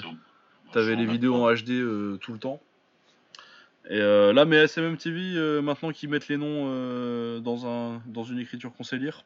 T'avais 0.71 0.95
les 0.95 1.05
vidéos 1.11 1.35
en 1.35 1.53
HD 1.53 1.71
euh, 1.71 2.17
tout 2.17 2.31
le 2.33 2.39
temps. 2.39 2.61
Et 3.89 3.99
euh, 3.99 4.33
là, 4.33 4.45
mais 4.45 4.57
SMM 4.67 4.97
TV, 4.97 5.35
euh, 5.35 5.61
maintenant 5.61 5.91
qu'ils 5.91 6.09
mettent 6.09 6.27
les 6.27 6.37
noms 6.37 6.65
euh, 6.67 7.39
dans, 7.39 7.65
un, 7.65 8.01
dans 8.05 8.23
une 8.23 8.37
écriture 8.39 8.73
qu'on 8.73 8.83
sait 8.83 8.97
lire, 8.97 9.23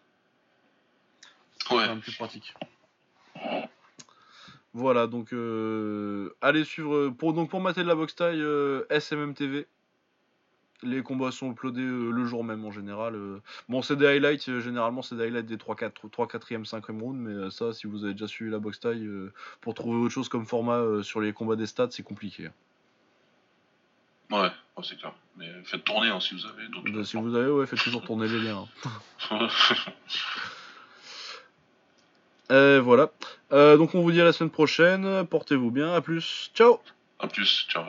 c'est 1.57 1.73
Ouais, 1.75 1.83
quand 1.83 1.89
même 1.89 1.99
plus 1.99 2.15
pratique. 2.15 2.53
Voilà, 4.73 5.07
donc 5.07 5.33
euh, 5.33 6.29
allez 6.41 6.63
suivre. 6.63 7.09
Pour, 7.09 7.33
donc 7.33 7.49
pour 7.49 7.59
mater 7.59 7.81
de 7.83 7.87
la 7.87 7.95
boxe 7.95 8.15
taille, 8.15 8.39
euh, 8.41 8.85
SMM 8.89 9.33
TV. 9.33 9.67
Les 10.83 11.03
combats 11.03 11.31
sont 11.31 11.51
uploadés 11.51 11.81
euh, 11.81 12.09
le 12.11 12.25
jour 12.25 12.43
même 12.43 12.65
en 12.65 12.71
général. 12.71 13.15
euh. 13.15 13.39
Bon, 13.69 13.81
c'est 13.81 13.95
des 13.95 14.07
highlights, 14.07 14.49
euh, 14.49 14.59
généralement 14.61 15.01
c'est 15.01 15.15
des 15.15 15.25
highlights 15.25 15.45
des 15.45 15.57
3, 15.57 15.75
4, 15.75 16.09
3 16.09 16.27
4e, 16.27 16.65
5e 16.67 16.99
rounds, 16.99 17.19
mais 17.19 17.51
ça, 17.51 17.71
si 17.73 17.85
vous 17.87 18.03
avez 18.03 18.13
déjà 18.13 18.27
suivi 18.27 18.49
la 18.51 18.59
boxe 18.59 18.79
taille, 18.79 19.07
pour 19.61 19.73
trouver 19.73 19.97
autre 19.99 20.13
chose 20.13 20.29
comme 20.29 20.45
format 20.45 20.81
sur 21.03 21.21
les 21.21 21.33
combats 21.33 21.55
des 21.55 21.67
stats, 21.67 21.89
c'est 21.91 22.03
compliqué. 22.03 22.49
ouais, 24.31 24.39
ouais, 24.39 24.49
c'est 24.83 24.97
clair. 24.97 25.13
Mais 25.37 25.47
faites 25.63 25.83
tourner 25.83 26.09
hein, 26.09 26.19
si 26.19 26.35
vous 26.35 26.45
avez 26.45 26.67
d'autres. 26.67 26.91
Donc, 26.91 27.05
si 27.05 27.17
vous 27.17 27.35
avez, 27.35 27.49
ouais, 27.51 27.65
faites 27.67 27.79
toujours 27.83 28.03
tourner 28.03 28.27
les 28.27 28.39
liens. 28.39 28.65
hein. 29.29 29.47
Et 32.49 32.79
voilà. 32.79 33.11
Euh, 33.53 33.77
donc 33.77 33.95
on 33.95 34.01
vous 34.01 34.11
dit 34.11 34.19
à 34.19 34.25
la 34.25 34.33
semaine 34.33 34.49
prochaine. 34.51 35.25
Portez-vous 35.27 35.71
bien. 35.71 35.93
À 35.93 36.01
plus. 36.01 36.51
Ciao 36.53 36.79
à 37.19 37.27
plus, 37.27 37.65
ciao. 37.69 37.85